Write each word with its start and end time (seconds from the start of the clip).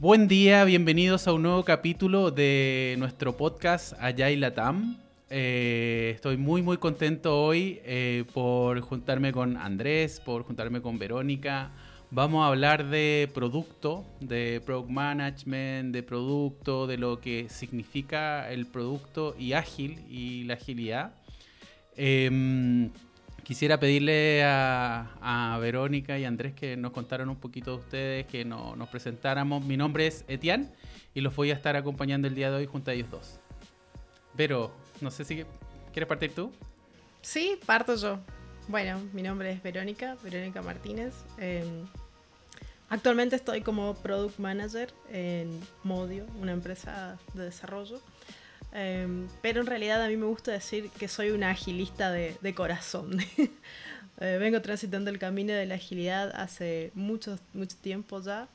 Buen 0.00 0.28
día, 0.28 0.64
bienvenidos 0.64 1.28
a 1.28 1.34
un 1.34 1.42
nuevo 1.42 1.62
capítulo 1.62 2.30
de 2.30 2.94
nuestro 2.98 3.36
podcast 3.36 3.92
Allá 4.00 4.30
y 4.30 4.36
Latam. 4.36 4.96
Eh, 5.28 6.12
estoy 6.14 6.38
muy 6.38 6.62
muy 6.62 6.78
contento 6.78 7.38
hoy 7.38 7.82
eh, 7.84 8.24
por 8.32 8.80
juntarme 8.80 9.30
con 9.30 9.58
Andrés, 9.58 10.18
por 10.18 10.44
juntarme 10.44 10.80
con 10.80 10.98
Verónica. 10.98 11.70
Vamos 12.10 12.42
a 12.42 12.46
hablar 12.46 12.88
de 12.88 13.30
producto, 13.34 14.06
de 14.20 14.62
product 14.64 14.88
management, 14.88 15.92
de 15.92 16.02
producto, 16.02 16.86
de 16.86 16.96
lo 16.96 17.20
que 17.20 17.50
significa 17.50 18.50
el 18.50 18.64
producto 18.64 19.36
y 19.38 19.52
ágil 19.52 19.98
y 20.08 20.44
la 20.44 20.54
agilidad. 20.54 21.12
Em, 21.94 22.88
Quisiera 23.42 23.80
pedirle 23.80 24.42
a, 24.44 25.58
Verónica 25.60 26.18
y 26.18 26.24
Andrés 26.24 26.54
que 26.54 26.76
nos 26.76 26.92
contaran 26.92 27.28
un 27.28 27.36
poquito 27.36 27.72
de 27.72 27.76
ustedes, 27.78 28.26
que 28.26 28.44
nos 28.44 28.88
presentáramos. 28.88 29.64
Mi 29.64 29.76
nombre 29.76 30.06
es 30.06 30.24
Etienne 30.28 30.70
y 31.14 31.20
los 31.20 31.34
voy 31.34 31.50
a 31.50 31.54
estar 31.54 31.76
acompañando 31.76 32.28
el 32.28 32.34
día 32.34 32.50
de 32.50 32.56
hoy 32.56 32.66
junto 32.66 32.90
a 32.90 32.94
ellos 32.94 33.10
dos. 33.10 33.40
Pero, 34.36 34.72
no 35.00 35.10
sé 35.10 35.24
si 35.24 35.44
quieres 35.92 36.08
partir 36.08 36.34
tú. 36.34 36.52
Sí, 37.22 37.58
parto 37.66 37.94
yo. 37.96 38.20
Bueno, 38.68 39.00
mi 39.12 39.22
nombre 39.22 39.50
es 39.50 39.62
Verónica, 39.62 40.16
Verónica 40.22 40.62
Martínez. 40.62 41.14
Em, 41.38 41.86
actualmente 42.88 43.36
estoy 43.36 43.62
como 43.62 43.94
Product 43.94 44.38
Manager 44.38 44.92
en 45.10 45.60
Modio, 45.82 46.26
una 46.40 46.52
empresa 46.52 47.18
de 47.34 47.44
desarrollo. 47.44 48.00
Em, 48.72 49.26
pero 49.42 49.60
en 49.60 49.66
realidad 49.66 50.02
a 50.02 50.08
mí 50.08 50.16
me 50.16 50.26
gusta 50.26 50.52
decir 50.52 50.90
que 50.90 51.08
soy 51.08 51.30
una 51.30 51.50
agilista 51.50 52.10
de, 52.10 52.54
corazón. 52.54 53.18
Eh, 54.22 54.36
vengo 54.38 54.60
transitando 54.60 55.08
el 55.08 55.18
camino 55.18 55.54
de 55.54 55.64
la 55.64 55.76
agilidad 55.76 56.30
hace 56.38 56.90
mucho, 56.94 57.38
mucho 57.54 57.74
tiempo 57.80 58.20
ya. 58.20 58.48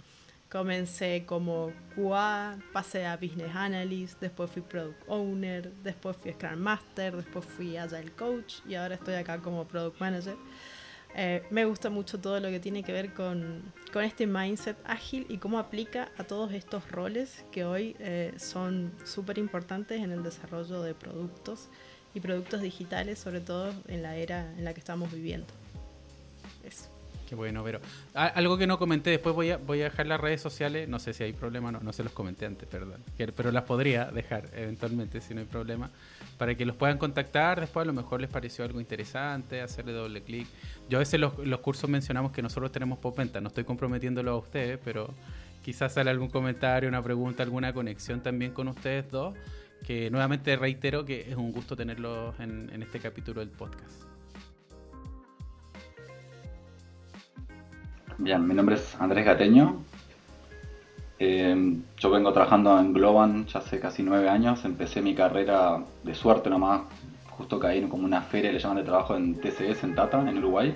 Comencé 0.47 1.23
como 1.25 1.73
QA, 1.95 2.59
pasé 2.71 3.07
a 3.07 3.17
Business 3.17 3.49
Analyst, 3.55 4.21
después 4.21 4.51
fui 4.51 4.61
Product 4.61 5.01
Owner, 5.07 5.71
después 5.83 6.17
fui 6.17 6.33
Scrum 6.33 6.59
Master, 6.59 7.15
después 7.15 7.45
fui 7.45 7.77
Agile 7.77 8.11
Coach 8.11 8.57
y 8.67 8.75
ahora 8.75 8.93
estoy 8.93 9.15
acá 9.15 9.39
como 9.39 9.67
Product 9.67 9.99
Manager. 9.99 10.35
Eh, 11.17 11.43
me 11.49 11.63
gusta 11.63 11.89
mucho 11.89 12.19
todo 12.19 12.41
lo 12.41 12.49
que 12.49 12.59
tiene 12.59 12.83
que 12.83 12.91
ver 12.91 13.13
con, 13.13 13.73
este 14.03 14.27
mindset 14.27 14.75
ágil 14.83 15.25
y 15.29 15.37
cómo 15.37 15.57
aplica 15.57 16.11
a 16.17 16.25
todos 16.25 16.51
estos 16.51 16.91
roles 16.91 17.45
que 17.53 17.63
hoy 17.63 17.95
eh, 17.99 18.33
son 18.37 18.91
súper 19.05 19.37
importantes 19.37 20.01
en 20.01 20.11
el 20.11 20.21
desarrollo 20.21 20.81
de 20.81 20.93
productos 20.93 21.69
y 22.13 22.19
productos 22.19 22.61
digitales, 22.61 23.19
sobre 23.19 23.39
todo 23.39 23.73
en 23.87 24.03
la 24.03 24.17
era 24.17 24.51
en 24.57 24.65
la 24.65 24.73
que 24.73 24.81
estamos 24.81 25.13
viviendo. 25.13 25.47
Eso. 26.65 26.94
Qué 27.27 27.33
bueno, 27.33 27.63
pero 27.63 27.79
algo 28.13 28.55
que 28.57 28.67
no 28.67 28.77
comenté, 28.77 29.09
después 29.09 29.33
voy 29.33 29.49
a, 29.49 29.57
voy 29.57 29.81
a 29.81 29.85
dejar 29.85 30.05
las 30.05 30.19
redes 30.19 30.41
sociales, 30.41 30.87
no 30.87 30.99
sé 30.99 31.11
si 31.11 31.23
hay 31.23 31.33
problema, 31.33 31.71
no, 31.71 31.79
no 31.79 31.91
se 31.91 32.03
los 32.03 32.13
comenté 32.13 32.45
antes, 32.45 32.67
perdón, 32.69 33.03
pero 33.35 33.51
las 33.51 33.63
podría 33.63 34.05
dejar 34.05 34.47
eventualmente 34.55 35.21
si 35.21 35.33
no 35.33 35.39
hay 35.39 35.47
problema, 35.47 35.89
para 36.37 36.53
que 36.53 36.65
los 36.65 36.75
puedan 36.75 36.99
contactar, 36.99 37.59
después 37.59 37.83
a 37.83 37.87
lo 37.87 37.93
mejor 37.93 38.21
les 38.21 38.29
pareció 38.29 38.63
algo 38.63 38.79
interesante, 38.79 39.61
hacerle 39.61 39.93
doble 39.93 40.21
clic. 40.21 40.47
Yo 40.87 40.99
a 40.99 40.99
veces 40.99 41.19
los, 41.19 41.35
los 41.39 41.59
cursos 41.61 41.89
mencionamos 41.89 42.31
que 42.31 42.43
nosotros 42.43 42.71
tenemos 42.71 42.99
postventa, 42.99 43.41
no 43.41 43.47
estoy 43.47 43.63
comprometiéndolo 43.63 44.31
a 44.31 44.37
ustedes, 44.37 44.79
pero 44.85 45.09
quizás 45.63 45.93
sale 45.93 46.11
algún 46.11 46.29
comentario, 46.29 46.87
una 46.87 47.01
pregunta, 47.01 47.41
alguna 47.41 47.73
conexión 47.73 48.21
también 48.21 48.51
con 48.51 48.67
ustedes 48.67 49.09
dos, 49.09 49.33
que 49.83 50.11
nuevamente 50.11 50.55
reitero 50.57 51.05
que 51.05 51.21
es 51.21 51.35
un 51.35 51.51
gusto 51.51 51.75
tenerlos 51.75 52.39
en, 52.39 52.69
en 52.71 52.83
este 52.83 52.99
capítulo 52.99 53.39
del 53.39 53.49
podcast. 53.49 54.04
Bien, 58.17 58.47
mi 58.47 58.53
nombre 58.53 58.75
es 58.75 58.95
Andrés 59.01 59.25
Gateño. 59.25 59.83
Eh, 61.19 61.77
yo 61.97 62.09
vengo 62.09 62.31
trabajando 62.31 62.79
en 62.79 62.93
Globan 62.93 63.45
ya 63.47 63.59
hace 63.59 63.77
casi 63.81 64.03
nueve 64.03 64.29
años. 64.29 64.63
Empecé 64.63 65.01
mi 65.01 65.13
carrera 65.13 65.83
de 66.01 66.15
suerte 66.15 66.49
nomás. 66.49 66.83
Justo 67.31 67.59
caí 67.59 67.79
en 67.79 67.89
como 67.89 68.05
una 68.05 68.21
feria, 68.21 68.53
le 68.53 68.59
llaman 68.59 68.77
de 68.77 68.83
trabajo 68.83 69.17
en 69.17 69.35
TCS, 69.35 69.83
en 69.83 69.95
Tata, 69.95 70.21
en 70.21 70.37
Uruguay. 70.37 70.73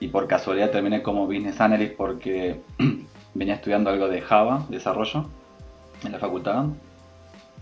Y 0.00 0.08
por 0.08 0.26
casualidad 0.26 0.72
terminé 0.72 1.02
como 1.02 1.26
Business 1.26 1.60
Analyst 1.60 1.94
porque 1.94 2.60
venía 3.34 3.54
estudiando 3.54 3.90
algo 3.90 4.08
de 4.08 4.22
Java, 4.22 4.66
desarrollo, 4.70 5.26
en 6.04 6.10
la 6.10 6.18
facultad. 6.18 6.64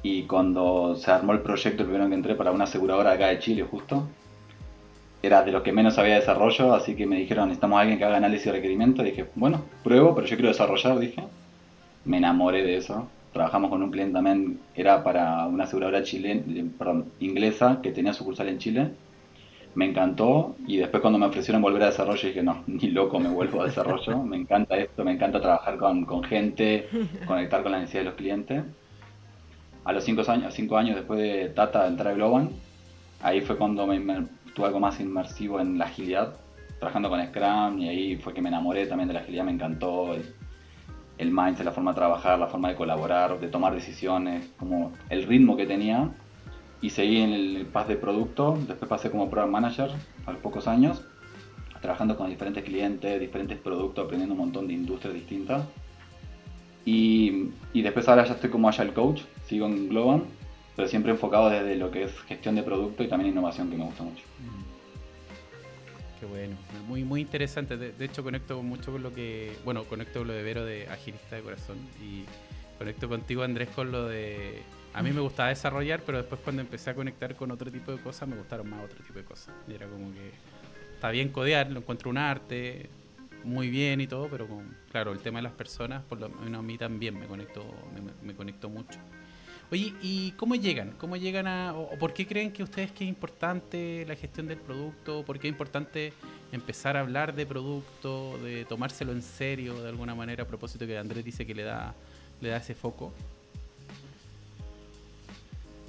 Y 0.03 0.23
cuando 0.23 0.97
se 0.97 1.11
armó 1.11 1.33
el 1.33 1.41
proyecto, 1.41 1.83
el 1.83 1.91
primero 1.91 2.09
que 2.09 2.15
entré 2.15 2.35
para 2.37 2.53
una 2.53 2.65
aseguradora 2.65 3.13
acá 3.13 3.27
de 3.27 3.39
Chile, 3.39 3.67
justo, 3.71 4.09
era 5.23 5.43
de 5.43 5.53
los 5.53 5.63
que 5.63 5.73
menos 5.73 5.99
había 5.99 6.15
desarrollo, 6.15 6.75
así 6.75 6.95
que 6.95 7.07
me 7.07 7.17
dijeron, 7.17 7.49
necesitamos 7.49 7.79
alguien 7.79 7.99
que 7.99 8.05
haga 8.05 8.17
análisis 8.17 8.47
de 8.47 8.53
requerimiento. 8.53 9.03
Dije, 9.03 9.27
bueno, 9.35 9.65
pruebo, 9.85 10.15
pero 10.15 10.27
yo 10.27 10.37
quiero 10.37 10.49
desarrollar, 10.49 10.99
dije. 10.99 11.23
Me 12.05 12.17
enamoré 12.19 12.63
de 12.63 12.77
eso. 12.77 13.09
Trabajamos 13.33 13.71
con 13.71 13.83
un 13.83 13.91
cliente 13.91 14.15
también, 14.15 14.59
era 14.75 15.05
para 15.05 15.47
una 15.47 15.65
aseguradora 15.65 16.03
chilena, 16.03 16.43
eh, 16.49 17.05
inglesa, 17.21 17.81
que 17.83 17.93
tenía 17.93 18.13
sucursal 18.13 18.49
en 18.49 18.59
Chile. 18.59 18.91
Me 19.75 19.85
encantó 19.85 20.57
y 20.67 20.79
después 20.79 21.01
cuando 21.01 21.19
me 21.19 21.27
ofrecieron 21.27 21.63
volver 21.63 21.85
a 21.85 21.87
desarrollo 21.87 22.27
dije, 22.27 22.43
no, 22.43 22.65
ni 22.67 22.89
loco 22.89 23.21
me 23.21 23.29
vuelvo 23.29 23.63
a 23.63 23.67
desarrollo. 23.67 24.19
me 24.25 24.37
encanta 24.37 24.77
esto, 24.77 25.05
me 25.05 25.13
encanta 25.13 25.41
trabajar 25.41 25.77
con, 25.77 26.05
con 26.07 26.25
gente, 26.25 26.89
conectar 27.27 27.63
con 27.63 27.71
la 27.71 27.79
necesidad 27.79 28.01
de 28.01 28.07
los 28.07 28.15
clientes. 28.15 28.65
A 29.85 29.93
los 29.93 30.03
cinco 30.03 30.23
años, 30.29 30.53
cinco 30.55 30.77
años 30.77 30.97
después 30.97 31.21
de 31.21 31.51
Tata 31.51 31.87
entrar 31.87 32.09
a 32.09 32.15
Globan, 32.15 32.51
ahí 33.23 33.41
fue 33.43 33.57
cuando 33.57 33.87
me, 33.87 34.27
tuve 34.55 34.67
algo 34.67 34.81
más 34.81 35.01
inmersivo 35.01 35.61
en 35.61 35.79
la 35.79 35.87
agilidad, 35.87 36.35
trabajando 36.79 37.09
con 37.09 37.25
Scrum 37.25 37.79
y 37.79 37.89
ahí 37.89 38.17
fue 38.17 38.35
que 38.35 38.43
me 38.43 38.49
enamoré 38.49 38.87
también 38.87 39.09
de 39.09 39.15
la 39.15 39.21
agilidad, 39.21 39.45
me 39.45 39.53
encantó 39.53 40.15
el, 41.19 41.31
mindset, 41.31 41.65
la 41.65 41.73
forma 41.73 41.93
de 41.93 41.97
trabajar, 41.97 42.39
la 42.39 42.47
forma 42.47 42.69
de 42.69 42.75
colaborar, 42.75 43.39
de 43.39 43.49
tomar 43.49 43.75
decisiones, 43.75 44.49
como 44.59 44.93
el 45.11 45.25
ritmo 45.25 45.57
que 45.57 45.67
tenía 45.67 46.11
y 46.81 46.91
seguí 46.91 47.19
en 47.19 47.33
el 47.33 47.67
path 47.67 47.89
de 47.89 47.97
producto, 47.97 48.59
después 48.67 48.89
pasé 48.89 49.11
como 49.11 49.29
Product 49.29 49.53
Manager 49.53 49.91
a 50.25 50.33
los 50.33 50.41
pocos 50.41 50.67
años, 50.67 51.03
trabajando 51.83 52.17
con 52.17 52.31
diferentes 52.31 52.65
clientes, 52.65 53.21
diferentes 53.21 53.59
productos, 53.59 54.05
aprendiendo 54.05 54.35
un 54.35 54.41
montón 54.41 54.67
de 54.67 54.75
industrias 54.75 55.13
distintas. 55.13 55.63
Y, 56.87 57.51
y 57.75 57.83
después 57.83 58.09
ahora 58.09 58.25
ya 58.25 58.33
estoy 58.33 58.49
como 58.49 58.69
Agile 58.69 58.95
Coach, 58.95 59.21
sigo 59.45 59.67
en 59.67 59.91
Globan 59.91 60.23
pero 60.81 60.89
siempre 60.89 61.13
enfocado 61.13 61.51
desde 61.51 61.77
lo 61.77 61.91
que 61.91 62.05
es 62.05 62.13
gestión 62.21 62.55
de 62.55 62.63
producto 62.63 63.03
y 63.03 63.09
también 63.09 63.33
innovación, 63.33 63.69
que 63.69 63.77
me 63.77 63.85
gusta 63.85 64.03
mucho. 64.03 64.25
Qué 66.21 66.27
bueno, 66.27 66.55
muy 66.87 67.03
muy 67.03 67.23
interesante. 67.23 67.79
De, 67.79 68.05
hecho, 68.05 68.23
conecto 68.23 68.63
mucho 68.63 68.93
con 68.93 69.03
lo 69.03 69.15
que, 69.15 69.57
bueno, 69.65 69.85
conecto 69.85 70.21
con 70.21 70.29
lo 70.29 70.35
de 70.35 70.43
Vero 70.43 70.67
de 70.67 70.87
agilista 70.89 71.37
de 71.37 71.43
corazón 71.43 71.79
y 71.99 72.25
conecto 72.77 73.09
contigo, 73.09 73.43
Andrés, 73.43 73.71
con 73.71 73.91
lo 73.91 74.07
de. 74.07 74.63
A 74.93 75.03
mí 75.03 75.13
me 75.13 75.21
gustaba 75.21 75.49
desarrollar, 75.49 76.03
pero 76.05 76.19
después 76.19 76.43
cuando 76.43 76.61
empecé 76.61 76.91
a 76.91 76.95
conectar 76.95 77.35
con 77.37 77.51
otro 77.51 77.71
tipo 77.71 77.91
de 77.91 78.03
cosas, 78.03 78.29
me 78.29 78.37
gustaron 78.37 78.69
más 78.69 78.85
otro 78.85 79.03
tipo 79.03 79.19
de 79.19 79.25
cosas. 79.25 79.55
Y 79.67 79.73
era 79.73 79.87
como 79.87 80.13
que 80.13 80.31
está 80.95 81.11
bien 81.11 81.31
codear, 81.31 81.71
lo 81.71 81.79
encuentro 81.79 82.11
un 82.11 82.19
arte, 82.19 82.91
muy 83.43 83.71
bien 83.71 84.03
y 84.03 84.07
todo, 84.07 84.29
pero 84.29 84.47
claro, 84.91 85.13
el 85.13 85.21
tema 85.21 85.39
de 85.39 85.45
las 85.45 85.53
personas, 85.53 86.03
por 86.03 86.21
lo 86.21 86.29
menos 86.29 86.59
a 86.59 86.63
mí 86.63 86.77
también 86.77 87.19
me 87.19 87.27
conecto, 87.27 87.65
me, 87.95 88.27
me 88.27 88.35
conecto 88.35 88.69
mucho. 88.69 88.99
Oye, 89.73 89.95
¿y 90.03 90.33
cómo 90.33 90.57
llegan? 90.57 90.95
¿Cómo 90.99 91.17
llegan 91.17 91.47
a, 91.47 91.75
o, 91.75 91.97
por 91.97 92.13
qué 92.13 92.27
creen 92.27 92.53
que 92.53 92.65
ustedes 92.65 92.91
que 92.91 93.05
es 93.05 93.09
importante 93.09 94.05
la 94.07 94.17
gestión 94.17 94.49
del 94.49 94.59
producto? 94.59 95.23
¿Por 95.25 95.39
qué 95.39 95.47
es 95.47 95.53
importante 95.53 96.13
empezar 96.51 96.97
a 96.97 97.01
hablar 97.01 97.35
de 97.37 97.47
producto, 97.47 98.37
de 98.39 98.65
tomárselo 98.65 99.13
en 99.13 99.23
serio 99.23 99.81
de 99.81 99.89
alguna 99.89 100.17
manera 100.17 100.43
a 100.43 100.47
propósito 100.47 100.89
que 100.89 100.99
Andrés 100.99 101.25
dice 101.25 101.47
que 101.47 101.55
le 101.55 101.63
da, 101.63 101.95
le 102.41 102.49
da 102.49 102.57
ese 102.57 102.75
foco? 102.75 103.13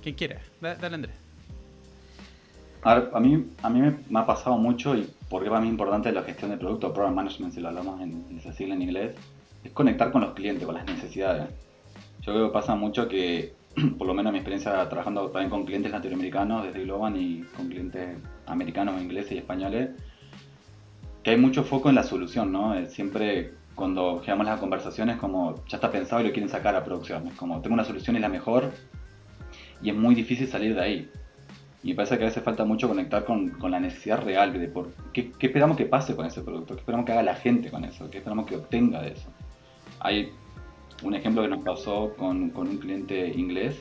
Quien 0.03 0.13
quiera, 0.13 0.39
dale 0.59 0.95
Andrés. 0.95 1.15
A, 2.83 2.95
ver, 2.95 3.09
a 3.13 3.19
mí, 3.19 3.47
a 3.63 3.69
mí 3.69 3.81
me, 3.81 4.19
ha 4.19 4.25
pasado 4.27 4.57
mucho 4.57 4.95
y 4.95 5.09
por 5.27 5.43
qué 5.43 5.49
para 5.49 5.61
mí 5.61 5.67
es 5.67 5.71
importante 5.71 6.11
la 6.11 6.21
gestión 6.21 6.51
del 6.51 6.59
producto, 6.59 6.93
Program 6.93 7.15
Management, 7.15 7.53
si 7.55 7.59
lo 7.59 7.69
hablamos 7.69 7.99
en, 7.99 8.25
en 8.29 8.37
esa 8.37 8.53
sigla 8.53 8.75
en 8.75 8.83
inglés, 8.83 9.15
es 9.63 9.71
conectar 9.71 10.11
con 10.11 10.21
los 10.21 10.33
clientes, 10.33 10.67
con 10.67 10.75
las 10.75 10.85
necesidades. 10.85 11.49
Yo 12.21 12.33
creo 12.33 12.47
que 12.47 12.53
pasa 12.53 12.75
mucho 12.75 13.07
que 13.07 13.59
por 13.97 14.07
lo 14.07 14.13
menos 14.13 14.31
mi 14.31 14.39
experiencia 14.39 14.87
trabajando 14.89 15.29
también 15.29 15.49
con 15.49 15.65
clientes 15.65 15.91
latinoamericanos 15.91 16.65
desde 16.65 16.83
Globan 16.83 17.15
y 17.15 17.43
con 17.55 17.67
clientes 17.69 18.17
americanos, 18.47 19.01
ingleses 19.01 19.33
y 19.33 19.37
españoles, 19.37 19.89
que 21.23 21.31
hay 21.31 21.37
mucho 21.37 21.63
foco 21.63 21.89
en 21.89 21.95
la 21.95 22.03
solución, 22.03 22.51
¿no? 22.51 22.75
Eh, 22.75 22.87
siempre 22.87 23.53
cuando 23.75 24.19
generamos 24.19 24.47
las 24.47 24.59
conversaciones 24.59 25.17
como 25.17 25.63
ya 25.67 25.77
está 25.77 25.91
pensado 25.91 26.21
y 26.21 26.25
lo 26.25 26.31
quieren 26.31 26.49
sacar 26.49 26.75
a 26.75 26.83
producción, 26.83 27.27
es 27.27 27.35
como 27.35 27.61
tengo 27.61 27.73
una 27.73 27.85
solución 27.85 28.15
y 28.15 28.19
la 28.19 28.29
mejor 28.29 28.71
y 29.81 29.89
es 29.89 29.95
muy 29.95 30.15
difícil 30.15 30.47
salir 30.47 30.75
de 30.75 30.81
ahí. 30.81 31.09
Y 31.83 31.89
me 31.89 31.95
parece 31.95 32.17
que 32.17 32.23
a 32.25 32.27
veces 32.27 32.43
falta 32.43 32.63
mucho 32.63 32.87
conectar 32.87 33.25
con, 33.25 33.49
con 33.51 33.71
la 33.71 33.79
necesidad 33.79 34.23
real 34.23 34.53
de 34.53 34.67
por 34.67 34.91
qué, 35.13 35.31
qué, 35.31 35.47
esperamos 35.47 35.77
que 35.77 35.85
pase 35.85 36.15
con 36.15 36.27
ese 36.27 36.41
producto, 36.41 36.75
qué 36.75 36.81
esperamos 36.81 37.07
que 37.07 37.11
haga 37.13 37.23
la 37.23 37.35
gente 37.35 37.71
con 37.71 37.83
eso, 37.83 38.07
qué 38.11 38.19
esperamos 38.19 38.45
que 38.45 38.55
obtenga 38.55 39.01
de 39.01 39.13
eso. 39.13 39.29
Hay 39.99 40.31
un 41.03 41.15
ejemplo 41.15 41.41
que 41.41 41.47
nos 41.47 41.63
pasó 41.63 42.13
con, 42.17 42.49
con 42.51 42.67
un 42.67 42.77
cliente 42.77 43.27
inglés, 43.27 43.79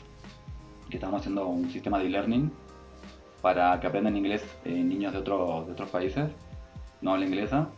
que 0.89 0.97
estábamos 0.97 1.21
haciendo 1.21 1.47
un 1.47 1.71
sistema 1.71 1.99
de 1.99 2.07
e-learning 2.07 2.51
para 3.41 3.79
que 3.81 3.87
aprendan 3.87 4.17
inglés 4.17 4.45
eh, 4.65 4.73
niños 4.73 5.13
de, 5.13 5.19
otro, 5.19 5.65
de 5.67 5.73
otros 5.73 5.89
países, 5.91 6.31
no 7.01 7.13
habla 7.13 7.27
inglesa. 7.27 7.69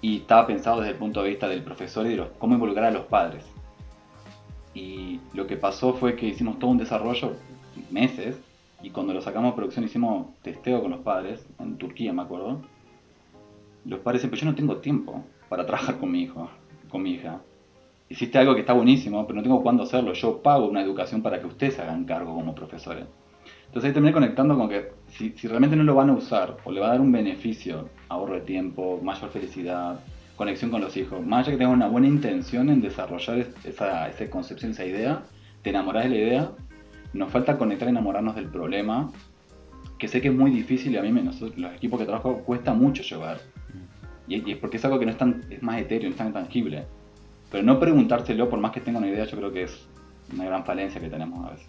y 0.00 0.18
estaba 0.18 0.46
pensado 0.46 0.80
desde 0.80 0.92
el 0.92 0.98
punto 0.98 1.22
de 1.22 1.30
vista 1.30 1.48
del 1.48 1.62
profesor 1.64 2.06
y 2.06 2.10
de 2.10 2.16
los, 2.16 2.28
cómo 2.38 2.54
involucrar 2.54 2.86
a 2.86 2.90
los 2.90 3.06
padres. 3.06 3.44
Y 4.74 5.20
lo 5.32 5.46
que 5.46 5.56
pasó 5.56 5.94
fue 5.94 6.16
que 6.16 6.26
hicimos 6.26 6.58
todo 6.58 6.70
un 6.70 6.78
desarrollo, 6.78 7.32
meses, 7.90 8.36
y 8.82 8.90
cuando 8.90 9.14
lo 9.14 9.22
sacamos 9.22 9.52
a 9.52 9.56
producción 9.56 9.84
hicimos 9.84 10.26
testeo 10.42 10.82
con 10.82 10.90
los 10.90 11.00
padres, 11.00 11.46
en 11.58 11.78
Turquía 11.78 12.12
me 12.12 12.22
acuerdo. 12.22 12.60
Los 13.84 14.00
padres 14.00 14.20
siempre, 14.20 14.38
yo 14.38 14.46
no 14.46 14.54
tengo 14.54 14.76
tiempo 14.76 15.24
para 15.48 15.64
trabajar 15.64 15.98
con 15.98 16.10
mi 16.10 16.22
hijo, 16.22 16.50
con 16.88 17.02
mi 17.02 17.12
hija. 17.12 17.40
Hiciste 18.08 18.38
algo 18.38 18.54
que 18.54 18.60
está 18.60 18.72
buenísimo, 18.72 19.26
pero 19.26 19.36
no 19.36 19.42
tengo 19.42 19.62
cuándo 19.62 19.82
hacerlo. 19.82 20.12
Yo 20.12 20.42
pago 20.42 20.66
una 20.66 20.82
educación 20.82 21.22
para 21.22 21.40
que 21.40 21.46
ustedes 21.46 21.78
hagan 21.78 22.04
cargo 22.04 22.34
como 22.34 22.54
profesores. 22.54 23.04
Entonces 23.66 23.88
ahí 23.88 23.92
terminé 23.94 24.12
conectando 24.12 24.56
con 24.56 24.68
que 24.68 24.92
si, 25.08 25.30
si, 25.36 25.48
realmente 25.48 25.76
no 25.76 25.82
lo 25.82 25.94
van 25.94 26.10
a 26.10 26.12
usar 26.14 26.56
o 26.64 26.70
le 26.70 26.80
va 26.80 26.86
a 26.86 26.90
dar 26.90 27.00
un 27.00 27.10
beneficio, 27.10 27.88
ahorro 28.08 28.34
de 28.34 28.40
tiempo, 28.42 29.00
mayor 29.02 29.30
felicidad, 29.30 30.00
conexión 30.36 30.70
con 30.70 30.80
los 30.80 30.96
hijos, 30.96 31.24
más 31.24 31.40
allá 31.40 31.52
que 31.52 31.58
tengan 31.58 31.74
una 31.74 31.88
buena 31.88 32.06
intención 32.06 32.68
en 32.68 32.80
desarrollar 32.80 33.46
esa, 33.64 34.08
esa 34.08 34.30
concepción, 34.30 34.70
esa 34.70 34.84
idea, 34.84 35.22
te 35.62 35.70
enamoras 35.70 36.04
de 36.04 36.10
la 36.10 36.16
idea, 36.16 36.50
nos 37.12 37.30
falta 37.30 37.58
conectar 37.58 37.88
y 37.88 37.90
enamorarnos 37.90 38.36
del 38.36 38.48
problema, 38.48 39.10
que 39.98 40.08
sé 40.08 40.20
que 40.20 40.28
es 40.28 40.34
muy 40.34 40.50
difícil 40.50 40.92
y 40.92 40.98
a 40.98 41.02
mí 41.02 41.10
los 41.10 41.74
equipos 41.74 41.98
que 41.98 42.04
trabajo 42.04 42.42
cuesta 42.44 42.74
mucho 42.74 43.02
llevar. 43.02 43.38
Y, 44.28 44.50
es 44.50 44.58
porque 44.58 44.76
es 44.76 44.84
algo 44.84 44.98
que 44.98 45.06
no 45.06 45.12
es, 45.12 45.18
tan, 45.18 45.44
es 45.50 45.62
más 45.62 45.80
etéreo, 45.80 46.08
no 46.08 46.14
es 46.14 46.18
tan 46.18 46.32
tangible. 46.32 46.84
Pero 47.50 47.62
no 47.62 47.78
preguntárselo, 47.78 48.48
por 48.48 48.58
más 48.58 48.72
que 48.72 48.80
tenga 48.80 48.98
una 48.98 49.08
idea, 49.08 49.24
yo 49.24 49.36
creo 49.36 49.52
que 49.52 49.64
es 49.64 49.86
una 50.32 50.44
gran 50.44 50.64
falencia 50.64 51.00
que 51.00 51.08
tenemos 51.08 51.46
a 51.46 51.52
veces. 51.52 51.66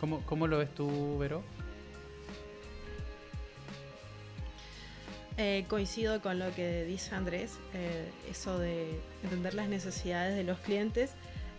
¿Cómo, 0.00 0.20
cómo 0.26 0.46
lo 0.46 0.58
ves 0.58 0.74
tú, 0.74 1.18
Vero? 1.18 1.42
Eh, 5.38 5.66
coincido 5.68 6.22
con 6.22 6.38
lo 6.38 6.54
que 6.54 6.84
dice 6.84 7.14
Andrés, 7.14 7.58
eh, 7.74 8.10
eso 8.30 8.58
de 8.58 8.98
entender 9.22 9.52
las 9.52 9.68
necesidades 9.68 10.34
de 10.34 10.44
los 10.44 10.58
clientes 10.60 11.12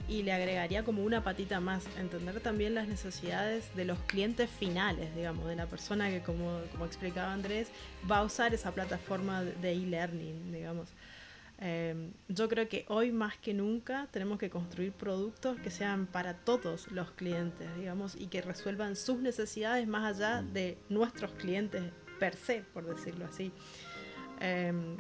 y 0.08 0.24
le 0.24 0.32
agregaría 0.32 0.84
como 0.84 1.04
una 1.04 1.24
patita 1.24 1.60
más, 1.60 1.86
entender 2.00 2.40
también 2.40 2.74
las 2.74 2.88
necesidades 2.88 3.76
de 3.76 3.86
los 3.86 4.00
clientes 4.00 4.50
finales, 4.50 5.14
digamos, 5.16 5.48
de 5.48 5.56
la 5.56 5.68
persona 5.68 6.10
que, 6.10 6.22
como, 6.22 6.60
como 6.72 6.86
explicaba 6.86 7.34
Andrés, 7.34 7.70
va 8.10 8.20
a 8.20 8.24
usar 8.24 8.54
esa 8.54 8.72
plataforma 8.72 9.44
de 9.44 9.74
e-learning, 9.74 10.52
digamos. 10.52 10.90
Em, 11.60 12.12
yo 12.28 12.48
creo 12.48 12.70
que 12.70 12.86
hoy 12.88 13.12
más 13.12 13.38
que 13.38 13.54
nunca 13.54 14.08
tenemos 14.12 14.38
que 14.38 14.50
construir 14.50 14.92
productos 14.92 15.60
que 15.60 15.72
sean 15.72 16.06
para 16.06 16.36
todos 16.36 16.92
los 16.92 17.12
clientes, 17.12 17.68
digamos, 17.78 18.16
y 18.16 18.28
que 18.28 18.42
resuelvan 18.42 18.96
sus 18.96 19.20
necesidades 19.20 19.88
más 19.88 20.16
allá 20.16 20.44
de 20.44 20.78
nuestros 20.90 21.32
clientes 21.32 21.84
per 22.20 22.36
se, 22.36 22.62
por 22.74 22.86
decirlo 22.86 23.26
así. 23.26 23.52
Em, 24.40 24.98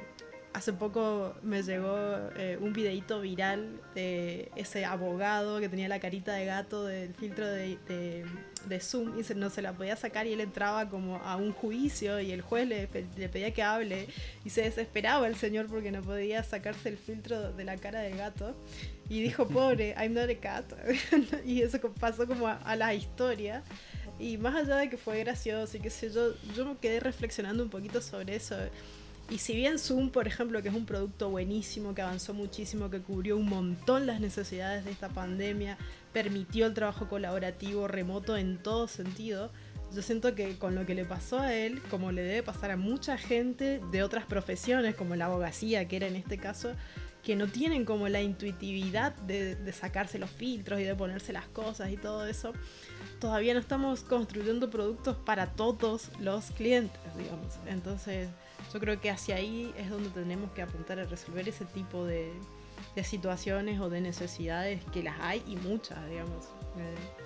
hace 0.54 0.74
poco 0.74 1.36
me 1.44 1.62
llegó 1.62 1.96
eh, 2.36 2.58
un 2.60 2.74
videito 2.74 3.22
viral 3.22 3.80
de 3.94 4.52
ese 4.56 4.86
abogado 4.86 5.60
que 5.60 5.70
tenía 5.70 5.88
la 5.88 6.00
carita 6.00 6.34
de 6.34 6.46
gato 6.46 6.86
del 6.86 7.14
filtro 7.14 7.48
de, 7.48 7.78
de, 7.88 8.80
Zoom 8.80 9.20
y 9.20 9.24
se, 9.24 9.36
no 9.36 9.50
se 9.50 9.62
la 9.62 9.74
podía 9.74 9.96
sacar 9.96 10.26
y 10.28 10.34
él 10.34 10.42
entraba 10.42 10.90
como 10.90 11.18
a 11.18 11.36
un 11.36 11.54
juicio 11.54 12.20
y 12.20 12.32
el 12.32 12.42
juez 12.42 12.68
le, 12.68 12.90
le, 13.18 13.30
pedía 13.30 13.54
que 13.54 13.64
hable 13.64 14.08
y 14.44 14.50
se 14.50 14.64
desesperaba 14.64 15.28
el 15.28 15.36
señor 15.36 15.68
porque 15.68 15.92
no 15.92 16.02
podía 16.02 16.44
sacarse 16.44 16.90
el 16.90 16.98
filtro 16.98 17.54
de 17.54 17.64
la 17.64 17.78
cara 17.78 18.00
del 18.02 18.18
gato 18.18 18.56
y 19.10 19.22
dijo, 19.22 19.48
pobre, 19.48 19.96
I'm 19.98 20.14
not 20.14 20.30
a 20.30 20.36
cat. 20.36 20.66
y 21.46 21.62
eso 21.62 21.80
pasó 22.00 22.28
como 22.28 22.48
a, 22.48 22.56
a 22.56 22.76
la 22.76 22.94
historia. 22.94 23.64
Y 24.20 24.38
más 24.38 24.56
allá 24.56 24.78
de 24.78 24.90
que 24.90 24.98
fue 24.98 25.20
gracioso 25.20 25.78
y 25.78 25.80
qué 25.80 25.90
sé 25.90 26.12
yo, 26.12 26.34
yo 26.56 26.66
me 26.66 26.78
quedé 26.78 27.00
reflexionando 27.00 27.64
un 27.64 27.70
poquito 27.70 28.02
sobre 28.02 28.36
eso. 28.36 28.56
Y 29.29 29.39
si 29.39 29.56
bien 29.56 29.77
Zoom, 29.77 30.09
por 30.09 30.25
ejemplo, 30.25 30.62
que 30.62 30.69
es 30.69 30.75
un 30.75 30.85
producto 30.85 31.29
buenísimo, 31.29 31.94
que 31.94 32.01
avanzó 32.01 32.33
muchísimo, 32.33 32.89
que 32.89 33.01
cubrió 33.01 33.35
un 33.35 33.50
montón 33.50 34.07
las 34.07 34.21
necesidades 34.21 34.85
de 34.85 34.91
esta 34.91 35.09
pandemia, 35.09 35.77
permitió 36.13 36.65
el 36.65 36.74
trabajo 36.74 37.09
colaborativo 37.09 37.88
remoto 37.89 38.38
en 38.38 38.57
todo 38.57 38.88
sentido, 38.88 39.51
yo 39.94 40.01
siento 40.01 40.35
que 40.35 40.57
con 40.57 40.75
lo 40.75 40.85
que 40.85 40.95
le 40.95 41.06
pasó 41.06 41.39
a 41.39 41.53
él, 41.53 41.81
como 41.89 42.12
le 42.12 42.21
debe 42.21 42.44
pasar 42.44 42.71
a 42.71 42.77
mucha 42.77 43.18
gente 43.18 43.81
de 43.91 44.03
otras 44.03 44.25
profesiones, 44.25 44.95
como 44.95 45.15
la 45.15 45.25
abogacía, 45.25 45.88
que 45.88 45.95
era 45.95 46.07
en 46.07 46.15
este 46.15 46.38
caso, 46.38 46.74
que 47.24 47.35
no 47.35 47.47
tienen 47.47 47.85
como 47.85 48.07
la 48.07 48.21
intuitividad 48.21 49.15
de, 49.15 49.56
de 49.56 49.74
sacarse 49.74 50.19
los 50.19 50.29
filtros 50.29 50.79
y 50.79 50.83
de 50.83 50.95
ponerse 50.95 51.33
las 51.33 51.47
cosas 51.47 51.91
y 51.91 51.97
todo 51.97 52.25
eso, 52.25 52.53
todavía 53.19 53.53
no 53.53 53.59
estamos 53.59 54.01
construyendo 54.01 54.69
productos 54.69 55.18
para 55.18 55.47
todos 55.47 56.09
los 56.19 56.51
clientes, 56.51 57.00
digamos. 57.18 57.53
Entonces, 57.68 58.29
yo 58.74 58.80
creo 58.80 59.00
que 59.00 59.10
hacia 59.10 59.36
ahí 59.36 59.74
es 59.78 59.90
donde 59.90 60.10
tenemos 60.10 60.52
que 60.52 60.62
apuntar 60.62 61.00
a 61.00 61.04
resolver 61.06 61.48
ese 61.48 61.66
tipo 61.66 62.06
de, 62.06 62.31
situaciones 63.04 63.80
o 63.80 63.90
de 63.90 64.02
necesidades 64.02 64.84
que 64.92 65.04
las 65.04 65.19
hay 65.22 65.44
y 65.48 65.56
muchas, 65.56 65.98
digamos. 66.10 66.50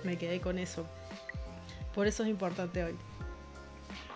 Me, 0.04 0.16
quedé 0.16 0.40
con 0.40 0.58
eso. 0.58 0.86
Por 1.94 2.06
eso 2.06 2.22
es 2.22 2.28
importante 2.28 2.84
hoy. 2.84 2.94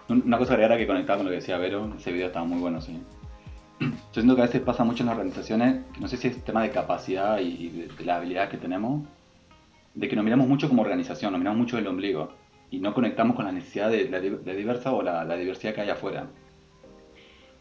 Una 0.09 0.39
cosa 0.39 0.55
era 0.55 0.77
que 0.77 0.87
conectaba 0.87 1.19
con 1.19 1.27
lo 1.27 1.31
que 1.31 1.37
decía 1.37 1.59
Vero, 1.59 1.93
ese 1.99 2.13
video 2.13 2.29
estaba 2.29 2.45
muy 2.45 2.61
bueno, 2.61 2.81
sí. 2.81 3.03
Yo 3.81 3.89
siento 4.13 4.37
que 4.37 4.43
a 4.43 4.47
veces 4.47 4.61
pasa 4.63 4.85
mucho 4.85 5.03
en 5.03 5.09
las 5.09 5.17
organizaciones, 5.17 5.85
no 5.99 6.09
sé 6.09 6.17
si 6.17 6.29
es 6.29 6.45
tema 6.45 6.63
de 6.63 6.71
capacidad 6.71 7.41
y 7.41 7.69
de, 7.69 7.89
de 7.89 8.05
la 8.05 8.17
habilidad 8.17 8.49
que 8.49 8.57
tenemos, 8.57 9.07
de 9.95 10.09
que 10.09 10.15
nos 10.15 10.25
miramos 10.25 10.47
mucho 10.47 10.69
como 10.69 10.83
organización, 10.83 11.33
nos 11.33 11.41
miramos 11.41 11.59
mucho 11.59 11.79
el 11.79 11.87
ombligo 11.87 12.33
y 12.71 12.79
no 12.79 12.95
conectamos 12.95 13.35
con 13.35 13.47
la 13.47 13.53
necesidad 13.53 13.91
de 13.91 14.09
la, 14.09 14.21
diversa 14.21 14.93
o 14.93 15.03
la, 15.03 15.25
la 15.25 15.37
diversidad 15.37 15.75
que 15.75 15.81
hay 15.81 15.91
afuera 15.91 16.27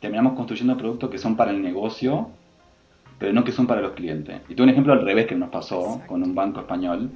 terminamos 0.05 0.33
construyendo 0.33 0.77
productos 0.77 1.09
que 1.09 1.17
son 1.17 1.35
para 1.35 1.49
el 1.49 1.63
negocio, 1.63 2.29
pero 3.17 3.33
no 3.33 3.43
que 3.43 3.51
son 3.51 3.65
para 3.65 3.81
los 3.81 3.93
clientes. 3.93 4.39
Y 4.47 4.49
tengo 4.49 4.65
un 4.65 4.69
ejemplo 4.69 4.93
al 4.93 5.03
revés 5.03 5.25
que 5.25 5.33
nos 5.33 5.49
pasó 5.49 6.03
con 6.05 6.21
un 6.21 6.35
banco 6.35 6.59
español, 6.59 7.09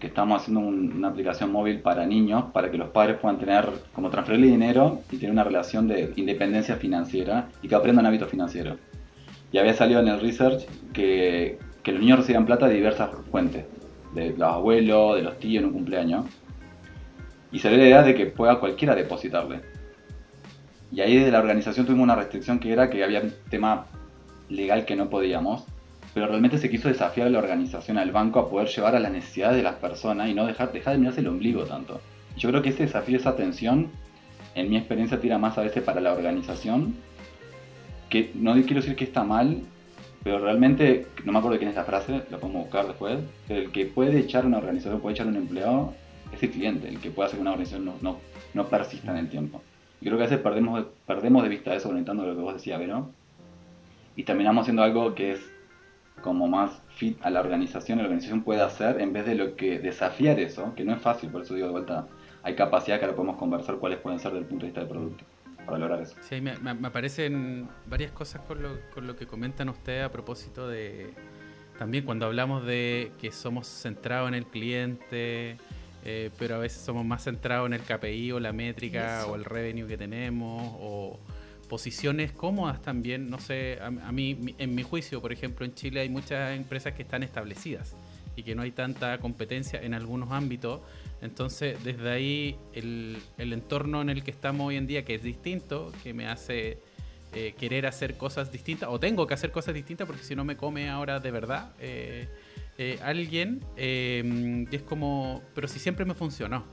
que 0.00 0.06
estamos 0.06 0.40
haciendo 0.40 0.60
una 0.60 1.08
aplicación 1.08 1.52
móvil 1.52 1.80
para 1.80 2.06
niños, 2.06 2.44
para 2.54 2.70
que 2.70 2.78
los 2.78 2.88
padres 2.88 3.18
puedan 3.20 3.38
tener, 3.38 3.68
como 3.92 4.08
transferirle 4.08 4.46
dinero 4.46 5.00
y 5.10 5.18
tener 5.18 5.30
una 5.30 5.44
relación 5.44 5.86
de 5.88 6.14
independencia 6.16 6.76
financiera 6.76 7.50
y 7.60 7.68
que 7.68 7.74
aprendan 7.74 8.06
hábitos 8.06 8.30
financieros. 8.30 8.78
Y 9.52 9.58
había 9.58 9.74
salido 9.74 10.00
en 10.00 10.08
el 10.08 10.18
research 10.18 10.64
que, 10.94 11.58
que 11.82 11.92
los 11.92 12.00
niños 12.00 12.20
recibían 12.20 12.46
plata 12.46 12.66
de 12.66 12.76
diversas 12.76 13.10
fuentes, 13.30 13.66
de 14.14 14.30
los 14.30 14.48
abuelos, 14.48 15.16
de 15.16 15.22
los 15.22 15.38
tíos 15.38 15.62
en 15.62 15.68
un 15.68 15.74
cumpleaños. 15.74 16.24
Y 17.52 17.58
salió 17.58 17.76
la 17.76 17.84
idea 17.84 18.02
de 18.02 18.14
que 18.14 18.24
pueda 18.24 18.58
cualquiera 18.58 18.94
depositarle. 18.94 19.71
Y 20.92 21.00
ahí 21.00 21.16
desde 21.16 21.30
la 21.30 21.40
organización 21.40 21.86
tuvimos 21.86 22.04
una 22.04 22.14
restricción 22.14 22.58
que 22.58 22.70
era 22.70 22.90
que 22.90 23.02
había 23.02 23.22
un 23.22 23.32
tema 23.48 23.86
legal 24.50 24.84
que 24.84 24.94
no 24.94 25.08
podíamos, 25.08 25.64
pero 26.12 26.26
realmente 26.26 26.58
se 26.58 26.68
quiso 26.68 26.88
desafiar 26.88 27.28
a 27.28 27.30
la 27.30 27.38
organización, 27.38 27.96
al 27.96 28.12
banco, 28.12 28.40
a 28.40 28.50
poder 28.50 28.68
llevar 28.68 28.94
a 28.94 29.00
las 29.00 29.10
necesidades 29.10 29.56
de 29.56 29.62
las 29.62 29.76
personas 29.76 30.28
y 30.28 30.34
no 30.34 30.46
dejar, 30.46 30.70
dejar 30.70 30.92
de 30.92 30.98
mirarse 30.98 31.20
el 31.20 31.28
ombligo 31.28 31.64
tanto. 31.64 32.00
yo 32.36 32.50
creo 32.50 32.60
que 32.60 32.68
ese 32.68 32.82
desafío, 32.82 33.16
esa 33.16 33.36
tensión, 33.36 33.90
en 34.54 34.68
mi 34.68 34.76
experiencia 34.76 35.18
tira 35.18 35.38
más 35.38 35.56
a 35.56 35.62
veces 35.62 35.82
para 35.82 36.02
la 36.02 36.12
organización, 36.12 36.94
que 38.10 38.30
no 38.34 38.52
quiero 38.52 38.82
decir 38.82 38.94
que 38.94 39.04
está 39.04 39.24
mal, 39.24 39.62
pero 40.22 40.38
realmente, 40.40 41.06
no 41.24 41.32
me 41.32 41.38
acuerdo 41.38 41.54
de 41.54 41.58
quién 41.58 41.70
es 41.70 41.76
la 41.76 41.84
frase, 41.84 42.22
lo 42.30 42.38
podemos 42.38 42.64
buscar 42.64 42.86
después, 42.86 43.18
pero 43.48 43.62
el 43.62 43.72
que 43.72 43.86
puede 43.86 44.18
echar 44.18 44.44
una 44.44 44.58
organización, 44.58 45.00
puede 45.00 45.14
echar 45.14 45.26
un 45.26 45.36
empleado, 45.36 45.94
es 46.32 46.42
el 46.42 46.50
cliente, 46.50 46.88
el 46.88 47.00
que 47.00 47.10
puede 47.10 47.28
hacer 47.28 47.38
que 47.38 47.42
una 47.42 47.52
organización 47.52 47.86
no, 47.86 47.94
no, 48.02 48.18
no 48.52 48.68
persista 48.68 49.10
en 49.12 49.16
el 49.16 49.30
tiempo. 49.30 49.62
Y 50.02 50.06
creo 50.06 50.18
que 50.18 50.24
a 50.24 50.26
veces 50.26 50.40
perdemos, 50.40 50.84
perdemos 51.06 51.44
de 51.44 51.48
vista 51.48 51.72
eso 51.76 51.88
conectando 51.88 52.26
lo 52.26 52.34
que 52.34 52.42
vos 52.42 52.54
decías, 52.54 52.80
¿no? 52.88 53.12
Y 54.16 54.24
terminamos 54.24 54.62
haciendo 54.62 54.82
algo 54.82 55.14
que 55.14 55.30
es 55.30 55.52
como 56.20 56.48
más 56.48 56.82
fit 56.96 57.24
a 57.24 57.30
la 57.30 57.38
organización, 57.38 57.98
la 57.98 58.04
organización 58.04 58.42
puede 58.42 58.62
hacer 58.62 59.00
en 59.00 59.12
vez 59.12 59.26
de 59.26 59.36
lo 59.36 59.54
que 59.54 59.78
desafiar 59.78 60.40
eso, 60.40 60.74
que 60.74 60.84
no 60.84 60.92
es 60.92 61.00
fácil, 61.00 61.30
por 61.30 61.42
eso 61.42 61.54
digo 61.54 61.68
de 61.68 61.72
vuelta, 61.72 62.08
hay 62.42 62.56
capacidad 62.56 62.98
que 62.98 63.04
ahora 63.04 63.16
podemos 63.16 63.36
conversar 63.36 63.76
cuáles 63.76 64.00
pueden 64.00 64.18
ser 64.18 64.32
desde 64.32 64.42
el 64.42 64.48
punto 64.48 64.62
de 64.62 64.70
vista 64.70 64.80
del 64.80 64.88
producto 64.88 65.24
para 65.64 65.78
lograr 65.78 66.00
eso. 66.00 66.16
Sí, 66.20 66.40
me, 66.40 66.58
me, 66.58 66.88
aparecen 66.88 67.68
varias 67.86 68.10
cosas 68.10 68.42
con 68.42 68.60
lo, 68.60 68.70
con 68.92 69.06
lo 69.06 69.14
que 69.14 69.28
comentan 69.28 69.68
ustedes 69.68 70.04
a 70.04 70.10
propósito 70.10 70.66
de 70.66 71.14
también 71.78 72.04
cuando 72.04 72.26
hablamos 72.26 72.66
de 72.66 73.12
que 73.20 73.30
somos 73.30 73.68
centrados 73.68 74.28
en 74.28 74.34
el 74.34 74.46
cliente, 74.46 75.58
eh, 76.04 76.30
pero 76.38 76.56
a 76.56 76.58
veces 76.58 76.82
somos 76.82 77.04
más 77.04 77.24
centrados 77.24 77.66
en 77.66 77.74
el 77.74 77.82
KPI 77.82 78.32
o 78.32 78.40
la 78.40 78.52
métrica 78.52 79.26
o 79.26 79.36
el 79.36 79.44
revenue 79.44 79.86
que 79.86 79.96
tenemos 79.96 80.76
o 80.80 81.20
posiciones 81.68 82.32
cómodas 82.32 82.82
también. 82.82 83.30
No 83.30 83.38
sé, 83.38 83.78
a, 83.80 83.90
mí, 83.90 84.54
en 84.58 84.74
mi 84.74 84.82
juicio, 84.82 85.20
por 85.20 85.32
ejemplo, 85.32 85.64
en 85.64 85.74
Chile 85.74 86.00
hay 86.00 86.08
muchas 86.08 86.56
empresas 86.56 86.94
que 86.94 87.02
están 87.02 87.22
establecidas 87.22 87.96
y 88.36 88.42
que 88.42 88.54
no 88.54 88.62
hay 88.62 88.72
tanta 88.72 89.18
competencia 89.18 89.80
en 89.80 89.94
algunos 89.94 90.32
ámbitos. 90.32 90.80
Entonces, 91.20 91.82
desde 91.84 92.10
ahí, 92.10 92.56
el, 92.72 93.18
el 93.38 93.52
entorno 93.52 94.02
en 94.02 94.10
el 94.10 94.24
que 94.24 94.30
estamos 94.30 94.68
hoy 94.68 94.76
en 94.76 94.86
día, 94.86 95.04
que 95.04 95.14
es 95.14 95.22
distinto, 95.22 95.92
que 96.02 96.12
me 96.12 96.26
hace 96.26 96.78
eh, 97.32 97.54
querer 97.58 97.86
hacer 97.86 98.16
cosas 98.16 98.52
distintas, 98.52 98.88
o 98.90 99.00
tengo 99.00 99.26
que 99.26 99.34
hacer 99.34 99.50
cosas 99.50 99.74
distintas 99.74 100.06
porque 100.06 100.22
si 100.22 100.34
no 100.36 100.44
me 100.44 100.56
come 100.56 100.90
ahora 100.90 101.20
de 101.20 101.30
verdad. 101.30 101.72
Eh, 101.80 102.28
eh, 102.78 102.98
alguien 103.02 103.60
eh, 103.76 104.66
es 104.70 104.82
como, 104.82 105.42
pero 105.54 105.68
si 105.68 105.78
siempre 105.78 106.04
me 106.04 106.14
funcionó. 106.14 106.64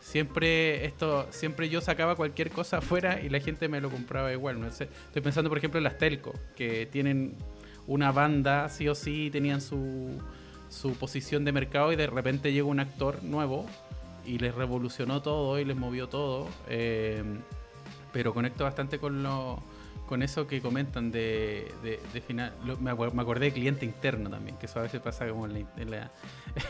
siempre 0.00 0.84
esto, 0.84 1.26
siempre 1.30 1.68
yo 1.68 1.80
sacaba 1.80 2.14
cualquier 2.14 2.50
cosa 2.50 2.78
afuera 2.78 3.20
y 3.20 3.28
la 3.28 3.40
gente 3.40 3.68
me 3.68 3.80
lo 3.80 3.90
compraba 3.90 4.32
igual. 4.32 4.60
¿no? 4.60 4.68
Estoy 4.68 4.88
pensando, 5.22 5.48
por 5.50 5.58
ejemplo, 5.58 5.78
en 5.78 5.84
las 5.84 5.98
telco, 5.98 6.32
que 6.56 6.86
tienen 6.86 7.34
una 7.86 8.12
banda, 8.12 8.68
sí 8.68 8.88
o 8.88 8.94
sí, 8.94 9.30
tenían 9.30 9.60
su, 9.60 10.18
su 10.68 10.94
posición 10.94 11.44
de 11.44 11.52
mercado 11.52 11.92
y 11.92 11.96
de 11.96 12.06
repente 12.06 12.52
llegó 12.52 12.70
un 12.70 12.80
actor 12.80 13.22
nuevo 13.24 13.66
y 14.24 14.38
les 14.38 14.54
revolucionó 14.54 15.20
todo 15.20 15.58
y 15.58 15.64
les 15.64 15.76
movió 15.76 16.08
todo. 16.08 16.48
Eh, 16.68 17.22
pero 18.12 18.32
conecto 18.32 18.64
bastante 18.64 18.98
con 18.98 19.24
lo 19.24 19.60
con 20.06 20.22
eso 20.22 20.46
que 20.46 20.60
comentan 20.60 21.10
de, 21.10 21.72
de, 21.82 22.20
final. 22.20 22.52
me, 22.80 22.90
acordé 22.90 23.46
de 23.46 23.52
cliente 23.52 23.84
interno 23.84 24.28
también, 24.28 24.56
que 24.58 24.66
eso 24.66 24.78
a 24.78 24.82
veces 24.82 25.00
pasa 25.00 25.26
como 25.28 25.46
en 25.46 25.90
la, 25.90 26.10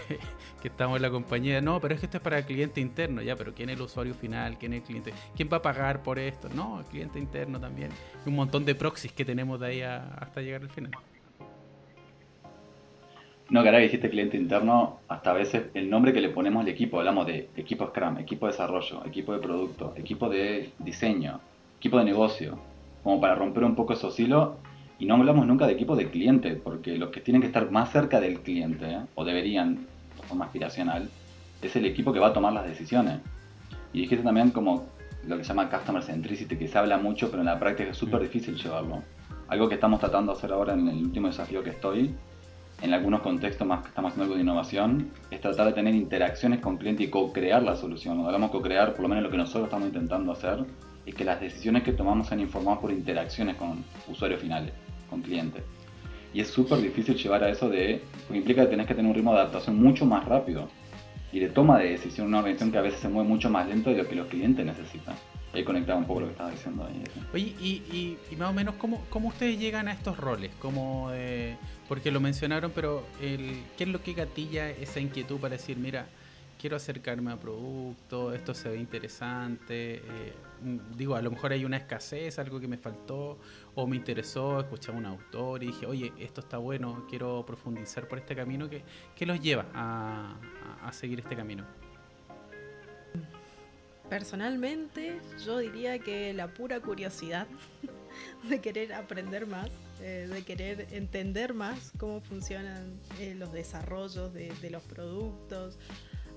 que 0.62 0.68
estamos 0.68 0.96
en 0.96 1.02
la 1.02 1.10
compañía. 1.10 1.60
No, 1.60 1.80
pero 1.80 1.94
es 1.94 2.00
que 2.00 2.06
esto 2.06 2.18
es 2.18 2.22
para 2.22 2.38
el 2.38 2.44
cliente 2.44 2.80
interno, 2.80 3.22
ya, 3.22 3.36
pero 3.36 3.52
¿quién 3.52 3.70
es 3.70 3.76
el 3.76 3.82
usuario 3.82 4.14
final? 4.14 4.56
¿Quién 4.58 4.74
es 4.74 4.82
el 4.82 4.86
cliente? 4.86 5.12
¿Quién 5.34 5.48
va 5.52 5.58
a 5.58 5.62
pagar 5.62 6.02
por 6.02 6.18
esto? 6.18 6.48
No, 6.54 6.80
el 6.80 6.86
cliente 6.86 7.18
interno 7.18 7.58
también. 7.58 7.90
un 8.24 8.34
montón 8.34 8.64
de 8.64 8.74
proxies 8.74 9.12
que 9.12 9.24
tenemos 9.24 9.58
de 9.60 9.66
ahí 9.66 9.82
hasta 9.82 10.40
llegar 10.40 10.62
al 10.62 10.70
final. 10.70 10.92
No, 13.50 13.62
que 13.62 13.70
dijiste 13.70 14.08
cliente 14.08 14.36
interno, 14.38 15.00
hasta 15.06 15.32
a 15.32 15.34
veces 15.34 15.64
el 15.74 15.90
nombre 15.90 16.12
que 16.14 16.20
le 16.20 16.30
ponemos 16.30 16.62
al 16.62 16.68
equipo, 16.68 16.98
hablamos 16.98 17.26
de 17.26 17.50
equipo 17.56 17.88
Scrum, 17.88 18.18
equipo 18.18 18.46
de 18.46 18.52
desarrollo, 18.52 19.04
equipo 19.04 19.34
de 19.34 19.38
producto, 19.40 19.92
equipo 19.96 20.30
de 20.30 20.70
diseño, 20.78 21.40
equipo 21.78 21.98
de 21.98 22.04
negocio 22.04 22.58
como 23.04 23.20
para 23.20 23.36
romper 23.36 23.62
un 23.62 23.76
poco 23.76 23.92
esos 23.92 24.18
hilos. 24.18 24.54
Y 24.98 25.06
no 25.06 25.14
hablamos 25.14 25.46
nunca 25.46 25.66
de 25.66 25.74
equipo 25.74 25.94
de 25.94 26.10
cliente, 26.10 26.56
porque 26.56 26.96
los 26.96 27.10
que 27.10 27.20
tienen 27.20 27.42
que 27.42 27.46
estar 27.48 27.70
más 27.70 27.92
cerca 27.92 28.20
del 28.20 28.40
cliente, 28.40 28.90
¿eh? 28.90 29.00
o 29.14 29.24
deberían, 29.24 29.86
de 30.16 30.22
forma 30.26 30.46
aspiracional, 30.46 31.08
es 31.62 31.76
el 31.76 31.84
equipo 31.84 32.12
que 32.12 32.18
va 32.18 32.28
a 32.28 32.32
tomar 32.32 32.52
las 32.52 32.66
decisiones. 32.66 33.20
Y 33.92 34.00
dijiste 34.00 34.24
también 34.24 34.50
como 34.50 34.86
lo 35.26 35.36
que 35.36 35.44
se 35.44 35.48
llama 35.48 35.70
customer 35.70 36.02
centricity, 36.02 36.56
que 36.56 36.68
se 36.68 36.78
habla 36.78 36.98
mucho, 36.98 37.30
pero 37.30 37.42
en 37.42 37.46
la 37.46 37.58
práctica 37.58 37.90
es 37.90 37.96
súper 37.96 38.22
difícil 38.22 38.56
llevarlo. 38.56 39.02
Algo 39.48 39.68
que 39.68 39.74
estamos 39.74 40.00
tratando 40.00 40.32
de 40.32 40.38
hacer 40.38 40.52
ahora 40.52 40.74
en 40.74 40.88
el 40.88 40.96
último 40.96 41.28
desafío 41.28 41.62
que 41.62 41.70
estoy, 41.70 42.14
en 42.82 42.92
algunos 42.92 43.20
contextos 43.20 43.66
más 43.66 43.82
que 43.82 43.88
estamos 43.88 44.10
haciendo 44.10 44.24
algo 44.24 44.36
de 44.36 44.42
innovación, 44.42 45.10
es 45.30 45.40
tratar 45.40 45.66
de 45.66 45.72
tener 45.72 45.94
interacciones 45.94 46.60
con 46.60 46.76
cliente 46.76 47.04
y 47.04 47.08
co-crear 47.08 47.62
la 47.62 47.76
solución. 47.76 48.24
Hablamos 48.24 48.50
co-crear, 48.50 48.92
por 48.92 49.02
lo 49.02 49.08
menos 49.08 49.24
lo 49.24 49.30
que 49.30 49.36
nosotros 49.36 49.64
estamos 49.64 49.88
intentando 49.88 50.32
hacer, 50.32 50.64
y 51.06 51.12
que 51.12 51.24
las 51.24 51.40
decisiones 51.40 51.82
que 51.82 51.92
tomamos 51.92 52.28
sean 52.28 52.40
informadas 52.40 52.80
por 52.80 52.90
interacciones 52.90 53.56
con 53.56 53.84
usuarios 54.08 54.40
finales, 54.40 54.72
con 55.10 55.22
clientes. 55.22 55.62
Y 56.32 56.40
es 56.40 56.48
súper 56.48 56.80
difícil 56.80 57.16
llevar 57.16 57.44
a 57.44 57.50
eso 57.50 57.68
de, 57.68 58.02
porque 58.26 58.38
implica 58.38 58.62
que 58.62 58.68
tenés 58.68 58.86
que 58.86 58.94
tener 58.94 59.08
un 59.08 59.14
ritmo 59.14 59.32
de 59.32 59.40
adaptación 59.40 59.80
mucho 59.80 60.04
más 60.04 60.24
rápido 60.24 60.68
y 61.32 61.40
de 61.40 61.48
toma 61.48 61.78
de 61.78 61.90
decisión, 61.90 62.28
una 62.28 62.38
organización 62.38 62.72
que 62.72 62.78
a 62.78 62.82
veces 62.82 63.00
se 63.00 63.08
mueve 63.08 63.28
mucho 63.28 63.50
más 63.50 63.68
lento 63.68 63.90
de 63.90 63.96
lo 63.96 64.08
que 64.08 64.14
los 64.14 64.26
clientes 64.28 64.64
necesitan. 64.64 65.14
Ahí 65.52 65.62
conectaba 65.62 65.98
un 65.98 66.04
poco 66.04 66.20
lo 66.20 66.26
que 66.26 66.32
estabas 66.32 66.52
diciendo 66.52 66.84
ahí. 66.84 67.04
Oye, 67.32 67.54
y, 67.60 68.16
y, 68.30 68.36
más 68.36 68.50
o 68.50 68.52
menos, 68.52 68.74
¿cómo, 68.74 69.04
¿cómo, 69.08 69.28
ustedes 69.28 69.56
llegan 69.56 69.86
a 69.86 69.92
estos 69.92 70.16
roles? 70.16 70.50
¿Cómo, 70.58 71.12
porque 71.88 72.10
lo 72.10 72.20
mencionaron, 72.20 72.72
pero 72.74 73.04
el, 73.20 73.62
¿qué 73.76 73.84
es 73.84 73.90
lo 73.90 74.02
que 74.02 74.14
gatilla 74.14 74.70
esa 74.70 74.98
inquietud 74.98 75.38
para 75.38 75.56
decir, 75.56 75.76
mira, 75.76 76.06
quiero 76.64 76.76
acercarme 76.76 77.30
a 77.30 77.36
producto, 77.36 78.32
esto 78.32 78.54
se 78.54 78.70
ve 78.70 78.78
interesante, 78.78 79.96
eh, 79.96 80.32
digo, 80.96 81.14
a 81.14 81.22
lo 81.22 81.30
mejor 81.30 81.52
hay 81.52 81.64
una 81.64 81.76
escasez, 81.76 82.38
algo 82.38 82.60
que 82.60 82.68
me 82.68 82.78
faltó, 82.78 83.38
o 83.74 83.86
me 83.86 83.96
interesó, 83.96 84.60
escuché 84.60 84.90
a 84.90 84.94
un 84.94 85.06
autor 85.06 85.62
y 85.62 85.68
dije, 85.68 85.86
oye, 85.86 86.12
esto 86.18 86.40
está 86.40 86.58
bueno, 86.58 87.06
quiero 87.08 87.44
profundizar 87.46 88.08
por 88.08 88.18
este 88.18 88.34
camino, 88.34 88.68
¿qué, 88.68 88.82
qué 89.14 89.26
los 89.26 89.40
lleva 89.40 89.66
a, 89.74 90.92
seguir 90.92 91.20
este 91.20 91.36
camino? 91.36 91.64
Personalmente, 94.08 95.20
yo 95.44 95.58
diría 95.58 95.98
que 95.98 96.32
la 96.34 96.48
pura 96.48 96.80
curiosidad 96.80 97.46
de 98.48 98.60
querer 98.60 98.92
aprender 98.92 99.46
más, 99.46 99.70
eh, 100.00 100.28
de 100.30 100.42
querer 100.42 100.86
entender 100.90 101.54
más 101.54 101.92
cómo 101.98 102.20
funcionan 102.20 103.00
eh, 103.18 103.34
los 103.34 103.52
desarrollos 103.52 104.32
de, 104.32 104.52
de 104.60 104.70
los 104.70 104.82
productos, 104.82 105.78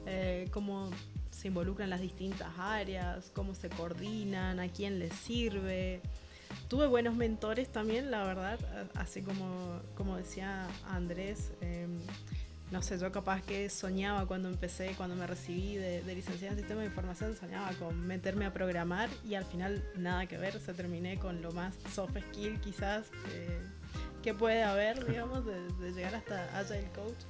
eh, 0.05 0.47
cómo 0.51 0.89
se 1.37 1.49
involucran 1.49 1.89
las 1.89 2.01
distintas 2.01 2.49
áreas, 2.57 3.31
cómo 3.33 3.53
se 3.53 3.69
coordinan, 3.69 4.59
a 4.59 4.69
quién 4.69 4.97
les 4.97 5.13
sirve. 5.13 6.01
Tuve 6.67 6.87
buenos 6.87 7.15
mentores 7.15 7.71
también, 7.71 8.09
la 8.09 8.23
verdad, 8.23 8.59
así 8.95 9.21
como, 9.21 9.79
como 9.95 10.17
decía 10.17 10.67
Andrés. 10.89 11.51
Em, 11.61 11.99
no 12.71 12.81
sé, 12.81 12.97
yo 12.97 13.11
capaz 13.11 13.43
que 13.43 13.69
soñaba 13.69 14.25
cuando 14.25 14.49
empecé, 14.49 14.93
cuando 14.97 15.15
me 15.15 15.27
recibí 15.27 15.75
de, 15.75 16.01
licenciada 16.03 16.53
en 16.53 16.59
Sistema 16.59 16.81
de 16.81 16.87
Información, 16.87 17.35
soñaba 17.35 17.71
con 17.73 18.05
meterme 18.07 18.45
a 18.45 18.51
programar 18.51 19.09
y 19.23 19.35
al 19.35 19.45
final 19.45 19.85
nada 19.95 20.25
que 20.25 20.37
ver, 20.37 20.59
se 20.59 20.73
terminé 20.73 21.17
con 21.19 21.41
lo 21.41 21.51
más 21.51 21.75
soft 21.93 22.17
skill 22.29 22.59
quizás 22.59 23.05
que 24.21 24.33
puede 24.33 24.63
haber, 24.63 25.05
digamos, 25.05 25.45
de, 25.45 25.67
de 25.79 25.91
llegar 25.91 26.15
hasta 26.15 26.59
Agile 26.59 26.89
Coach 26.93 27.23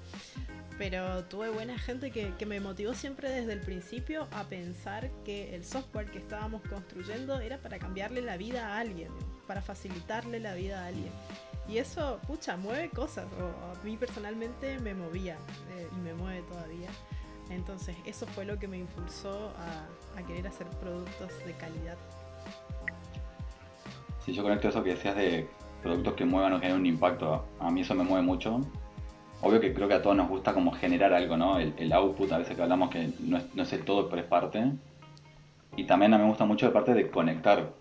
pero 0.77 1.23
tuve 1.25 1.49
buena 1.49 1.77
gente 1.77 2.11
que, 2.11 2.45
me 2.45 2.59
motivó 2.59 2.93
siempre 2.93 3.29
desde 3.29 3.53
el 3.53 3.61
principio 3.61 4.27
a 4.31 4.43
pensar 4.43 5.09
que 5.25 5.55
el 5.55 5.65
software 5.65 6.11
que 6.11 6.19
estábamos 6.19 6.61
construyendo 6.69 7.39
era 7.39 7.57
para 7.57 7.79
cambiarle 7.79 8.21
la 8.21 8.37
vida 8.37 8.67
a 8.67 8.79
alguien, 8.79 9.09
para 9.47 9.61
facilitarle 9.61 10.39
la 10.39 10.53
vida 10.53 10.83
a 10.83 10.87
alguien. 10.87 11.11
Y 11.67 11.79
eso, 11.79 12.19
pucha, 12.27 12.55
mueve 12.57 12.89
cosas, 12.89 13.25
o 13.41 13.79
a 13.79 13.83
mí 13.83 13.97
personalmente 13.97 14.79
me 14.79 14.93
movía 14.93 15.37
eh, 15.77 15.87
y 15.91 15.99
me 15.99 16.13
mueve 16.13 16.43
todavía. 16.43 16.89
Entonces, 17.49 17.95
eso 18.05 18.27
fue 18.27 18.45
lo 18.45 18.59
que 18.59 18.67
me 18.67 18.77
impulsó 18.77 19.53
a, 19.57 20.19
a 20.19 20.25
querer 20.25 20.47
hacer 20.47 20.67
productos 20.79 21.31
de 21.45 21.53
calidad. 21.53 21.97
Sí, 24.23 24.33
yo 24.33 24.43
conecto 24.43 24.69
eso 24.69 24.83
que 24.83 24.91
decías 24.91 25.15
de 25.15 25.49
productos 25.81 26.13
que 26.13 26.25
muevan 26.25 26.53
o 26.53 26.59
generen 26.59 26.81
un 26.81 26.85
impacto. 26.85 27.45
A 27.59 27.69
mí 27.71 27.81
eso 27.81 27.95
me 27.95 28.03
mueve 28.03 28.25
mucho 28.25 28.61
obvio 29.41 29.59
que 29.59 29.73
creo 29.73 29.87
que 29.87 29.93
a 29.95 30.01
todos 30.01 30.15
nos 30.15 30.29
gusta 30.29 30.53
como 30.53 30.71
generar 30.71 31.13
algo, 31.13 31.37
¿no? 31.37 31.59
El, 31.59 31.93
output, 31.93 32.31
a 32.31 32.39
veces 32.39 32.55
que 32.55 32.61
hablamos 32.61 32.89
que 32.89 33.09
no 33.19 33.37
es, 33.37 33.55
no 33.55 33.63
es, 33.63 33.73
el 33.73 33.83
todo, 33.83 34.09
pero 34.09 34.21
es 34.21 34.27
parte. 34.27 34.71
Y 35.75 35.83
también 35.85 36.13
a 36.13 36.17
mí 36.17 36.23
me 36.23 36.29
gusta 36.29 36.45
mucho 36.45 36.65
la 36.65 36.73
parte 36.73 36.93
de 36.93 37.09
conectar. 37.09 37.73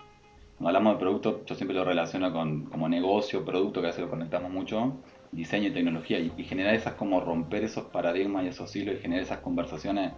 Cuando 0.59 0.69
hablamos 0.69 0.95
de 0.95 1.01
producto, 1.01 1.45
yo 1.45 1.55
siempre 1.55 1.77
lo 1.77 1.85
relaciono 1.85 2.33
con 2.33 2.67
como 2.67 2.89
negocio, 2.89 3.45
producto, 3.45 3.81
que 3.81 3.89
a 3.89 3.91
veces 3.91 4.05
lo 4.05 4.11
conectamos 4.11 4.51
mucho, 4.51 4.97
diseño 5.33 5.69
y 5.69 5.73
tecnología. 5.73 6.19
Y, 6.19 6.45
generar 6.45 6.75
esas, 6.75 6.95
como 6.95 7.21
romper 7.21 7.65
esos 7.65 7.85
paradigmas 7.85 8.45
y 8.45 8.49
esos 8.49 8.75
hilos 8.77 8.97
y 8.97 8.99
generar 8.99 9.23
esas 9.23 9.39
conversaciones 9.39 10.13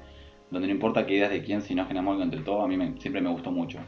donde 0.50 0.66
no 0.66 0.74
importa 0.74 1.06
qué 1.06 1.14
ideas 1.14 1.30
de 1.30 1.42
quién, 1.42 1.60
si 1.60 1.74
no 1.74 1.84
generamos 1.84 2.12
algo 2.12 2.24
entre 2.24 2.40
todos, 2.40 2.64
a 2.64 2.68
mí 2.68 2.94
siempre 3.00 3.20
me 3.20 3.30
gustó 3.30 3.50
mucho. 3.50 3.80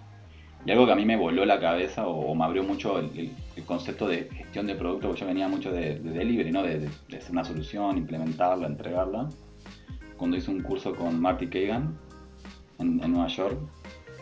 Y 0.65 0.71
algo 0.71 0.87
que 0.87 0.93
a 0.93 0.97
mí 0.97 1.07
me 1.07 1.17
voló 1.17 1.45
la 1.45 1.59
cabeza 1.59 2.07
o, 2.07 2.35
me 2.35 2.45
abrió 2.45 2.63
mucho 2.63 2.99
el, 2.99 3.33
concepto 3.67 4.09
de 4.09 4.29
gestión 4.31 4.67
de 4.67 4.75
producto, 4.75 5.09
porque 5.09 5.21
yo 5.21 5.27
venía 5.27 5.49
mucho 5.49 5.71
de, 5.71 5.99
delivery, 5.99 6.51
¿no? 6.51 6.63
De, 6.63 6.89
hacer 7.17 7.33
una 7.33 7.45
solución, 7.45 7.97
implementarla, 7.97 8.67
entregarla. 8.67 9.29
Cuando 10.17 10.37
hice 10.37 10.51
un 10.51 10.61
curso 10.63 10.95
con 10.95 11.21
Marty 11.21 11.47
Kagan 11.47 11.97
en, 12.79 12.97
Nueva 12.97 13.29
York, 13.29 13.59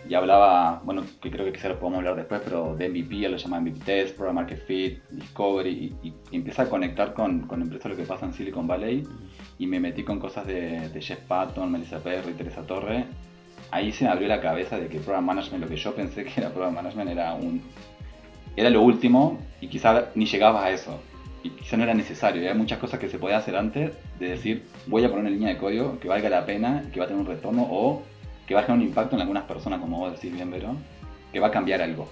y 0.08 0.14
hablaba, 0.14 0.80
bueno, 0.84 1.02
que 1.20 1.30
creo 1.30 1.44
que 1.44 1.52
quizás 1.52 1.72
lo 1.72 1.78
podemos 1.78 1.98
hablar 1.98 2.16
después, 2.16 2.40
pero 2.42 2.74
de 2.76 2.88
MVP, 2.88 3.24
él 3.24 3.32
lo 3.32 3.36
llama 3.36 3.60
MVP 3.60 3.80
Test, 3.84 4.16
Program 4.16 4.36
Market 4.36 4.64
Fit, 4.64 5.02
Discovery, 5.10 5.94
y, 6.02 6.14
empieza 6.32 6.62
a 6.62 6.68
conectar 6.68 7.12
con, 7.14 7.40
con 7.42 7.60
empresas 7.60 7.90
lo 7.90 7.96
que 7.96 8.04
pasa 8.04 8.26
en 8.26 8.32
Silicon 8.32 8.66
Valley, 8.66 9.02
y 9.58 9.66
me 9.66 9.80
metí 9.80 10.04
con 10.04 10.18
cosas 10.18 10.46
de, 10.46 10.90
Jeff 11.00 11.20
Patton, 11.20 11.70
Melissa 11.70 11.98
Perry, 11.98 12.32
Teresa 12.32 12.62
Torre, 12.62 13.06
ahí 13.70 13.92
se 13.92 14.04
me 14.04 14.10
abrió 14.10 14.28
la 14.28 14.40
cabeza 14.40 14.78
de 14.78 14.88
que 14.88 14.98
Program 14.98 15.24
Management, 15.24 15.64
lo 15.64 15.68
que 15.68 15.76
yo 15.76 15.94
pensé 15.94 16.24
que 16.24 16.40
era 16.40 16.50
Program 16.50 16.74
Management, 16.74 17.10
era 17.10 17.34
un 17.34 17.62
era 18.56 18.70
lo 18.70 18.82
último 18.82 19.38
y 19.60 19.68
quizá 19.68 20.10
ni 20.14 20.26
llegabas 20.26 20.64
a 20.64 20.70
eso. 20.70 21.00
Y 21.44 21.50
quizá 21.50 21.76
no 21.76 21.84
era 21.84 21.94
necesario. 21.94 22.50
Hay 22.50 22.58
muchas 22.58 22.78
cosas 22.78 22.98
que 22.98 23.08
se 23.08 23.18
podían 23.18 23.38
hacer 23.38 23.54
antes 23.54 23.92
de 24.18 24.28
decir, 24.30 24.64
voy 24.86 25.04
a 25.04 25.08
poner 25.08 25.26
una 25.26 25.30
línea 25.30 25.50
de 25.50 25.58
código 25.58 26.00
que 26.00 26.08
valga 26.08 26.28
la 26.28 26.44
pena, 26.44 26.82
que 26.92 26.98
va 26.98 27.04
a 27.04 27.08
tener 27.08 27.20
un 27.20 27.28
retorno 27.28 27.66
o 27.70 28.02
que 28.46 28.54
va 28.54 28.62
a 28.62 28.66
tener 28.66 28.80
un 28.80 28.86
impacto 28.86 29.14
en 29.14 29.22
algunas 29.22 29.44
personas, 29.44 29.78
como 29.78 29.98
vos 29.98 30.12
decís 30.12 30.32
bien, 30.32 30.50
Vero, 30.50 30.74
que 31.32 31.38
va 31.38 31.48
a 31.48 31.50
cambiar 31.52 31.82
algo 31.82 32.08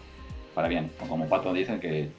para 0.55 0.69
bien. 0.69 0.91
O 1.03 1.09
como 1.09 1.29
Pato 1.29 1.53
dice 1.53 1.81
que 1.81 2.11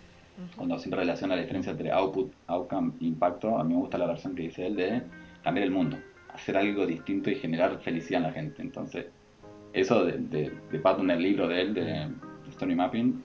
cuando 0.56 0.78
siempre 0.78 1.00
relaciona 1.00 1.36
la 1.36 1.42
diferencia 1.42 1.72
entre 1.72 1.92
output, 1.92 2.32
outcome 2.48 2.94
e 3.00 3.06
impacto, 3.06 3.58
a 3.58 3.64
mí 3.64 3.74
me 3.74 3.80
gusta 3.80 3.98
la 3.98 4.08
versión 4.08 4.36
que 4.36 4.44
dice 4.44 4.68
él 4.68 4.76
de 4.76 5.02
cambiar 5.44 5.66
el 5.66 5.72
mundo, 5.72 5.98
hacer 6.34 6.58
algo 6.58 6.86
distinto 6.86 7.32
y 7.32 7.36
generar 7.36 7.80
felicidad 7.80 8.22
en 8.22 8.28
la 8.28 8.34
gente. 8.34 8.62
Entonces, 8.62 9.06
eso 9.82 10.06
de, 10.06 10.18
de, 10.72 10.80
Pato 10.80 11.02
en 11.02 11.12
el 11.12 11.22
libro 11.22 11.48
de 11.48 11.62
él, 11.62 11.74
de 11.74 12.08
Story 12.50 12.76
Mapping, 12.76 13.24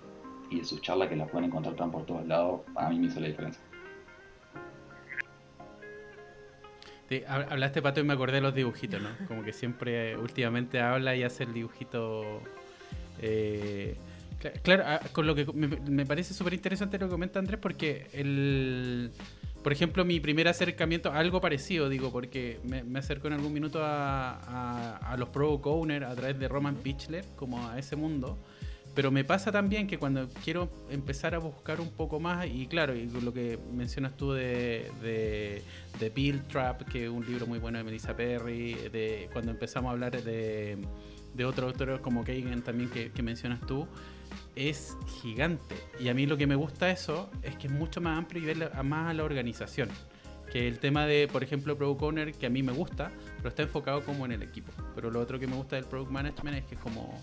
y 0.51 0.59
de 0.59 0.65
sus 0.65 0.81
charlas 0.83 1.09
que 1.09 1.17
las 1.17 1.31
pueden 1.31 1.47
encontrar 1.47 1.75
tan 1.77 1.91
por 1.91 2.05
todos 2.05 2.27
lados, 2.27 2.61
a 2.77 2.91
mí 2.91 2.99
me 2.99 3.07
hizo 3.07 3.21
la 3.21 3.29
diferencia. 3.29 3.63
hablaste 7.29 7.83
pato 7.83 8.01
y 8.01 8.05
me 8.05 8.15
acordé 8.15 8.37
de 8.37 8.41
los 8.41 8.55
dibujitos, 8.55 9.03
¿no? 9.03 9.11
Como 9.29 9.43
que 9.43 9.53
siempre 9.53 10.17
últimamente 10.17 10.81
habla 10.81 11.15
y 11.15 11.23
hace 11.23 11.45
el 11.45 11.53
dibujito. 11.53 12.43
Eh, 13.21 13.97
claro, 14.63 14.85
ah, 14.87 15.01
con 15.13 15.27
lo 15.27 15.35
que 15.35 15.45
me, 15.53 16.07
parece 16.07 16.33
súper 16.33 16.55
interesante 16.55 16.99
lo 16.99 17.07
que 17.07 17.13
comenta 17.13 17.39
Andrés, 17.39 17.61
porque 17.61 18.07
el, 18.13 19.11
por 19.63 19.73
ejemplo, 19.73 20.05
mi 20.05 20.19
primer 20.19 20.49
acercamiento, 20.49 21.13
algo 21.13 21.41
parecido, 21.41 21.89
digo, 21.89 22.11
porque 22.11 22.59
me, 22.65 22.83
me 22.83 23.01
en 23.01 23.33
algún 23.33 23.53
minuto 23.53 23.81
a, 23.83 24.97
a, 24.97 25.17
los 25.17 25.29
Product 25.29 25.67
Owner 25.67 26.05
a 26.05 26.15
través 26.15 26.39
de 26.39 26.49
Roman 26.49 26.77
Pichler, 26.77 27.25
como 27.37 27.69
a 27.69 27.79
ese 27.79 27.95
mundo. 27.95 28.39
Pero 28.95 29.11
me 29.11 29.25
pasa 29.25 29.51
también 29.53 29.87
que 29.87 29.99
cuando 29.99 30.29
quiero 30.45 30.69
empezar 30.91 31.35
a 31.35 31.39
buscar 31.39 31.81
un 31.81 31.91
poco 31.91 32.21
más, 32.21 32.47
y 32.47 32.67
claro, 32.67 32.95
y 32.95 33.09
lo 33.09 33.33
que 33.33 33.59
mencionas 33.73 34.17
tú 34.17 34.33
de, 34.33 34.91
de, 35.01 35.63
de 35.99 36.11
Bill 36.11 36.43
Trap, 36.43 36.83
que 36.89 37.05
es 37.05 37.11
un 37.11 37.25
libro 37.25 37.47
muy 37.47 37.59
bueno 37.59 37.79
de 37.79 37.85
Melissa 37.85 38.15
Perry, 38.15 38.75
de 38.93 39.31
cuando 39.33 39.53
empezamos 39.53 39.91
a 39.91 39.93
hablar 39.93 40.23
de, 40.23 40.77
de 41.35 41.45
otros 41.45 41.73
autores 41.73 42.01
como 42.01 42.25
Kagan 42.25 42.63
también 42.63 42.91
que, 42.91 43.11
que 43.11 43.23
mencionas 43.23 43.61
tú, 43.67 43.87
es 44.57 44.97
gigante. 45.21 45.77
Y 45.99 46.09
a 46.09 46.15
mí 46.15 46.27
lo 46.27 46.37
que 46.37 46.47
me 46.47 46.55
gusta 46.55 46.91
eso 46.91 47.31
es 47.43 47.57
que 47.57 47.67
es 47.67 47.73
mucho 47.73 48.01
más 48.01 48.19
amplio 48.19 48.43
y 48.43 48.47
ver 48.47 48.83
más 48.85 49.11
a 49.11 49.15
la 49.15 49.25
organización. 49.25 49.89
Que 50.51 50.69
el 50.69 50.79
tema 50.79 51.07
de, 51.07 51.29
por 51.29 51.43
ejemplo, 51.43 51.77
Product 51.77 52.03
Owner, 52.03 52.33
que 52.33 52.47
a 52.47 52.51
mí 52.51 52.63
me 52.63 52.73
gusta, 52.73 53.11
pero 53.39 53.49
está 53.49 53.63
enfocado 53.63 54.05
como 54.05 54.27
en 54.27 54.33
el 54.33 54.43
equipo. 54.43 54.71
Pero 54.95 55.11
lo 55.11 55.21
otro 55.21 55.39
que 55.39 55.47
me 55.47 55.57
gusta 55.57 55.77
del 55.77 55.87
Product 55.87 56.11
Management 56.11 56.59
es 56.59 56.65
que 56.65 56.75
es 56.75 56.81
como 56.81 57.19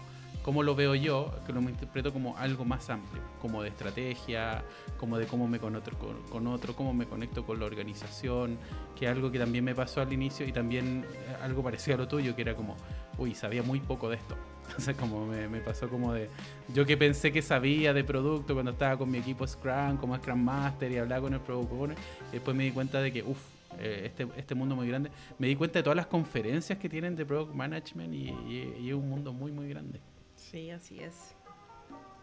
como 0.49 0.63
lo 0.63 0.73
veo 0.73 0.95
yo, 0.95 1.31
que 1.45 1.53
lo 1.53 1.59
interpreto 1.61 2.13
como 2.13 2.37
algo 2.37 2.65
más 2.65 2.89
amplio, 2.89 3.21
como 3.41 3.61
de 3.61 3.69
estrategia, 3.69 4.63
como 4.97 5.17
de 5.17 5.27
cómo 5.27 5.47
me 5.47 5.59
conecto 5.59 5.91
con, 6.29 6.47
otro, 6.47 6.75
cómo 6.75 6.93
me 6.93 7.05
conecto 7.05 7.45
con 7.45 7.59
la 7.59 7.65
organización, 7.65 8.57
que 8.95 9.07
algo 9.07 9.31
que 9.31 9.39
también 9.39 9.63
me 9.63 9.75
pasó 9.75 10.01
al 10.01 10.11
inicio 10.13 10.47
y 10.47 10.51
también 10.51 11.05
eh, 11.07 11.35
algo 11.43 11.61
parecido 11.61 11.95
a 11.95 11.97
lo 11.99 12.07
tuyo, 12.07 12.35
que 12.35 12.41
era 12.41 12.55
como, 12.55 12.77
uy, 13.17 13.35
sabía 13.35 13.63
muy 13.63 13.79
poco 13.79 14.09
de 14.09 14.15
esto. 14.15 14.35
Entonces 14.77 14.95
como 14.95 15.25
me, 15.25 15.59
pasó 15.61 15.89
como 15.89 16.13
de, 16.13 16.29
yo 16.73 16.85
que 16.85 16.95
pensé 16.95 17.31
que 17.31 17.41
sabía 17.41 17.91
de 17.91 18.03
producto 18.03 18.53
cuando 18.53 18.71
estaba 18.71 18.97
con 18.97 19.09
mi 19.09 19.17
equipo 19.17 19.47
Scrum, 19.47 19.97
como 19.97 20.15
Scrum 20.15 20.39
Master 20.39 20.91
y 20.91 20.97
hablaba 20.97 21.23
con 21.23 21.33
el 21.33 21.39
Product 21.39 21.71
Owner, 21.73 21.97
después 22.31 22.55
me 22.55 22.65
di 22.65 22.71
cuenta 22.71 23.01
de 23.01 23.11
que, 23.11 23.23
uff, 23.23 23.39
eh, 23.79 24.03
este, 24.05 24.27
este 24.35 24.55
mundo 24.55 24.75
muy 24.75 24.87
grande. 24.87 25.09
Me 25.37 25.47
di 25.47 25.55
cuenta 25.55 25.79
de 25.79 25.83
todas 25.83 25.97
las 25.97 26.07
conferencias 26.07 26.77
que 26.77 26.87
tienen 26.87 27.15
de 27.15 27.25
Product 27.25 27.53
Management 27.53 28.13
y, 28.13 28.87
es 28.87 28.93
un 28.93 29.09
mundo 29.09 29.33
muy, 29.33 29.51
muy 29.51 29.69
grande. 29.69 29.99
Sí, 30.35 30.69
así 30.69 30.99
es. 30.99 31.35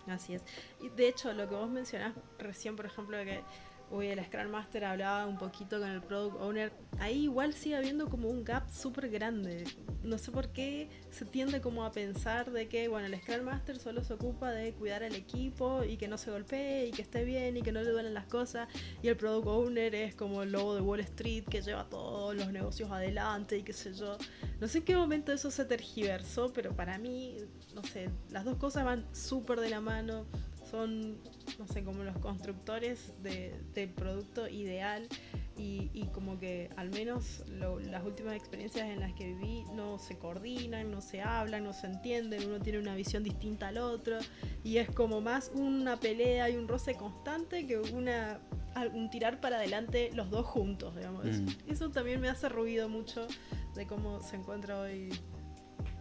Así 0.06 0.34
es. 0.34 0.42
Y 0.80 0.88
de 0.90 1.08
hecho, 1.08 1.32
lo 1.32 1.48
que 1.48 1.54
vos 1.56 1.68
mencionás 1.68 2.14
recién, 2.38 2.76
por 2.76 2.86
ejemplo, 2.86 3.16
que 3.24 3.40
Uy, 3.88 4.08
el 4.08 4.24
Scrum 4.24 4.50
Master 4.50 4.84
hablaba 4.84 5.26
un 5.26 5.38
poquito 5.38 5.78
con 5.78 5.88
el 5.88 6.02
Product 6.02 6.40
Owner. 6.40 6.72
Ahí 6.98 7.24
igual 7.24 7.54
sigue 7.54 7.76
habiendo 7.76 8.08
como 8.08 8.28
un 8.28 8.42
gap 8.42 8.68
súper 8.68 9.08
grande. 9.08 9.62
No 10.02 10.18
sé 10.18 10.32
por 10.32 10.48
qué 10.48 10.88
se 11.10 11.24
tiende 11.24 11.60
como 11.60 11.84
a 11.84 11.92
pensar 11.92 12.50
de 12.50 12.68
que, 12.68 12.88
bueno, 12.88 13.06
el 13.06 13.20
Scrum 13.20 13.44
Master 13.44 13.78
solo 13.78 14.02
se 14.02 14.14
ocupa 14.14 14.50
de 14.50 14.72
cuidar 14.72 15.04
al 15.04 15.14
equipo 15.14 15.84
y 15.84 15.98
que 15.98 16.08
no 16.08 16.18
se 16.18 16.32
golpee 16.32 16.86
y 16.86 16.90
que 16.90 17.02
esté 17.02 17.24
bien 17.24 17.56
y 17.56 17.62
que 17.62 17.70
no 17.70 17.80
le 17.80 17.90
duelen 17.90 18.12
las 18.12 18.26
cosas. 18.26 18.68
Y 19.02 19.08
el 19.08 19.16
Product 19.16 19.46
Owner 19.46 19.94
es 19.94 20.16
como 20.16 20.42
el 20.42 20.50
lobo 20.50 20.74
de 20.74 20.80
Wall 20.80 21.00
Street 21.00 21.44
que 21.44 21.62
lleva 21.62 21.88
todos 21.88 22.34
los 22.34 22.50
negocios 22.50 22.90
adelante 22.90 23.58
y 23.58 23.62
qué 23.62 23.72
sé 23.72 23.94
yo. 23.94 24.18
No 24.60 24.66
sé 24.66 24.78
en 24.78 24.84
qué 24.84 24.96
momento 24.96 25.32
eso 25.32 25.52
se 25.52 25.64
tergiversó, 25.64 26.52
pero 26.52 26.74
para 26.74 26.98
mí, 26.98 27.36
no 27.74 27.84
sé, 27.84 28.10
las 28.30 28.44
dos 28.44 28.56
cosas 28.56 28.84
van 28.84 29.06
súper 29.14 29.60
de 29.60 29.70
la 29.70 29.80
mano 29.80 30.26
son, 30.70 31.18
no 31.58 31.66
sé, 31.66 31.84
como 31.84 32.02
los 32.04 32.18
constructores 32.18 33.12
de, 33.22 33.54
del 33.74 33.90
producto 33.90 34.48
ideal 34.48 35.08
y, 35.58 36.06
como 36.12 36.38
que 36.38 36.70
al 36.76 36.90
menos 36.90 37.44
las 37.48 38.04
últimas 38.04 38.36
experiencias 38.36 38.88
en 38.88 39.00
las 39.00 39.12
que 39.14 39.26
viví 39.28 39.64
no 39.74 39.98
se 39.98 40.18
coordinan, 40.18 40.90
no 40.90 41.00
se 41.00 41.22
hablan, 41.22 41.64
no 41.64 41.72
se 41.72 41.86
entienden, 41.86 42.46
uno 42.46 42.60
tiene 42.60 42.78
una 42.78 42.94
visión 42.94 43.22
distinta 43.22 43.68
al 43.68 43.78
otro 43.78 44.18
y 44.64 44.78
es 44.78 44.90
como 44.90 45.20
más 45.20 45.50
una 45.54 45.98
pelea 45.98 46.50
y 46.50 46.56
un 46.56 46.68
roce 46.68 46.94
constante 46.94 47.66
que 47.66 47.78
una 47.78 48.40
un 48.92 49.08
tirar 49.08 49.40
para 49.40 49.56
adelante 49.56 50.10
los 50.12 50.30
dos 50.30 50.44
juntos, 50.44 50.94
digamos. 50.96 51.24
Mm. 51.24 51.46
Eso 51.66 51.90
también 51.90 52.20
me 52.20 52.28
hace 52.28 52.50
ruido 52.50 52.90
mucho 52.90 53.26
de 53.74 53.86
cómo 53.86 54.20
se 54.20 54.36
encuentra 54.36 54.78
hoy 54.78 55.08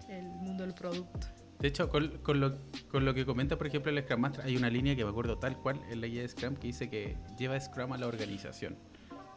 el 0.09 0.25
mundo 0.25 0.63
del 0.65 0.73
producto. 0.73 1.27
De 1.65 1.69
hecho, 1.69 1.89
con, 1.89 2.11
lo, 2.39 2.53
con, 2.91 3.05
lo, 3.05 3.13
que 3.15 3.25
comenta, 3.25 3.57
por 3.57 3.65
ejemplo, 3.65 3.91
el 3.91 3.99
Scrum 4.03 4.21
Master, 4.21 4.45
hay 4.45 4.55
una 4.55 4.69
línea 4.69 4.95
que 4.95 5.03
me 5.03 5.09
acuerdo 5.09 5.39
tal 5.39 5.57
cual 5.57 5.81
en 5.89 5.99
la 5.99 6.05
guía 6.05 6.21
de 6.21 6.27
Scrum 6.27 6.57
que 6.57 6.67
dice 6.67 6.91
que 6.91 7.17
lleva 7.39 7.59
Scrum 7.59 7.91
a 7.91 7.97
la 7.97 8.05
organización. 8.05 8.77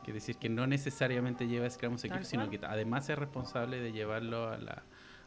Quiere 0.04 0.20
decir 0.20 0.36
que 0.36 0.50
no 0.50 0.66
necesariamente 0.66 1.48
lleva 1.48 1.70
Scrum 1.70 1.94
a 1.94 1.96
su 1.96 2.06
equipo, 2.06 2.24
sino 2.24 2.50
que 2.50 2.60
además 2.62 3.08
es 3.08 3.18
responsable 3.18 3.80
de 3.80 3.92
llevarlo 3.92 4.50
a 4.50 4.58
la, 4.58 4.82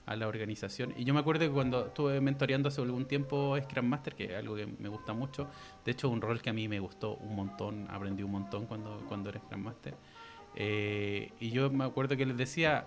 a 0.06 0.16
la 0.16 0.28
organización. 0.28 0.94
Y 0.96 1.04
yo 1.04 1.16
me 1.16 1.22
acuerdo 1.22 1.44
que 1.44 1.50
cuando 1.50 1.88
estuve 1.88 2.22
mentoreando 2.22 2.70
hace 2.70 2.82
algún 2.82 3.08
tiempo 3.08 3.58
Scrum 3.60 3.88
Master, 3.88 4.14
que 4.14 4.26
es 4.26 4.36
algo 4.36 4.56
que 4.56 4.68
me 4.68 4.88
gusta 4.88 5.14
mucho, 5.14 5.48
de 5.84 5.94
hecho, 5.94 6.08
un 6.08 6.22
rol 6.22 6.40
que 6.40 6.52
a 6.52 6.54
mí 6.54 6.68
me 6.68 6.80
gustó 6.80 7.16
un 7.16 7.36
montón, 7.36 7.88
aprendí 7.90 8.22
un 8.22 8.32
montón 8.34 8.68
cuando, 8.68 9.04
cuando 9.08 9.32
era 9.32 9.40
Scrum 9.40 9.64
Master. 9.64 9.96
Eh, 10.54 11.32
y 11.40 11.50
yo 11.50 11.72
me 11.72 11.84
acuerdo 11.84 12.16
que 12.16 12.28
les 12.28 12.38
decía 12.38 12.86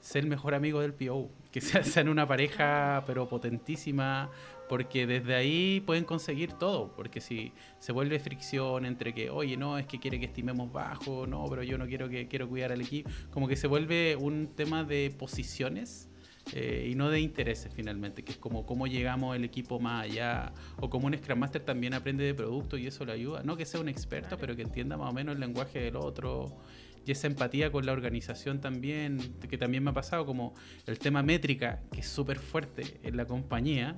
ser 0.00 0.24
el 0.24 0.30
mejor 0.30 0.54
amigo 0.54 0.80
del 0.80 0.94
PO, 0.94 1.30
que 1.50 1.60
sean 1.84 2.08
una 2.08 2.26
pareja 2.26 3.02
pero 3.06 3.28
potentísima, 3.28 4.30
porque 4.68 5.06
desde 5.06 5.34
ahí 5.34 5.82
pueden 5.84 6.04
conseguir 6.04 6.52
todo, 6.52 6.92
porque 6.94 7.20
si 7.20 7.52
se 7.78 7.92
vuelve 7.92 8.18
fricción 8.18 8.84
entre 8.84 9.14
que, 9.14 9.30
oye, 9.30 9.56
no, 9.56 9.78
es 9.78 9.86
que 9.86 9.98
quiere 9.98 10.18
que 10.18 10.26
estimemos 10.26 10.72
bajo, 10.72 11.26
no, 11.26 11.44
pero 11.48 11.62
yo 11.62 11.78
no 11.78 11.86
quiero 11.86 12.08
que 12.08 12.28
quiero 12.28 12.48
cuidar 12.48 12.72
al 12.72 12.80
equipo, 12.80 13.10
como 13.30 13.48
que 13.48 13.56
se 13.56 13.66
vuelve 13.66 14.16
un 14.16 14.48
tema 14.54 14.84
de 14.84 15.14
posiciones. 15.16 16.08
Eh, 16.52 16.90
y 16.92 16.94
no 16.94 17.10
de 17.10 17.18
intereses 17.18 17.72
finalmente, 17.74 18.22
que 18.22 18.30
es 18.30 18.38
como 18.38 18.64
cómo 18.66 18.86
llegamos 18.86 19.34
el 19.34 19.42
equipo 19.42 19.80
más 19.80 20.04
allá, 20.04 20.52
o 20.78 20.88
como 20.88 21.08
un 21.08 21.14
Scrum 21.18 21.40
Master 21.40 21.60
también 21.64 21.92
aprende 21.92 22.22
de 22.22 22.34
producto 22.34 22.76
y 22.76 22.86
eso 22.86 23.04
le 23.04 23.10
ayuda, 23.10 23.42
no 23.42 23.56
que 23.56 23.66
sea 23.66 23.80
un 23.80 23.88
experto, 23.88 24.38
pero 24.38 24.54
que 24.54 24.62
entienda 24.62 24.96
más 24.96 25.10
o 25.10 25.12
menos 25.12 25.34
el 25.34 25.40
lenguaje 25.40 25.80
del 25.80 25.96
otro, 25.96 26.56
y 27.06 27.12
esa 27.12 27.28
empatía 27.28 27.70
con 27.70 27.86
la 27.86 27.92
organización 27.92 28.60
también, 28.60 29.18
que 29.48 29.56
también 29.56 29.84
me 29.84 29.90
ha 29.90 29.94
pasado, 29.94 30.26
como 30.26 30.54
el 30.86 30.98
tema 30.98 31.22
métrica, 31.22 31.80
que 31.92 32.00
es 32.00 32.08
súper 32.08 32.40
fuerte 32.40 32.98
en 33.04 33.16
la 33.16 33.26
compañía. 33.26 33.96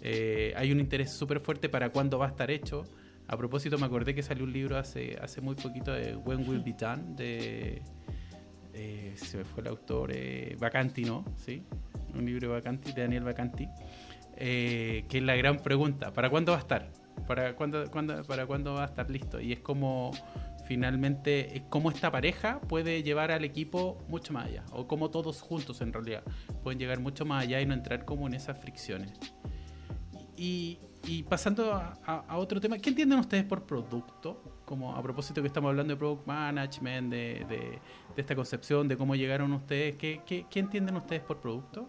Eh, 0.00 0.54
hay 0.56 0.70
un 0.70 0.78
interés 0.78 1.10
súper 1.10 1.40
fuerte 1.40 1.68
para 1.68 1.90
cuándo 1.90 2.16
va 2.16 2.26
a 2.26 2.28
estar 2.28 2.52
hecho. 2.52 2.84
A 3.26 3.36
propósito, 3.36 3.76
me 3.76 3.86
acordé 3.86 4.14
que 4.14 4.22
salió 4.22 4.44
un 4.44 4.52
libro 4.52 4.76
hace, 4.76 5.18
hace 5.20 5.40
muy 5.40 5.56
poquito 5.56 5.92
de 5.92 6.14
When 6.14 6.48
Will 6.48 6.60
Be 6.60 6.74
Done, 6.78 7.16
de. 7.16 7.82
Eh, 8.72 9.12
se 9.16 9.38
me 9.38 9.44
fue 9.44 9.62
el 9.62 9.68
autor, 9.68 10.12
eh, 10.12 10.56
Vacanti, 10.60 11.04
¿no? 11.04 11.24
¿Sí? 11.36 11.62
Un 12.14 12.24
libro 12.24 12.48
de 12.48 12.54
Vacanti, 12.54 12.92
de 12.92 13.02
Daniel 13.02 13.24
Vacanti, 13.24 13.68
que 14.36 15.06
es 15.10 15.22
la 15.22 15.34
gran 15.34 15.58
pregunta: 15.58 16.12
¿para 16.12 16.30
cuándo 16.30 16.52
va 16.52 16.58
a 16.58 16.60
estar? 16.60 16.92
¿Para 17.26 17.56
cuándo, 17.56 17.90
cuándo, 17.90 18.22
¿Para 18.24 18.46
cuándo 18.46 18.74
va 18.74 18.82
a 18.82 18.86
estar 18.86 19.10
listo? 19.10 19.40
Y 19.40 19.52
es 19.52 19.60
como 19.60 20.12
finalmente 20.64 21.56
eh, 21.56 21.64
cómo 21.68 21.90
esta 21.90 22.10
pareja 22.10 22.60
puede 22.60 23.02
llevar 23.02 23.30
al 23.30 23.44
equipo 23.44 23.98
mucho 24.08 24.32
más 24.32 24.46
allá, 24.46 24.64
o 24.72 24.86
cómo 24.86 25.10
todos 25.10 25.40
juntos 25.40 25.80
en 25.80 25.92
realidad 25.92 26.22
pueden 26.62 26.78
llegar 26.78 27.00
mucho 27.00 27.24
más 27.24 27.44
allá 27.44 27.60
y 27.60 27.66
no 27.66 27.74
entrar 27.74 28.04
como 28.04 28.26
en 28.26 28.34
esas 28.34 28.58
fricciones. 28.58 29.12
Y, 30.36 30.78
pasando 31.28 31.72
a, 31.72 32.36
otro 32.36 32.60
tema, 32.60 32.78
¿qué 32.78 32.90
entienden 32.90 33.18
ustedes 33.18 33.44
por 33.44 33.62
producto? 33.62 34.42
Como 34.64 34.96
a 34.96 35.02
propósito 35.02 35.42
que 35.42 35.48
estamos 35.48 35.68
hablando 35.68 35.92
de 35.92 35.98
product 35.98 36.26
management, 36.26 37.10
de, 37.10 37.78
esta 38.16 38.34
concepción, 38.34 38.88
de 38.88 38.96
cómo 38.96 39.14
llegaron 39.14 39.52
ustedes, 39.52 39.96
¿qué, 39.96 40.22
qué, 40.26 40.46
qué 40.48 40.60
entienden 40.60 40.96
ustedes 40.96 41.22
por 41.22 41.38
producto? 41.40 41.88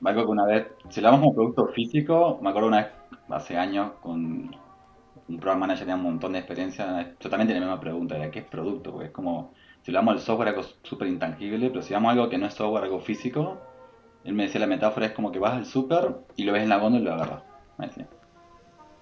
Me 0.00 0.10
acuerdo 0.10 0.28
que 0.28 0.32
una 0.32 0.46
vez, 0.46 0.66
si 0.88 1.00
hablamos 1.00 1.20
de 1.20 1.26
un 1.28 1.34
producto 1.34 1.66
físico, 1.68 2.38
me 2.42 2.48
acuerdo 2.48 2.68
una 2.68 2.78
vez, 2.78 2.92
hace 3.28 3.56
años, 3.56 3.92
con 4.00 4.50
un 5.30 5.38
program 5.38 5.60
manager 5.60 5.80
tenía 5.80 5.94
un 5.94 6.02
montón 6.02 6.32
de 6.32 6.40
experiencia, 6.40 7.14
yo 7.18 7.30
también 7.30 7.46
tenía 7.46 7.60
la 7.60 7.66
misma 7.68 7.80
pregunta, 7.80 8.16
era 8.16 8.30
¿qué 8.30 8.40
es 8.40 8.44
producto? 8.44 8.90
Porque 8.92 9.06
es 9.06 9.12
como, 9.12 9.52
si 9.82 9.90
hablamos 9.90 10.14
del 10.14 10.22
software 10.22 10.48
algo 10.48 10.62
súper 10.82 11.08
intangible, 11.08 11.70
pero 11.70 11.82
si 11.82 11.94
hablamos 11.94 12.12
algo 12.12 12.28
que 12.28 12.38
no 12.38 12.46
es 12.46 12.54
software, 12.54 12.84
algo 12.84 13.00
físico, 13.00 13.60
él 14.24 14.34
me 14.34 14.44
decía 14.44 14.60
la 14.60 14.66
metáfora 14.66 15.06
es 15.06 15.12
como 15.12 15.32
que 15.32 15.38
vas 15.38 15.54
al 15.54 15.66
súper 15.66 16.16
y 16.36 16.44
lo 16.44 16.52
ves 16.52 16.64
en 16.64 16.68
la 16.68 16.78
góndola 16.78 17.02
y 17.02 17.04
lo 17.04 17.14
agarras. 17.14 17.42
Me 17.78 17.86
decía. 17.86 18.06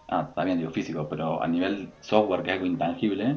Ah, 0.08 0.26
está 0.28 0.44
bien, 0.44 0.58
digo 0.58 0.70
físico, 0.70 1.08
pero 1.08 1.42
a 1.42 1.48
nivel 1.48 1.90
software, 2.00 2.42
que 2.42 2.50
es 2.50 2.54
algo 2.54 2.66
intangible, 2.66 3.36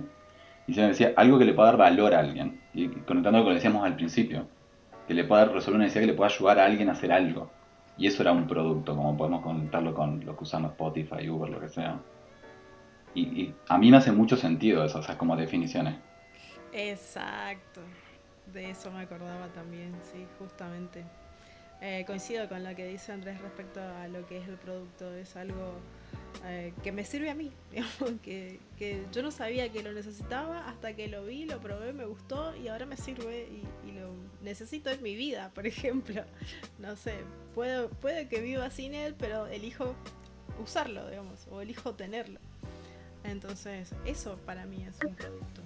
y 0.68 0.74
se 0.74 0.82
me 0.82 0.88
decía 0.90 1.14
algo 1.16 1.40
que 1.40 1.46
le 1.46 1.54
pueda 1.54 1.70
dar 1.70 1.78
valor 1.78 2.14
a 2.14 2.20
alguien. 2.20 2.62
Y 2.74 2.88
conectando 2.88 3.40
lo 3.40 3.46
que 3.46 3.56
decíamos 3.56 3.84
al 3.84 3.96
principio, 3.96 4.48
que 5.08 5.14
le 5.14 5.24
pueda 5.24 5.46
resolver 5.46 5.76
una 5.76 5.86
necesidad 5.86 6.04
que 6.04 6.12
le 6.12 6.14
pueda 6.14 6.30
ayudar 6.30 6.60
a 6.60 6.66
alguien 6.66 6.90
a 6.90 6.94
hacer 6.94 7.12
algo. 7.12 7.50
Y 7.98 8.08
eso 8.08 8.22
era 8.22 8.32
un 8.32 8.48
producto, 8.48 8.96
como 8.96 9.18
podemos 9.18 9.42
conectarlo 9.42 9.94
con 9.94 10.24
lo 10.26 10.36
que 10.38 10.44
usamos 10.44 10.72
Spotify, 10.72 11.30
Uber, 11.30 11.50
lo 11.50 11.60
que 11.60 11.70
sea. 11.70 12.00
Y, 13.14 13.54
a 13.68 13.78
mí 13.78 13.92
me 13.92 13.98
hace 13.98 14.12
mucho 14.12 14.38
sentido 14.38 14.84
eso, 14.84 15.00
esas 15.00 15.16
como 15.18 15.36
definiciones. 15.36 15.96
Exacto, 16.72 17.82
de 18.54 18.70
eso 18.70 18.92
me 18.92 19.02
acordaba 19.02 19.48
también, 19.50 19.94
sí, 20.12 20.26
justamente. 20.40 21.04
Eh, 21.82 22.04
coincido 22.06 22.48
con 22.48 22.64
lo 22.64 22.76
que 22.76 22.86
dice 22.86 23.12
Andrés 23.12 23.42
respecto 23.42 23.82
a 23.82 24.08
lo 24.08 24.26
que 24.28 24.38
es 24.38 24.48
el 24.48 24.56
producto, 24.56 25.12
es 25.16 25.36
algo 25.36 25.80
eh, 26.46 26.74
que 26.84 26.92
me 26.92 27.04
sirve 27.04 27.32
a 27.32 27.36
mí, 27.36 27.52
digamos, 27.72 28.22
que, 28.22 28.60
que, 28.78 29.04
yo 29.12 29.24
no 29.24 29.32
sabía 29.32 29.72
que 29.72 29.82
lo 29.82 29.92
necesitaba 29.92 30.68
hasta 30.70 30.96
que 30.96 31.08
lo 31.08 31.26
vi, 31.26 31.46
lo 31.46 31.60
probé, 31.60 31.92
me 31.92 32.06
gustó 32.06 32.56
y 32.56 32.68
ahora 32.68 32.86
me 32.86 32.98
sirve 32.98 33.48
y, 33.50 33.90
y 33.90 33.94
lo 33.94 34.12
necesito 34.44 34.92
en 34.92 35.02
mi 35.02 35.16
vida, 35.16 35.50
por 35.56 35.66
ejemplo. 35.66 36.24
No 36.80 36.96
sé, 36.96 37.16
puedo, 37.56 37.90
puede 37.90 38.28
que 38.28 38.42
viva 38.42 38.70
sin 38.70 38.94
él, 38.94 39.16
pero 39.18 39.48
elijo 39.48 39.96
usarlo, 40.62 41.10
digamos, 41.10 41.48
o 41.50 41.62
elijo 41.62 41.96
tenerlo. 41.96 42.40
Entonces, 43.24 43.94
eso 44.06 44.38
para 44.46 44.66
mí 44.66 44.86
es 44.88 45.00
un 45.06 45.16
producto. 45.16 45.62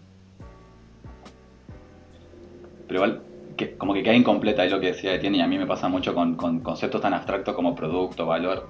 Pero 2.87 2.99
igual, 2.99 3.21
que, 3.57 3.75
como 3.77 3.93
que 3.93 4.03
queda 4.03 4.13
incompleta 4.13 4.65
es 4.65 4.71
lo 4.71 4.79
que 4.79 4.87
decía 4.87 5.15
Etienne 5.15 5.37
y 5.37 5.41
a 5.41 5.47
mí 5.47 5.57
me 5.57 5.65
pasa 5.65 5.87
mucho 5.87 6.13
con, 6.13 6.35
con 6.35 6.59
conceptos 6.59 7.01
tan 7.01 7.13
abstractos 7.13 7.55
como 7.55 7.75
producto, 7.75 8.25
valor 8.25 8.67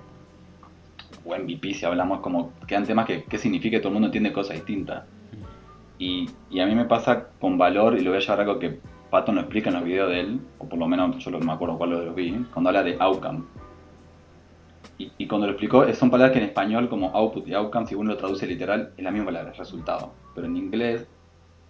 o 1.26 1.36
MVP, 1.36 1.74
si 1.74 1.86
hablamos, 1.86 2.20
como 2.20 2.54
quedan 2.68 2.86
temas 2.86 3.06
que, 3.06 3.24
que 3.24 3.38
significa 3.38 3.78
que 3.78 3.80
todo 3.80 3.90
el 3.90 3.94
mundo 3.94 4.08
entiende 4.08 4.32
cosas 4.32 4.58
distintas. 4.58 5.04
Y, 5.98 6.28
a 6.60 6.66
mí 6.66 6.76
me 6.76 6.86
pasa 6.86 7.28
con 7.40 7.58
valor, 7.58 7.98
y 7.98 8.02
lo 8.02 8.12
voy 8.12 8.18
a 8.18 8.22
llevar 8.22 8.42
algo 8.42 8.60
que 8.60 8.80
Pato 9.10 9.32
no 9.32 9.42
explica 9.42 9.70
en 9.70 9.76
los 9.76 9.86
videos 9.86 10.10
de 10.10 10.20
él, 10.20 10.40
o 10.60 10.68
por 10.68 10.78
lo 10.78 10.88
menos 10.88 11.18
yo 11.24 11.32
me 11.40 11.52
acuerdo 11.52 11.78
cuál 11.78 11.92
lo 11.92 12.14
vi, 12.14 12.32
cuando 12.54 12.70
habla 12.70 12.84
de 12.84 12.98
outcome. 13.00 13.44
Y, 14.98 15.12
y, 15.18 15.28
cuando 15.28 15.48
lo 15.48 15.54
explicó, 15.54 15.92
son 15.94 16.10
palabras 16.10 16.34
que 16.34 16.40
en 16.40 16.46
español, 16.46 16.88
como 16.88 17.10
output 17.10 17.48
y 17.48 17.54
outcome, 17.54 17.86
si 17.86 17.96
uno 17.96 18.12
lo 18.12 18.18
traduce 18.18 18.48
literal, 18.48 18.94
es 18.96 19.04
la 19.04 19.12
misma 19.12 19.26
palabra, 19.26 19.52
es 19.52 19.58
resultado. 19.58 20.14
Pero 20.34 20.48
en 20.48 20.56
inglés, 20.56 21.06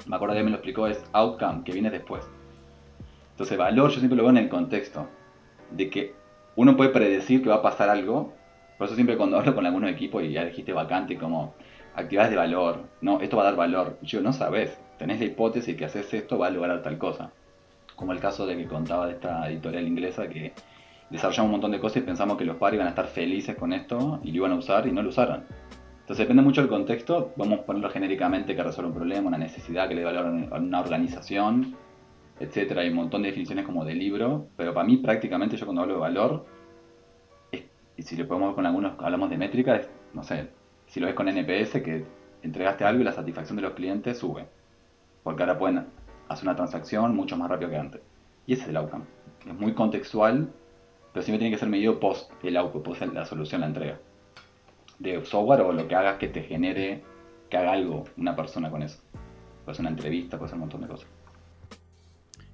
me 0.05 0.15
acuerdo 0.15 0.35
que 0.35 0.43
me 0.43 0.51
lo 0.51 0.57
explicó, 0.57 0.87
es 0.87 1.03
outcome, 1.11 1.63
que 1.63 1.71
viene 1.71 1.89
después. 1.89 2.23
Entonces, 3.31 3.57
valor 3.57 3.89
yo 3.89 3.97
siempre 3.97 4.15
lo 4.15 4.23
veo 4.23 4.31
en 4.31 4.37
el 4.37 4.49
contexto 4.49 5.07
de 5.71 5.89
que 5.89 6.13
uno 6.55 6.77
puede 6.77 6.91
predecir 6.91 7.43
que 7.43 7.49
va 7.49 7.55
a 7.55 7.61
pasar 7.61 7.89
algo. 7.89 8.33
Por 8.77 8.87
eso 8.87 8.95
siempre 8.95 9.17
cuando 9.17 9.37
hablo 9.37 9.55
con 9.55 9.65
algunos 9.65 9.91
equipos 9.91 10.23
y 10.23 10.31
ya 10.31 10.45
dijiste 10.45 10.73
vacante, 10.73 11.17
como 11.17 11.53
actividades 11.95 12.31
de 12.31 12.37
valor, 12.37 12.83
no, 13.01 13.19
esto 13.21 13.37
va 13.37 13.43
a 13.43 13.45
dar 13.47 13.55
valor. 13.55 13.97
Yo 14.01 14.21
no 14.21 14.33
sabes, 14.33 14.77
tenés 14.97 15.19
la 15.19 15.25
hipótesis 15.25 15.75
que 15.75 15.85
haces 15.85 16.13
esto 16.13 16.37
va 16.37 16.47
a 16.47 16.51
lograr 16.51 16.81
tal 16.83 16.97
cosa. 16.97 17.31
Como 17.95 18.11
el 18.11 18.19
caso 18.19 18.45
de 18.45 18.57
que 18.57 18.65
contaba 18.65 19.07
de 19.07 19.13
esta 19.13 19.49
editorial 19.49 19.87
inglesa 19.87 20.27
que 20.27 20.53
desarrollamos 21.09 21.45
un 21.45 21.51
montón 21.51 21.71
de 21.71 21.79
cosas 21.79 21.97
y 21.97 22.01
pensamos 22.01 22.37
que 22.37 22.45
los 22.45 22.57
padres 22.57 22.75
iban 22.75 22.87
a 22.87 22.89
estar 22.91 23.07
felices 23.07 23.55
con 23.55 23.73
esto 23.73 24.19
y 24.23 24.31
lo 24.31 24.37
iban 24.37 24.51
a 24.53 24.55
usar 24.55 24.87
y 24.87 24.91
no 24.91 25.01
lo 25.01 25.09
usaron. 25.09 25.43
Entonces 26.01 26.25
depende 26.25 26.43
mucho 26.43 26.61
del 26.61 26.69
contexto, 26.69 27.33
vamos 27.35 27.59
a 27.59 27.63
ponerlo 27.63 27.89
genéricamente 27.89 28.55
que 28.55 28.63
resuelve 28.63 28.91
un 28.91 28.97
problema, 28.97 29.27
una 29.27 29.37
necesidad 29.37 29.87
que 29.87 29.95
le 29.95 30.01
dé 30.01 30.05
valor 30.05 30.25
a 30.51 30.57
una 30.57 30.79
organización, 30.79 31.75
etcétera. 32.39 32.81
Hay 32.81 32.89
un 32.89 32.95
montón 32.95 33.23
de 33.23 33.29
definiciones 33.29 33.65
como 33.65 33.83
de 33.85 33.95
libro, 33.95 34.47
pero 34.55 34.73
para 34.73 34.85
mí 34.85 34.97
prácticamente 34.97 35.57
yo 35.57 35.65
cuando 35.65 35.81
hablo 35.81 35.95
de 35.95 35.99
valor, 35.99 36.45
y 37.97 38.03
si 38.03 38.15
lo 38.15 38.27
podemos 38.27 38.49
ver 38.49 38.55
con 38.55 38.65
algunos, 38.65 38.93
hablamos 38.99 39.29
de 39.29 39.37
métrica, 39.37 39.75
es, 39.77 39.89
no 40.13 40.23
sé, 40.23 40.49
si 40.87 40.99
lo 40.99 41.07
ves 41.07 41.15
con 41.15 41.27
NPS, 41.29 41.81
que 41.81 42.05
entregaste 42.43 42.83
algo 42.83 43.01
y 43.01 43.05
la 43.05 43.13
satisfacción 43.13 43.55
de 43.55 43.61
los 43.61 43.73
clientes 43.73 44.17
sube. 44.17 44.47
Porque 45.23 45.43
ahora 45.43 45.57
pueden 45.57 45.85
hacer 46.27 46.45
una 46.45 46.55
transacción 46.55 47.15
mucho 47.15 47.37
más 47.37 47.49
rápido 47.49 47.71
que 47.71 47.77
antes. 47.77 48.01
Y 48.45 48.53
ese 48.53 48.63
es 48.63 48.69
el 48.69 48.77
outcome. 48.77 49.05
Es 49.47 49.53
muy 49.53 49.73
contextual, 49.73 50.51
pero 51.15 51.23
siempre 51.23 51.39
tiene 51.39 51.55
que 51.55 51.59
ser 51.61 51.69
medido 51.69 51.97
post 51.97 52.29
el 52.43 52.57
output, 52.57 52.83
post 52.83 53.01
la 53.13 53.23
solución, 53.23 53.61
la 53.61 53.67
entrega. 53.67 53.97
De 54.99 55.25
software 55.25 55.61
o 55.61 55.71
lo 55.71 55.87
que 55.87 55.95
hagas 55.95 56.17
que 56.17 56.27
te 56.27 56.43
genere 56.43 57.03
que 57.49 57.55
haga 57.55 57.71
algo 57.71 58.03
una 58.17 58.35
persona 58.35 58.69
con 58.69 58.83
eso. 58.83 59.01
Puede 59.63 59.77
ser 59.77 59.83
una 59.83 59.91
entrevista, 59.91 60.37
puede 60.37 60.49
ser 60.49 60.55
un 60.55 60.59
montón 60.59 60.81
de 60.81 60.87
cosas. 60.89 61.07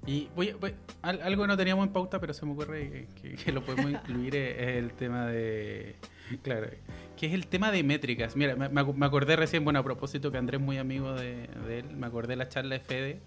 Y 0.05 0.29
voy, 0.35 0.51
voy, 0.59 0.75
algo 1.01 1.41
que 1.41 1.47
no 1.47 1.57
teníamos 1.57 1.87
en 1.87 1.91
pauta, 1.91 2.19
pero 2.19 2.35
se 2.35 2.45
me 2.45 2.51
ocurre 2.51 3.07
que, 3.19 3.33
que 3.33 3.51
lo 3.51 3.63
podemos 3.63 3.89
incluir, 3.93 4.35
es 4.35 4.77
el 4.77 4.93
tema 4.93 5.25
de. 5.25 5.95
Claro, 6.43 6.67
que 7.17 7.25
es 7.25 7.33
el 7.33 7.47
tema 7.47 7.71
de 7.71 7.81
métricas. 7.81 8.35
Mira, 8.35 8.55
me, 8.55 8.69
me 8.69 9.05
acordé 9.07 9.37
recién, 9.37 9.63
bueno, 9.63 9.79
a 9.79 9.83
propósito 9.83 10.31
que 10.31 10.37
Andrés 10.37 10.61
es 10.61 10.65
muy 10.65 10.77
amigo 10.77 11.13
de, 11.13 11.47
de, 11.65 11.79
él, 11.79 11.97
me 11.97 12.05
acordé 12.05 12.33
de 12.33 12.35
la 12.35 12.47
charla 12.47 12.75
de 12.75 12.81
Fede 12.81 13.21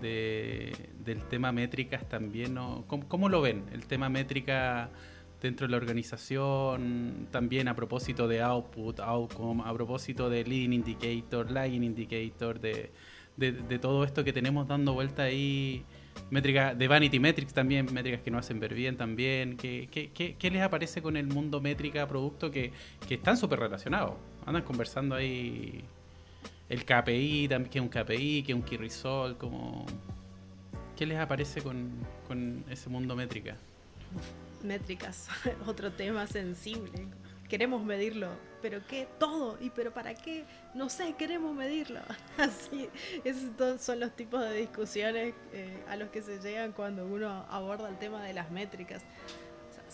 de, 0.00 0.90
del 1.04 1.24
tema 1.24 1.52
métricas 1.52 2.08
también. 2.08 2.54
¿no? 2.54 2.84
¿Cómo, 2.86 3.08
¿Cómo, 3.08 3.28
lo 3.28 3.40
ven? 3.40 3.64
El 3.72 3.86
tema 3.86 4.08
métrica 4.08 4.90
dentro 5.40 5.66
de 5.66 5.72
la 5.72 5.76
organización, 5.76 7.28
también 7.30 7.68
a 7.68 7.76
propósito 7.76 8.26
de 8.28 8.40
output, 8.40 8.98
outcome, 9.00 9.62
a 9.66 9.72
propósito 9.74 10.30
de 10.30 10.42
leading 10.44 10.72
indicator, 10.72 11.50
lagging 11.50 11.84
indicator, 11.84 12.58
de, 12.58 12.90
de, 13.36 13.78
todo 13.78 14.04
esto 14.04 14.24
que 14.24 14.32
tenemos 14.32 14.66
dando 14.66 14.94
vuelta 14.94 15.24
ahí 15.24 15.84
métricas 16.30 16.78
de 16.78 16.88
Vanity 16.88 17.18
Metrics 17.18 17.52
también, 17.52 17.92
métricas 17.92 18.22
que 18.22 18.30
no 18.30 18.38
hacen 18.38 18.58
ver 18.58 18.72
bien 18.72 18.96
también. 18.96 19.56
¿Qué, 19.58 19.88
qué, 19.90 20.10
qué, 20.12 20.36
qué 20.36 20.50
les 20.50 20.62
aparece 20.62 21.02
con 21.02 21.16
el 21.16 21.26
mundo 21.26 21.60
métrica 21.60 22.08
producto 22.08 22.50
que, 22.50 22.72
que 23.06 23.14
están 23.14 23.36
súper 23.36 23.58
relacionados? 23.58 24.14
Andan 24.46 24.62
conversando 24.62 25.14
ahí 25.14 25.84
el 26.74 26.84
KPI, 26.84 27.48
que 27.70 27.78
es 27.78 27.82
un 27.82 27.88
KPI, 27.88 28.42
que 28.42 28.52
es 28.52 28.56
un 28.56 28.62
Key 28.62 28.78
como... 29.38 29.86
¿Qué 30.96 31.06
les 31.06 31.18
aparece 31.18 31.60
con, 31.62 31.90
con 32.28 32.64
ese 32.68 32.88
mundo 32.88 33.16
métrica? 33.16 33.56
Métricas, 34.62 35.28
otro 35.66 35.92
tema 35.92 36.26
sensible. 36.26 37.08
Queremos 37.48 37.84
medirlo, 37.84 38.28
pero 38.62 38.80
¿qué? 38.86 39.06
Todo. 39.18 39.58
¿Y 39.60 39.70
pero 39.70 39.92
para 39.92 40.14
qué? 40.14 40.44
No 40.74 40.88
sé, 40.88 41.14
queremos 41.18 41.54
medirlo. 41.54 42.00
Así, 42.38 42.88
esos 43.24 43.80
son 43.80 44.00
los 44.00 44.14
tipos 44.14 44.40
de 44.40 44.54
discusiones 44.54 45.34
eh, 45.52 45.82
a 45.88 45.96
los 45.96 46.10
que 46.10 46.22
se 46.22 46.38
llegan 46.38 46.72
cuando 46.72 47.06
uno 47.06 47.44
aborda 47.50 47.88
el 47.88 47.98
tema 47.98 48.22
de 48.22 48.34
las 48.34 48.50
métricas. 48.50 49.02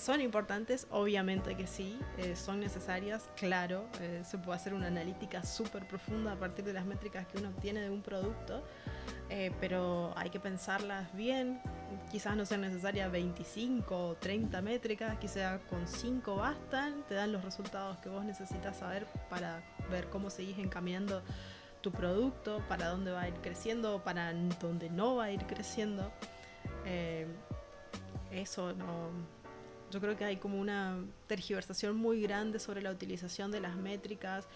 Son 0.01 0.23
importantes, 0.23 0.87
obviamente 0.91 1.55
que 1.59 1.67
sí, 1.67 2.01
eh, 2.17 2.35
son 2.35 2.59
necesarias, 2.59 3.29
claro. 3.37 3.85
Eh, 4.01 4.23
se 4.25 4.39
puede 4.39 4.57
hacer 4.57 4.73
una 4.73 4.87
analítica 4.87 5.45
súper 5.45 5.87
profunda 5.87 6.33
a 6.33 6.37
partir 6.37 6.65
de 6.65 6.73
las 6.73 6.87
métricas 6.87 7.27
que 7.27 7.37
uno 7.37 7.51
obtiene 7.51 7.83
de 7.83 7.91
un 7.91 8.01
producto. 8.01 8.65
Eh, 9.29 9.53
pero 9.61 10.15
hay 10.17 10.31
que 10.31 10.41
pensarlas 10.41 11.15
bien. 11.15 11.61
Quizás 12.11 12.35
no 12.35 12.47
sean 12.47 12.63
necesarias 12.63 13.13
25 13.13 13.95
o 13.95 14.15
30 14.15 14.63
métricas, 14.63 15.19
quizás 15.19 15.61
con 15.69 15.87
5 15.87 16.35
bastan, 16.35 17.05
te 17.07 17.15
dan 17.15 17.31
los 17.31 17.45
resultados 17.45 17.99
que 17.99 18.09
vos 18.09 18.25
necesitas 18.25 18.79
saber 18.79 19.07
para 19.29 19.63
ver 19.91 20.09
cómo 20.09 20.31
seguís 20.31 20.57
encaminando 20.57 21.23
tu 21.83 21.93
producto, 21.93 22.65
para 22.71 22.89
dónde 22.89 23.11
va 23.11 23.21
a 23.21 23.29
ir 23.29 23.35
creciendo, 23.43 24.03
para 24.03 24.33
dónde 24.63 24.89
no 24.89 25.17
va 25.17 25.25
a 25.25 25.31
ir 25.31 25.45
creciendo. 25.47 26.11
Eso 28.31 28.73
no. 28.73 29.40
Yo 29.91 30.01
creo 30.01 30.17
que 30.17 30.25
hay 30.25 30.37
como 30.37 30.61
una 30.61 30.99
tergiversación 31.27 31.97
muy 31.97 32.21
grande 32.23 32.59
sobre 32.59 32.83
la 32.83 32.91
utilización 32.91 33.51
de 33.51 33.61
las 33.61 33.77
métricas 33.77 34.47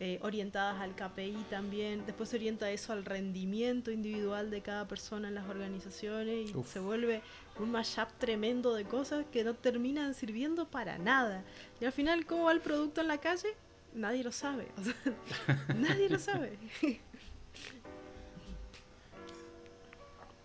eh, 0.00 0.18
orientadas 0.22 0.80
al 0.80 0.94
KPI 0.94 1.46
también. 1.50 2.04
Después 2.04 2.28
se 2.28 2.36
orienta 2.36 2.70
eso 2.70 2.92
al 2.92 3.04
rendimiento 3.04 3.90
individual 3.90 4.50
de 4.50 4.60
cada 4.60 4.88
persona 4.88 5.28
en 5.28 5.34
las 5.34 5.48
organizaciones 5.48 6.50
y 6.50 6.56
Uf. 6.56 6.72
se 6.72 6.80
vuelve 6.80 7.22
un 7.60 7.70
mashup 7.70 8.08
tremendo 8.18 8.74
de 8.74 8.84
cosas 8.84 9.24
que 9.32 9.44
no 9.44 9.54
terminan 9.54 10.14
sirviendo 10.14 10.66
para 10.66 10.98
nada. 10.98 11.44
Y 11.80 11.84
al 11.84 11.92
final, 11.92 12.26
¿cómo 12.26 12.44
va 12.44 12.52
el 12.52 12.60
producto 12.60 13.00
en 13.00 13.08
la 13.08 13.18
calle? 13.18 13.54
Nadie 13.94 14.24
lo 14.24 14.32
sabe. 14.32 14.66
O 14.76 14.82
sea, 14.82 14.94
nadie 15.76 16.08
lo 16.08 16.18
sabe. 16.18 16.58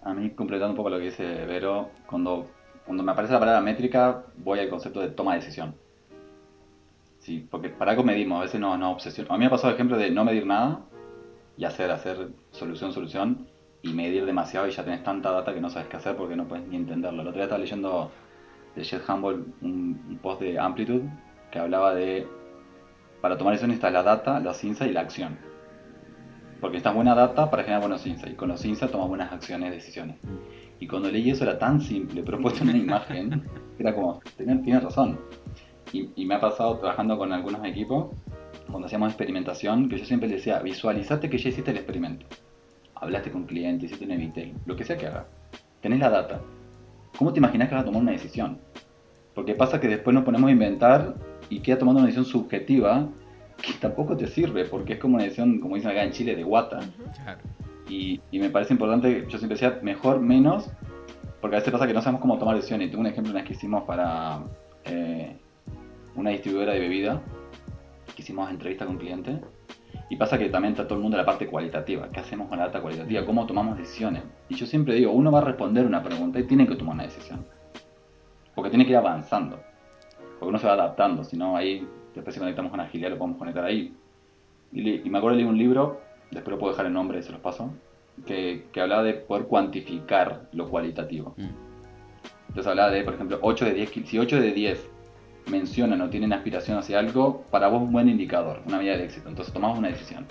A 0.01 0.13
mí, 0.13 0.29
completando 0.29 0.71
un 0.71 0.77
poco 0.77 0.89
lo 0.89 0.97
que 0.97 1.05
dice 1.05 1.23
Vero, 1.45 1.89
cuando, 2.07 2.49
cuando 2.89 3.03
me 3.03 3.11
aparece 3.11 3.33
la 3.33 3.39
palabra 3.39 3.61
métrica, 3.61 4.23
voy 4.37 4.57
al 4.57 4.67
concepto 4.67 4.99
de 4.99 5.09
toma 5.09 5.33
de 5.33 5.41
decisión. 5.41 5.75
Sí, 7.19 7.47
porque 7.51 7.69
para 7.69 7.91
algo 7.91 8.03
medimos, 8.03 8.39
a 8.39 8.45
veces 8.45 8.59
no, 8.59 8.75
no 8.79 8.89
obsesionamos. 8.89 9.35
A 9.35 9.37
mí 9.37 9.41
me 9.41 9.45
ha 9.45 9.49
pasado 9.51 9.69
el 9.69 9.75
ejemplo 9.75 9.95
de 9.95 10.09
no 10.09 10.25
medir 10.25 10.47
nada 10.47 10.79
y 11.55 11.65
hacer, 11.65 11.91
hacer 11.91 12.29
solución, 12.49 12.91
solución 12.91 13.47
y 13.83 13.93
medir 13.93 14.25
demasiado 14.25 14.67
y 14.67 14.71
ya 14.71 14.83
tenés 14.83 15.03
tanta 15.03 15.29
data 15.29 15.53
que 15.53 15.61
no 15.61 15.69
sabes 15.69 15.87
qué 15.87 15.97
hacer 15.97 16.15
porque 16.15 16.35
no 16.35 16.47
puedes 16.47 16.67
ni 16.67 16.77
entenderlo. 16.77 17.21
El 17.21 17.27
otro 17.27 17.37
día 17.37 17.43
estaba 17.43 17.61
leyendo 17.61 18.09
de 18.75 18.83
Jeff 18.83 19.07
Humble 19.07 19.43
un, 19.61 20.19
post 20.23 20.41
de 20.41 20.57
Amplitude 20.57 21.03
que 21.51 21.59
hablaba 21.59 21.93
de 21.93 22.27
para 23.21 23.37
tomar 23.37 23.53
decisiones 23.53 23.75
está 23.75 23.91
la 23.91 24.01
data, 24.01 24.39
los 24.39 24.63
insights 24.63 24.89
y 24.89 24.95
la 24.95 25.01
acción. 25.01 25.37
Porque 26.59 26.77
está 26.77 26.91
buena 26.91 27.13
data 27.13 27.51
para 27.51 27.61
generar 27.61 27.81
buenos 27.81 28.07
insights. 28.07 28.33
Y 28.33 28.35
con 28.35 28.49
los 28.49 28.65
insights 28.65 28.91
tomas 28.91 29.09
buenas 29.09 29.31
acciones, 29.31 29.69
decisiones. 29.69 30.15
Y 30.79 30.87
cuando 30.87 31.11
leí 31.11 31.29
eso 31.29 31.43
era 31.43 31.57
tan 31.57 31.81
simple, 31.81 32.23
pero 32.23 32.39
puesto 32.39 32.63
en 32.63 32.69
una 32.69 32.77
imagen, 32.77 33.43
era 33.79 33.93
como, 33.93 34.21
tienes 34.37 34.83
razón. 34.83 35.19
Y, 35.91 36.09
y, 36.15 36.25
me 36.25 36.35
ha 36.35 36.39
pasado 36.39 36.77
trabajando 36.77 37.17
con 37.17 37.33
algunos 37.33 37.65
equipos, 37.65 38.13
cuando 38.69 38.85
hacíamos 38.85 39.09
experimentación, 39.09 39.89
que 39.89 39.97
yo 39.97 40.05
siempre 40.05 40.29
les 40.29 40.37
decía, 40.37 40.59
visualizate 40.59 41.29
que 41.29 41.37
ya 41.37 41.49
hiciste 41.49 41.71
el 41.71 41.77
experimento. 41.77 42.25
Hablaste 42.95 43.31
con 43.31 43.45
clientes, 43.45 43.85
hiciste 43.85 44.05
un 44.05 44.11
Evitel, 44.11 44.53
lo 44.65 44.75
que 44.75 44.83
sea 44.83 44.97
que 44.97 45.07
hagas. 45.07 45.25
Tenés 45.81 45.99
la 45.99 46.09
data. 46.09 46.41
¿Cómo 47.17 47.33
te 47.33 47.39
imaginas 47.39 47.69
que 47.69 47.75
vas 47.75 47.83
a 47.83 47.85
tomar 47.85 48.01
una 48.01 48.11
decisión? 48.11 48.59
Porque 49.33 49.55
pasa 49.55 49.79
que 49.79 49.87
después 49.87 50.13
nos 50.13 50.23
ponemos 50.23 50.49
a 50.49 50.51
inventar 50.51 51.15
y 51.49 51.59
queda 51.59 51.77
tomando 51.77 51.99
una 51.99 52.07
decisión 52.07 52.25
subjetiva 52.25 53.07
que 53.61 53.73
tampoco 53.73 54.15
te 54.15 54.27
sirve, 54.27 54.65
porque 54.65 54.93
es 54.93 54.99
como 54.99 55.15
una 55.15 55.23
decisión, 55.23 55.59
como 55.59 55.75
dicen 55.75 55.91
acá 55.91 56.03
en 56.03 56.11
Chile, 56.11 56.35
de 56.35 56.43
guata. 56.43 56.79
Claro. 57.23 57.39
Y, 57.89 58.21
y, 58.31 58.39
me 58.39 58.49
parece 58.49 58.73
importante, 58.73 59.25
yo 59.27 59.37
siempre 59.37 59.55
decía, 59.55 59.79
mejor, 59.81 60.19
menos, 60.19 60.69
porque 61.41 61.55
a 61.55 61.59
veces 61.59 61.71
pasa 61.71 61.87
que 61.87 61.93
no 61.93 62.01
sabemos 62.01 62.21
cómo 62.21 62.37
tomar 62.37 62.55
decisiones. 62.55 62.87
Y 62.87 62.91
tengo 62.91 63.01
un 63.01 63.07
ejemplo 63.07 63.33
vez 63.33 63.43
que 63.43 63.53
hicimos 63.53 63.83
para 63.83 64.43
eh, 64.85 65.35
una 66.15 66.29
distribuidora 66.29 66.73
de 66.73 66.79
bebida, 66.79 67.21
que 68.15 68.21
hicimos 68.21 68.49
entrevista 68.49 68.85
con 68.85 68.97
cliente, 68.97 69.39
y 70.09 70.15
pasa 70.17 70.37
que 70.37 70.49
también 70.49 70.73
está 70.73 70.85
todo 70.85 70.95
el 70.95 71.01
mundo 71.01 71.17
en 71.17 71.21
la 71.21 71.25
parte 71.25 71.47
cualitativa. 71.47 72.07
¿Qué 72.09 72.19
hacemos 72.19 72.47
con 72.47 72.59
la 72.59 72.65
data 72.65 72.81
cualitativa? 72.81 73.25
¿Cómo 73.25 73.45
tomamos 73.45 73.77
decisiones? 73.77 74.23
Y 74.49 74.55
yo 74.55 74.65
siempre 74.65 74.93
digo, 74.95 75.11
uno 75.11 75.31
va 75.31 75.39
a 75.39 75.45
responder 75.45 75.85
una 75.85 76.03
pregunta 76.03 76.39
y 76.39 76.43
tiene 76.43 76.67
que 76.67 76.75
tomar 76.75 76.95
una 76.95 77.03
decisión. 77.03 77.45
Porque 78.55 78.69
tiene 78.69 78.85
que 78.85 78.91
ir 78.91 78.97
avanzando. 78.97 79.59
Porque 80.39 80.49
uno 80.49 80.59
se 80.59 80.67
va 80.67 80.73
adaptando, 80.73 81.23
si 81.23 81.37
no 81.37 81.57
ahí 81.57 81.87
después 82.13 82.33
si 82.33 82.39
conectamos 82.39 82.71
con 82.71 82.79
agilidad 82.79 83.11
lo 83.11 83.17
podemos 83.17 83.37
conectar 83.37 83.63
ahí. 83.63 83.93
y, 84.71 85.09
me 85.09 85.17
acuerdo 85.17 85.37
de 85.37 85.43
leer 85.43 85.47
un 85.47 85.57
libro, 85.57 86.01
después 86.31 86.51
lo 86.51 86.59
puedo 86.59 86.73
dejar 86.73 86.85
el 86.85 86.93
nombre, 86.93 87.21
se 87.21 87.31
los 87.31 87.41
paso, 87.41 87.71
que, 88.25 88.67
que 88.71 88.81
hablaba 88.81 89.03
de 89.03 89.13
poder 89.13 89.45
cuantificar 89.45 90.49
lo 90.53 90.69
cualitativo. 90.69 91.33
Mm. 91.37 91.49
Entonces 92.49 92.67
hablaba 92.67 92.91
de, 92.91 93.03
por 93.03 93.13
ejemplo, 93.13 93.39
8 93.41 93.65
de 93.65 93.73
10, 93.73 93.91
si 94.05 94.17
8 94.17 94.41
de 94.41 94.51
10 94.51 94.89
mencionan 95.49 96.01
o 96.01 96.09
tienen 96.09 96.33
aspiración 96.33 96.77
hacia 96.77 96.99
algo, 96.99 97.43
para 97.51 97.67
vos 97.67 97.81
es 97.81 97.87
un 97.87 97.93
buen 97.93 98.09
indicador, 98.09 98.61
una 98.65 98.77
medida 98.77 98.97
de 98.97 99.05
éxito. 99.05 99.29
Entonces 99.29 99.53
tomamos 99.53 99.77
una 99.77 99.89
decisión. 99.89 100.25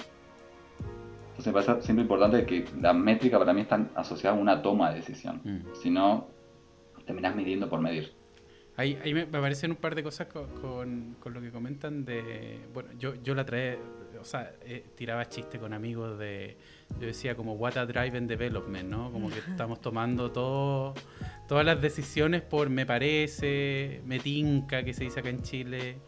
Entonces 1.31 1.47
me 1.47 1.53
parece 1.53 1.83
siempre 1.83 2.03
importante 2.03 2.45
que 2.45 2.65
la 2.81 2.93
métrica 2.93 3.39
para 3.39 3.53
mí 3.53 3.61
está 3.61 3.87
asociada 3.95 4.37
a 4.37 4.41
una 4.41 4.61
toma 4.61 4.91
de 4.91 4.97
decisión. 4.97 5.41
Mm. 5.45 5.75
Si 5.81 5.91
no, 5.91 6.27
terminás 7.07 7.37
midiendo 7.37 7.69
por 7.69 7.81
medir. 7.81 8.13
Ahí, 8.77 8.99
ahí 9.03 9.13
me 9.13 9.23
aparecen 9.23 9.73
un 9.73 9.77
par 9.77 9.95
de 9.95 10.05
cosas 10.05 10.29
con, 10.29 11.17
con, 11.21 11.35
lo 11.35 11.41
que 11.41 11.51
comentan 11.51 12.05
de... 12.05 12.61
Bueno, 12.73 12.91
yo, 12.97 13.15
yo 13.23 13.35
la 13.35 13.45
trae, 13.45 13.79
o 14.21 14.25
sea, 14.25 14.53
eh, 14.63 14.85
tiraba 14.97 15.29
chiste 15.29 15.59
con 15.59 15.73
amigos 15.73 16.19
de... 16.19 16.57
Yo 17.01 17.07
decía 17.07 17.35
como 17.35 17.55
what 17.55 17.77
a 17.77 17.85
drive 17.85 18.17
and 18.17 18.29
development, 18.29 18.89
¿no? 18.89 19.13
Como 19.13 19.29
que 19.31 19.39
estamos 19.39 19.81
tomando 19.81 20.31
todo, 20.31 20.95
todas 21.47 21.67
las 21.67 21.81
decisiones 21.81 22.43
por 22.43 22.71
me 22.71 22.87
parece, 22.87 24.01
me 24.07 24.19
tinca, 24.19 24.83
que 24.83 24.95
se 24.95 25.05
dice 25.05 25.21
acá 25.21 25.29
en 25.29 25.43
Chile. 25.43 25.99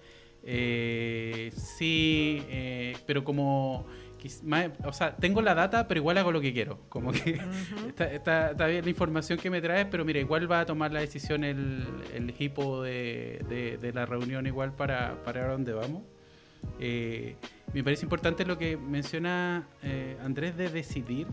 Eh, 0.43 1.53
sí, 1.55 2.43
eh, 2.49 2.97
pero 3.07 3.23
como 3.25 3.87
o 4.85 4.93
sea, 4.93 5.17
tengo 5.17 5.41
la 5.43 5.55
data, 5.55 5.89
pero 5.89 6.01
igual 6.01 6.19
hago 6.19 6.33
lo 6.33 6.41
que 6.41 6.53
quiero. 6.53 6.81
Como 6.89 7.13
que 7.13 7.41
está, 7.99 8.53
bien 8.67 8.85
la 8.85 8.91
información 8.91 9.39
que 9.39 9.51
me 9.51 9.61
traes, 9.61 9.87
pero 9.91 10.05
mira, 10.05 10.21
igual 10.21 10.51
va 10.51 10.61
a 10.61 10.67
tomar 10.67 10.93
la 10.93 11.01
decisión 11.01 11.45
el, 11.45 11.87
el 12.15 12.35
hipo 12.39 12.83
de, 12.83 13.79
de, 13.81 13.93
la 13.93 14.07
reunión 14.07 14.47
igual 14.47 14.73
para, 14.73 15.23
para 15.25 15.49
dónde 15.49 15.73
vamos. 15.73 16.03
Eh, 16.79 17.37
me 17.73 17.85
parece 17.85 18.05
importante 18.05 18.45
lo 18.45 18.59
que 18.59 18.77
menciona 18.77 19.69
eh, 19.83 20.19
Andrés 20.23 20.57
de 20.57 20.71
decidir 20.71 21.27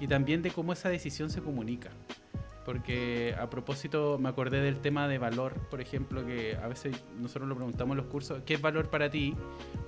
y 0.00 0.06
también 0.06 0.42
de 0.42 0.50
cómo 0.50 0.72
esa 0.72 0.88
decisión 0.88 1.30
se 1.30 1.42
comunica. 1.42 1.90
Porque 2.64 3.34
a 3.38 3.50
propósito 3.50 4.18
me 4.20 4.28
acordé 4.28 4.60
del 4.60 4.80
tema 4.80 5.08
de 5.08 5.18
valor, 5.18 5.54
por 5.68 5.80
ejemplo, 5.80 6.24
que 6.24 6.56
a 6.56 6.68
veces 6.68 6.96
nosotros 7.18 7.48
lo 7.48 7.56
preguntamos 7.56 7.94
en 7.94 7.96
los 7.96 8.06
cursos, 8.06 8.42
¿qué 8.46 8.54
es 8.54 8.60
valor 8.60 8.88
para 8.88 9.10
ti? 9.10 9.34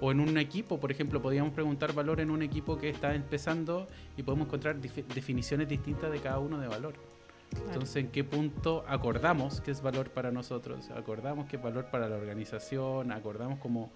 O 0.01 0.11
en 0.11 0.19
un 0.19 0.37
equipo, 0.39 0.81
por 0.81 0.91
ejemplo, 0.91 1.23
podríamos 1.23 1.53
preguntar 1.53 1.93
valor 1.93 2.21
en 2.21 2.31
un 2.31 2.43
equipo 2.43 2.77
que 2.77 2.91
está 2.91 3.15
empezando 3.15 3.87
y 4.17 4.25
podemos 4.25 4.49
encontrar 4.49 4.81
definiciones 4.81 5.69
distintas 5.69 6.11
de 6.11 6.19
cada 6.19 6.41
uno 6.41 6.59
de 6.59 6.67
valor. 6.67 6.95
Entonces, 7.67 7.97
¿en 7.97 8.09
qué 8.09 8.25
punto 8.25 8.85
acordamos 8.89 9.61
qué 9.61 9.71
es 9.71 9.81
valor 9.81 10.11
para 10.11 10.33
nosotros? 10.33 10.91
Acordamos 10.91 11.47
qué 11.47 11.57
es 11.57 11.63
valor 11.63 11.87
para 11.91 12.09
la 12.09 12.17
organización, 12.17 13.13
acordamos 13.13 13.59
como 13.61 13.93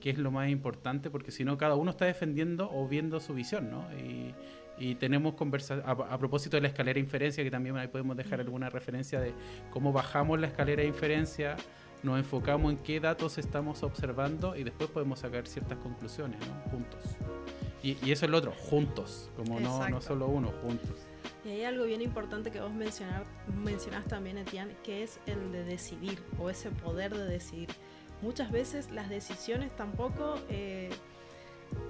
qué 0.00 0.10
es 0.10 0.18
lo 0.18 0.30
más 0.30 0.48
importante, 0.48 1.10
porque 1.10 1.30
si 1.30 1.44
no, 1.44 1.58
cada 1.58 1.74
uno 1.74 1.90
está 1.90 2.04
defendiendo 2.04 2.70
o 2.70 2.88
viendo 2.88 3.20
su 3.20 3.34
visión, 3.34 3.70
¿no? 3.70 3.84
Y, 3.96 4.34
y 4.80 4.94
tenemos 4.94 5.34
conversa 5.34 5.82
a, 5.84 6.18
propósito 6.18 6.56
de 6.56 6.62
la 6.62 6.68
escalera 6.68 6.94
de 6.94 7.00
inferencia, 7.00 7.42
que 7.42 7.50
también 7.50 7.76
ahí 7.76 7.88
podemos 7.88 8.16
dejar 8.16 8.40
alguna 8.40 8.70
referencia 8.70 9.20
de 9.20 9.32
cómo 9.70 9.92
bajamos 9.92 10.38
la 10.38 10.46
escalera 10.46 10.82
de 10.82 10.88
inferencia, 10.88 11.56
nos 12.02 12.18
enfocamos 12.18 12.72
en 12.72 12.78
qué 12.78 13.00
datos 13.00 13.38
estamos 13.38 13.82
observando 13.82 14.56
y 14.56 14.62
después 14.62 14.88
podemos 14.90 15.20
sacar 15.20 15.46
ciertas 15.46 15.78
conclusiones, 15.78 16.38
¿no? 16.46 16.70
Juntos. 16.70 17.02
Y, 17.82 18.10
eso 18.10 18.24
es 18.24 18.30
lo 18.30 18.38
otro, 18.38 18.52
juntos, 18.52 19.30
como 19.36 19.60
no, 19.60 19.88
no 19.88 20.00
solo 20.00 20.26
uno, 20.26 20.52
juntos. 20.62 20.96
Y 21.44 21.50
hay 21.50 21.64
algo 21.64 21.84
bien 21.84 22.02
importante 22.02 22.50
que 22.50 22.60
vos 22.60 22.72
mencionar, 22.72 23.24
mencionás 23.62 24.04
también, 24.06 24.38
Etienne, 24.38 24.74
que 24.82 25.02
es 25.04 25.20
el 25.26 25.52
de 25.52 25.64
decidir 25.64 26.18
o 26.38 26.50
ese 26.50 26.70
poder 26.70 27.14
de 27.14 27.24
decidir. 27.24 27.68
Muchas 28.22 28.50
veces 28.50 28.90
las 28.90 29.08
decisiones 29.08 29.74
tampoco... 29.76 30.36
Eh, 30.48 30.90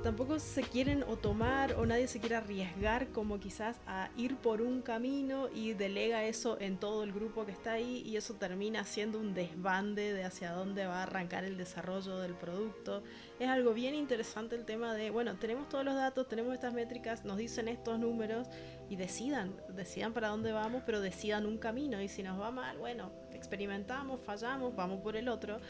tampoco 0.03 0.39
se 0.39 0.63
quieren 0.63 1.03
o 1.03 1.17
tomar 1.17 1.75
o 1.75 1.87
nadie 1.87 2.09
se 2.09 2.21
quiere 2.21 2.37
arriesgar 2.37 3.09
como 3.09 3.39
quizás 3.39 3.81
a 3.87 4.11
ir 4.17 4.37
por 4.37 4.63
un 4.63 4.83
camino 4.83 5.49
y 5.55 5.75
delega 5.75 6.25
eso 6.25 6.59
en 6.61 6.79
todo 6.79 7.03
el 7.05 7.13
grupo 7.13 7.45
que 7.45 7.53
está 7.53 7.73
ahí 7.73 8.03
y 8.05 8.17
eso 8.17 8.35
termina 8.35 8.85
siendo 8.85 9.19
un 9.19 9.35
desbande 9.35 10.13
de 10.13 10.25
hacia 10.25 10.53
dónde 10.53 10.87
va 10.87 11.01
a 11.01 11.03
arrancar 11.05 11.45
el 11.45 11.57
desarrollo 11.57 12.19
del 12.19 12.35
producto. 12.35 13.03
Es 13.39 13.49
algo 13.49 13.75
bien 13.75 13.95
interesante 13.95 14.57
el 14.57 14.65
tema 14.65 14.95
de, 14.95 15.11
bueno, 15.11 15.37
tenemos 15.37 15.69
todos 15.69 15.85
los 15.85 15.95
datos, 15.95 16.29
tenemos 16.29 16.55
estas 16.55 16.75
métricas, 16.75 17.25
nos 17.25 17.37
dicen 17.37 17.69
estos 17.69 17.99
números 17.99 18.49
y 18.89 18.97
decidan, 18.97 19.55
decidan 19.71 20.13
para 20.13 20.29
dónde 20.29 20.53
vamos, 20.53 20.83
pero 20.87 21.01
decidan 21.01 21.47
un 21.47 21.59
camino 21.59 22.01
y 22.01 22.09
si 22.09 22.23
nos 22.23 22.41
va 22.41 22.51
mal, 22.51 22.79
bueno, 22.79 23.11
experimentamos, 23.33 24.21
fallamos, 24.21 24.75
vamos 24.75 25.01
por 25.01 25.17
el 25.17 25.29
otro. 25.29 25.61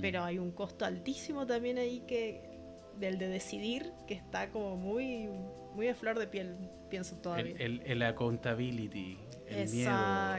Pero 0.00 0.24
hay 0.24 0.38
un 0.38 0.52
costo 0.52 0.84
altísimo 0.84 1.46
también 1.46 1.78
ahí 1.78 2.00
que 2.06 2.58
del 2.98 3.18
de 3.18 3.28
decidir, 3.28 3.92
que 4.06 4.14
está 4.14 4.50
como 4.50 4.76
muy, 4.76 5.28
muy 5.74 5.88
a 5.88 5.94
flor 5.94 6.18
de 6.18 6.26
piel, 6.26 6.56
pienso 6.90 7.16
todavía. 7.16 7.54
El, 7.58 7.82
el, 7.84 8.02
accountability, 8.02 9.18
el 9.46 9.70
miedo, 9.70 9.90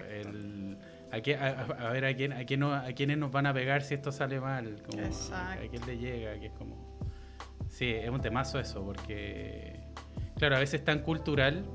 el, 0.10 0.78
a, 1.12 1.16
a, 1.16 1.92
ver 1.92 2.06
a, 2.06 2.14
quién, 2.14 2.34
a, 2.34 2.46
quién 2.46 2.60
no, 2.60 2.74
a 2.74 2.92
quiénes 2.94 3.18
nos 3.18 3.32
van 3.32 3.46
a 3.46 3.54
pegar 3.54 3.82
si 3.82 3.94
esto 3.94 4.12
sale 4.12 4.40
mal, 4.40 4.82
como, 4.84 5.04
a 5.34 5.58
quién 5.70 5.86
le 5.86 5.98
llega, 5.98 6.40
que 6.40 6.48
es 6.48 6.54
como... 6.54 7.00
Sí, 7.70 7.88
es 7.92 8.10
un 8.10 8.22
temazo 8.22 8.60
eso, 8.60 8.84
porque, 8.84 9.80
claro, 10.38 10.58
a 10.58 10.60
veces 10.60 10.82
es 10.82 10.86
tan 10.86 11.00
cultural 11.00 11.66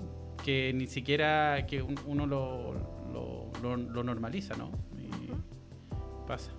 que 0.44 0.72
ni 0.74 0.87
siquiera 0.87 1.64
que 1.66 1.82
uno 1.82 2.26
lo, 2.26 2.74
lo, 3.12 3.76
lo, 3.76 4.04
normaliza, 4.04 4.54
¿no? 4.56 4.70
Y 4.98 5.30
pasa. 6.26 6.52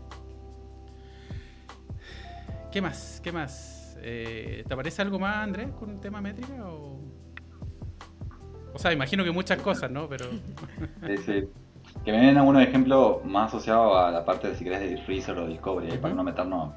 ¿Qué 2.76 2.82
más? 2.82 3.22
¿Qué 3.24 3.32
más? 3.32 3.98
Eh, 4.02 4.66
¿Te 4.68 4.76
parece 4.76 5.02
algo 5.02 5.18
más, 5.18 5.38
Andrés, 5.38 5.70
con 5.80 5.92
el 5.92 6.00
tema 6.02 6.20
métrica? 6.20 6.56
O... 6.66 7.00
o 8.74 8.78
sea, 8.78 8.92
imagino 8.92 9.24
que 9.24 9.32
muchas 9.32 9.62
cosas, 9.62 9.90
¿no? 9.90 10.10
Pero... 10.10 10.26
sí, 11.08 11.18
sí. 11.26 11.44
Que 12.04 12.12
me 12.12 12.20
vienen 12.20 12.38
algunos 12.38 12.62
ejemplos 12.62 13.24
más 13.24 13.48
asociados 13.48 13.96
a 13.96 14.12
la 14.12 14.26
parte, 14.26 14.50
de, 14.50 14.56
si 14.56 14.66
querés, 14.66 14.82
de 14.82 14.98
freezer 15.04 15.38
o 15.38 15.48
discovery, 15.48 15.98
para 16.00 16.16
no 16.16 16.26
meternos 16.26 16.74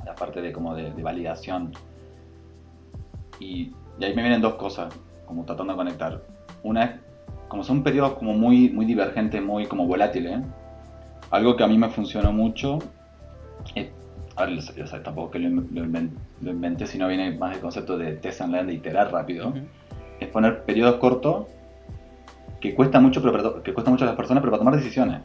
a 0.00 0.04
la 0.06 0.14
parte 0.14 0.40
de 0.40 0.50
como 0.50 0.74
de, 0.74 0.90
validación. 1.02 1.72
Y, 3.38 3.74
y, 3.98 4.04
ahí 4.06 4.16
me 4.16 4.22
vienen 4.22 4.40
dos 4.40 4.54
cosas, 4.54 4.98
como 5.26 5.44
tratando 5.44 5.74
de 5.74 5.76
conectar. 5.76 6.22
Una 6.62 6.84
es, 6.84 6.90
como 7.48 7.62
son 7.64 7.82
periodos 7.82 8.14
como 8.14 8.32
muy, 8.32 8.70
muy 8.70 8.86
divergentes, 8.86 9.42
muy 9.42 9.66
como 9.66 9.86
volátiles, 9.86 10.40
algo 11.30 11.54
que 11.54 11.64
a 11.64 11.66
mí 11.66 11.76
me 11.76 11.90
funcionó 11.90 12.32
mucho 12.32 12.78
es 13.74 13.88
a 14.36 14.46
ver, 14.46 15.02
tampoco 15.02 15.32
que 15.32 15.38
lo, 15.38 15.62
inventé, 16.50 16.86
sino 16.86 17.06
viene 17.08 17.36
más 17.36 17.54
el 17.54 17.62
concepto 17.62 17.96
de 17.96 18.14
test 18.14 18.40
and 18.40 18.52
learn, 18.52 18.66
de 18.66 18.74
iterar 18.74 19.12
rápido, 19.12 19.54
es 20.18 20.28
poner 20.28 20.64
periodos 20.64 20.96
cortos 20.96 21.46
que 22.60 22.74
cuesta 22.74 22.98
mucho, 22.98 23.22
que 23.62 23.72
cuesta 23.74 23.90
mucho 23.90 24.04
a 24.04 24.08
las 24.08 24.16
personas, 24.16 24.40
pero 24.40 24.50
para 24.50 24.60
tomar 24.60 24.76
decisiones. 24.76 25.20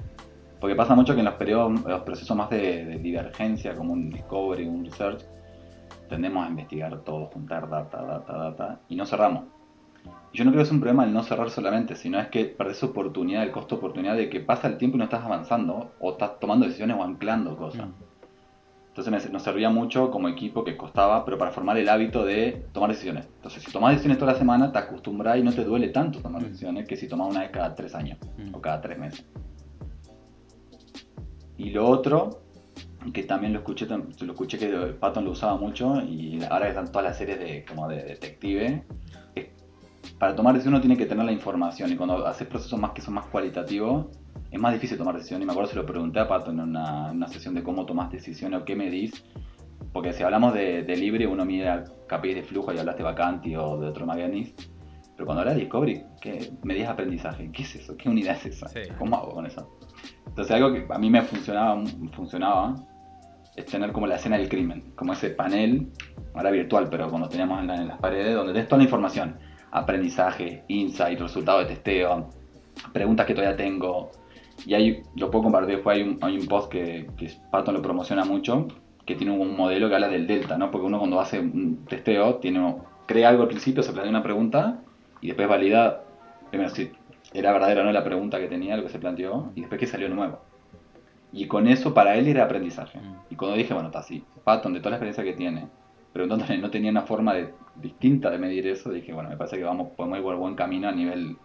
Porque 0.59 0.75
pasa 0.75 0.93
mucho 0.93 1.13
que 1.13 1.19
en 1.19 1.25
los 1.25 1.35
periodos, 1.35 1.85
los 1.85 2.01
procesos 2.01 2.35
más 2.35 2.49
de, 2.49 2.99
divergencia, 3.01 3.73
como 3.75 3.93
un 3.93 4.09
discovery, 4.09 4.67
un 4.67 4.83
research, 4.83 5.23
tendemos 6.09 6.45
a 6.45 6.49
investigar 6.49 6.99
todo, 6.99 7.27
juntar 7.27 7.69
data, 7.69 8.03
data, 8.03 8.33
data, 8.33 8.79
y 8.89 8.95
no 8.95 9.05
cerramos. 9.05 9.45
yo 10.33 10.43
no 10.43 10.51
creo 10.51 10.63
que 10.63 10.67
es 10.67 10.71
un 10.71 10.81
problema 10.81 11.05
el 11.05 11.13
no 11.13 11.23
cerrar 11.23 11.49
solamente, 11.49 11.95
sino 11.95 12.19
es 12.19 12.27
que 12.27 12.45
perdés 12.45 12.83
oportunidad, 12.83 13.43
el 13.43 13.51
costo 13.51 13.75
de 13.75 13.79
oportunidad 13.79 14.17
de 14.17 14.29
que 14.29 14.41
pasa 14.41 14.67
el 14.67 14.77
tiempo 14.77 14.97
y 14.97 14.99
no 14.99 15.05
estás 15.05 15.23
avanzando, 15.23 15.91
o 15.99 16.11
estás 16.11 16.39
tomando 16.39 16.65
decisiones 16.65 16.97
o 16.97 17.03
anclando 17.03 17.55
cosas. 17.55 17.87
Entonces 18.89 19.31
nos 19.31 19.43
servía 19.43 19.69
mucho 19.69 20.11
como 20.11 20.27
equipo 20.27 20.63
que 20.63 20.75
costaba, 20.75 21.23
pero 21.23 21.37
para 21.37 21.51
formar 21.51 21.77
el 21.77 21.87
hábito 21.87 22.25
de 22.25 22.65
tomar 22.73 22.89
decisiones. 22.89 23.27
Entonces, 23.35 23.63
si 23.63 23.71
tomas 23.71 23.91
decisiones 23.91 24.17
toda 24.17 24.33
la 24.33 24.37
semana, 24.37 24.71
te 24.71 24.79
acostumbras 24.79 25.37
y 25.37 25.43
no 25.43 25.53
te 25.53 25.63
duele 25.63 25.89
tanto 25.89 26.19
tomar 26.19 26.41
mm. 26.41 26.45
decisiones 26.45 26.87
que 26.87 26.97
si 26.97 27.07
tomas 27.07 27.29
una 27.29 27.41
vez 27.41 27.51
cada 27.51 27.75
tres 27.75 27.95
años 27.95 28.17
mm. 28.37 28.53
o 28.53 28.61
cada 28.61 28.81
tres 28.81 28.97
meses. 28.97 29.25
Y 31.57 31.69
lo 31.69 31.87
otro, 31.87 32.41
que 33.13 33.23
también 33.23 33.53
lo 33.53 33.59
escuché, 33.59 33.85
lo 33.87 34.31
escuché 34.31 34.57
que 34.57 34.67
Patton 34.67 35.25
lo 35.25 35.31
usaba 35.31 35.55
mucho 35.55 36.01
y 36.01 36.43
ahora 36.49 36.65
que 36.65 36.69
están 36.69 36.87
todas 36.87 37.09
las 37.09 37.17
series 37.17 37.39
de, 37.39 37.65
como 37.65 37.87
de 37.87 38.03
detective, 38.03 38.83
para 40.17 40.35
tomar 40.35 40.53
decisiones 40.53 40.79
uno 40.79 40.81
tiene 40.81 40.97
que 40.97 41.05
tener 41.05 41.25
la 41.25 41.31
información 41.31 41.91
y 41.91 41.95
cuando 41.95 42.25
haces 42.25 42.47
procesos 42.47 42.79
más 42.79 42.91
que 42.91 43.01
son 43.01 43.13
más 43.13 43.25
cualitativos, 43.25 44.07
es 44.51 44.59
más 44.59 44.73
difícil 44.73 44.97
tomar 44.97 45.15
decisiones. 45.15 45.43
Y 45.43 45.45
me 45.45 45.51
acuerdo 45.51 45.69
se 45.69 45.75
lo 45.75 45.85
pregunté 45.85 46.19
a 46.19 46.27
Pato 46.27 46.51
en 46.51 46.59
una, 46.59 47.27
sesión 47.27 47.53
de 47.53 47.63
cómo 47.63 47.85
tomas 47.85 48.11
decisiones 48.11 48.61
o 48.61 48.65
qué 48.65 48.75
medís. 48.75 49.23
Porque 49.93 50.13
si 50.13 50.23
hablamos 50.23 50.53
de, 50.53 50.83
libre, 50.95 51.25
uno 51.25 51.45
mide 51.45 51.83
KPIs 52.07 52.35
de 52.35 52.43
flujo 52.43 52.73
y 52.73 52.77
hablaste 52.77 53.03
vacanti 53.03 53.55
o 53.55 53.79
de 53.79 53.87
otro 53.87 54.05
Maganis. 54.05 54.53
Pero 55.15 55.25
cuando 55.25 55.41
hablas 55.41 55.55
de 55.55 55.61
Discovery, 55.61 56.03
¿qué 56.21 56.51
medís 56.63 56.87
aprendizaje? 56.87 57.51
¿Qué 57.51 57.63
es 57.63 57.75
eso? 57.75 57.97
¿Qué 57.97 58.07
unidad 58.07 58.35
es 58.35 58.45
esa? 58.45 58.67
¿Cómo 58.97 59.17
hago 59.17 59.31
con 59.31 59.45
eso? 59.45 59.77
Entonces 60.27 60.55
algo 60.55 60.71
que 60.71 60.85
a 60.89 60.97
mí 60.97 61.09
me 61.09 61.21
funcionaba, 61.23 61.83
funcionaba 62.13 62.75
es 63.55 63.65
tener 63.65 63.91
como 63.91 64.07
la 64.07 64.15
escena 64.15 64.37
del 64.37 64.47
crimen, 64.47 64.93
como 64.95 65.13
ese 65.13 65.31
panel, 65.31 65.91
ahora 66.33 66.51
virtual, 66.51 66.87
pero 66.89 67.09
cuando 67.09 67.27
teníamos 67.27 67.59
en, 67.61 67.87
las 67.87 67.99
paredes, 67.99 68.35
donde 68.35 68.53
tenés 68.53 68.67
toda 68.67 68.77
la 68.77 68.83
información, 68.85 69.37
aprendizaje, 69.71 70.63
insight, 70.67 71.19
resultado 71.19 71.59
de 71.59 71.65
testeo, 71.65 72.29
preguntas 72.93 73.25
que 73.25 73.33
todavía 73.33 73.57
tengo, 73.57 74.11
y 74.65 74.73
ahí 74.73 75.03
lo 75.15 75.31
puedo 75.31 75.43
compartir, 75.43 75.79
fue 75.79 75.95
hay 75.95 76.01
un, 76.01 76.17
hay 76.21 76.37
un 76.37 76.47
post 76.47 76.71
que, 76.71 77.09
que 77.17 77.31
Patton 77.51 77.75
lo 77.75 77.81
promociona 77.81 78.25
mucho, 78.25 78.67
que 79.05 79.15
tiene 79.15 79.33
un 79.33 79.55
modelo 79.55 79.89
que 79.89 79.95
habla 79.95 80.07
del 80.07 80.27
delta, 80.27 80.57
¿no? 80.57 80.69
Porque 80.69 80.87
uno 80.87 80.99
cuando 80.99 81.19
hace 81.19 81.39
un 81.39 81.85
testeo, 81.85 82.35
tiene, 82.35 82.75
crea 83.05 83.29
algo 83.29 83.43
al 83.43 83.47
principio, 83.47 83.83
se 83.83 83.91
plantea 83.91 84.09
una 84.09 84.23
pregunta 84.23 84.81
y 85.21 85.27
después 85.27 85.47
valida, 85.47 86.03
primero 86.49 86.69
si 86.69 86.91
era 87.33 87.51
verdadera 87.51 87.81
o 87.81 87.85
no 87.85 87.91
la 87.91 88.03
pregunta 88.03 88.39
que 88.39 88.47
tenía, 88.47 88.77
lo 88.77 88.83
que 88.83 88.89
se 88.89 88.99
planteó, 88.99 89.51
y 89.55 89.61
después 89.61 89.79
que 89.79 89.87
salió 89.87 90.09
nuevo. 90.09 90.39
Y 91.31 91.47
con 91.47 91.67
eso 91.67 91.93
para 91.93 92.15
él 92.15 92.27
era 92.27 92.43
aprendizaje. 92.43 92.99
Mm. 92.99 93.15
Y 93.29 93.35
cuando 93.35 93.57
dije, 93.57 93.73
bueno, 93.73 93.89
está 93.89 93.99
así, 93.99 94.23
Patton, 94.43 94.73
de 94.73 94.79
toda 94.79 94.91
la 94.91 94.95
experiencia 94.97 95.23
que 95.23 95.33
tiene, 95.33 95.67
entonces 96.23 96.59
no 96.59 96.69
tenía 96.69 96.91
una 96.91 97.03
forma 97.03 97.33
de, 97.33 97.53
distinta 97.81 98.29
de 98.29 98.37
medir 98.37 98.67
eso, 98.67 98.91
dije, 98.91 99.13
bueno, 99.13 99.29
me 99.29 99.37
parece 99.37 99.57
que 99.57 99.63
vamos, 99.63 99.91
podemos 99.95 100.17
ir 100.17 100.23
por 100.23 100.35
buen 100.37 100.55
camino 100.55 100.87
a 100.87 100.91
nivel 100.91 101.37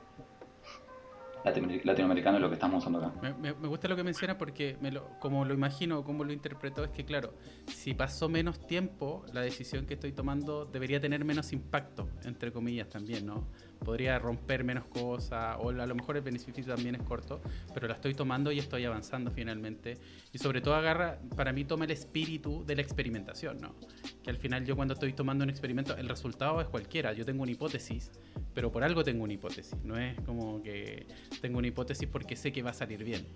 latinoamericano 1.45 2.39
lo 2.39 2.49
que 2.49 2.55
estamos 2.55 2.83
usando 2.83 3.01
acá. 3.01 3.13
Me, 3.21 3.53
me, 3.55 3.69
gusta 3.69 3.87
lo 3.87 3.97
que 3.97 4.03
menciona 4.05 4.39
porque 4.39 4.79
me 4.81 4.91
lo, 4.91 5.11
como 5.21 5.45
lo 5.45 5.53
imagino, 5.53 6.03
como 6.03 6.25
lo 6.25 6.33
interpreto, 6.33 6.85
es 6.85 6.91
que 6.91 7.05
claro, 7.05 7.35
si 7.67 7.93
pasó 7.93 8.29
menos 8.29 8.67
tiempo, 8.67 9.25
la 9.33 9.43
decisión 9.43 9.85
que 9.85 9.95
estoy 9.95 10.13
tomando 10.13 10.65
debería 10.65 11.01
tener 11.01 11.25
menos 11.25 11.53
impacto, 11.53 12.09
entre 12.25 12.51
comillas 12.51 12.89
también, 12.89 13.27
¿no? 13.27 13.47
Podría 13.85 14.19
romper 14.19 14.65
menos 14.65 14.87
cosas, 14.87 15.57
o 15.61 15.69
a 15.69 15.87
lo 15.87 15.95
mejor 15.95 16.17
el 16.17 16.23
beneficio 16.23 16.65
también 16.65 16.95
es 16.95 17.03
corto, 17.03 17.41
pero 17.73 17.87
la 17.87 17.95
estoy 17.95 18.15
tomando 18.15 18.51
y 18.51 18.59
estoy 18.59 18.85
avanzando 18.85 19.31
finalmente. 19.31 19.99
Y 20.33 20.39
sobre 20.39 20.61
todo 20.61 20.75
agarra, 20.75 21.19
para 21.37 21.53
mí 21.53 21.65
toma 21.65 21.85
el 21.85 21.91
espíritu 21.91 22.65
de 22.65 22.77
la 22.77 22.83
experimentación, 22.83 23.61
¿no? 23.61 23.75
Que 24.23 24.31
al 24.31 24.39
final 24.39 24.65
yo 24.65 24.75
cuando 24.75 24.95
estoy 24.95 25.13
tomando 25.13 25.45
un 25.45 25.51
experimento, 25.51 25.97
el 25.97 26.09
resultado 26.09 26.61
es 26.61 26.69
cualquiera, 26.69 27.13
yo 27.13 27.25
tengo 27.25 27.43
una 27.43 27.53
hipótesis, 27.53 28.11
pero 28.55 28.73
por 28.73 28.85
algo 28.85 29.05
tengo 29.05 29.25
una 29.25 29.33
hipótesis, 29.33 29.77
no 29.85 29.99
es 29.99 30.19
como 30.23 30.63
que 30.63 31.07
tengo 31.41 31.59
una 31.59 31.69
hipótesis 31.69 32.09
porque 32.09 32.37
sé 32.37 32.53
que 32.53 32.63
va 32.63 32.71
a 32.71 32.75
salir 32.75 33.05
bien, 33.05 33.27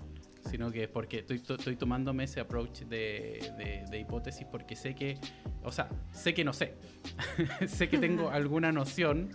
sino 0.49 0.71
que 0.71 0.85
es 0.85 0.89
porque 0.89 1.19
estoy, 1.19 1.37
estoy 1.37 1.77
tomándome 1.77 2.25
ese 2.25 2.41
approach 2.41 2.81
de, 2.81 3.85
de, 3.91 3.99
hipótesis 3.99 4.47
porque 4.51 4.77
sé 4.77 4.95
que, 4.95 5.19
o 5.63 5.73
sea, 5.73 5.89
sé 6.13 6.35
que 6.35 6.45
no 6.45 6.53
sé, 6.53 6.75
sé 7.67 7.89
que 7.89 7.99
tengo 7.99 8.31
alguna 8.31 8.73
noción, 8.73 9.31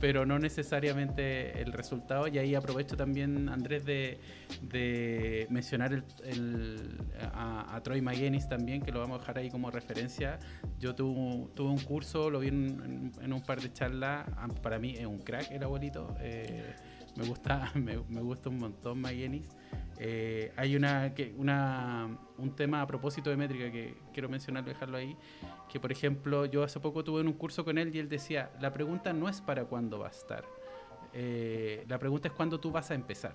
pero 0.00 0.26
no 0.26 0.38
necesariamente 0.38 1.60
el 1.60 1.72
resultado. 1.72 2.28
Y 2.28 2.38
ahí 2.38 2.54
aprovecho 2.54 2.96
también, 2.96 3.48
Andrés, 3.48 3.84
de, 3.84 4.18
de 4.62 5.46
mencionar 5.50 5.92
el, 6.24 6.98
a, 7.32 7.80
Troy 7.82 8.00
McGinnis 8.00 8.48
también, 8.48 8.82
que 8.82 8.92
lo 8.92 9.00
vamos 9.00 9.16
a 9.16 9.20
dejar 9.20 9.38
ahí 9.38 9.50
como 9.50 9.70
referencia. 9.70 10.38
Yo 10.78 10.94
tuve, 10.94 11.48
tuve 11.54 11.70
un 11.70 11.80
curso, 11.80 12.30
lo 12.30 12.40
vi 12.40 12.48
en, 12.48 13.12
en, 13.20 13.32
un 13.32 13.42
par 13.42 13.60
de 13.60 13.72
charlas, 13.72 14.26
para 14.62 14.78
mí 14.78 14.94
es 14.98 15.06
un 15.06 15.18
crack 15.18 15.50
el 15.52 15.62
abuelito. 15.62 16.14
Eh, 16.20 16.74
me 17.16 17.26
gusta, 17.26 17.70
me, 17.74 17.98
me, 18.08 18.20
gusta 18.20 18.48
un 18.48 18.58
montón 18.58 19.00
McGinnis. 19.00 19.48
Eh, 19.98 20.52
hay 20.56 20.76
una, 20.76 21.14
que, 21.14 21.34
una, 21.36 22.18
un 22.36 22.54
tema 22.54 22.82
a 22.82 22.86
propósito 22.86 23.30
de 23.30 23.36
métrica 23.36 23.70
que 23.70 23.96
quiero 24.12 24.28
mencionarlo, 24.28 24.68
dejarlo 24.68 24.98
ahí, 24.98 25.16
que 25.70 25.80
por 25.80 25.90
ejemplo 25.90 26.44
yo 26.44 26.62
hace 26.62 26.80
poco 26.80 27.02
tuve 27.02 27.22
un 27.22 27.32
curso 27.32 27.64
con 27.64 27.78
él 27.78 27.94
y 27.94 27.98
él 27.98 28.08
decía, 28.08 28.50
la 28.60 28.72
pregunta 28.72 29.12
no 29.14 29.28
es 29.28 29.40
para 29.40 29.64
cuándo 29.64 29.98
va 29.98 30.08
a 30.08 30.10
estar, 30.10 30.44
eh, 31.14 31.84
la 31.88 31.98
pregunta 31.98 32.28
es 32.28 32.34
cuándo 32.34 32.60
tú 32.60 32.70
vas 32.70 32.90
a 32.90 32.94
empezar. 32.94 33.34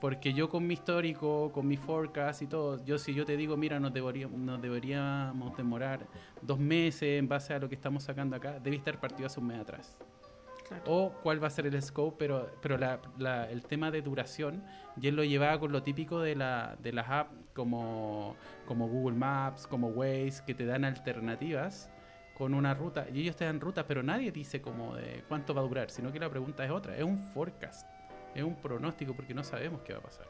Porque 0.00 0.34
yo 0.34 0.50
con 0.50 0.66
mi 0.66 0.74
histórico, 0.74 1.50
con 1.52 1.66
mi 1.66 1.78
forecast 1.78 2.42
y 2.42 2.46
todo, 2.46 2.84
yo 2.84 2.98
si 2.98 3.14
yo 3.14 3.24
te 3.24 3.34
digo, 3.36 3.56
mira, 3.56 3.80
nos, 3.80 3.94
deberíamos, 3.94 4.38
nos 4.38 4.60
deberíamos 4.60 5.56
demorar 5.56 6.06
dos 6.42 6.58
meses 6.58 7.18
en 7.18 7.28
base 7.28 7.54
a 7.54 7.58
lo 7.58 7.68
que 7.68 7.76
estamos 7.76 8.02
sacando 8.02 8.36
acá, 8.36 8.60
debe 8.60 8.76
estar 8.76 9.00
partido 9.00 9.26
hace 9.26 9.40
un 9.40 9.46
mes 9.46 9.58
atrás. 9.58 9.96
O 10.86 11.12
cuál 11.22 11.42
va 11.42 11.46
a 11.46 11.50
ser 11.50 11.66
el 11.66 11.80
scope, 11.80 12.16
pero, 12.18 12.50
pero 12.60 12.76
la, 12.76 13.50
el 13.50 13.64
tema 13.66 13.90
de 13.90 14.02
duración, 14.02 14.64
y 15.00 15.08
él 15.08 15.16
lo 15.16 15.24
llevaba 15.24 15.58
con 15.60 15.72
lo 15.72 15.82
típico 15.82 16.20
de, 16.20 16.34
la, 16.34 16.76
de 16.80 16.92
las 16.92 17.08
apps 17.08 17.34
como, 17.54 18.36
como 18.66 18.88
Google 18.88 19.16
Maps, 19.16 19.66
como 19.66 19.88
Waze, 19.88 20.42
que 20.46 20.54
te 20.54 20.66
dan 20.66 20.84
alternativas 20.84 21.90
con 22.36 22.52
una 22.54 22.74
ruta. 22.74 23.06
Y 23.12 23.22
ellos 23.22 23.36
te 23.36 23.44
dan 23.44 23.60
rutas, 23.60 23.84
pero 23.88 24.02
nadie 24.02 24.30
dice 24.30 24.60
como 24.60 24.94
de 24.94 25.24
cuánto 25.28 25.54
va 25.54 25.62
a 25.62 25.64
durar, 25.64 25.90
sino 25.90 26.12
que 26.12 26.18
la 26.18 26.28
pregunta 26.28 26.64
es 26.64 26.70
otra. 26.70 26.96
Es 26.96 27.04
un 27.04 27.18
forecast, 27.18 27.88
es 28.34 28.42
un 28.42 28.56
pronóstico 28.56 29.14
porque 29.14 29.34
no 29.34 29.42
sabemos 29.42 29.80
qué 29.82 29.92
va 29.92 30.00
a 30.00 30.02
pasar. 30.02 30.26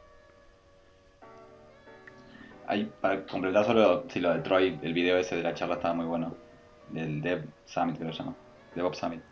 Ahí, 2.68 2.92
para 3.00 3.24
completar 3.26 3.64
solo, 3.64 4.04
si 4.08 4.20
lo 4.20 4.34
de 4.34 4.40
Troy, 4.40 4.78
el 4.82 4.92
video 4.92 5.16
ese 5.18 5.36
de 5.36 5.42
la 5.42 5.54
charla 5.54 5.76
estaba 5.76 5.94
muy 5.94 6.06
bueno. 6.06 6.34
Del 6.90 7.20
Dev 7.20 7.44
Summit, 7.64 7.98
que 7.98 8.04
lo 8.04 8.10
llama. 8.10 8.34
DevOps 8.74 8.98
Summit. 8.98 9.22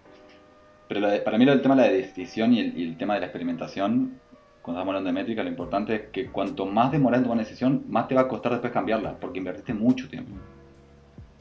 Pero 0.89 1.25
para 1.25 1.39
mí 1.39 1.45
el 1.45 1.63
tema 1.63 1.77
de 1.77 1.83
la 1.83 1.89
decisión 1.89 2.53
y 2.53 2.61
el, 2.61 2.97
tema 2.97 3.15
de 3.15 3.21
la 3.21 3.27
experimentación, 3.27 4.21
cuando 4.61 4.81
estamos 4.81 4.89
hablando 4.89 5.09
de 5.09 5.13
métrica, 5.13 5.43
lo 5.43 5.49
importante 5.49 5.95
es 5.95 6.03
que 6.11 6.27
cuanto 6.27 6.67
más 6.67 6.93
demorada 6.93 7.19
en 7.19 7.25
tomar 7.25 7.37
una 7.37 7.45
decisión, 7.45 7.85
más 7.89 8.07
te 8.07 8.15
va 8.15 8.23
a 8.23 8.29
costar 8.29 8.53
después 8.53 8.73
cambiarla, 8.73 9.17
porque 9.19 9.39
invertiste 9.39 9.73
mucho 9.73 10.09
tiempo. 10.09 10.33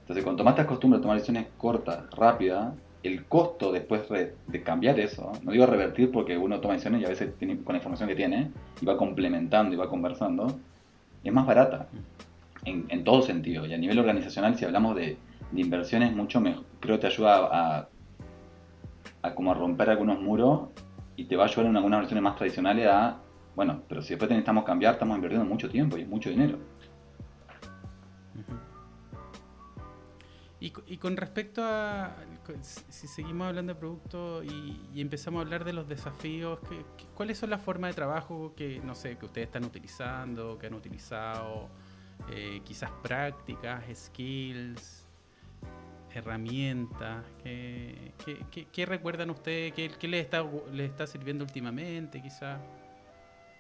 Entonces, 0.02 0.24
cuanto 0.24 0.44
más 0.44 0.56
te 0.56 0.62
acostumbras 0.62 1.00
a 1.00 1.02
tomar 1.02 1.18
decisiones 1.18 1.48
cortas, 1.58 2.10
rápidas, 2.12 2.74
el 3.04 3.26
costo 3.26 3.72
después 3.72 4.08
de, 4.10 4.64
cambiar 4.64 4.98
eso, 5.00 5.34
no 5.44 5.52
digo 5.52 5.66
revertir 5.66 6.10
porque 6.10 6.38
uno 6.38 6.62
toma 6.62 6.76
decisiones 6.76 7.02
y 7.02 7.06
a 7.06 7.10
veces 7.10 7.38
tiene, 7.38 7.58
con 7.62 7.74
la 7.74 7.78
información 7.78 8.08
que 8.08 8.16
tiene 8.16 8.50
y 8.82 8.86
va 8.86 8.96
complementando 8.96 9.74
y 9.74 9.78
va 9.78 9.90
conversando, 9.90 10.58
es 11.22 11.34
más 11.34 11.46
barata 11.46 11.88
en, 12.64 12.86
en 12.88 13.04
todo 13.04 13.22
sentido. 13.22 13.66
Y 13.66 13.74
a 13.74 13.78
nivel 13.78 14.00
organizacional, 14.00 14.58
si 14.58 14.64
hablamos 14.64 14.96
de, 14.96 15.18
de 15.52 15.62
inversiones, 15.62 16.16
mucho 16.16 16.40
mejor, 16.40 16.64
creo 16.80 16.96
que 16.96 17.02
te 17.02 17.08
ayuda 17.08 17.50
a 17.52 17.80
a 17.80 17.88
como 19.36 19.52
a 19.52 19.54
romper 19.54 19.90
algunos 19.90 20.20
muros 20.20 20.70
y 21.16 21.26
te 21.26 21.36
va 21.36 21.44
a 21.44 21.48
ayudar 21.48 21.68
en 21.68 21.78
algunas 21.78 22.00
versiones 22.02 22.24
más 22.24 22.36
tradicionales 22.36 22.88
a, 22.88 23.18
bueno, 23.56 23.82
pero 23.88 24.02
si 24.02 24.10
después 24.10 24.30
necesitamos 24.30 24.64
cambiar, 24.66 24.94
estamos 24.94 25.16
invirtiendo 25.16 25.48
mucho 25.48 25.70
tiempo 25.70 25.98
y 25.98 26.06
mucho 26.06 26.30
dinero. 26.30 26.58
Y, 30.60 30.98
con 30.98 31.18
respecto 31.18 31.62
a, 31.62 32.16
si 32.62 33.08
seguimos 33.08 33.48
hablando 33.48 33.74
de 33.74 33.80
producto 33.80 34.42
y, 34.46 34.80
empezamos 34.96 35.40
a 35.40 35.42
hablar 35.42 35.66
de 35.66 35.74
los 35.74 35.90
desafíos, 35.90 36.58
cuáles 37.16 37.38
son 37.38 37.50
las 37.50 37.62
formas 37.62 37.92
de 37.92 37.96
trabajo 37.96 38.54
que, 38.56 38.80
no 38.82 38.96
sé, 38.96 39.18
que 39.18 39.26
ustedes 39.26 39.48
están 39.48 39.66
utilizando, 39.66 40.58
que 40.58 40.68
han 40.68 40.74
utilizado, 40.74 41.68
eh, 42.30 42.62
quizás 42.64 42.92
prácticas, 43.02 43.84
skills, 43.94 45.03
herramientas? 46.16 47.24
¿Qué, 47.44 48.12
qué, 48.72 48.86
recuerdan 48.86 49.30
ustedes? 49.30 49.74
¿Qué, 49.74 49.90
qué 49.90 50.08
les, 50.08 50.22
está, 50.22 50.46
les 50.72 50.90
está 50.90 51.08
sirviendo 51.08 51.44
últimamente 51.44 52.22
quizá? 52.22 52.60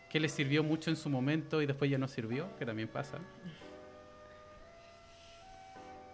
¿Qué 0.10 0.20
les 0.20 0.32
sirvió 0.32 0.63
mucho 0.63 0.89
en 0.89 0.96
su 0.96 1.10
momento 1.10 1.62
y 1.62 1.66
después 1.66 1.89
ya 1.89 1.98
no 1.98 2.08
sirvió? 2.08 2.56
Que 2.58 2.66
también 2.66 2.88
pasa. 2.88 3.18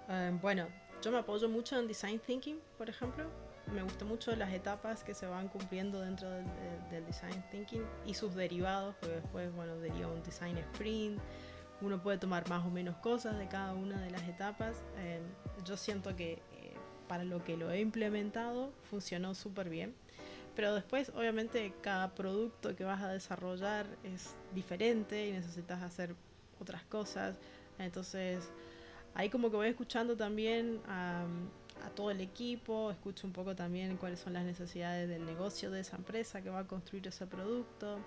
Eh, 0.10 0.38
bueno, 0.42 0.68
yo 1.02 1.12
me 1.12 1.18
apoyo 1.18 1.50
mucho 1.50 1.78
en 1.78 1.88
Design 1.88 2.20
Thinking, 2.20 2.60
por 2.78 2.90
ejemplo. 2.90 3.26
Me 3.74 3.84
gustan 3.84 4.08
mucho 4.08 4.36
las 4.36 4.52
etapas 4.52 5.04
que 5.04 5.14
se 5.14 5.28
van 5.28 5.48
cumpliendo 5.50 6.00
dentro 6.02 6.30
del, 6.30 6.46
del 6.90 7.06
Design 7.06 7.44
Thinking 7.52 7.84
y 8.06 8.14
sus 8.14 8.34
derivados, 8.34 8.96
porque 9.00 9.16
después, 9.16 9.54
bueno, 9.54 9.78
deriva 9.78 10.08
un 10.08 10.24
Design 10.24 10.58
Sprint, 10.58 11.20
uno 11.82 12.02
puede 12.02 12.18
tomar 12.18 12.48
más 12.50 12.66
o 12.66 12.70
menos 12.70 12.96
cosas 12.98 13.38
de 13.38 13.48
cada 13.48 13.74
una 13.74 14.00
de 14.00 14.12
las 14.12 14.24
etapas. 14.28 14.84
Em, 14.98 15.22
yo 15.66 15.78
siento 15.78 16.16
que 16.16 16.34
eh, 16.34 16.74
para 17.08 17.24
lo 17.24 17.44
que 17.44 17.58
lo 17.58 17.72
he 17.72 17.80
implementado 17.80 18.72
funcionó 18.90 19.36
súper 19.36 19.70
bien. 19.70 19.96
Pero 20.56 20.76
después, 20.76 21.10
obviamente, 21.16 21.74
cada 21.82 22.14
producto 22.16 22.76
que 22.76 22.84
vas 22.84 23.02
a 23.02 23.10
desarrollar 23.10 23.88
es 24.04 24.36
diferente 24.54 25.28
y 25.28 25.32
necesitas 25.32 25.82
hacer 25.82 26.16
otras 26.60 26.84
cosas. 26.84 27.38
Entonces, 27.78 28.50
ahí 29.14 29.30
como 29.30 29.50
que 29.50 29.56
voy 29.56 29.68
escuchando 29.68 30.18
también 30.18 30.82
a, 30.88 31.26
todo 31.96 32.12
el 32.12 32.20
equipo, 32.20 32.92
escucho 32.92 33.26
un 33.26 33.32
poco 33.32 33.56
también 33.56 33.96
cuáles 33.96 34.20
son 34.20 34.34
las 34.34 34.44
necesidades 34.44 35.08
del 35.08 35.26
negocio 35.26 35.72
de 35.72 35.80
esa 35.80 35.96
empresa 35.96 36.42
que 36.42 36.50
va 36.50 36.60
a 36.60 36.68
construir 36.68 37.08
ese 37.08 37.26
producto. 37.26 38.00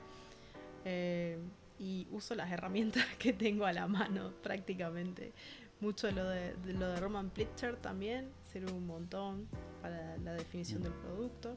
Eh, 0.85 1.39
y 1.83 2.07
uso 2.13 2.37
las 2.37 2.51
herramientas 2.53 3.05
que 3.19 3.33
tengo 3.33 3.67
a 3.67 3.73
la 3.73 3.89
mano 3.89 4.33
prácticamente. 4.43 5.33
Mucho 5.81 6.07
de 6.07 6.13
lo 6.13 6.25
de, 6.25 6.55
lo 6.75 6.89
de 6.89 7.01
Roman 7.01 7.31
Plitcher 7.31 7.75
también 7.75 8.31
sirve 8.45 8.71
un 8.71 8.87
montón 8.87 9.49
para 9.83 10.17
la 10.19 10.35
definición 10.35 10.81
del 10.81 10.93
producto. 10.93 11.57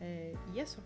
Eh, 0.00 0.34
y 0.54 0.60
eso. 0.60 0.82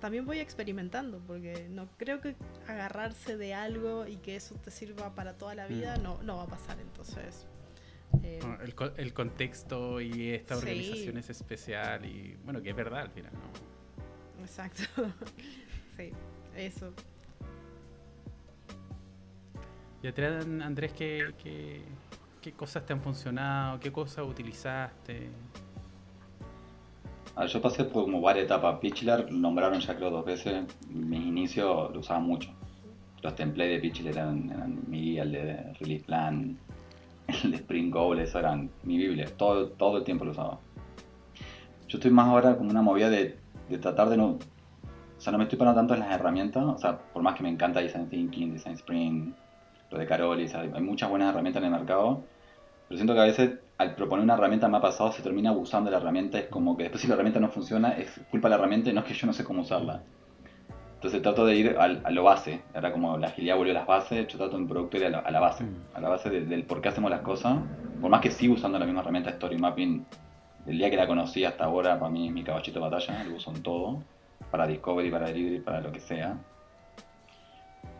También 0.00 0.24
voy 0.24 0.38
experimentando 0.38 1.20
porque 1.26 1.68
no 1.68 1.86
creo 1.98 2.22
que 2.22 2.36
agarrarse 2.66 3.36
de 3.36 3.52
algo 3.52 4.06
y 4.06 4.16
que 4.16 4.36
eso 4.36 4.54
te 4.54 4.70
sirva 4.70 5.14
para 5.14 5.36
toda 5.36 5.54
la 5.54 5.66
vida 5.66 5.98
mm. 5.98 6.02
no, 6.02 6.22
no 6.22 6.36
va 6.38 6.44
a 6.44 6.48
pasar. 6.48 6.80
Entonces, 6.80 7.46
eh, 8.22 8.40
el, 8.62 8.74
el, 8.96 9.12
contexto 9.12 10.00
y 10.00 10.30
esta 10.30 10.56
organización 10.56 11.18
es 11.18 11.28
especial 11.28 12.06
y 12.06 12.34
bueno, 12.44 12.62
que 12.62 12.70
es 12.70 12.76
verdad 12.76 13.00
al 13.00 13.10
final, 13.10 13.32
¿no? 13.34 14.42
Exacto. 14.42 14.84
sí, 15.98 16.12
eso. 16.56 16.94
Y 20.04 20.06
atrás, 20.06 20.46
Andrés, 20.62 20.92
¿qué, 20.92 21.32
qué, 22.42 22.52
cosas 22.52 22.84
te 22.84 22.92
han 22.92 23.00
funcionado? 23.00 23.80
¿Qué 23.80 23.90
cosas 23.90 24.26
utilizaste? 24.28 25.30
yo 27.48 27.62
pasé 27.62 27.84
por 27.84 28.04
como 28.04 28.20
varias 28.20 28.44
etapas. 28.44 28.80
Pitchler 28.80 29.32
nombraron 29.32 29.80
ya 29.80 29.96
creo 29.96 30.10
dos 30.10 30.26
veces. 30.26 30.66
Mis 30.90 31.24
inicios 31.24 31.90
lo 31.90 32.00
usaba 32.00 32.20
mucho. 32.20 32.50
Los 33.22 33.34
templates 33.34 33.76
de 33.76 33.80
Pitchler 33.80 34.12
eran, 34.12 34.82
mi 34.88 35.00
guía, 35.00 35.22
el 35.22 35.32
de 35.32 35.72
Release 35.80 36.04
Plan. 36.04 36.58
el 37.42 37.52
de 37.52 37.56
Spring 37.56 37.90
Goal, 37.90 38.18
eso 38.18 38.38
era 38.38 38.54
mi 38.56 38.98
Biblia, 38.98 39.26
todo, 39.38 39.70
todo 39.70 39.96
el 39.96 40.04
tiempo 40.04 40.26
lo 40.26 40.32
usaba. 40.32 40.58
Yo 41.88 41.96
estoy 41.96 42.10
más 42.10 42.28
ahora 42.28 42.58
como 42.58 42.68
una 42.68 42.82
movida 42.82 43.08
de, 43.08 43.38
de 43.70 43.78
tratar 43.78 44.10
de 44.10 44.18
no... 44.18 44.32
O 44.32 45.20
sea, 45.24 45.32
no 45.32 45.38
me 45.38 45.44
estoy 45.44 45.58
parando 45.58 45.80
tanto 45.80 45.94
en 45.94 46.00
las 46.00 46.10
herramientas, 46.10 46.62
o 46.62 46.76
sea, 46.76 46.98
por 46.98 47.22
más 47.22 47.34
que 47.36 47.42
me 47.42 47.48
encanta 47.48 47.80
Design 47.80 48.10
Thinking, 48.10 48.52
Design 48.52 48.74
Spring, 48.74 49.32
lo 49.94 50.00
de 50.00 50.06
Carolis, 50.06 50.54
hay 50.54 50.68
muchas 50.82 51.08
buenas 51.08 51.30
herramientas 51.30 51.62
en 51.62 51.72
el 51.72 51.78
mercado, 51.78 52.22
pero 52.88 52.98
siento 52.98 53.14
que 53.14 53.20
a 53.20 53.24
veces 53.24 53.52
al 53.78 53.94
proponer 53.94 54.24
una 54.24 54.34
herramienta 54.34 54.68
me 54.68 54.76
ha 54.76 54.80
pasado, 54.80 55.12
se 55.12 55.22
termina 55.22 55.50
abusando 55.50 55.90
de 55.90 55.96
la 55.96 56.02
herramienta, 56.02 56.38
es 56.38 56.46
como 56.46 56.76
que 56.76 56.84
después 56.84 57.00
si 57.00 57.08
la 57.08 57.14
herramienta 57.14 57.40
no 57.40 57.48
funciona, 57.48 57.92
es 57.92 58.20
culpa 58.30 58.48
de 58.48 58.50
la 58.50 58.56
herramienta 58.56 58.90
y 58.90 58.92
no 58.92 59.00
es 59.00 59.06
que 59.06 59.14
yo 59.14 59.26
no 59.26 59.32
sé 59.32 59.44
cómo 59.44 59.62
usarla. 59.62 60.02
Entonces 60.94 61.22
trato 61.22 61.44
de 61.44 61.56
ir 61.56 61.76
a 61.78 62.10
lo 62.10 62.24
base, 62.24 62.62
ahora 62.74 62.92
como 62.92 63.18
la 63.18 63.28
agilidad 63.28 63.56
volvió 63.56 63.72
a 63.72 63.74
las 63.74 63.86
bases, 63.86 64.26
yo 64.26 64.38
trato 64.38 64.56
en 64.56 64.66
producto 64.66 64.96
ir 64.96 65.06
a 65.06 65.30
la, 65.30 65.40
base, 65.40 65.64
a 65.92 66.00
la 66.00 66.08
base 66.08 66.30
del 66.30 66.64
por 66.64 66.80
qué 66.80 66.88
hacemos 66.88 67.10
las 67.10 67.20
cosas, 67.20 67.58
por 68.00 68.10
más 68.10 68.20
que 68.20 68.30
sigo 68.30 68.54
usando 68.54 68.78
la 68.78 68.86
misma 68.86 69.02
herramienta 69.02 69.30
Story 69.30 69.58
Mapping, 69.58 70.04
el 70.66 70.78
día 70.78 70.88
que 70.88 70.96
la 70.96 71.06
conocí 71.06 71.44
hasta 71.44 71.64
ahora, 71.64 71.98
para 71.98 72.10
mí 72.10 72.28
es 72.28 72.32
mi 72.32 72.42
caballito 72.42 72.80
de 72.80 72.88
batalla, 72.88 73.22
lo 73.24 73.36
uso 73.36 73.50
en 73.50 73.62
todo, 73.62 74.02
para 74.50 74.66
Discovery, 74.66 75.10
para 75.10 75.26
Delivery, 75.26 75.60
para 75.60 75.80
lo 75.80 75.92
que 75.92 76.00
sea. 76.00 76.38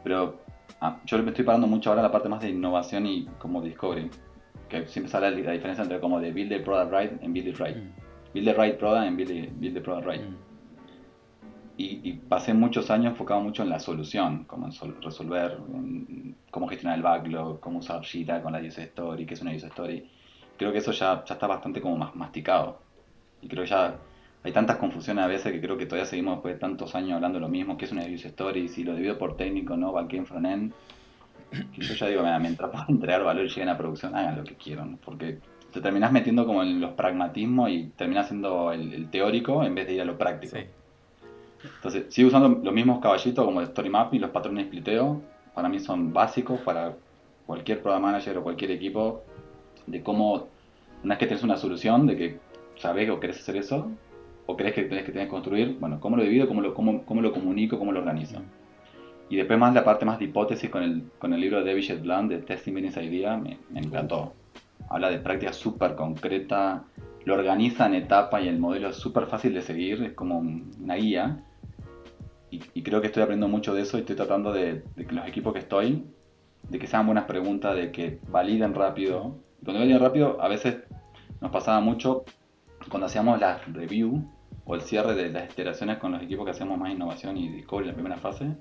Pero 0.03 0.44
ah, 0.81 1.01
yo 1.05 1.23
me 1.23 1.31
estoy 1.31 1.45
parando 1.45 1.67
mucho 1.67 1.91
ahora 1.91 2.03
la 2.03 2.11
parte 2.11 2.29
más 2.29 2.41
de 2.41 2.51
innovación 2.51 3.07
y 3.07 3.27
como 3.39 3.63
Discovery 3.63 4.11
que 4.69 4.87
siempre 4.87 5.11
sale 5.11 5.43
la, 5.43 5.53
diferencia 5.53 5.83
entre 5.83 6.01
como 6.01 6.21
de 6.21 6.33
build 6.33 6.51
the 6.51 6.61
product 6.61 6.93
right 6.93 7.23
en 7.23 7.33
build 7.33 7.49
it 7.49 7.59
right. 7.59 7.77
Mm. 7.77 7.93
Build 8.33 8.47
the 8.47 8.55
right 8.55 8.79
product 8.79 9.07
en 9.07 9.17
build 9.17 9.75
the, 9.75 9.81
product 9.81 10.07
right. 10.07 10.23
Mm. 10.23 10.37
Y, 11.77 12.13
pasé 12.29 12.55
muchos 12.55 12.89
años 12.91 13.13
enfocado 13.13 13.41
mucho 13.41 13.65
en 13.65 13.69
la 13.69 13.81
solución, 13.81 14.45
como 14.45 14.67
en 14.67 15.03
resolver, 15.03 15.59
cómo 16.53 16.69
gestionar 16.69 16.97
el 16.97 17.03
backlog, 17.03 17.59
cómo 17.59 17.81
usar 17.81 18.01
Jira 18.05 18.41
con 18.43 18.53
la 18.53 18.61
user 18.61 18.85
story, 18.85 19.27
qué 19.27 19.35
es 19.35 19.43
una 19.43 19.53
user 19.53 19.71
story. 19.71 20.09
Creo 20.57 20.71
que 20.71 20.79
eso 20.79 20.93
ya, 20.93 21.25
ya 21.25 21.35
está 21.35 21.49
bastante 21.49 21.81
como 21.81 21.97
más 21.97 22.15
masticado. 22.15 22.81
Y 23.43 23.49
creo 23.49 23.65
que 23.65 23.71
ya 23.71 23.97
hay 24.45 24.53
tantas 24.53 24.77
confusiones 24.77 25.25
a 25.25 25.27
veces 25.27 25.53
que 25.53 25.61
creo 25.61 25.77
que 25.77 25.87
todavía 25.87 26.07
seguimos 26.07 26.37
después 26.37 26.55
de 26.55 26.61
tantos 26.61 26.95
años 26.95 27.15
hablando 27.15 27.41
lo 27.41 27.49
mismo, 27.49 27.77
qué 27.77 27.87
es 27.87 27.93
una 27.93 28.03
user 28.03 28.27
story, 28.27 28.69
si 28.69 28.85
lo 28.85 28.95
divido 28.95 29.19
por 29.19 29.37
técnico, 29.37 29.77
no, 29.77 29.93
backend, 29.93 30.27
frontend 30.27 30.73
yo 31.79 31.95
ya 31.95 32.07
digo, 32.09 32.23
mientras 32.41 32.71
puedan 32.71 32.87
entregar 32.91 33.23
valor 33.25 33.45
y 33.45 33.49
lleguen 33.49 33.69
a 33.69 33.79
producción, 33.79 34.15
hagan 34.15 34.37
lo 34.37 34.45
que 34.45 34.55
quieran, 34.55 34.99
porque 35.05 35.39
te 35.73 35.81
terminás 35.81 36.13
metiendo 36.13 36.47
como 36.47 36.63
en 36.63 36.81
los 36.81 36.93
pragmatismos 36.93 37.71
y 37.71 37.91
terminás 37.97 38.29
siendo 38.29 38.73
el, 38.73 39.09
teórico 39.11 39.65
en 39.65 39.75
vez 39.75 39.87
de 39.87 39.95
ir 39.95 40.01
a 40.03 40.05
lo 40.05 40.17
práctico. 40.17 40.57
Entonces, 41.77 42.07
sigo 42.11 42.29
usando 42.29 42.61
los 42.63 42.75
mismos 42.75 43.01
caballitos 43.01 43.45
como 43.45 43.61
el 43.61 43.69
Story 43.69 43.91
Map 43.91 44.13
y 44.15 44.19
los 44.19 44.31
patrones 44.31 44.65
de 44.65 44.69
spliteo. 44.69 45.23
Para 45.55 45.69
mí 45.69 45.81
son 45.81 46.13
básicos 46.13 46.61
para 46.61 46.95
cualquier 47.47 47.81
product 47.81 48.03
manager 48.03 48.39
o 48.39 48.43
cualquier 48.43 48.73
equipo 48.73 49.23
de 49.87 50.03
cómo, 50.03 50.49
una 51.03 51.15
vez 51.15 51.19
que 51.19 51.27
tienes 51.27 51.43
una 51.43 51.57
solución, 51.57 52.07
de 52.07 52.17
que 52.17 52.39
sabes 52.77 53.09
o 53.11 53.19
querés 53.19 53.39
hacer 53.39 53.57
eso, 53.57 53.91
o 54.47 54.57
crees 54.57 54.75
que 54.75 54.83
tenés 54.85 55.05
que, 55.05 55.29
construir, 55.29 55.77
bueno, 55.81 56.01
cómo 56.01 56.17
lo 56.17 56.23
divido, 56.23 56.47
cómo 56.47 56.61
lo, 56.61 56.75
cómo, 56.75 57.05
cómo 57.05 57.23
lo 57.23 57.33
comunico, 57.33 57.79
cómo 57.79 57.93
lo 57.93 58.01
organizo. 58.01 58.41
Y 59.31 59.37
después 59.37 59.59
más 59.59 59.75
la 59.75 59.85
parte 59.85 60.05
más 60.05 60.19
de 60.19 60.27
hipótesis 60.27 60.69
con 60.69 60.83
el, 60.83 61.05
con 61.19 61.33
el 61.33 61.41
libro 61.41 61.63
de 61.63 61.65
David 61.65 62.03
Blunt 62.03 62.31
de 62.31 62.39
Testing 62.39 62.75
Business 62.75 62.97
Idea, 62.99 63.37
me, 63.37 63.59
me 63.71 63.81
encantó. 63.81 64.35
Habla 64.89 65.11
de 65.11 65.19
práctica 65.19 65.53
súper 65.53 65.95
concreta, 65.95 66.85
lo 67.25 67.35
organiza 67.35 67.87
en 67.87 67.95
etapa 67.95 68.41
y 68.41 68.49
el 68.49 68.59
modelo 68.59 68.91
es 68.91 68.97
súper 68.97 69.27
fácil 69.27 69.55
de 69.55 69.63
seguir, 69.63 70.03
es 70.03 70.13
como 70.13 70.39
una 70.39 70.95
guía. 70.95 71.43
Y, 72.51 72.83
creo 72.83 73.01
que 73.01 73.09
estoy 73.09 73.25
aprendiendo 73.25 73.49
mucho 73.49 73.75
de 73.75 73.83
eso 73.83 73.97
y 73.97 74.01
estoy 74.01 74.15
tratando 74.15 74.53
de, 74.53 74.85
que 74.95 75.13
los 75.13 75.27
equipos 75.27 75.53
que 75.53 75.59
estoy, 75.59 76.05
de 76.69 76.79
que 76.79 76.87
sean 76.87 77.05
buenas 77.05 77.25
preguntas, 77.25 77.75
de 77.75 77.91
que 77.91 78.21
validen 78.29 78.75
rápido. 78.75 79.39
Cuando 79.65 79.81
validen 79.81 79.99
rápido, 79.99 80.41
a 80.41 80.47
veces 80.47 80.77
nos 81.41 81.51
pasaba 81.51 81.81
mucho 81.81 82.25
cuando 82.89 83.07
hacíamos 83.07 83.41
la 83.41 83.59
review 83.73 84.31
o 84.65 84.75
el 84.75 84.83
cierre 84.83 85.15
de 85.15 85.31
las 85.31 85.51
iteraciones 85.51 85.99
con 85.99 86.13
los 86.13 86.23
equipos 86.23 86.45
que 86.45 86.51
hacemos 86.53 86.79
más 86.79 86.93
innovación 86.93 87.37
y 87.37 87.49
discovery 87.49 87.89
en 87.89 87.93
la 87.93 87.95
primera 87.95 88.17
fase 88.17 88.55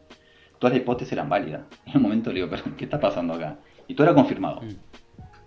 todas 0.64 0.76
las 0.76 0.82
hipótesis 0.82 1.12
eran 1.12 1.28
válidas. 1.28 1.64
En 1.88 1.98
un 1.98 2.04
momento 2.04 2.30
le 2.32 2.36
digo, 2.36 2.50
pero 2.50 2.64
¿qué 2.78 2.86
está 2.86 2.98
pasando 2.98 3.34
acá? 3.34 3.58
Y 3.86 3.96
todo 3.96 4.08
era 4.08 4.16
confirmado. 4.16 4.62
Mm. 4.62 4.76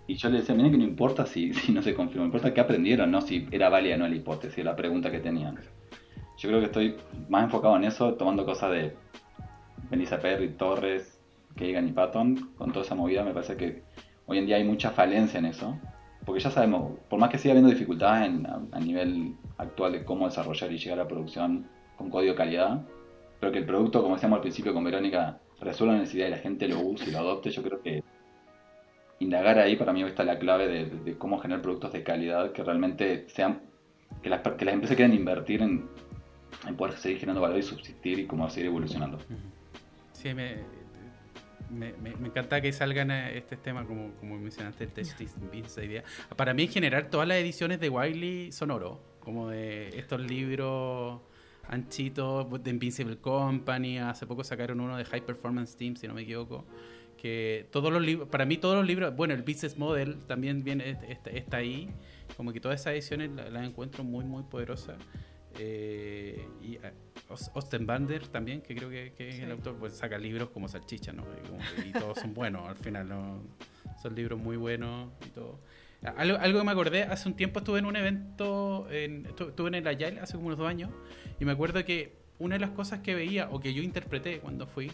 Y 0.05 0.15
yo 0.15 0.29
le 0.29 0.37
decía, 0.37 0.53
miren 0.53 0.71
que 0.71 0.77
no 0.77 0.83
importa 0.83 1.25
si, 1.25 1.53
si 1.55 1.71
no 1.71 1.81
se 1.81 1.95
confirmó, 1.95 2.25
importa 2.25 2.53
qué 2.53 2.61
aprendieron, 2.61 3.09
no 3.09 3.21
si 3.21 3.47
era 3.49 3.67
válida 3.69 3.95
o 3.95 3.97
no 3.97 4.07
la 4.07 4.15
hipótesis, 4.15 4.63
la 4.63 4.75
pregunta 4.75 5.09
que 5.09 5.19
tenían. 5.19 5.59
Yo 6.37 6.49
creo 6.49 6.59
que 6.59 6.67
estoy 6.67 6.97
más 7.29 7.45
enfocado 7.45 7.75
en 7.77 7.85
eso, 7.85 8.13
tomando 8.13 8.45
cosas 8.45 8.71
de 8.71 8.95
Melissa 9.89 10.19
Perry, 10.19 10.49
Torres, 10.49 11.19
Keegan 11.55 11.87
y 11.87 11.93
Patton, 11.93 12.51
con 12.55 12.71
toda 12.71 12.85
esa 12.85 12.93
movida, 12.93 13.23
me 13.23 13.33
parece 13.33 13.57
que 13.57 13.81
hoy 14.27 14.37
en 14.37 14.45
día 14.45 14.57
hay 14.57 14.63
mucha 14.63 14.91
falencia 14.91 15.39
en 15.39 15.47
eso, 15.47 15.79
porque 16.27 16.41
ya 16.41 16.51
sabemos, 16.51 16.99
por 17.09 17.21
más 17.21 17.29
que 17.29 17.37
siga 17.37 17.53
habiendo 17.53 17.71
dificultades 17.71 18.29
a, 18.45 18.59
a 18.73 18.79
nivel 18.81 19.33
actual 19.57 19.93
de 19.93 20.03
cómo 20.03 20.27
desarrollar 20.27 20.69
y 20.73 20.77
llegar 20.77 20.99
a 20.99 21.07
producción 21.07 21.69
con 21.95 22.09
código 22.09 22.33
de 22.33 22.37
calidad, 22.37 22.81
pero 23.39 23.53
que 23.53 23.59
el 23.59 23.65
producto, 23.65 24.01
como 24.01 24.15
decíamos 24.15 24.35
al 24.35 24.41
principio 24.41 24.73
con 24.73 24.83
Verónica, 24.83 25.39
resuelva 25.61 25.93
la 25.93 26.01
necesidad 26.01 26.27
y 26.27 26.31
la 26.31 26.37
gente 26.39 26.67
lo 26.67 26.81
use 26.81 27.09
y 27.09 27.13
lo 27.13 27.19
adopte, 27.19 27.49
yo 27.49 27.63
creo 27.63 27.81
que 27.81 28.03
indagar 29.19 29.57
ahí 29.57 29.77
para 29.77 29.93
mí 29.93 30.03
está 30.03 30.25
la 30.25 30.37
clave 30.37 30.67
de, 30.67 31.17
cómo 31.17 31.39
generar 31.39 31.61
productos 31.61 31.93
de 31.93 32.03
calidad 32.03 32.51
que 32.51 32.61
realmente 32.61 33.29
sean, 33.29 33.61
que 34.21 34.27
las, 34.27 34.41
que 34.41 34.65
las 34.65 34.73
empresas 34.73 34.97
quieran 34.97 35.15
invertir 35.15 35.61
en, 35.61 35.87
poder 36.75 36.97
seguir 36.97 37.19
generando 37.19 37.39
valor 37.39 37.57
y 37.57 37.63
subsistir 37.63 38.19
y 38.19 38.25
cómo 38.25 38.49
seguir 38.49 38.67
evolucionando. 38.67 39.17
Sí, 40.11 40.33
me, 40.33 40.57
me, 41.69 41.93
encanta 42.25 42.61
que 42.61 42.71
salgan 42.71 43.11
este 43.11 43.57
tema, 43.57 43.85
como, 43.85 44.13
como 44.15 44.37
mencionaste, 44.37 44.85
el 44.85 44.91
test 44.91 45.19
esa 45.21 45.83
idea. 45.83 46.03
Para 46.35 46.53
mí, 46.53 46.63
en 46.63 46.69
general, 46.69 47.09
todas 47.09 47.27
las 47.27 47.37
ediciones 47.37 47.79
de 47.79 47.89
Wiley 47.89 48.51
son 48.51 48.71
oro, 48.71 49.01
como 49.19 49.49
de 49.49 49.89
estos 49.97 50.21
libros 50.21 51.21
Anchito 51.69 52.45
de 52.45 52.69
Invincible 52.69 53.17
Company, 53.17 53.99
hace 53.99 54.25
poco 54.25 54.43
sacaron 54.43 54.79
uno 54.79 54.97
de 54.97 55.05
High 55.05 55.25
Performance 55.25 55.75
Team, 55.75 55.95
si 55.95 56.07
no 56.07 56.13
me 56.13 56.21
equivoco. 56.21 56.65
Que 57.17 57.67
todos 57.71 57.91
los 57.91 58.01
libros, 58.01 58.29
para 58.29 58.45
mí 58.45 58.57
todos 58.57 58.75
los 58.75 58.85
libros, 58.85 59.15
bueno, 59.15 59.33
el 59.33 59.41
Business 59.41 59.77
Model 59.77 60.19
también 60.27 60.63
viene, 60.63 60.97
está, 61.09 61.57
ahí, 61.57 61.89
como 62.37 62.53
que 62.53 62.59
todas 62.59 62.79
esas 62.79 62.93
ediciones 62.93 63.31
las 63.31 63.65
encuentro 63.65 64.03
muy, 64.03 64.23
muy 64.23 64.43
poderosas. 64.43 64.97
Eh, 65.57 66.47
y 66.61 66.75
eh, 66.75 66.93
Ostenbander 67.53 68.27
también, 68.27 68.61
que 68.61 68.75
creo 68.75 68.89
que, 68.89 69.13
es 69.17 69.39
el 69.39 69.51
autor, 69.51 69.75
pues 69.77 69.93
saca 69.93 70.17
libros 70.17 70.49
como 70.49 70.67
salchicha, 70.67 71.11
¿no? 71.11 71.23
Y, 71.85 71.91
todos 71.91 72.19
son 72.19 72.33
buenos 72.33 72.67
al 72.67 72.77
final, 72.77 73.09
¿no? 73.09 73.41
Son 74.01 74.15
libros 74.15 74.39
muy 74.39 74.57
buenos 74.57 75.09
y 75.25 75.29
todo. 75.29 75.59
Algo, 76.15 76.37
algo, 76.37 76.59
que 76.59 76.65
me 76.65 76.71
acordé, 76.71 77.03
hace 77.03 77.27
un 77.27 77.35
tiempo 77.35 77.59
estuve 77.59 77.79
en 77.79 77.85
un 77.85 77.95
evento, 77.95 78.87
en, 78.91 79.25
estuve 79.25 79.67
en 79.69 79.75
el 79.75 79.87
Agile 79.87 80.19
hace 80.19 80.33
como 80.33 80.47
unos 80.47 80.59
dos 80.59 80.67
años, 80.67 80.91
y 81.39 81.45
me 81.45 81.51
acuerdo 81.51 81.83
que 81.83 82.15
una 82.39 82.55
de 82.55 82.59
las 82.59 82.69
cosas 82.69 82.99
que 82.99 83.15
veía 83.15 83.49
o 83.49 83.59
que 83.59 83.73
yo 83.73 83.81
interpreté 83.81 84.39
cuando 84.39 84.67
fui, 84.67 84.91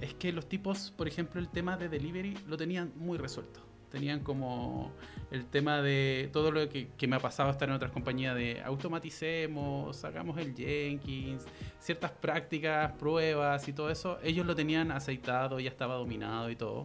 es 0.00 0.14
que 0.14 0.32
los 0.32 0.48
tipos, 0.48 0.92
por 0.96 1.08
ejemplo, 1.08 1.40
el 1.40 1.48
tema 1.48 1.76
de 1.76 1.88
delivery 1.88 2.38
lo 2.48 2.56
tenían 2.56 2.92
muy 2.96 3.18
resuelto. 3.18 3.60
Tenían 3.90 4.20
como 4.20 4.92
el 5.32 5.46
tema 5.46 5.80
de 5.80 6.28
todo 6.30 6.50
lo 6.52 6.68
que, 6.68 6.88
me 7.08 7.16
ha 7.16 7.18
pasado 7.18 7.50
estar 7.50 7.66
en 7.66 7.74
otras 7.74 7.90
compañías 7.90 8.36
de 8.36 8.60
automaticemos, 8.62 9.96
sacamos 9.96 10.36
el 10.36 10.54
Jenkins, 10.54 11.46
ciertas 11.80 12.10
prácticas, 12.10 12.92
pruebas 12.92 13.66
y 13.66 13.72
todo 13.72 13.88
eso, 13.88 14.18
ellos 14.22 14.44
lo 14.44 14.54
tenían 14.54 14.92
aceitado, 14.92 15.58
ya 15.58 15.70
estaba 15.70 15.94
dominado 15.94 16.50
y 16.50 16.56
todo. 16.56 16.82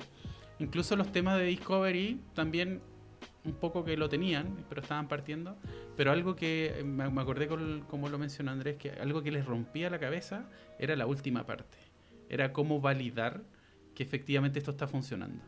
Incluso 0.60 0.96
los 0.96 1.12
temas 1.12 1.38
de 1.38 1.44
Discovery 1.44 2.22
también 2.34 2.82
un 3.44 3.54
poco 3.54 3.84
que 3.84 3.98
lo 3.98 4.08
tenían, 4.08 4.66
pero 4.70 4.82
estaban 4.82 5.10
partiendo. 5.10 5.58
Pero 5.98 6.12
algo 6.14 6.38
que 6.38 6.84
me, 6.86 7.04
acordé, 7.04 7.50
como 7.90 8.08
lo 8.08 8.18
mencionó 8.18 8.52
Andrés, 8.52 8.78
que 8.78 8.92
algo 8.92 9.24
que 9.24 9.32
les 9.32 9.46
rompía 9.46 9.90
la 9.90 10.00
cabeza 10.00 10.50
era 10.80 10.96
la 10.96 11.06
última 11.06 11.46
parte. 11.46 11.78
Era 12.30 12.54
cómo 12.54 12.80
validar 12.80 13.42
que 13.94 14.04
efectivamente 14.04 14.60
esto 14.60 14.72
está 14.72 14.88
funcionando. 14.88 15.44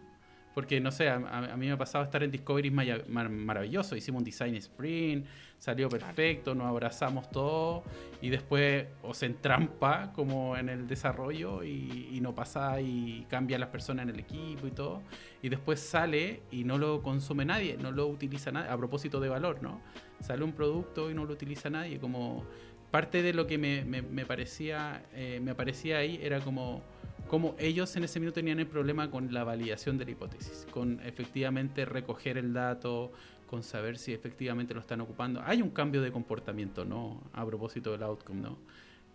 Porque, 0.54 0.80
no 0.82 0.92
sé, 0.92 1.10
a, 1.10 1.20
mí 1.58 1.68
me 1.68 1.72
ha 1.72 1.78
pasado 1.78 2.04
estar 2.04 2.24
en 2.24 2.32
Discovery 2.32 2.72
maravilloso. 2.72 3.96
Hicimos 3.96 4.20
un 4.20 4.26
design 4.26 4.56
sprint, 4.56 5.26
salió 5.60 5.90
perfecto, 5.90 6.56
nos 6.56 6.68
abrazamos 6.68 7.30
todos 7.30 7.84
y 8.22 8.30
después 8.30 8.88
o 9.04 9.14
se 9.14 9.28
entrampa 9.28 10.12
como 10.14 10.58
en 10.58 10.70
el 10.70 10.88
desarrollo 10.88 11.64
y, 11.64 12.20
no 12.22 12.36
pasa 12.36 12.82
y 12.82 13.26
cambia 13.30 13.58
las 13.58 13.70
personas 13.70 14.04
en 14.04 14.10
el 14.10 14.20
equipo 14.20 14.68
y 14.68 14.72
todo. 14.72 15.02
Y 15.42 15.50
después 15.50 15.80
sale 15.80 16.42
y 16.52 16.64
no 16.64 16.78
lo 16.78 17.02
consume 17.02 17.46
nadie, 17.46 17.78
no 17.78 17.92
lo 17.92 18.08
utiliza 18.08 18.52
nadie. 18.52 18.70
A 18.70 18.78
propósito 18.78 19.20
de 19.20 19.30
valor, 19.30 19.62
¿no? 19.62 19.82
Sale 20.20 20.44
un 20.44 20.52
producto 20.52 21.10
y 21.10 21.14
no 21.14 21.26
lo 21.26 21.34
utiliza 21.34 21.70
nadie. 21.70 22.00
Como 22.00 22.44
parte 22.92 23.22
de 23.22 23.34
lo 23.34 23.48
que 23.48 23.58
me, 23.58 23.86
me, 23.86 24.26
parecía, 24.26 25.04
eh, 25.14 25.40
me 25.42 25.52
aparecía 25.52 26.00
ahí 26.00 26.20
era 26.22 26.40
como 26.42 26.82
como 27.30 27.56
ellos 27.60 27.96
en 27.96 28.04
ese 28.04 28.20
minuto 28.20 28.36
tenían 28.36 28.60
el 28.60 28.68
problema 28.68 29.10
con 29.12 29.32
la 29.32 29.44
validación 29.44 29.98
de 30.00 30.06
la 30.06 30.12
hipótesis, 30.12 30.68
con 30.72 31.00
efectivamente 31.06 31.86
recoger 31.86 32.40
el 32.40 32.54
dato, 32.54 33.12
con 33.48 33.62
saber 33.62 33.98
si 34.00 34.14
efectivamente 34.14 34.74
lo 34.74 34.80
están 34.80 35.00
ocupando. 35.00 35.42
Hay 35.46 35.62
un 35.62 35.70
cambio 35.70 36.02
de 36.02 36.12
comportamiento, 36.12 36.86
¿no? 36.86 37.22
A 37.34 37.46
propósito 37.46 37.92
del 37.92 38.02
outcome, 38.04 38.42
¿no? 38.42 38.58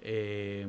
Eh, 0.01 0.67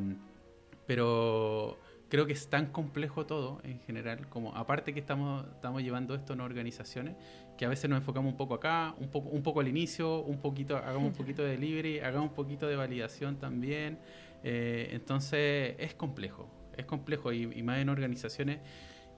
pero, 0.88 1.78
creo 2.10 2.26
que 2.26 2.34
es 2.34 2.48
tan 2.48 2.68
complejo 2.68 3.26
todo 3.26 3.60
en 3.64 3.80
general, 3.82 4.28
como 4.30 4.56
aparte 4.56 4.94
que 4.94 5.00
estamos, 5.00 5.46
estamos 5.54 5.84
llevando 5.84 6.16
esto 6.16 6.34
en 6.34 6.42
organizaciones, 6.42 7.16
que 7.58 7.66
a 7.66 7.70
veces 7.70 7.90
nos 7.90 7.98
enfocamos 7.98 8.32
un 8.32 8.38
poco 8.38 8.56
acá, 8.56 8.96
un 9.00 9.10
poco, 9.10 9.30
un 9.30 9.44
poco 9.44 9.60
al 9.60 9.68
inicio, 9.68 10.22
un 10.22 10.40
poquito, 10.40 10.78
hagamos 10.78 11.10
un 11.10 11.14
poquito 11.18 11.44
de 11.44 11.52
delivery, 11.52 12.00
hagamos 12.00 12.30
un 12.30 12.36
poquito 12.36 12.68
de 12.68 12.76
validación 12.76 13.38
también. 13.38 14.00
Eh, 14.44 14.90
entonces 14.92 15.76
es 15.80 15.96
complejo, 15.96 16.48
es 16.78 16.86
complejo 16.86 17.32
y, 17.32 17.44
y, 17.44 17.64
más 17.64 17.80
en 17.80 17.90
organizaciones 17.90 18.60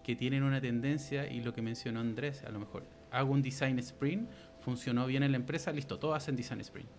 que 0.03 0.15
tienen 0.15 0.43
una 0.43 0.61
tendencia 0.61 1.31
y 1.31 1.41
lo 1.41 1.53
que 1.53 1.61
mencionó 1.61 1.99
Andrés, 1.99 2.43
a 2.43 2.49
lo 2.49 2.59
mejor 2.59 2.85
hago 3.11 3.31
un 3.31 3.41
design 3.41 3.79
sprint, 3.79 4.29
funcionó 4.61 5.05
bien 5.05 5.23
en 5.23 5.31
la 5.31 5.37
empresa, 5.37 5.71
listo, 5.71 5.99
todos 5.99 6.15
hacen 6.15 6.35
design 6.35 6.61
sprint 6.61 6.89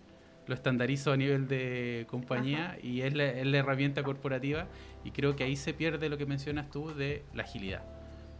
lo 0.49 0.55
estandarizo 0.55 1.11
a 1.11 1.17
nivel 1.17 1.47
de 1.47 2.07
compañía 2.09 2.77
y 2.81 3.01
es 3.01 3.13
la, 3.13 3.25
herramienta 3.25 4.03
corporativa 4.03 4.67
y 5.05 5.11
creo 5.11 5.35
que 5.35 5.43
ahí 5.43 5.55
se 5.55 5.75
pierde 5.75 6.09
lo 6.09 6.17
que 6.17 6.25
mencionas 6.25 6.71
tú 6.71 6.91
de 6.93 7.23
la 7.35 7.43
agilidad. 7.43 7.83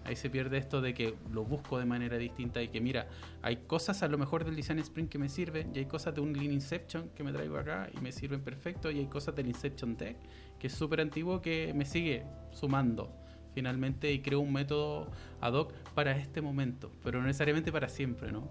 Ahí 0.05 0.15
se 0.15 0.29
pierde 0.31 0.57
esto 0.57 0.81
de 0.81 0.95
que 0.95 1.13
lo 1.31 1.43
busco 1.43 1.77
de 1.77 1.85
manera 1.85 2.17
distinta 2.17 2.63
y 2.63 2.69
que 2.69 2.81
mira, 2.81 3.07
hay 3.43 3.57
cosas 3.57 4.01
a 4.01 4.07
lo 4.07 4.17
mejor 4.17 4.43
del 4.43 4.55
Design 4.55 4.79
Sprint 4.79 5.09
que 5.11 5.19
me 5.19 5.29
sirven 5.29 5.71
y 5.75 5.79
hay 5.79 5.85
cosas 5.85 6.15
de 6.15 6.21
un 6.21 6.33
Lean 6.33 6.51
Inception 6.51 7.09
que 7.09 7.23
me 7.23 7.31
traigo 7.31 7.57
acá 7.57 7.89
y 7.95 8.01
me 8.01 8.11
sirven 8.11 8.41
perfecto 8.41 8.89
y 8.89 8.97
hay 8.97 9.07
cosas 9.07 9.35
del 9.35 9.45
Inception 9.45 9.95
Tech 9.95 10.17
que 10.59 10.67
es 10.67 10.73
súper 10.73 11.01
antiguo 11.01 11.41
que 11.41 11.73
me 11.73 11.85
sigue 11.85 12.25
sumando 12.51 13.11
finalmente 13.53 14.11
y 14.11 14.19
creo 14.21 14.39
un 14.39 14.53
método 14.53 15.09
ad 15.41 15.53
hoc 15.53 15.73
para 15.95 16.15
este 16.15 16.41
momento, 16.41 16.91
pero 17.03 17.19
no 17.19 17.25
necesariamente 17.25 17.71
para 17.71 17.89
siempre, 17.89 18.31
¿no? 18.31 18.47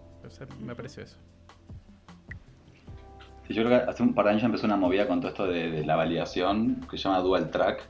me 0.61 0.75
pareció 0.75 1.05
eso 1.05 1.19
yo 3.55 3.65
creo 3.65 3.69
que 3.69 3.91
hace 3.91 4.03
un 4.03 4.15
par 4.15 4.27
de 4.27 4.33
años 4.33 4.45
empezó 4.45 4.67
una 4.67 4.77
movida 4.77 5.07
con 5.07 5.21
todo 5.21 5.31
esto 5.31 5.47
de, 5.47 5.85
la 5.85 5.97
validación 5.97 6.87
que 6.91 6.97
se 6.97 7.05
llama 7.05 7.21
Dual 7.21 7.51
Track. 7.51 7.89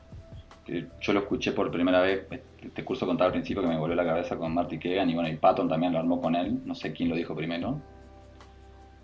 Que 0.65 0.87
yo 1.01 1.13
lo 1.13 1.19
escuché 1.19 1.51
por 1.51 1.69
primera 1.71 2.01
vez, 2.01 2.27
este 2.61 2.85
curso 2.85 3.05
contaba 3.05 3.27
al 3.27 3.33
principio 3.33 3.61
que 3.61 3.67
me 3.67 3.77
volvió 3.77 3.95
la 3.95 4.05
cabeza 4.05 4.37
con 4.37 4.53
Marty 4.53 4.77
Kegan 4.77 5.09
y 5.09 5.15
bueno, 5.15 5.29
y 5.29 5.35
Patton 5.35 5.67
también 5.67 5.93
lo 5.93 5.99
armó 5.99 6.21
con 6.21 6.35
él, 6.35 6.61
no 6.65 6.75
sé 6.75 6.93
quién 6.93 7.09
lo 7.09 7.15
dijo 7.15 7.35
primero. 7.35 7.81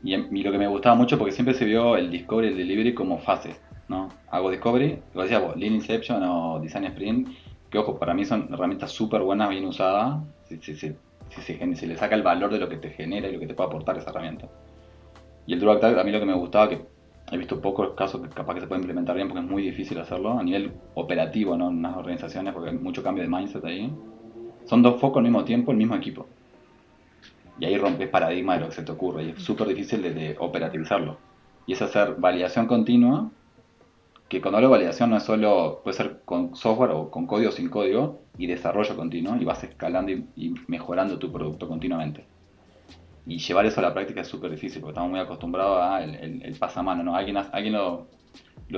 Y, 0.03 0.15
lo 0.15 0.51
que 0.51 0.57
me 0.59 0.67
gustaba 0.67 0.95
mucho 0.95 1.17
porque 1.17 1.31
siempre 1.31 1.55
se 1.55 1.65
vio 1.65 1.97
el 1.97 2.11
Discovery 2.11 2.49
y 2.49 2.51
el 2.51 2.57
Delivery 2.57 2.93
como 2.93 3.17
fases, 3.17 3.59
¿no? 3.87 4.09
Hago 4.29 4.51
Discovery, 4.51 4.99
lo 5.13 5.23
decía 5.23 5.39
vos, 5.39 5.55
Lean 5.55 5.73
Inception 5.73 6.23
o 6.23 6.59
Design 6.59 6.85
Sprint, 6.85 7.29
que 7.69 7.77
ojo, 7.77 7.97
para 7.97 8.13
mí 8.13 8.25
son 8.25 8.49
herramientas 8.51 8.91
súper 8.91 9.21
buenas, 9.21 9.49
bien 9.49 9.65
usadas, 9.65 10.23
si, 10.47 10.57
si, 10.57 10.75
si, 10.75 10.95
si, 11.29 11.75
se 11.75 11.87
le 11.87 11.97
saca 11.97 12.15
el 12.15 12.23
valor 12.23 12.51
de 12.51 12.59
lo 12.59 12.69
que 12.69 12.77
te 12.77 12.89
genera 12.89 13.27
y 13.27 13.33
lo 13.33 13.39
que 13.39 13.47
te 13.47 13.53
puede 13.53 13.67
aportar 13.67 13.97
esa 13.97 14.11
herramienta. 14.11 14.47
Y 15.47 15.53
el 15.53 15.59
Drug 15.59 15.79
Tag, 15.79 15.97
a 15.97 16.03
mí 16.03 16.11
lo 16.11 16.19
que 16.19 16.25
me 16.25 16.33
gustaba, 16.33 16.69
que 16.69 16.85
he 17.31 17.37
visto 17.37 17.59
pocos 17.59 17.91
casos 17.95 18.21
que 18.21 18.29
capaz 18.29 18.55
que 18.55 18.61
se 18.61 18.67
puede 18.67 18.81
implementar 18.81 19.15
bien 19.15 19.27
porque 19.27 19.43
es 19.43 19.49
muy 19.49 19.63
difícil 19.63 19.99
hacerlo 19.99 20.37
a 20.37 20.43
nivel 20.43 20.73
operativo, 20.95 21.57
¿no? 21.57 21.69
En 21.69 21.77
unas 21.77 21.97
organizaciones, 21.97 22.53
porque 22.53 22.69
hay 22.69 22.77
mucho 22.77 23.03
cambio 23.03 23.23
de 23.23 23.29
mindset 23.29 23.63
ahí. 23.65 23.91
Son 24.65 24.81
dos 24.81 24.99
focos 24.99 25.17
al 25.17 25.23
mismo 25.23 25.43
tiempo, 25.43 25.71
el 25.71 25.77
mismo 25.77 25.95
equipo. 25.95 26.27
Y 27.59 27.65
ahí 27.65 27.77
rompes 27.77 28.09
paradigma 28.09 28.55
de 28.55 28.61
lo 28.61 28.69
que 28.69 28.75
se 28.75 28.83
te 28.83 28.91
ocurre. 28.91 29.23
Y 29.23 29.29
es 29.29 29.43
súper 29.43 29.67
difícil 29.67 30.01
de, 30.01 30.35
operativizarlo. 30.39 31.17
Y 31.67 31.73
es 31.73 31.81
hacer 31.81 32.15
validación 32.17 32.67
continua, 32.67 33.31
que 34.29 34.41
cuando 34.41 34.57
hablo 34.57 34.69
de 34.69 34.71
validación 34.73 35.09
no 35.11 35.17
es 35.17 35.23
solo, 35.23 35.81
puede 35.83 35.97
ser 35.97 36.21
con 36.25 36.55
software 36.55 36.91
o 36.91 37.11
con 37.11 37.27
código 37.27 37.49
o 37.49 37.53
sin 37.53 37.69
código, 37.69 38.21
y 38.37 38.47
desarrollo 38.47 38.95
continuo, 38.95 39.35
y 39.37 39.45
vas 39.45 39.63
escalando 39.63 40.11
y 40.11 40.53
mejorando 40.67 41.19
tu 41.19 41.31
producto 41.31 41.67
continuamente 41.67 42.25
y 43.25 43.39
llevar 43.39 43.65
eso 43.65 43.79
a 43.79 43.83
la 43.83 43.93
práctica 43.93 44.21
es 44.21 44.27
súper 44.27 44.51
difícil 44.51 44.81
porque 44.81 44.91
estamos 44.91 45.09
muy 45.09 45.19
acostumbrados 45.19 45.79
a 45.81 46.03
el, 46.03 46.55
pasamano, 46.59 47.03
¿no? 47.03 47.15
Alguien, 47.15 47.37
alguien 47.37 47.73
lo, 47.73 48.07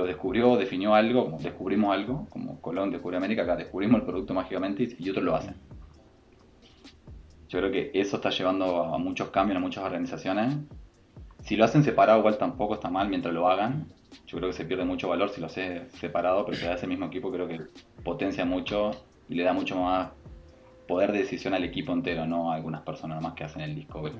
descubrió, 0.06 0.56
definió 0.56 0.94
algo, 0.94 1.24
como 1.24 1.38
descubrimos 1.38 1.94
algo, 1.94 2.26
como 2.30 2.60
Colón 2.60 2.90
descubrió 2.90 3.18
América, 3.18 3.42
acá 3.42 3.56
descubrimos 3.56 4.00
el 4.00 4.06
producto 4.06 4.32
mágicamente 4.32 4.88
y, 4.98 5.10
otros 5.10 5.24
lo 5.24 5.36
hacen. 5.36 5.54
Yo 7.48 7.58
creo 7.58 7.70
que 7.70 7.90
eso 7.94 8.16
está 8.16 8.30
llevando 8.30 8.84
a 8.84 8.98
muchos 8.98 9.28
cambios 9.28 9.56
en 9.56 9.62
muchas 9.62 9.84
organizaciones. 9.84 10.56
Si 11.40 11.56
lo 11.56 11.64
hacen 11.64 11.82
separado 11.82 12.18
igual 12.18 12.38
tampoco 12.38 12.74
está 12.74 12.90
mal 12.90 13.08
mientras 13.08 13.34
lo 13.34 13.48
hagan. 13.48 13.88
Yo 14.26 14.38
creo 14.38 14.50
que 14.50 14.56
se 14.56 14.64
pierde 14.64 14.84
mucho 14.84 15.08
valor 15.08 15.30
si 15.30 15.40
lo 15.40 15.46
haces 15.46 15.90
separado, 15.92 16.44
pero 16.44 16.56
si 16.56 16.64
da 16.64 16.74
ese 16.74 16.86
mismo 16.86 17.06
equipo 17.06 17.30
creo 17.32 17.48
que 17.48 17.60
potencia 18.02 18.44
mucho 18.44 18.90
y 19.28 19.34
le 19.34 19.42
da 19.42 19.52
mucho 19.52 19.76
más 19.76 20.10
poder 20.86 21.12
de 21.12 21.18
decisión 21.18 21.54
al 21.54 21.64
equipo 21.64 21.92
entero, 21.92 22.26
no 22.26 22.50
a 22.50 22.56
algunas 22.56 22.82
personas 22.82 23.22
más 23.22 23.34
que 23.34 23.44
hacen 23.44 23.62
el 23.62 23.74
discovery. 23.74 24.16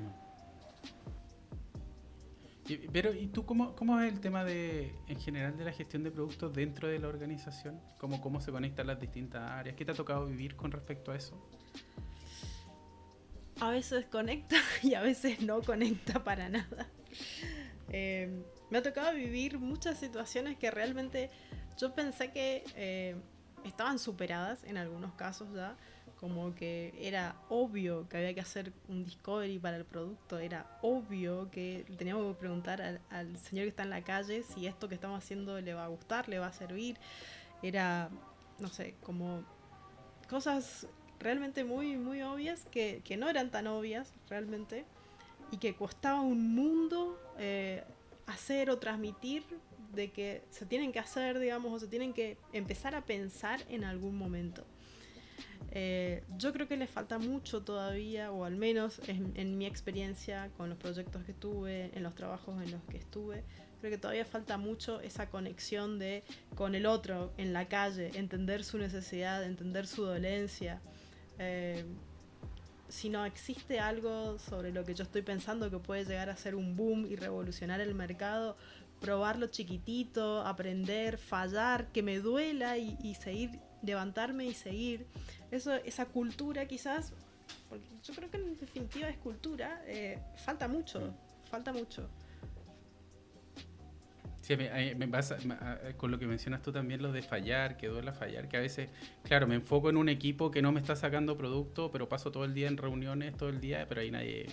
pero, 2.93 3.13
¿y 3.13 3.27
tú 3.27 3.45
cómo, 3.45 3.75
cómo 3.75 3.99
es 3.99 4.13
el 4.13 4.19
tema 4.19 4.43
de, 4.43 4.93
en 5.07 5.19
general, 5.19 5.57
de 5.57 5.65
la 5.65 5.71
gestión 5.71 6.03
de 6.03 6.11
productos 6.11 6.53
dentro 6.53 6.87
de 6.87 6.99
la 6.99 7.07
organización? 7.07 7.79
¿Cómo, 7.97 8.21
¿Cómo 8.21 8.39
se 8.39 8.51
conectan 8.51 8.85
las 8.85 8.99
distintas 8.99 9.41
áreas? 9.41 9.75
¿Qué 9.75 9.83
te 9.83 9.91
ha 9.91 9.95
tocado 9.95 10.25
vivir 10.27 10.55
con 10.55 10.71
respecto 10.71 11.11
a 11.11 11.15
eso? 11.15 11.35
A 13.59 13.71
veces 13.71 14.05
conecta 14.05 14.55
y 14.83 14.93
a 14.93 15.01
veces 15.01 15.41
no 15.41 15.61
conecta 15.61 16.23
para 16.23 16.49
nada. 16.49 16.87
Eh, 17.91 18.43
me 18.69 18.77
ha 18.77 18.83
tocado 18.83 19.13
vivir 19.13 19.59
muchas 19.59 19.97
situaciones 19.97 20.57
que 20.57 20.71
realmente 20.71 21.29
yo 21.77 21.93
pensé 21.93 22.31
que 22.31 22.63
eh, 22.75 23.15
estaban 23.63 23.99
superadas 23.99 24.63
en 24.63 24.77
algunos 24.77 25.13
casos 25.13 25.47
ya 25.53 25.75
como 26.19 26.53
que 26.53 26.93
era 26.99 27.35
obvio 27.47 28.09
que 28.09 28.17
había 28.17 28.33
que 28.33 28.41
hacer 28.41 28.73
un 28.89 29.05
discovery 29.05 29.57
para 29.57 29.77
el 29.77 29.85
producto, 29.85 30.37
era 30.37 30.65
obvio 30.81 31.49
que 31.49 31.85
teníamos 31.97 32.33
que 32.33 32.39
preguntar 32.39 32.99
al, 33.09 33.37
señor 33.37 33.63
que 33.63 33.69
está 33.69 33.83
en 33.83 33.89
la 33.89 34.03
calle 34.03 34.43
si 34.43 34.67
esto 34.67 34.89
que 34.89 34.95
estamos 34.95 35.23
haciendo 35.23 35.61
le 35.61 35.73
va 35.73 35.85
a 35.85 35.87
gustar, 35.87 36.27
le 36.27 36.37
va 36.37 36.47
a 36.47 36.51
servir. 36.53 36.97
Era, 37.63 38.09
no 38.59 38.67
sé, 38.67 38.95
como 39.01 39.43
cosas 40.29 40.87
realmente 41.19 41.63
muy, 41.63 41.95
muy 41.95 42.21
obvias 42.21 42.65
que, 42.69 43.01
no 43.17 43.29
eran 43.29 43.49
tan 43.49 43.67
obvias 43.67 44.13
realmente 44.29 44.85
y 45.51 45.57
que 45.57 45.73
costaba 45.73 46.19
un 46.19 46.53
mundo 46.53 47.17
eh, 47.37 47.85
hacer 48.29 48.69
o 48.69 48.77
transmitir 48.77 49.43
de 49.93 50.11
que 50.11 50.43
se 50.49 50.65
tienen 50.65 50.91
que 50.91 50.99
hacer, 50.99 51.39
digamos, 51.39 51.73
o 51.73 51.79
se 51.79 51.87
tienen 51.87 52.13
que 52.13 52.37
empezar 52.53 52.95
a 52.95 53.01
pensar 53.05 53.59
en 53.69 53.83
algún 53.83 54.17
momento. 54.17 54.65
Eh, 55.71 56.23
yo 56.37 56.53
creo 56.53 56.67
que 56.67 56.77
le 56.77 56.87
falta 56.87 57.19
mucho 57.19 57.63
todavía, 57.63 58.31
o 58.31 58.45
al 58.45 58.55
menos 58.55 59.01
en, 59.07 59.57
mi 59.57 59.65
experiencia 59.65 60.49
con 60.57 60.69
los 60.69 60.77
proyectos 60.77 61.23
que 61.23 61.33
tuve, 61.33 61.91
en 61.93 62.03
los 62.03 62.15
trabajos 62.15 62.61
en 62.63 62.71
los 62.71 62.83
que 62.83 62.97
estuve, 62.97 63.43
creo 63.79 63.91
que 63.91 63.97
todavía 63.97 64.25
falta 64.25 64.57
mucho 64.57 64.99
esa 65.01 65.29
conexión 65.29 65.99
de 65.99 66.23
con 66.55 66.75
el 66.75 66.85
otro 66.85 67.33
en 67.37 67.53
la 67.53 67.67
calle, 67.67 68.11
entender 68.15 68.63
su 68.63 68.77
necesidad, 68.77 69.43
entender 69.43 69.87
su 69.87 70.03
dolencia. 70.03 70.81
Eh, 71.37 71.85
si 72.89 73.09
no 73.09 73.25
existe 73.25 73.79
algo 73.79 74.37
sobre 74.39 74.71
lo 74.71 74.83
que 74.83 74.93
yo 74.93 75.03
estoy 75.03 75.21
pensando 75.21 75.69
que 75.69 75.79
puede 75.79 76.05
llegar 76.05 76.29
a 76.29 76.35
ser 76.35 76.55
un 76.55 76.75
boom 76.75 77.05
y 77.05 77.15
revolucionar 77.15 77.79
el 77.79 77.95
mercado, 77.95 78.57
probarlo 78.99 79.47
chiquitito, 79.47 80.41
aprender, 80.41 81.17
fallar, 81.17 81.91
que 81.91 82.03
me 82.03 82.19
duela 82.19 82.77
y, 82.77 83.15
seguir, 83.15 83.59
levantarme 83.81 84.45
y 84.45 84.53
seguir 84.53 85.07
eso, 85.51 85.73
esa 85.75 86.05
cultura 86.05 86.67
quizás, 86.67 87.13
porque 87.69 87.87
yo 88.03 88.13
creo 88.13 88.29
que 88.29 88.37
en 88.37 88.57
definitiva 88.57 89.07
es 89.07 89.17
cultura, 89.17 89.81
eh, 89.85 90.19
falta 90.43 90.67
mucho, 90.67 91.13
falta 91.49 91.71
mucho. 91.71 92.09
Sí, 94.49 94.57
me, 94.57 94.95
me 94.95 95.07
pasa 95.07 95.37
con 95.95 96.09
lo 96.09 96.17
que 96.17 96.25
mencionas 96.25 96.63
tú 96.63 96.71
también, 96.71 97.03
lo 97.03 97.11
de 97.11 97.21
fallar, 97.21 97.77
que 97.77 97.85
duele 97.85 98.11
fallar, 98.13 98.47
que 98.47 98.57
a 98.57 98.59
veces, 98.59 98.89
claro, 99.21 99.45
me 99.45 99.53
enfoco 99.53 99.91
en 99.91 99.97
un 99.97 100.09
equipo 100.09 100.49
que 100.49 100.63
no 100.63 100.71
me 100.71 100.79
está 100.79 100.95
sacando 100.95 101.37
producto, 101.37 101.91
pero 101.91 102.09
paso 102.09 102.31
todo 102.31 102.45
el 102.45 102.55
día 102.55 102.67
en 102.67 102.75
reuniones, 102.77 103.37
todo 103.37 103.49
el 103.49 103.61
día, 103.61 103.85
pero 103.87 104.01
ahí 104.01 104.09
nadie, 104.09 104.47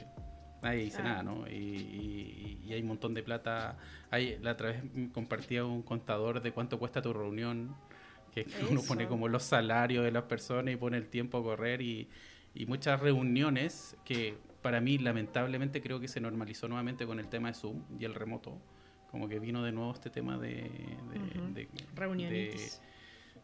nadie 0.62 0.84
dice 0.84 1.02
nada, 1.02 1.22
¿no? 1.22 1.48
Y, 1.48 2.58
y, 2.62 2.74
hay 2.74 2.82
un 2.82 2.88
montón 2.88 3.14
de 3.14 3.22
plata. 3.22 3.78
Hay, 4.10 4.38
la 4.42 4.52
otra 4.52 4.72
vez 4.72 4.82
compartía 5.14 5.64
un 5.64 5.80
contador 5.80 6.42
de 6.42 6.52
cuánto 6.52 6.78
cuesta 6.78 7.00
tu 7.00 7.14
reunión 7.14 7.74
que 8.34 8.46
uno 8.70 8.82
pone 8.86 9.08
como 9.08 9.28
los 9.28 9.44
salarios 9.44 10.04
de 10.04 10.12
las 10.12 10.24
personas 10.24 10.74
y 10.74 10.76
pone 10.76 10.98
el 10.98 11.08
tiempo 11.08 11.38
a 11.38 11.42
correr 11.42 11.80
y, 11.80 12.06
muchas 12.66 13.00
reuniones 13.00 13.96
que 14.04 14.36
para 14.60 14.82
mí 14.82 14.98
lamentablemente 14.98 15.80
creo 15.80 16.00
que 16.00 16.08
se 16.08 16.20
normalizó 16.20 16.68
nuevamente 16.68 17.06
con 17.06 17.18
el 17.18 17.28
tema 17.28 17.48
de 17.48 17.54
Zoom 17.54 17.82
y 17.98 18.04
el 18.04 18.14
remoto. 18.14 18.60
Como 19.16 19.30
que 19.30 19.38
vino 19.38 19.62
de 19.62 19.72
nuevo 19.72 19.94
este 19.94 20.10
tema 20.10 20.36
de, 20.36 20.70
de, 21.54 21.68
reunionitis. 21.94 22.82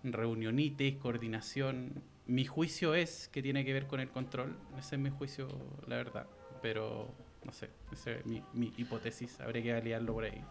reunionitis, 0.02 0.96
coordinación. 0.98 2.02
Mi 2.26 2.44
juicio 2.44 2.94
es 2.94 3.28
que 3.28 3.40
tiene 3.40 3.64
que 3.64 3.72
ver 3.72 3.86
con 3.86 3.98
el 3.98 4.10
control. 4.10 4.54
Ese 4.78 4.96
es 4.96 5.00
mi 5.00 5.08
juicio, 5.08 5.48
la 5.86 5.96
verdad. 5.96 6.26
Pero 6.60 7.14
no 7.42 7.54
sé, 7.54 7.70
esa 7.90 8.10
es 8.10 8.26
mi, 8.26 8.42
mi 8.52 8.70
hipótesis. 8.76 9.40
Habría 9.40 9.62
que 9.62 9.72
aliarlo 9.72 10.12
por 10.12 10.24
ahí. 10.24 10.44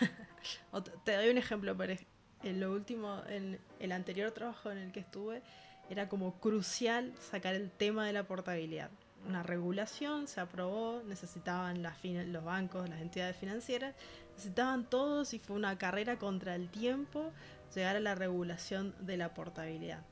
Te 1.04 1.16
doy 1.16 1.28
un 1.28 1.36
ejemplo, 1.36 1.76
por, 1.76 1.90
en 1.90 2.60
lo 2.60 2.72
último, 2.72 3.20
en 3.28 3.60
el 3.78 3.92
anterior 3.92 4.30
trabajo 4.30 4.70
en 4.70 4.78
el 4.78 4.90
que 4.90 5.00
estuve, 5.00 5.42
era 5.90 6.08
como 6.08 6.40
crucial 6.40 7.12
sacar 7.18 7.54
el 7.54 7.70
tema 7.70 8.06
de 8.06 8.14
la 8.14 8.26
portabilidad. 8.26 8.90
Una 9.26 9.42
regulación 9.42 10.26
se 10.26 10.40
aprobó, 10.40 11.02
necesitaban 11.06 11.82
los 11.82 12.44
bancos, 12.44 12.88
las 12.88 13.00
entidades 13.00 13.36
financieras, 13.36 13.94
necesitaban 14.32 14.84
todos 14.84 15.32
y 15.32 15.38
fue 15.38 15.56
una 15.56 15.78
carrera 15.78 16.18
contra 16.18 16.56
el 16.56 16.68
tiempo 16.68 17.32
llegar 17.74 17.96
a 17.96 18.00
la 18.00 18.14
regulación 18.14 18.94
de 19.00 19.16
la 19.16 19.32
portabilidad. 19.32 20.02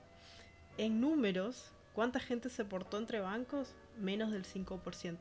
En 0.79 1.01
números, 1.01 1.73
¿cuánta 1.93 2.21
gente 2.21 2.51
se 2.51 2.65
portó 2.65 2.99
entre 2.99 3.21
bancos? 3.21 3.75
Menos 3.99 4.31
del 4.31 4.45
5%. 4.45 5.19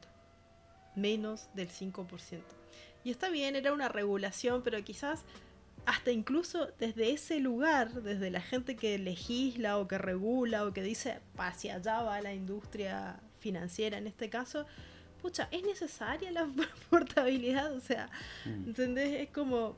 Menos 0.95 1.49
del 1.55 1.69
5%. 1.69 2.41
Y 3.03 3.11
está 3.11 3.29
bien, 3.29 3.55
era 3.55 3.73
una 3.73 3.89
regulación, 3.89 4.61
pero 4.61 4.83
quizás 4.83 5.23
hasta 5.85 6.11
incluso 6.11 6.67
desde 6.77 7.11
ese 7.11 7.39
lugar, 7.39 8.03
desde 8.03 8.29
la 8.29 8.41
gente 8.41 8.75
que 8.75 8.97
legisla 8.99 9.77
o 9.79 9.87
que 9.87 9.97
regula 9.97 10.65
o 10.65 10.73
que 10.73 10.83
dice 10.83 11.19
hacia 11.37 11.75
allá 11.75 12.03
va 12.03 12.21
la 12.21 12.33
industria 12.33 13.19
financiera 13.39 13.97
en 13.97 14.07
este 14.07 14.29
caso, 14.29 14.65
pucha, 15.21 15.47
es 15.51 15.63
necesaria 15.63 16.31
la 16.31 16.47
portabilidad, 16.89 17.73
o 17.73 17.79
sea, 17.79 18.09
mm. 18.45 18.69
¿entendés? 18.69 19.21
Es 19.21 19.29
como 19.29 19.75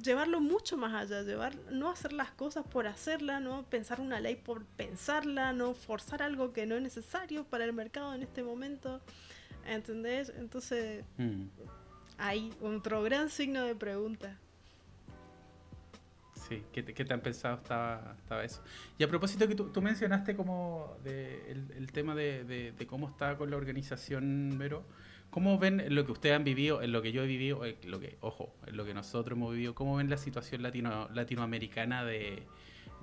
llevarlo 0.00 0.40
mucho 0.40 0.76
más 0.76 0.94
allá, 0.94 1.22
llevar, 1.22 1.54
no 1.70 1.90
hacer 1.90 2.12
las 2.12 2.30
cosas 2.30 2.66
por 2.66 2.86
hacerla, 2.86 3.40
no 3.40 3.64
pensar 3.64 4.00
una 4.00 4.20
ley 4.20 4.36
por 4.36 4.64
pensarla, 4.64 5.52
no 5.52 5.74
forzar 5.74 6.22
algo 6.22 6.52
que 6.52 6.66
no 6.66 6.76
es 6.76 6.82
necesario 6.82 7.44
para 7.44 7.64
el 7.64 7.72
mercado 7.72 8.14
en 8.14 8.22
este 8.22 8.42
momento, 8.42 9.00
¿entendés? 9.66 10.32
Entonces, 10.36 11.04
mm. 11.18 11.44
hay 12.18 12.52
otro 12.62 13.02
gran 13.02 13.28
signo 13.28 13.64
de 13.64 13.74
pregunta. 13.74 14.38
Sí, 16.52 16.62
¿qué, 16.70 16.84
qué 16.84 17.04
tan 17.06 17.20
pensado 17.20 17.56
estaba, 17.56 18.14
estaba, 18.18 18.44
eso? 18.44 18.62
Y 18.98 19.04
a 19.04 19.08
propósito 19.08 19.48
que 19.48 19.54
tú, 19.54 19.70
tú 19.70 19.80
mencionaste 19.80 20.36
como 20.36 20.98
de, 21.02 21.50
el, 21.50 21.90
tema 21.92 22.14
de, 22.14 22.44
de, 22.44 22.86
cómo 22.86 23.08
está 23.08 23.38
con 23.38 23.50
la 23.50 23.56
organización, 23.56 24.54
Vero, 24.58 24.84
¿cómo 25.30 25.58
ven 25.58 25.82
lo 25.94 26.04
que 26.04 26.12
ustedes 26.12 26.36
han 26.36 26.44
vivido, 26.44 26.82
en 26.82 26.92
lo 26.92 27.00
que 27.00 27.10
yo 27.10 27.22
he 27.22 27.26
vivido, 27.26 27.64
en 27.64 27.90
lo 27.90 27.98
que, 28.00 28.18
ojo, 28.20 28.54
en 28.66 28.76
lo 28.76 28.84
que 28.84 28.92
nosotros 28.92 29.34
hemos 29.34 29.52
vivido, 29.52 29.74
cómo 29.74 29.96
ven 29.96 30.10
la 30.10 30.18
situación 30.18 30.62
latino, 30.62 31.08
latinoamericana 31.14 32.04
de, 32.04 32.42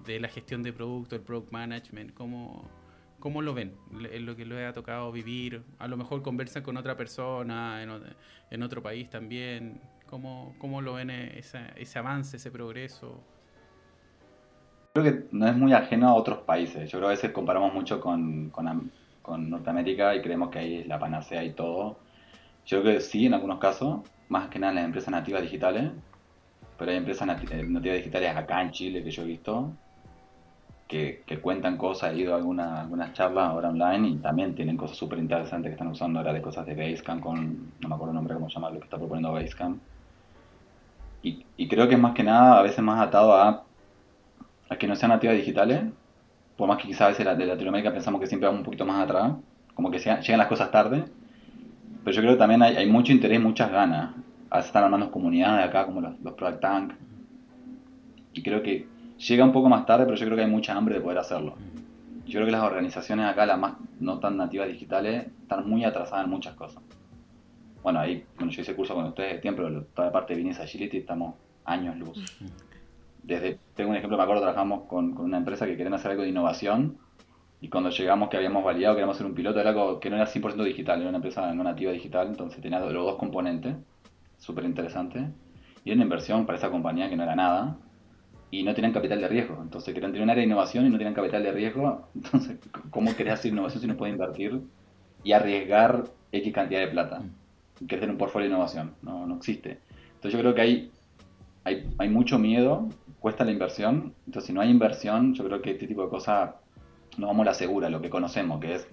de 0.05 0.19
la 0.19 0.27
gestión 0.27 0.61
de 0.61 0.71
producto, 0.71 1.15
el 1.15 1.23
product 1.23 1.51
management, 1.51 2.13
cómo, 2.13 2.69
cómo 3.19 3.41
lo 3.41 3.55
ven, 3.55 3.73
en 4.11 4.27
lo 4.27 4.35
que 4.35 4.45
les 4.45 4.69
ha 4.69 4.73
tocado 4.73 5.11
vivir, 5.11 5.63
a 5.79 5.87
lo 5.87 5.97
mejor 5.97 6.21
conversan 6.21 6.61
con 6.61 6.77
otra 6.77 6.95
persona 6.95 7.81
en, 7.81 7.89
en 8.51 8.61
otro 8.61 8.83
país 8.83 9.09
también, 9.09 9.81
¿Cómo, 10.09 10.55
cómo 10.57 10.81
lo 10.81 10.93
ven 10.93 11.11
ese, 11.11 11.59
ese 11.75 11.99
avance, 11.99 12.37
ese 12.37 12.49
progreso? 12.49 13.23
Creo 15.01 15.13
que 15.13 15.27
no 15.31 15.47
es 15.47 15.55
muy 15.55 15.73
ajeno 15.73 16.09
a 16.09 16.13
otros 16.13 16.39
países. 16.39 16.89
Yo 16.91 16.99
creo 16.99 17.01
que 17.01 17.13
a 17.13 17.17
veces 17.17 17.31
comparamos 17.31 17.73
mucho 17.73 17.99
con, 17.99 18.49
con, 18.49 19.49
Norteamérica 19.49 20.15
y 20.15 20.21
creemos 20.21 20.49
que 20.49 20.59
ahí 20.59 20.75
es 20.79 20.87
la 20.87 20.99
panacea 20.99 21.43
y 21.43 21.51
todo. 21.51 21.97
Yo 22.65 22.81
creo 22.81 22.95
que 22.95 23.01
sí, 23.01 23.27
en 23.27 23.33
algunos 23.33 23.59
casos, 23.59 24.01
más 24.27 24.49
que 24.49 24.59
nada 24.59 24.71
en 24.71 24.75
las 24.77 24.85
empresas 24.85 25.11
nativas 25.11 25.43
digitales, 25.43 25.91
pero 26.77 26.91
hay 26.91 26.97
empresas 26.97 27.27
eh, 27.51 27.63
nativas 27.63 27.97
digitales 27.97 28.35
acá 28.35 28.61
en 28.61 28.71
Chile 28.71 29.03
que 29.03 29.11
yo 29.11 29.23
he 29.23 29.25
visto 29.25 29.71
que, 30.89 31.39
cuentan 31.41 31.77
cosas, 31.77 32.13
he 32.13 32.17
ido 32.17 32.33
a 32.33 32.37
alguna, 32.37 32.81
algunas 32.81 33.13
charlas 33.13 33.49
ahora 33.49 33.69
online 33.69 34.09
y 34.09 34.15
también 34.17 34.55
tienen 34.55 34.75
cosas 34.75 34.97
súper 34.97 35.19
interesantes 35.19 35.69
que 35.69 35.73
están 35.73 35.87
usando 35.87 36.17
ahora 36.19 36.33
de 36.33 36.41
cosas 36.41 36.65
de 36.65 36.73
Basecamp 36.73 37.21
con, 37.21 37.71
no 37.79 37.89
me 37.89 37.93
acuerdo 37.93 38.11
el 38.11 38.15
nombre, 38.15 38.33
cómo 38.33 38.49
se 38.49 38.59
lo 38.59 38.71
que 38.71 38.77
está 38.79 38.97
proponiendo 38.97 39.31
Basecamp 39.31 39.79
y, 41.21 41.67
creo 41.67 41.87
que 41.87 41.95
es 41.95 41.99
más 41.99 42.15
que 42.15 42.23
nada 42.23 42.59
a 42.59 42.63
veces 42.63 42.79
más 42.79 43.05
atado 43.05 43.33
a, 43.33 43.65
a 44.70 44.78
que 44.78 44.88
no 44.88 44.95
sean 44.95 45.09
nativas 45.09 45.36
digitales, 45.36 45.84
por 46.57 46.67
más 46.67 46.78
que 46.78 46.88
quizás 46.88 47.01
a 47.01 47.07
veces 47.09 47.38
de 47.38 47.45
Latinoamérica 47.45 47.91
pensamos 47.91 48.22
que 48.22 48.28
siempre 48.28 48.47
vamos 48.47 48.59
un 48.59 48.65
poquito 48.65 48.86
más 48.86 49.03
atrás, 49.03 49.34
como 49.74 49.91
que 49.91 49.99
llegan 49.99 50.38
las 50.38 50.47
cosas 50.47 50.72
tarde, 50.72 51.05
pero 52.03 52.15
yo 52.15 52.22
creo 52.22 52.34
que 52.34 52.39
también 52.39 52.61
hay, 52.61 52.76
hay 52.76 52.88
mucho 52.88 53.11
interés, 53.11 53.39
muchas 53.41 53.72
ganas. 53.72 54.15
A 54.49 54.57
veces 54.57 54.70
están 54.70 54.84
armando 54.84 55.11
comunidades 55.11 55.67
acá, 55.67 55.86
como 55.86 56.01
los, 56.01 56.20
los 56.22 56.34
Product 56.34 56.59
Tank, 56.59 56.93
y 58.34 58.41
creo 58.43 58.63
que 58.63 58.88
llega 59.17 59.43
un 59.43 59.51
poco 59.51 59.70
más 59.70 59.86
tarde, 59.86 60.05
pero 60.05 60.17
yo 60.17 60.26
creo 60.26 60.38
que 60.38 60.43
hay 60.43 60.49
mucha 60.49 60.76
hambre 60.76 60.95
de 60.95 61.01
poder 61.01 61.20
hacerlo. 61.20 61.55
Yo 62.26 62.34
creo 62.34 62.45
que 62.45 62.51
las 62.51 62.63
organizaciones 62.63 63.26
acá, 63.26 63.45
las 63.45 63.59
más 63.59 63.74
no 63.99 64.20
tan 64.20 64.38
nativas 64.38 64.67
digitales, 64.67 65.28
están 65.41 65.67
muy 65.67 65.84
atrasadas 65.84 66.26
en 66.26 66.32
muchas 66.32 66.55
cosas 66.55 66.82
bueno, 67.84 67.99
ahí, 67.99 68.24
bueno, 68.38 68.51
yo 68.51 68.61
hice 68.61 68.76
curso 68.76 68.93
con 68.93 69.05
ustedes 69.05 69.34
de 69.34 69.39
tiempo, 69.39 69.63
pero 69.63 69.84
toda 69.84 70.07
la 70.07 70.11
parte 70.11 70.34
de 70.34 70.41
Business 70.41 70.59
Agility 70.59 70.97
estamos 70.97 71.36
años 71.65 71.97
luz. 71.97 72.38
Desde, 73.30 73.59
tengo 73.75 73.91
un 73.91 73.95
ejemplo, 73.95 74.17
me 74.17 74.23
acuerdo, 74.23 74.41
trabajamos 74.41 74.88
con, 74.88 75.13
con, 75.13 75.25
una 75.25 75.38
empresa 75.38 75.67
que 75.67 75.77
querían 75.77 75.93
hacer 75.93 76.11
algo 76.11 76.23
de 76.23 76.30
innovación 76.30 76.97
y 77.61 77.69
cuando 77.69 77.91
llegamos 77.91 78.27
que 78.30 78.38
habíamos 78.38 78.63
validado, 78.63 78.95
queríamos 78.95 79.17
hacer 79.17 79.27
un 79.27 79.36
piloto, 79.36 79.59
era 79.59 79.69
algo 79.69 79.99
que 79.99 80.09
no 80.09 80.15
era 80.15 80.25
100% 80.25 80.63
digital, 80.63 80.99
era 80.99 81.09
una 81.09 81.17
empresa 81.17 81.53
no 81.53 81.63
nativa 81.63 81.91
digital, 81.91 82.27
entonces 82.27 82.59
tenía 82.59 82.80
los 82.80 82.91
dos 82.91 83.17
componentes, 83.17 83.75
súper 84.39 84.65
interesante, 84.65 85.27
y 85.84 85.89
era 85.91 85.97
una 85.97 86.05
inversión 86.05 86.47
para 86.47 86.57
esa 86.57 86.71
compañía 86.71 87.07
que 87.07 87.15
no 87.15 87.23
era 87.23 87.36
nada, 87.36 87.77
y 88.49 88.63
no 88.63 88.73
tenían 88.73 88.93
capital 88.93 89.21
de 89.21 89.27
riesgo, 89.27 89.59
entonces 89.61 89.93
querían 89.93 90.11
tener 90.11 90.23
un 90.23 90.32
área 90.32 90.41
de 90.41 90.47
innovación 90.47 90.88
y 90.88 90.89
no 90.89 90.97
tenían 90.97 91.13
capital 91.13 91.43
de 91.43 91.51
riesgo, 91.51 92.07
entonces, 92.15 92.57
¿cómo 92.89 93.15
querés 93.15 93.34
hacer 93.34 93.51
innovación 93.51 93.82
si 93.82 93.88
no 93.88 93.95
puedes 93.95 94.13
invertir 94.13 94.61
y 95.23 95.34
arriesgar 95.34 96.05
X 96.32 96.51
cantidad 96.51 96.80
de 96.80 96.88
plata? 96.88 97.21
crecer 97.88 98.09
un 98.09 98.17
portfolio 98.17 98.49
de 98.49 98.53
innovación, 98.53 98.93
no, 99.01 99.25
no 99.25 99.38
existe. 99.38 99.80
Entonces 100.15 100.34
yo 100.34 100.39
creo 100.39 100.53
que 100.53 100.61
hay, 100.61 100.91
hay, 101.63 101.89
hay 101.97 102.09
mucho 102.09 102.38
miedo, 102.38 102.89
cuesta 103.20 103.43
la 103.43 103.51
inversión, 103.51 104.13
entonces 104.26 104.47
si 104.47 104.53
no 104.53 104.61
hay 104.61 104.70
inversión, 104.70 105.34
yo 105.34 105.43
creo 105.45 105.61
que 105.61 105.72
este 105.72 105.88
tipo 105.88 106.03
de 106.03 106.09
cosas 106.09 106.51
no 107.17 107.28
vamos 107.28 107.43
a 107.43 107.51
la 107.51 107.53
segura, 107.53 107.89
lo 107.89 108.01
que 108.01 108.09
conocemos, 108.09 108.59
que 108.59 108.76
es 108.76 108.88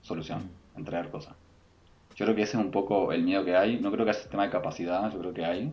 solución, 0.00 0.50
entregar 0.76 1.10
cosas. 1.10 1.34
Yo 2.14 2.26
creo 2.26 2.36
que 2.36 2.42
ese 2.42 2.56
es 2.58 2.64
un 2.64 2.70
poco 2.70 3.12
el 3.12 3.22
miedo 3.22 3.44
que 3.44 3.56
hay, 3.56 3.80
no 3.80 3.90
creo 3.90 4.04
que 4.04 4.10
haya 4.10 4.20
sistema 4.20 4.44
de 4.44 4.50
capacidad, 4.50 5.10
yo 5.10 5.18
creo 5.18 5.32
que 5.32 5.44
hay. 5.44 5.72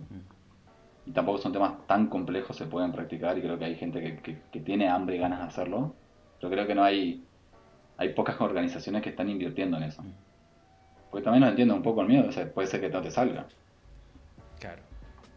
Y 1.06 1.12
tampoco 1.12 1.38
son 1.40 1.52
temas 1.52 1.86
tan 1.88 2.08
complejos, 2.08 2.56
se 2.56 2.66
pueden 2.66 2.92
practicar 2.92 3.38
y 3.38 3.42
creo 3.42 3.58
que 3.58 3.66
hay 3.66 3.76
gente 3.76 4.02
que, 4.22 4.40
que, 4.52 4.60
tiene 4.60 4.88
hambre 4.88 5.18
y 5.18 5.20
ganas 5.20 5.40
de 5.40 5.46
hacerlo. 5.46 5.94
Pero 6.40 6.52
creo 6.52 6.68
que 6.68 6.76
no 6.76 6.84
hay, 6.84 7.24
hay 7.98 8.10
pocas 8.14 8.40
organizaciones 8.40 9.02
que 9.02 9.10
están 9.10 9.30
invirtiendo 9.30 9.78
en 9.78 9.84
eso. 9.84 10.04
Porque 11.12 11.24
también 11.24 11.42
nos 11.42 11.50
entiendo 11.50 11.76
un 11.76 11.82
poco 11.82 12.02
el 12.02 12.08
miedo, 12.08 12.30
o 12.30 12.54
puede 12.54 12.68
ser 12.68 12.80
que 12.80 12.90
no 12.90 13.02
te 13.02 13.12
salga. 13.12 13.48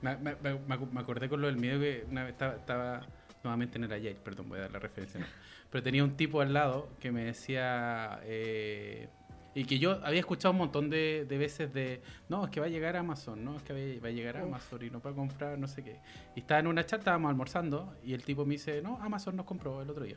Me, 0.03 0.17
me, 0.17 0.35
me, 0.35 1.01
acordé 1.01 1.29
con 1.29 1.41
lo 1.41 1.47
del 1.47 1.57
miedo 1.57 1.81
que 1.81 2.05
una 2.11 2.25
vez 2.25 2.33
estaba, 2.33 3.07
nuevamente 3.43 3.79
en 3.79 3.85
el 3.85 3.93
Agile, 3.93 4.17
perdón, 4.23 4.49
voy 4.49 4.59
a 4.59 4.63
dar 4.63 4.73
la 4.73 4.79
referencia. 4.79 5.27
Pero 5.71 5.83
tenía 5.83 6.05
un 6.05 6.17
tipo 6.17 6.41
al 6.41 6.53
lado 6.53 6.89
que 7.01 7.11
me 7.13 7.25
decía, 7.25 8.21
eh, 8.25 9.09
y 9.55 9.65
que 9.65 9.79
yo 9.79 10.01
había 10.05 10.21
escuchado 10.21 10.53
un 10.53 10.59
montón 10.59 10.91
de, 10.91 11.25
de, 11.29 11.39
veces 11.39 11.73
de, 11.73 12.03
no, 12.29 12.45
es 12.45 12.51
que 12.51 12.61
va 12.61 12.67
a 12.67 12.69
llegar 12.69 12.97
a 12.97 13.01
Amazon, 13.01 13.45
no, 13.45 13.57
es 13.57 13.63
que 13.63 14.01
va 14.01 14.09
a 14.09 14.11
llegar 14.11 14.37
a 14.37 14.43
Amazon 14.43 14.85
y 14.85 14.91
no 14.91 14.99
a 14.99 15.13
comprar 15.15 15.59
no 15.59 15.69
sé 15.69 15.85
qué. 15.85 16.01
Y 16.35 16.41
estaba 16.41 16.61
en 16.61 16.67
una 16.67 16.85
chat, 16.85 17.01
estábamos 17.01 17.29
almorzando 17.29 17.95
y 18.03 18.15
el 18.15 18.23
tipo 18.25 18.45
me 18.45 18.53
dice, 18.55 18.83
no, 18.83 18.99
Amazon 19.01 19.37
nos 19.37 19.47
compró 19.47 19.83
el 19.83 19.91
otro 19.91 20.05
día. 20.05 20.17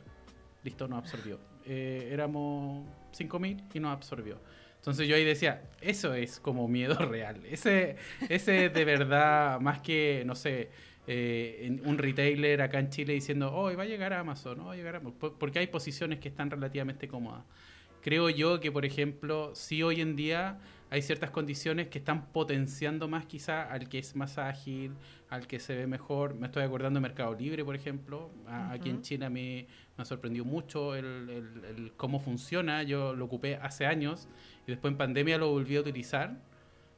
Listo, 0.62 0.88
nos 0.88 0.98
absorbió. 0.98 1.38
Eh, 1.64 2.08
éramos 2.10 2.86
5.000 3.16 3.62
y 3.74 3.80
nos 3.80 3.92
absorbió. 3.92 4.38
Entonces 4.86 5.08
yo 5.08 5.16
ahí 5.16 5.24
decía, 5.24 5.62
eso 5.80 6.14
es 6.14 6.38
como 6.38 6.68
miedo 6.68 6.94
real. 7.10 7.42
Ese, 7.50 7.96
ese 8.28 8.68
de 8.68 8.84
verdad, 8.84 9.58
más 9.58 9.80
que, 9.80 10.22
no 10.24 10.36
sé, 10.36 10.68
eh, 11.08 11.76
un 11.84 11.98
retailer 11.98 12.62
acá 12.62 12.78
en 12.78 12.90
Chile 12.90 13.12
diciendo, 13.12 13.52
oh, 13.52 13.76
va 13.76 13.82
a 13.82 13.86
llegar 13.86 14.12
a 14.12 14.20
Amazon, 14.20 14.60
oh, 14.60 14.66
va 14.66 14.74
a 14.74 14.76
llegar 14.76 14.94
a 14.94 14.98
Amazon, 14.98 15.34
porque 15.40 15.58
hay 15.58 15.66
posiciones 15.66 16.20
que 16.20 16.28
están 16.28 16.52
relativamente 16.52 17.08
cómodas. 17.08 17.42
Creo 18.00 18.30
yo 18.30 18.60
que, 18.60 18.70
por 18.70 18.84
ejemplo, 18.84 19.56
si 19.56 19.82
hoy 19.82 20.00
en 20.00 20.14
día 20.14 20.60
hay 20.88 21.02
ciertas 21.02 21.30
condiciones 21.30 21.88
que 21.88 21.98
están 21.98 22.26
potenciando 22.26 23.08
más 23.08 23.26
quizá 23.26 23.62
al 23.62 23.88
que 23.88 23.98
es 23.98 24.14
más 24.14 24.38
ágil, 24.38 24.92
al 25.28 25.46
que 25.48 25.58
se 25.58 25.74
ve 25.74 25.86
mejor. 25.86 26.34
Me 26.34 26.46
estoy 26.46 26.62
acordando 26.62 26.98
de 26.98 27.02
Mercado 27.02 27.34
Libre, 27.34 27.64
por 27.64 27.74
ejemplo. 27.74 28.30
Aquí 28.46 28.90
en 28.90 29.02
China 29.02 29.28
me, 29.28 29.66
me 29.96 30.02
ha 30.02 30.04
sorprendido 30.04 30.44
mucho 30.44 30.94
el, 30.94 31.28
el, 31.28 31.92
cómo 31.96 32.20
funciona. 32.20 32.84
Yo 32.84 33.14
lo 33.14 33.24
ocupé 33.24 33.56
hace 33.56 33.84
años 33.86 34.28
y 34.66 34.70
después 34.70 34.92
en 34.92 34.98
pandemia 34.98 35.38
lo 35.38 35.50
volví 35.50 35.76
a 35.76 35.80
utilizar. 35.80 36.38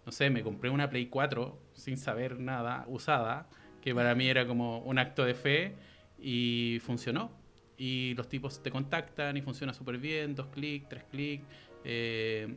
No 0.04 0.12
sé, 0.12 0.28
me 0.28 0.42
compré 0.42 0.68
una 0.68 0.90
Play 0.90 1.06
4 1.06 1.58
sin 1.72 1.96
saber 1.96 2.38
nada, 2.38 2.84
usada, 2.88 3.48
que 3.80 3.94
para 3.94 4.14
mí 4.14 4.28
era 4.28 4.46
como 4.46 4.80
un 4.80 4.98
acto 4.98 5.24
de 5.24 5.34
fe 5.34 5.74
y 6.18 6.78
funcionó. 6.82 7.30
Y 7.78 8.12
los 8.14 8.28
tipos 8.28 8.62
te 8.62 8.70
contactan 8.70 9.36
y 9.36 9.42
funciona 9.42 9.72
súper 9.72 9.96
bien, 9.96 10.34
dos 10.34 10.48
clics, 10.48 10.88
tres 10.90 11.04
clics. 11.10 11.44
Eh, 11.84 12.54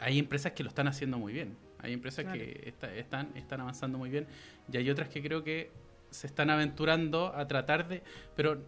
hay 0.00 0.18
empresas 0.18 0.52
que 0.52 0.62
lo 0.62 0.68
están 0.68 0.88
haciendo 0.88 1.18
muy 1.18 1.32
bien. 1.32 1.56
Hay 1.78 1.92
empresas 1.92 2.26
que 2.26 2.74
están, 2.96 3.36
están 3.36 3.60
avanzando 3.60 3.96
muy 3.98 4.10
bien 4.10 4.26
y 4.70 4.76
hay 4.76 4.90
otras 4.90 5.08
que 5.08 5.22
creo 5.22 5.44
que 5.44 5.70
se 6.10 6.26
están 6.26 6.50
aventurando 6.50 7.32
a 7.34 7.46
tratar 7.46 7.88
de, 7.88 8.02
pero 8.34 8.62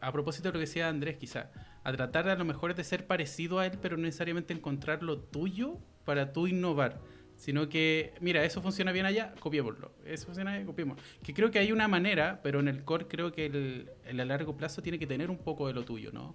a 0.00 0.12
propósito 0.12 0.48
de 0.48 0.54
lo 0.54 0.58
que 0.58 0.66
decía 0.66 0.88
Andrés, 0.88 1.16
quizá, 1.16 1.50
a 1.84 1.92
tratar 1.92 2.24
de 2.24 2.32
a 2.32 2.36
lo 2.36 2.44
mejor 2.44 2.74
de 2.74 2.82
ser 2.84 3.06
parecido 3.06 3.58
a 3.58 3.66
él, 3.66 3.78
pero 3.80 3.96
no 3.96 4.04
necesariamente 4.04 4.54
encontrar 4.54 5.02
lo 5.02 5.18
tuyo 5.18 5.78
para 6.04 6.32
tú 6.32 6.46
innovar, 6.46 7.00
sino 7.36 7.68
que, 7.68 8.14
mira, 8.20 8.44
eso 8.44 8.62
funciona 8.62 8.92
bien 8.92 9.06
allá, 9.06 9.34
copiémoslo, 9.40 9.92
eso 10.04 10.26
funciona 10.26 10.54
bien, 10.54 10.66
copiémoslo. 10.66 11.02
Que 11.22 11.34
creo 11.34 11.50
que 11.50 11.58
hay 11.58 11.70
una 11.70 11.86
manera, 11.86 12.40
pero 12.42 12.60
en 12.60 12.68
el 12.68 12.82
core 12.82 13.06
creo 13.06 13.32
que 13.32 13.46
el, 13.46 13.90
a 14.08 14.24
largo 14.24 14.56
plazo 14.56 14.82
tiene 14.82 14.98
que 14.98 15.06
tener 15.06 15.30
un 15.30 15.38
poco 15.38 15.66
de 15.66 15.74
lo 15.74 15.84
tuyo, 15.84 16.10
¿no? 16.12 16.34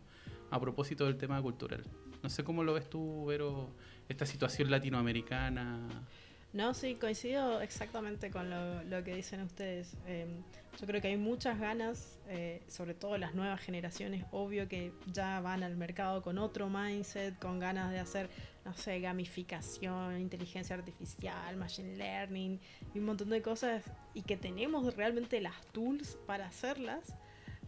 A 0.52 0.60
propósito 0.60 1.06
del 1.06 1.18
tema 1.18 1.42
cultural. 1.42 1.84
No 2.22 2.30
sé 2.30 2.44
cómo 2.44 2.64
lo 2.64 2.74
ves 2.74 2.90
tú, 2.90 3.26
pero 3.28 3.74
esta 4.10 4.26
situación 4.26 4.70
latinoamericana. 4.70 6.06
No, 6.54 6.74
sí, 6.74 6.96
coincido 6.96 7.62
exactamente 7.62 8.30
con 8.30 8.50
lo, 8.50 9.04
que 9.06 9.16
dicen 9.16 9.42
ustedes. 9.42 9.96
Em, 10.06 10.44
yo 10.80 10.86
creo 10.86 11.02
que 11.02 11.08
hay 11.08 11.18
muchas 11.18 11.58
ganas, 11.58 12.20
eh, 12.28 12.62
sobre 12.68 12.94
todo 12.94 13.18
las 13.18 13.34
nuevas 13.36 13.62
generaciones, 13.62 14.26
obvio 14.32 14.68
que 14.68 14.92
ya 15.14 15.40
van 15.40 15.64
al 15.64 15.78
mercado 15.78 16.22
con 16.22 16.38
otro 16.38 16.70
mindset, 16.70 17.40
con 17.40 17.60
ganas 17.60 17.92
de 17.92 18.00
hacer, 18.00 18.30
no 18.66 18.74
sé, 18.74 19.00
gamificación, 19.00 20.20
inteligencia 20.20 20.76
artificial, 20.76 21.56
machine 21.56 21.96
learning 21.96 22.60
y 22.94 23.00
un 23.00 23.06
montón 23.06 23.30
de 23.30 23.42
cosas, 23.42 23.86
y 24.14 24.24
que 24.24 24.36
tenemos 24.36 24.94
realmente 24.98 25.40
las 25.40 25.56
tools 25.68 26.18
para 26.28 26.48
hacerlas. 26.48 27.16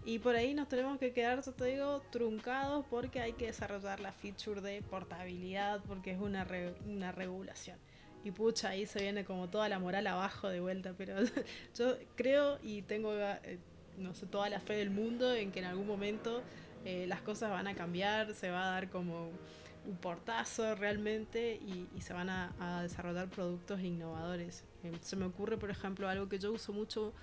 Y 0.06 0.20
por 0.20 0.36
ahí 0.36 0.54
nos 0.54 0.68
tenemos 0.68 1.00
que 1.00 1.14
quedar, 1.14 1.44
yo 1.44 1.54
te 1.54 1.66
digo, 1.66 2.02
truncados 2.12 2.86
porque 2.90 3.22
hay 3.22 3.34
que 3.34 3.46
desarrollar 3.46 4.00
la 4.00 4.12
feature 4.12 4.62
de 4.62 4.82
portabilidad, 4.82 5.82
porque 5.88 6.12
es 6.12 6.20
una, 6.20 6.46
una 6.86 7.12
regulación 7.12 7.78
y 8.24 8.32
pucha, 8.32 8.70
ahí 8.70 8.86
se 8.86 9.02
viene 9.02 9.26
como 9.26 9.50
toda 9.50 9.68
la 9.68 9.80
moral 9.80 10.08
abajo 10.08 10.48
de 10.48 10.62
vuelta, 10.62 10.94
pero 10.98 11.16
yo 11.78 11.98
creo 12.16 12.58
y 12.64 12.82
tengo, 12.84 13.14
eh, 13.14 13.60
no 13.98 14.14
sé, 14.16 14.26
toda 14.26 14.50
la 14.50 14.60
fe 14.60 14.76
del 14.76 14.90
mundo 14.90 15.34
en 15.36 15.52
que 15.52 15.60
en 15.60 15.66
algún 15.66 15.86
momento 15.86 16.42
eh, 16.86 17.06
las 17.08 17.22
cosas 17.22 17.52
van 17.52 17.68
a 17.68 17.76
cambiar, 17.76 18.34
se 18.34 18.50
va 18.50 18.68
a 18.68 18.72
dar 18.72 18.90
como 18.90 19.30
un 19.86 19.98
portazo 19.98 20.76
realmente 20.76 21.56
y, 21.56 22.02
se 22.02 22.14
van 22.14 22.30
a, 22.30 22.82
desarrollar 22.84 23.28
productos 23.28 23.82
innovadores. 23.82 24.64
Eh, 24.84 24.94
se 25.02 25.18
me 25.18 25.26
ocurre, 25.26 25.58
por 25.58 25.70
ejemplo, 25.70 26.08
algo 26.08 26.30
que 26.30 26.40
yo 26.40 26.54
uso 26.54 26.72
mucho 26.72 27.14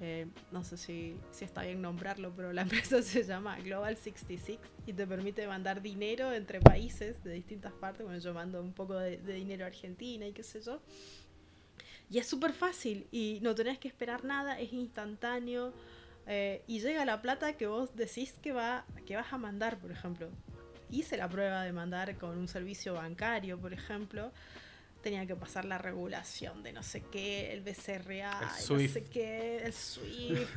eh, 0.00 0.26
no 0.50 0.64
sé 0.64 0.76
si, 0.76 1.16
está 1.40 1.62
bien 1.62 1.80
nombrarlo, 1.80 2.32
pero 2.34 2.52
la 2.52 2.62
empresa 2.62 3.02
se 3.02 3.22
llama 3.22 3.58
Global 3.60 3.96
66 3.96 4.58
y 4.86 4.92
te 4.92 5.06
permite 5.06 5.46
mandar 5.46 5.82
dinero 5.82 6.32
entre 6.32 6.60
países 6.60 7.22
de 7.24 7.32
distintas 7.32 7.72
partes. 7.72 8.04
Bueno, 8.04 8.18
yo 8.20 8.34
mando 8.34 8.60
un 8.60 8.72
poco 8.72 8.94
de, 8.94 9.18
dinero 9.18 9.64
a 9.64 9.68
Argentina 9.68 10.26
y 10.26 10.32
qué 10.32 10.42
sé 10.42 10.60
yo. 10.60 10.80
Y 12.10 12.18
es 12.18 12.26
súper 12.26 12.52
fácil 12.52 13.06
y 13.10 13.38
no 13.42 13.54
tenés 13.54 13.78
que 13.78 13.88
esperar 13.88 14.24
nada, 14.24 14.60
es 14.60 14.72
instantáneo 14.72 15.72
eh, 16.26 16.62
y 16.66 16.80
llega 16.80 17.04
la 17.04 17.22
plata 17.22 17.54
que 17.54 17.66
vos 17.66 17.96
decís 17.96 18.34
que, 18.42 18.52
va, 18.52 18.84
que 19.06 19.16
vas 19.16 19.32
a 19.32 19.38
mandar, 19.38 19.78
por 19.78 19.90
ejemplo. 19.90 20.28
Hice 20.90 21.16
la 21.16 21.28
prueba 21.28 21.62
de 21.62 21.72
mandar 21.72 22.16
con 22.18 22.36
un 22.36 22.46
servicio 22.46 22.94
bancario, 22.94 23.58
por 23.58 23.72
ejemplo 23.72 24.32
tenía 25.04 25.26
que 25.26 25.36
pasar 25.36 25.66
la 25.66 25.76
regulación 25.76 26.62
de 26.62 26.72
no 26.72 26.82
sé 26.82 27.02
qué, 27.12 27.52
el 27.52 27.60
BCRA, 27.60 28.40
no 28.40 28.78
sé 28.88 29.04
qué, 29.04 29.58
el 29.58 29.72
SWIFT. 29.72 30.48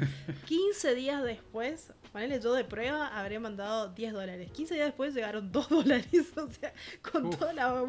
15 0.46 0.96
días 0.96 1.22
después, 1.24 1.92
ponele 2.14 2.40
yo 2.40 2.54
de 2.54 2.64
prueba, 2.64 3.20
habría 3.20 3.42
mandado 3.42 3.90
10 3.90 4.14
dólares. 4.14 4.50
15 4.54 4.74
días 4.74 4.88
después 4.88 5.14
llegaron 5.14 5.52
2 5.52 5.70
dólares, 5.70 6.32
o 6.38 6.50
sea, 6.50 6.74
con 7.12 7.30
toda 7.30 7.54
la... 7.54 7.86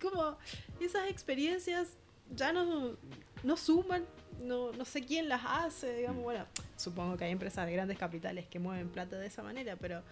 Como 0.00 0.38
esas 0.78 1.08
experiencias 1.08 1.96
ya 2.36 2.52
no, 2.52 2.96
no 3.42 3.56
suman, 3.56 4.04
no, 4.40 4.70
no 4.72 4.84
sé 4.84 5.02
quién 5.02 5.28
las 5.28 5.40
hace, 5.44 5.96
digamos, 5.96 6.22
bueno, 6.22 6.44
supongo 6.76 7.16
que 7.16 7.24
hay 7.24 7.32
empresas 7.32 7.66
de 7.66 7.72
grandes 7.72 7.98
capitales 7.98 8.46
que 8.46 8.58
mueven 8.58 8.90
plata 8.90 9.18
de 9.18 9.26
esa 9.26 9.42
manera, 9.42 9.74
pero 9.76 10.02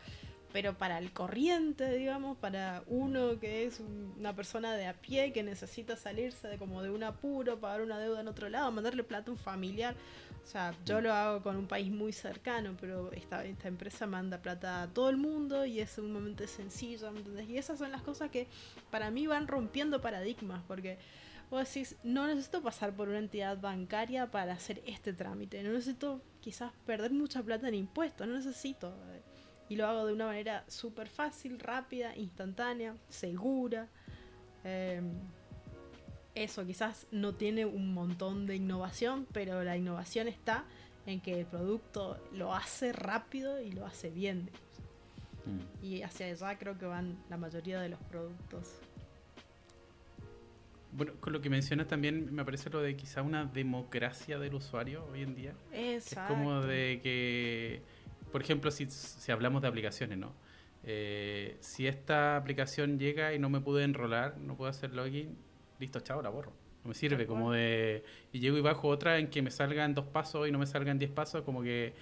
pero 0.57 0.73
para 0.73 0.97
el 0.97 1.13
corriente, 1.13 1.99
digamos, 1.99 2.39
para 2.39 2.83
uno 2.87 3.39
que 3.39 3.67
es 3.67 3.79
una 4.19 4.35
persona 4.35 4.75
de 4.75 4.87
a 4.87 4.95
pie 4.95 5.31
que 5.35 5.43
necesita 5.43 5.97
salirse 5.97 6.49
de 6.49 6.57
como 6.57 6.83
de 6.83 6.89
un 6.89 7.03
apuro, 7.03 7.61
pagar 7.61 7.83
una 7.83 7.99
deuda 7.99 8.23
en 8.23 8.29
otro 8.29 8.49
lado, 8.49 8.73
mandarle 8.73 9.05
plata 9.05 9.29
a 9.29 9.33
un 9.35 9.39
familiar. 9.39 9.95
O 10.43 10.47
sea, 10.47 10.75
yo 10.87 11.03
lo 11.03 11.13
hago 11.13 11.43
con 11.43 11.57
un 11.57 11.67
país 11.67 11.93
muy 11.93 12.11
cercano, 12.15 12.75
pero 12.81 13.13
esta, 13.13 13.45
esta 13.45 13.69
empresa 13.69 14.07
manda 14.07 14.39
plata 14.39 14.85
a 14.85 14.89
todo 14.89 15.11
el 15.11 15.19
mundo 15.19 15.67
y 15.67 15.81
es 15.81 15.99
un 15.99 16.11
momento 16.11 16.47
sencillo, 16.47 17.09
¿entendés? 17.09 17.51
Y 17.51 17.59
esas 17.59 17.79
son 17.79 17.93
las 17.93 18.01
cosas 18.01 18.31
que 18.31 18.49
para 18.91 19.11
mí 19.11 19.27
van 19.27 19.49
rompiendo 19.49 20.01
paradigmas, 20.01 20.63
porque 20.67 20.97
vos 21.51 21.69
decís, 21.69 21.97
no 22.03 22.27
necesito 22.27 22.63
pasar 22.63 22.97
por 22.97 23.11
una 23.11 23.19
entidad 23.19 23.61
bancaria 23.61 24.31
para 24.31 24.55
hacer 24.55 24.83
este 24.87 25.13
trámite, 25.13 25.63
no 25.63 25.73
necesito 25.73 26.23
quizás 26.41 26.73
perder 26.87 27.13
mucha 27.13 27.43
plata 27.43 27.69
en 27.69 27.75
impuestos, 27.75 28.27
no 28.27 28.37
necesito 28.37 28.95
y 29.69 29.77
lo 29.77 29.87
hago 29.87 30.07
de 30.07 30.13
una 30.13 30.27
manera 30.27 30.65
súper 30.69 31.09
fácil, 31.09 31.59
rápida, 31.59 32.15
instantánea, 32.17 32.95
segura. 33.09 33.89
Em, 34.65 35.13
eso 36.35 36.67
quizás 36.67 37.07
no 37.11 37.35
tiene 37.35 37.65
un 37.65 37.95
montón 37.95 38.47
de 38.47 38.57
innovación, 38.57 39.27
pero 39.33 39.65
la 39.65 39.77
innovación 39.77 40.29
está 40.29 40.65
en 41.07 41.21
que 41.21 41.41
el 41.41 41.47
producto 41.47 42.19
lo 42.33 42.55
hace 42.55 42.93
rápido 42.93 43.61
y 43.61 43.73
lo 43.73 43.87
hace 43.87 44.11
bien. 44.11 44.51
Mm. 45.47 45.85
Y 45.85 46.03
hacia 46.03 46.27
allá 46.27 46.59
creo 46.59 46.79
que 46.79 46.87
van 46.87 47.17
la 47.31 47.37
mayoría 47.37 47.81
de 47.81 47.89
los 47.89 48.01
productos. 48.01 48.81
Bueno, 50.93 51.13
con 51.21 51.33
lo 51.33 51.41
que 51.41 51.51
mencionas 51.51 51.89
también 51.89 52.35
me 52.35 52.45
parece 52.45 52.71
lo 52.71 52.81
de 52.81 52.97
quizá 52.97 53.23
una 53.23 53.45
democracia 53.45 54.39
del 54.39 54.55
usuario 54.55 55.07
hoy 55.13 55.23
en 55.23 55.35
día. 55.35 55.55
Exacto. 55.73 56.33
Es 56.33 56.39
como 56.39 56.61
de 56.63 57.01
que 57.03 57.83
por 58.37 58.43
ejemplo, 58.43 58.71
si, 58.71 58.85
si 58.91 59.33
hablamos 59.33 59.63
de 59.63 59.69
aplicaciones, 59.69 60.19
¿no? 60.19 60.35
Eh, 60.85 61.57
si 61.61 61.87
esta 61.87 62.37
aplicación 62.37 62.99
llega 62.99 63.33
y 63.33 63.39
no 63.39 63.49
me 63.49 63.63
pude 63.63 63.83
enrolar, 63.83 64.37
no 64.37 64.59
puedo 64.59 64.69
hacer 64.69 64.93
login, 64.93 65.39
listo, 65.81 66.01
chao, 66.01 66.21
la 66.21 66.29
borro. 66.29 66.53
No 66.85 66.89
me 66.89 66.95
sirve, 66.95 67.27
como 67.27 67.53
de... 67.53 68.05
Y 68.35 68.41
llego 68.41 68.59
y 68.59 68.61
bajo 68.61 68.89
otra 68.89 69.17
en 69.17 69.29
que 69.29 69.41
me 69.41 69.51
salgan 69.51 69.95
dos 69.95 70.05
pasos 70.05 70.47
y 70.47 70.53
no 70.53 70.59
me 70.59 70.67
salgan 70.67 70.99
diez 70.99 71.11
pasos, 71.11 71.45
como 71.45 71.63
que, 71.63 71.95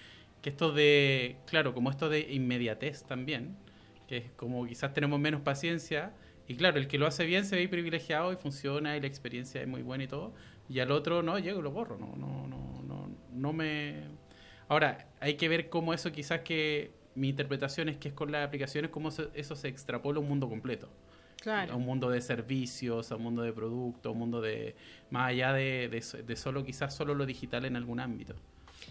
que 0.42 0.50
esto 0.50 0.72
de... 0.72 1.36
Claro, 1.46 1.72
como 1.72 1.88
esto 1.88 2.08
de 2.08 2.22
inmediatez 2.32 3.04
también, 3.04 3.56
que 4.08 4.16
es 4.16 4.30
como 4.32 4.66
quizás 4.66 4.92
tenemos 4.92 5.20
menos 5.20 5.40
paciencia. 5.40 6.14
Y 6.48 6.56
claro, 6.56 6.78
el 6.78 6.88
que 6.88 6.98
lo 6.98 7.06
hace 7.06 7.26
bien 7.26 7.44
se 7.44 7.54
ve 7.54 7.68
privilegiado 7.68 8.32
y 8.32 8.36
funciona 8.36 8.96
y 8.96 9.00
la 9.00 9.06
experiencia 9.06 9.62
es 9.62 9.68
muy 9.68 9.82
buena 9.82 10.02
y 10.02 10.08
todo. 10.08 10.34
Y 10.68 10.80
al 10.80 10.90
otro 10.90 11.22
no, 11.22 11.38
llego 11.38 11.60
y 11.60 11.62
lo 11.62 11.70
borro. 11.70 11.96
No, 11.96 12.16
no, 12.16 12.48
no, 12.48 12.82
no, 12.82 13.08
no 13.30 13.52
me 13.52 14.13
Ahora, 14.68 15.06
hay 15.20 15.34
que 15.34 15.48
ver 15.48 15.68
cómo 15.68 15.94
eso 15.94 16.12
quizás 16.12 16.40
que 16.40 16.92
mi 17.14 17.28
interpretación 17.28 17.88
es 17.88 17.96
que 17.96 18.08
es 18.08 18.14
con 18.14 18.32
las 18.32 18.46
aplicaciones, 18.46 18.90
cómo 18.90 19.10
eso 19.34 19.56
se 19.56 19.68
extrapola 19.68 20.18
a 20.18 20.20
un 20.20 20.28
mundo 20.28 20.48
completo. 20.48 20.88
Claro. 21.40 21.74
A 21.74 21.76
un 21.76 21.84
mundo 21.84 22.08
de 22.08 22.22
servicios, 22.22 23.12
a 23.12 23.16
un 23.16 23.22
mundo 23.22 23.42
de 23.42 23.52
productos, 23.52 24.10
a 24.10 24.12
un 24.12 24.18
mundo 24.18 24.40
de... 24.40 24.74
Más 25.10 25.28
allá 25.28 25.52
de, 25.52 25.88
de, 25.88 26.36
solo 26.36 26.64
quizás 26.64 26.94
solo 26.94 27.14
lo 27.14 27.26
digital 27.26 27.66
en 27.66 27.76
algún 27.76 28.00
ámbito. 28.00 28.34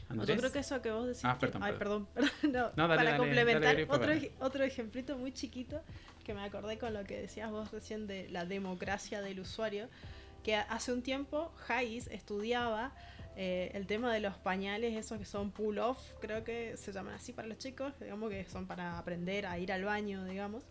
Yo 0.10 0.38
creo 0.38 0.52
que 0.52 0.60
eso 0.60 0.82
que 0.82 0.92
vos 0.92 1.08
decís... 1.08 1.26
Ah, 1.26 1.38
perdón, 1.40 1.64
ay, 1.64 1.74
perdón, 1.78 2.08
perdón, 2.14 2.72
no, 2.76 2.88
para 2.88 3.18
complementar, 3.18 3.76
otro, 3.90 4.14
otro 4.40 4.64
ejemplito 4.64 5.18
muy 5.18 5.32
chiquito 5.32 5.82
que 6.24 6.34
me 6.34 6.44
acordé 6.44 6.78
con 6.78 6.94
lo 6.94 7.04
que 7.04 7.20
decías 7.20 7.52
vos 7.52 7.72
recién 7.72 8.08
de 8.08 8.30
la 8.30 8.46
democracia 8.46 9.22
del 9.22 9.40
usuario, 9.40 9.90
que 10.44 10.56
hace 10.56 10.92
un 10.92 11.02
tiempo 11.02 11.52
Hayes 11.68 12.08
estudiaba 12.08 12.94
eh, 13.36 13.72
el 13.74 13.88
tema 13.88 14.14
de 14.14 14.20
los 14.20 14.36
pañales, 14.38 14.96
esos 14.96 15.18
que 15.18 15.26
son 15.26 15.52
pull-off, 15.52 15.98
creo 16.20 16.44
que 16.44 16.78
se 16.78 16.92
llaman 16.92 17.16
así 17.16 17.34
para 17.34 17.48
los 17.48 17.58
chicos, 17.58 17.94
digamos 18.00 18.30
que 18.30 18.46
son 18.46 18.68
para 18.68 18.98
aprender 18.98 19.46
a 19.46 19.58
ir 19.58 19.72
al 19.72 19.84
baño, 19.84 20.24
digamos. 20.26 20.64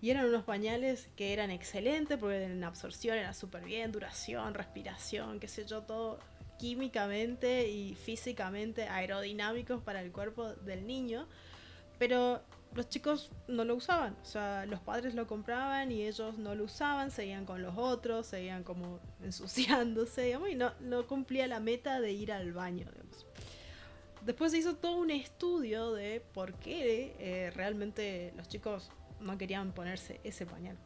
Y 0.00 0.10
eran 0.10 0.26
unos 0.26 0.44
pañales 0.44 1.08
que 1.16 1.32
eran 1.32 1.50
excelentes 1.50 2.18
porque 2.18 2.44
en 2.44 2.62
absorción 2.62 3.16
era 3.16 3.32
súper 3.32 3.64
bien, 3.64 3.90
duración, 3.90 4.52
respiración, 4.54 5.40
qué 5.40 5.48
sé 5.48 5.64
yo, 5.64 5.82
todo 5.82 6.18
químicamente 6.58 7.68
y 7.68 7.94
físicamente 7.94 8.88
aerodinámicos 8.88 9.82
para 9.82 10.02
el 10.02 10.12
cuerpo 10.12 10.52
del 10.52 10.86
niño. 10.86 11.26
Pero 11.98 12.42
los 12.74 12.88
chicos 12.88 13.30
no 13.46 13.64
lo 13.64 13.76
usaban, 13.76 14.16
o 14.20 14.24
sea, 14.24 14.66
los 14.66 14.80
padres 14.80 15.14
lo 15.14 15.26
compraban 15.26 15.92
y 15.92 16.02
ellos 16.02 16.38
no 16.38 16.54
lo 16.54 16.64
usaban, 16.64 17.10
seguían 17.10 17.46
con 17.46 17.62
los 17.62 17.76
otros, 17.76 18.26
seguían 18.26 18.64
como 18.64 19.00
ensuciándose, 19.22 20.22
digamos, 20.22 20.50
y 20.50 20.56
no, 20.56 20.72
no 20.80 21.06
cumplía 21.06 21.46
la 21.46 21.60
meta 21.60 22.00
de 22.00 22.12
ir 22.12 22.32
al 22.32 22.52
baño, 22.52 22.86
digamos. 22.90 23.26
Después 24.22 24.52
se 24.52 24.58
hizo 24.58 24.74
todo 24.76 24.96
un 24.96 25.10
estudio 25.10 25.92
de 25.92 26.20
por 26.32 26.54
qué 26.54 27.14
eh, 27.18 27.50
realmente 27.54 28.32
los 28.36 28.48
chicos 28.48 28.90
no 29.20 29.36
querían 29.36 29.72
ponerse 29.72 30.20
ese 30.24 30.46
pañal. 30.46 30.76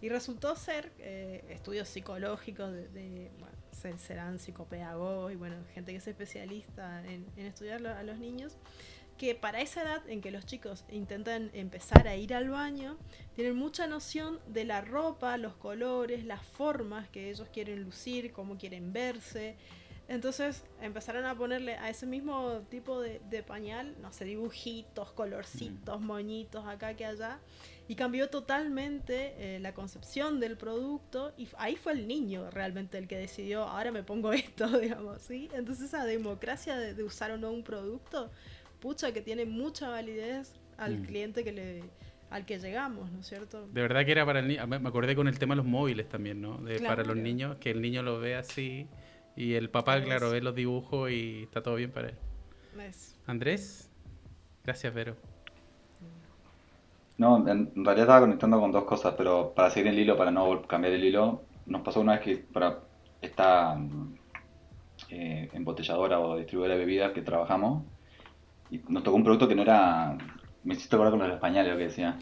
Y 0.00 0.08
resultó 0.08 0.54
ser 0.54 0.92
eh, 0.98 1.44
estudios 1.48 1.88
psicológicos 1.88 2.72
de, 2.72 3.30
bueno, 3.38 3.56
serán 3.98 4.38
psicopedagogos 4.38 5.32
y 5.32 5.36
bueno, 5.36 5.56
gente 5.74 5.92
que 5.92 5.98
es 5.98 6.06
especialista 6.06 7.04
en, 7.06 7.26
en 7.36 7.46
estudiar 7.46 7.86
a 7.86 8.02
los 8.02 8.18
niños 8.18 8.56
que 9.18 9.34
para 9.34 9.60
esa 9.60 9.82
edad 9.82 10.08
en 10.08 10.20
que 10.20 10.30
los 10.30 10.44
chicos 10.46 10.84
intentan 10.90 11.50
empezar 11.54 12.08
a 12.08 12.16
ir 12.16 12.34
al 12.34 12.50
baño, 12.50 12.98
tienen 13.34 13.56
mucha 13.56 13.86
noción 13.86 14.40
de 14.46 14.64
la 14.64 14.80
ropa, 14.80 15.36
los 15.36 15.54
colores, 15.54 16.24
las 16.24 16.42
formas 16.42 17.08
que 17.08 17.30
ellos 17.30 17.48
quieren 17.52 17.82
lucir, 17.82 18.32
cómo 18.32 18.58
quieren 18.58 18.92
verse. 18.92 19.56
Entonces 20.06 20.64
empezaron 20.82 21.24
a 21.24 21.34
ponerle 21.34 21.76
a 21.76 21.88
ese 21.88 22.04
mismo 22.06 22.60
tipo 22.68 23.00
de, 23.00 23.42
pañal, 23.46 23.94
no 24.02 24.12
sé, 24.12 24.26
dibujitos, 24.26 25.12
colorcitos, 25.12 26.00
moñitos 26.00 26.66
acá 26.66 26.94
que 26.94 27.06
allá. 27.06 27.38
Y 27.88 27.96
cambió 27.96 28.28
totalmente 28.30 29.34
eh, 29.38 29.60
la 29.60 29.72
concepción 29.72 30.40
del 30.40 30.56
producto. 30.58 31.32
Y 31.38 31.48
ahí 31.56 31.76
fue 31.76 31.92
el 31.92 32.06
niño 32.06 32.50
realmente 32.50 32.98
el 32.98 33.08
que 33.08 33.16
decidió, 33.16 33.64
ahora 33.64 33.92
me 33.92 34.02
pongo 34.02 34.32
esto, 34.34 34.78
digamos, 34.78 35.22
¿sí? 35.22 35.48
Entonces 35.54 35.86
esa 35.86 36.04
democracia 36.04 36.76
de, 36.76 37.02
usar 37.02 37.30
o 37.30 37.38
no 37.38 37.50
un 37.50 37.62
producto 37.62 38.30
pucha 38.84 39.14
que 39.14 39.22
tiene 39.22 39.46
mucha 39.46 39.88
validez 39.88 40.60
al 40.76 40.98
mm. 40.98 41.04
cliente 41.06 41.42
que 41.42 41.52
le 41.52 41.82
al 42.28 42.44
que 42.44 42.58
llegamos, 42.58 43.10
¿no 43.10 43.20
es 43.20 43.26
cierto? 43.26 43.66
De 43.68 43.80
verdad 43.80 44.04
que 44.04 44.12
era 44.12 44.26
para 44.26 44.40
el 44.40 44.48
niño. 44.48 44.66
Me 44.66 44.76
acordé 44.76 45.16
con 45.16 45.26
el 45.26 45.38
tema 45.38 45.54
de 45.54 45.58
los 45.58 45.66
móviles 45.66 46.06
también, 46.06 46.42
¿no? 46.42 46.58
De, 46.58 46.76
Claro. 46.76 46.96
Para 46.96 47.08
los 47.08 47.16
niños, 47.16 47.56
que 47.60 47.70
el 47.70 47.80
niño 47.80 48.02
lo 48.02 48.20
ve 48.20 48.34
así 48.34 48.86
y 49.36 49.54
el 49.54 49.70
papá, 49.70 49.96
Es- 49.96 50.04
claro, 50.04 50.30
ve 50.30 50.42
los 50.42 50.54
dibujos 50.54 51.10
y 51.10 51.44
está 51.44 51.62
todo 51.62 51.76
bien 51.76 51.92
para 51.92 52.08
él. 52.08 52.14
Es- 52.78 53.16
Andrés, 53.26 53.90
gracias, 54.64 54.92
Vero. 54.92 55.16
No, 57.16 57.38
en 57.48 57.72
realidad 57.74 58.00
estaba 58.00 58.20
conectando 58.20 58.60
con 58.60 58.70
dos 58.70 58.84
cosas, 58.84 59.14
pero 59.16 59.54
para 59.54 59.70
seguir 59.70 59.92
el 59.92 59.98
hilo, 59.98 60.18
para 60.18 60.30
no 60.30 60.60
cambiar 60.66 60.92
el 60.92 61.04
hilo, 61.04 61.42
nos 61.64 61.80
pasó 61.80 62.00
una 62.00 62.12
vez 62.14 62.20
que 62.20 62.36
para 62.36 62.80
esta 63.22 63.76
mm, 63.76 64.14
eh, 65.08 65.48
embotelladora 65.54 66.20
o 66.20 66.36
distribuidora 66.36 66.74
de 66.74 66.80
bebidas 66.80 67.12
que 67.12 67.22
trabajamos, 67.22 67.84
y 68.74 68.82
nos 68.88 69.04
tocó 69.04 69.16
un 69.16 69.24
producto 69.24 69.46
que 69.46 69.54
no 69.54 69.62
era, 69.62 70.16
me 70.64 70.74
hiciste 70.74 70.96
acordar 70.96 71.12
con 71.12 71.20
los 71.20 71.32
españoles 71.32 71.72
lo 71.72 71.78
que 71.78 71.84
decía, 71.84 72.18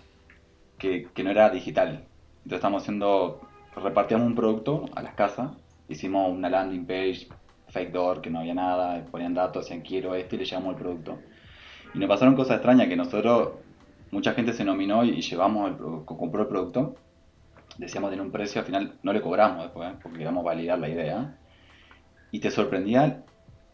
que, 0.78 1.08
que 1.14 1.24
no 1.24 1.30
era 1.30 1.48
digital. 1.48 2.04
Entonces 2.44 2.56
estábamos 2.56 2.82
haciendo, 2.82 3.40
repartíamos 3.74 4.26
un 4.26 4.34
producto 4.34 4.84
a 4.94 5.02
las 5.02 5.14
casas, 5.14 5.52
hicimos 5.88 6.30
una 6.30 6.50
landing 6.50 6.84
page, 6.84 7.28
fake 7.68 7.92
door, 7.92 8.20
que 8.20 8.28
no 8.28 8.40
había 8.40 8.54
nada, 8.54 9.02
ponían 9.06 9.32
datos, 9.32 9.64
decían 9.64 9.80
quiero 9.80 10.14
este 10.14 10.36
y 10.36 10.40
le 10.40 10.44
llevamos 10.44 10.74
el 10.74 10.82
producto. 10.82 11.18
Y 11.94 11.98
nos 11.98 12.08
pasaron 12.08 12.36
cosas 12.36 12.56
extrañas 12.56 12.88
que 12.88 12.96
nosotros, 12.96 13.52
mucha 14.10 14.34
gente 14.34 14.52
se 14.52 14.64
nominó 14.64 15.04
y 15.04 15.22
llevamos, 15.22 15.70
el, 15.70 16.04
compró 16.04 16.42
el 16.42 16.48
producto, 16.48 16.96
decíamos 17.78 18.10
tener 18.10 18.24
un 18.24 18.32
precio, 18.32 18.60
al 18.60 18.66
final 18.66 18.98
no 19.02 19.12
le 19.14 19.22
cobramos 19.22 19.62
después, 19.64 19.90
porque 20.02 20.18
queríamos 20.18 20.44
validar 20.44 20.78
la 20.78 20.88
idea. 20.90 21.38
Y 22.30 22.40
te 22.40 22.50
sorprendía, 22.50 23.24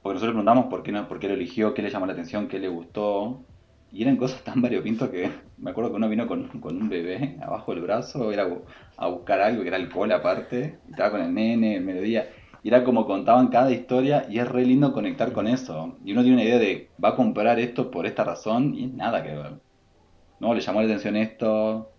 porque 0.03 0.15
nosotros 0.15 0.35
le 0.35 0.43
preguntamos 0.43 0.67
por 0.67 0.83
qué, 0.83 0.93
no, 0.93 1.09
por 1.09 1.19
qué 1.19 1.29
lo 1.29 1.35
eligió, 1.35 1.75
qué 1.75 1.83
le 1.83 1.91
llamó 1.91 2.07
la 2.07 2.13
atención, 2.13 2.49
qué 2.49 2.59
le 2.59 2.69
gustó. 2.69 3.45
Y 3.91 4.03
eran 4.03 4.17
cosas 4.17 4.43
tan 4.45 4.61
variopintos 4.63 5.09
que 5.11 5.31
me 5.59 5.71
acuerdo 5.71 5.91
que 5.91 5.97
uno 5.97 6.09
vino 6.09 6.27
con, 6.27 6.49
con 6.61 6.77
un 6.81 6.89
bebé 6.89 7.39
abajo 7.43 7.73
del 7.75 7.83
brazo, 7.83 8.33
era 8.33 8.49
a 8.97 9.09
buscar 9.09 9.41
algo 9.41 9.63
que 9.63 9.69
era 9.69 9.77
alcohol 9.77 10.13
aparte, 10.13 10.79
y 10.89 10.91
estaba 10.91 11.11
con 11.13 11.23
el 11.23 11.35
nene, 11.35 11.77
el 11.77 11.85
mediodía. 11.85 12.29
Y 12.63 12.69
era 12.69 12.85
como 12.85 13.07
contaban 13.07 13.49
cada 13.49 13.71
historia 13.71 14.27
y 14.29 14.39
es 14.39 14.49
re 14.49 14.65
lindo 14.67 14.93
conectar 14.93 15.33
con 15.33 15.47
eso. 15.47 15.97
Y 16.05 16.13
uno 16.13 16.23
tiene 16.23 16.37
una 16.37 16.45
idea 16.45 16.59
de, 16.59 16.91
va 17.03 17.11
a 17.11 17.17
comprar 17.17 17.59
esto 17.59 17.91
por 17.91 18.07
esta 18.07 18.25
razón 18.25 18.75
y 18.75 18.87
nada 18.87 19.23
que 19.23 19.35
ver. 19.35 19.53
No, 20.41 20.55
le 20.55 20.61
llamó 20.61 20.81
la 20.81 20.87
atención 20.87 21.17
esto 21.17 21.93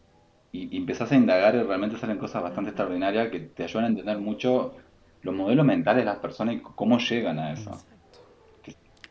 y, 0.52 0.74
y 0.76 0.78
empezás 0.78 1.12
a 1.12 1.16
indagar 1.16 1.56
y 1.56 1.64
realmente 1.64 1.98
salen 1.98 2.18
cosas 2.18 2.44
bastante 2.44 2.72
extraordinarias 2.72 3.30
que 3.30 3.40
te 3.40 3.64
ayudan 3.64 3.86
a 3.86 3.88
entender 3.90 4.18
mucho 4.20 4.74
los 5.22 5.36
modelos 5.36 5.66
mentales 5.66 6.02
de 6.04 6.06
las 6.12 6.20
personas 6.20 6.56
y 6.56 6.60
cómo 6.62 6.98
llegan 7.00 7.40
a 7.40 7.54
eso. 7.54 7.82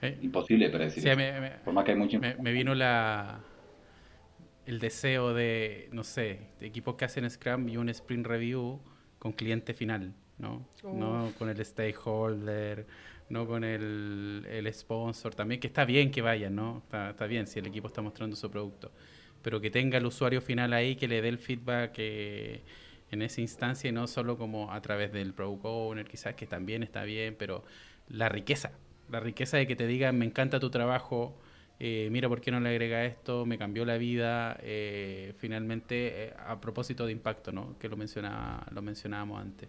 Eh, 0.03 0.19
Imposible 0.23 0.67
de 0.67 0.71
predecir. 0.73 1.03
sí, 1.03 1.09
me, 1.17 1.41
me- 1.41 1.53
Por 1.65 1.75
más 1.75 1.85
que 1.85 1.93
hay 1.93 1.97
mucho... 1.99 2.19
me- 2.21 2.37
me 2.37 2.53
vino 2.53 2.75
la 2.75 3.41
el 4.67 4.81
deseo 4.81 5.33
de, 5.35 5.89
no 5.93 6.05
sé, 6.05 6.41
de 6.61 6.67
equipos 6.67 6.97
que 6.97 7.05
hacen 7.05 7.29
Scrum 7.29 7.69
y 7.69 7.77
un 7.77 7.89
sprint 7.89 8.27
review 8.27 8.81
con 9.19 9.33
cliente 9.33 9.75
final, 9.75 10.15
¿no? 10.39 10.67
No 10.91 11.33
con 11.39 11.49
el 11.49 11.65
stakeholder, 11.65 12.87
no 13.31 13.47
con 13.47 13.65
el, 13.65 14.47
el 14.49 14.73
sponsor, 14.73 15.35
también 15.35 15.61
que 15.61 15.67
está 15.69 15.85
bien 15.85 16.11
que 16.11 16.23
vayan, 16.23 16.55
¿no? 16.55 16.79
Está, 16.85 17.11
está 17.11 17.27
bien 17.27 17.47
si 17.47 17.59
el 17.59 17.67
equipo 17.67 17.89
está 17.89 18.03
mostrando 18.03 18.37
su 18.37 18.51
producto, 18.51 18.93
pero 19.43 19.61
que 19.61 19.71
tenga 19.71 19.99
el 19.99 20.07
usuario 20.07 20.41
final 20.41 20.73
ahí, 20.73 20.97
que 20.97 21.09
le 21.09 21.23
dé 21.23 21.29
el 21.29 21.39
feedback 21.39 21.95
eh, 21.99 22.63
en 23.11 23.23
esa 23.23 23.41
instancia 23.41 23.89
y 23.89 23.93
no 23.93 24.07
solo 24.07 24.37
como 24.37 24.73
a 24.73 24.81
través 24.81 25.13
del 25.13 25.35
product 25.35 25.65
owner, 25.65 26.07
quizás 26.07 26.35
que 26.35 26.47
también 26.47 26.83
está 26.83 27.05
bien, 27.05 27.37
pero 27.39 27.65
la 28.09 28.29
riqueza, 28.29 28.73
la 29.11 29.21
riqueza 29.21 29.57
de 29.57 29.67
que 29.67 29.77
te 29.77 29.87
digan, 29.87 30.19
me 30.19 30.27
encanta 30.27 30.61
tu 30.61 30.71
trabajo, 30.71 31.39
eh, 31.81 32.09
mira 32.11 32.29
por 32.29 32.41
qué 32.41 32.51
no 32.51 32.61
le 32.61 32.71
agrega 32.71 33.05
esto, 33.05 33.47
me 33.47 33.59
cambió 33.59 33.85
la 33.85 33.99
vida, 33.99 34.59
eh, 34.63 35.35
finalmente, 35.39 36.27
eh, 36.27 36.35
a 36.47 36.61
propósito 36.61 37.07
de 37.07 37.13
impacto, 37.13 37.53
¿no? 37.53 37.79
Que 37.79 37.89
lo, 37.89 37.97
mencionaba, 37.97 38.67
lo 38.73 38.83
mencionábamos 38.83 39.41
antes. 39.41 39.69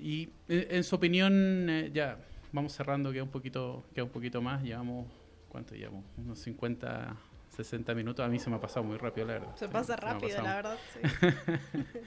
Y 0.00 0.30
eh, 0.48 0.68
en 0.70 0.84
su 0.84 0.96
opinión, 0.96 1.68
eh, 1.68 1.90
ya 1.92 2.18
vamos 2.52 2.72
cerrando, 2.72 3.12
queda 3.12 3.22
un 3.22 3.30
poquito, 3.30 3.84
queda 3.94 4.04
un 4.04 4.10
poquito 4.10 4.40
más, 4.40 4.62
llevamos, 4.62 5.06
¿cuánto 5.48 5.74
llevamos? 5.74 6.04
Unos 6.16 6.38
50, 6.38 7.16
60 7.64 7.94
minutos, 7.94 8.24
a 8.24 8.28
mí 8.28 8.38
se 8.38 8.50
me 8.50 8.56
ha 8.56 8.60
pasado 8.60 8.84
muy 8.84 8.96
rápido, 8.98 9.26
la 9.26 9.32
verdad. 9.34 9.56
Se 9.56 9.68
pasa 9.68 9.96
rápido, 9.96 10.42
la 10.42 10.54
verdad. 10.56 10.78
sí. 10.92 11.00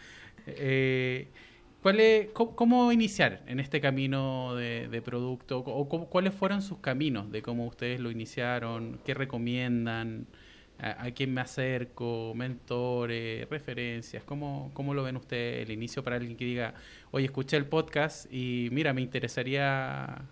Eh, 0.46 1.28
¿cuál 1.82 2.00
es, 2.00 2.28
cómo, 2.34 2.56
cómo 2.56 2.92
iniciar 2.92 3.44
en 3.48 3.60
este 3.60 3.80
camino 3.82 4.56
de, 4.56 4.88
de 4.90 5.02
producto? 5.02 5.60
¿O 5.60 5.88
cómo- 5.88 6.10
cuáles 6.10 6.34
fueron 6.34 6.62
sus 6.62 6.80
caminos 6.80 7.32
de 7.32 7.42
cómo 7.42 7.66
ustedes 7.66 8.00
lo 8.00 8.12
iniciaron? 8.12 9.00
¿Qué 9.06 9.14
recomiendan? 9.14 10.28
¿A, 10.80 11.06
a 11.06 11.12
quién 11.12 11.34
me 11.34 11.40
acerco? 11.42 12.34
¿Mentores? 12.36 13.48
¿Referencias? 13.50 14.24
¿Cómo, 14.26 14.72
¿Cómo 14.74 14.94
lo 14.94 15.04
ven 15.04 15.16
ustedes 15.16 15.66
el 15.66 15.72
inicio 15.72 16.04
para 16.04 16.18
alguien 16.18 16.36
que 16.36 16.46
diga, 16.46 16.74
oye, 17.12 17.26
escuché 17.26 17.56
el 17.58 17.66
podcast 17.68 18.26
y 18.34 18.68
mira, 18.72 18.92
me 18.94 19.02
interesaría 19.02 20.24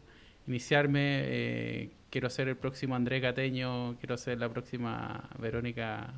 iniciarme, 0.47 1.21
eh, 1.23 1.89
quiero 2.11 2.29
ser 2.29 2.49
el 2.49 2.57
próximo 2.57 2.95
Andrés 2.95 3.21
Gateño, 3.21 3.95
quiero 3.99 4.17
ser 4.17 4.37
la 4.39 4.49
próxima 4.49 5.29
Verónica 5.39 6.13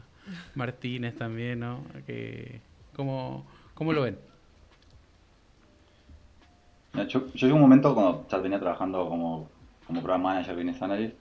Martínez 0.56 1.16
también, 1.16 1.62
¿no? 1.62 1.86
Que, 2.06 2.60
¿cómo, 2.96 3.46
¿Cómo 3.74 3.94
lo 3.94 4.02
ven? 4.02 4.18
Yo, 7.08 7.32
yo 7.34 7.56
un 7.56 7.62
momento 7.62 7.94
cuando 7.96 8.28
ya 8.30 8.38
venía 8.38 8.60
trabajando 8.60 9.08
como, 9.10 9.50
como 9.88 10.02
program 10.02 10.22
manager, 10.22 10.56
business 10.56 10.82
analyst, 10.82 11.16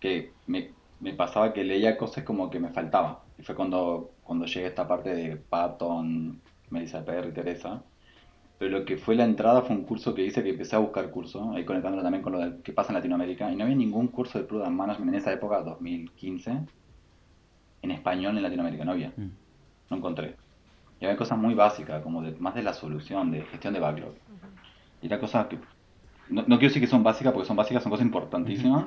que 0.00 0.32
me, 0.46 0.72
me 1.00 1.12
pasaba 1.12 1.52
que 1.52 1.62
leía 1.62 1.96
cosas 1.96 2.24
como 2.24 2.50
que 2.50 2.58
me 2.58 2.70
faltaba. 2.70 3.22
Y 3.38 3.42
fue 3.42 3.54
cuando, 3.54 4.10
cuando 4.24 4.46
llegué 4.46 4.66
a 4.66 4.68
esta 4.68 4.88
parte 4.88 5.14
de 5.14 5.36
Patton, 5.36 6.40
Melissa 6.70 7.04
Perry, 7.04 7.32
Teresa. 7.32 7.82
Pero 8.58 8.78
lo 8.78 8.84
que 8.86 8.96
fue 8.96 9.14
la 9.16 9.24
entrada 9.24 9.62
fue 9.62 9.76
un 9.76 9.82
curso 9.84 10.14
que 10.14 10.24
hice 10.24 10.42
que 10.42 10.50
empecé 10.50 10.76
a 10.76 10.78
buscar 10.78 11.10
curso, 11.10 11.52
ahí 11.52 11.64
conectándolo 11.64 12.02
también 12.02 12.22
con 12.22 12.32
lo 12.32 12.38
de- 12.38 12.62
que 12.62 12.72
pasa 12.72 12.90
en 12.90 12.94
Latinoamérica. 12.94 13.52
Y 13.52 13.56
no 13.56 13.64
había 13.64 13.76
ningún 13.76 14.08
curso 14.08 14.38
de 14.38 14.44
Product 14.44 14.70
Management 14.70 15.10
en 15.10 15.14
esa 15.16 15.32
época, 15.32 15.60
2015, 15.62 16.58
en 17.82 17.90
español 17.90 18.36
en 18.36 18.42
Latinoamérica, 18.42 18.84
no 18.84 18.92
había. 18.92 19.12
No 19.90 19.96
encontré. 19.98 20.36
Y 21.00 21.04
había 21.04 21.16
cosas 21.18 21.36
muy 21.38 21.52
básicas, 21.54 22.02
como 22.02 22.22
de, 22.22 22.32
más 22.38 22.54
de 22.54 22.62
la 22.62 22.72
solución, 22.72 23.30
de 23.30 23.42
gestión 23.42 23.74
de 23.74 23.80
backlog. 23.80 24.14
Y 25.02 25.06
era 25.06 25.20
cosas 25.20 25.46
que... 25.48 25.58
No, 26.30 26.40
no 26.42 26.58
quiero 26.58 26.68
decir 26.70 26.80
que 26.80 26.88
son 26.88 27.02
básicas, 27.02 27.32
porque 27.34 27.46
son 27.46 27.56
básicas, 27.56 27.82
son 27.82 27.90
cosas 27.90 28.06
importantísimas, 28.06 28.86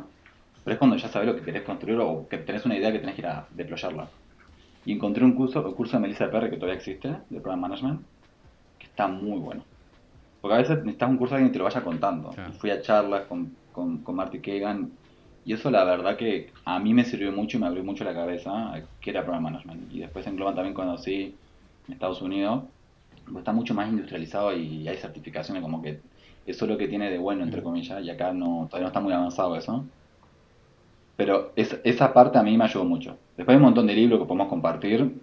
pero 0.64 0.74
es 0.74 0.80
cuando 0.80 0.98
ya 0.98 1.08
sabes 1.08 1.28
lo 1.28 1.36
que 1.36 1.42
querés 1.44 1.62
construir 1.62 2.00
o 2.00 2.28
que 2.28 2.38
tenés 2.40 2.66
una 2.66 2.76
idea 2.76 2.92
que 2.92 3.00
tenés 3.00 3.16
que 3.16 3.22
ir 3.22 3.28
a 3.28 3.48
deployarla. 3.52 4.10
Y 4.86 4.94
encontré 4.94 5.24
un 5.24 5.34
curso, 5.34 5.66
el 5.66 5.76
curso 5.76 5.98
de 5.98 6.02
Melissa 6.02 6.30
Perry, 6.32 6.50
que 6.50 6.56
todavía 6.58 6.76
existe, 6.78 7.10
de 7.30 7.40
Program 7.40 7.60
Management, 7.62 8.02
que 8.80 8.86
está 8.88 9.08
muy 9.08 9.40
bueno. 9.40 9.64
Porque 10.42 10.56
a 10.56 10.58
veces 10.60 10.78
necesitas 10.80 11.10
un 11.10 11.18
curso 11.18 11.36
de 11.36 11.38
alguien 11.38 11.52
que 11.52 11.54
te 11.54 11.60
lo 11.60 11.66
vaya 11.66 11.84
contando. 11.84 12.30
Claro. 12.30 12.54
Fui 12.54 12.72
a 12.72 12.82
charlas 12.82 13.24
con, 13.28 13.54
con, 13.74 13.98
con 14.00 14.16
Marty 14.16 14.40
Kagan, 14.40 14.90
y 15.46 15.54
eso 15.54 15.70
la 15.72 15.84
verdad 15.84 16.16
que 16.18 16.52
a 16.66 16.80
mí 16.80 16.94
me 16.94 17.04
sirvió 17.06 17.32
mucho 17.32 17.58
y 17.58 17.60
me 17.60 17.68
abrió 17.68 17.84
mucho 17.84 18.04
la 18.04 18.14
cabeza, 18.14 18.74
que 19.02 19.10
era 19.10 19.24
Program 19.24 19.44
Management. 19.44 19.92
Y 19.94 20.00
después 20.00 20.26
en 20.28 20.36
Global 20.36 20.56
también 20.56 20.74
conocí 20.74 21.36
en 21.88 21.94
Estados 21.94 22.22
Unidos, 22.22 22.64
pues 23.26 23.38
está 23.38 23.52
mucho 23.52 23.74
más 23.74 23.90
industrializado 23.90 24.56
y 24.56 24.88
hay 24.88 24.98
certificaciones 24.98 25.62
como 25.62 25.82
que 25.82 26.00
eso 26.46 26.66
es 26.66 26.72
lo 26.72 26.78
que 26.78 26.88
tiene 26.88 27.10
de 27.12 27.18
bueno, 27.18 27.44
entre 27.44 27.62
comillas, 27.64 28.04
y 28.04 28.10
acá 28.10 28.32
no, 28.34 28.66
todavía 28.70 28.84
no 28.84 28.88
está 28.88 29.00
muy 29.02 29.14
avanzado 29.14 29.56
eso. 29.56 29.86
Pero 31.16 31.52
es- 31.56 31.80
esa 31.84 32.14
parte 32.14 32.38
a 32.38 32.44
mí 32.44 32.58
me 32.58 32.64
ayudó 32.64 32.86
mucho. 32.86 33.18
Después 33.36 33.54
hay 33.54 33.58
un 33.58 33.64
montón 33.64 33.88
de 33.88 33.94
libros 33.94 34.20
que 34.20 34.26
podemos 34.26 34.48
compartir, 34.48 35.16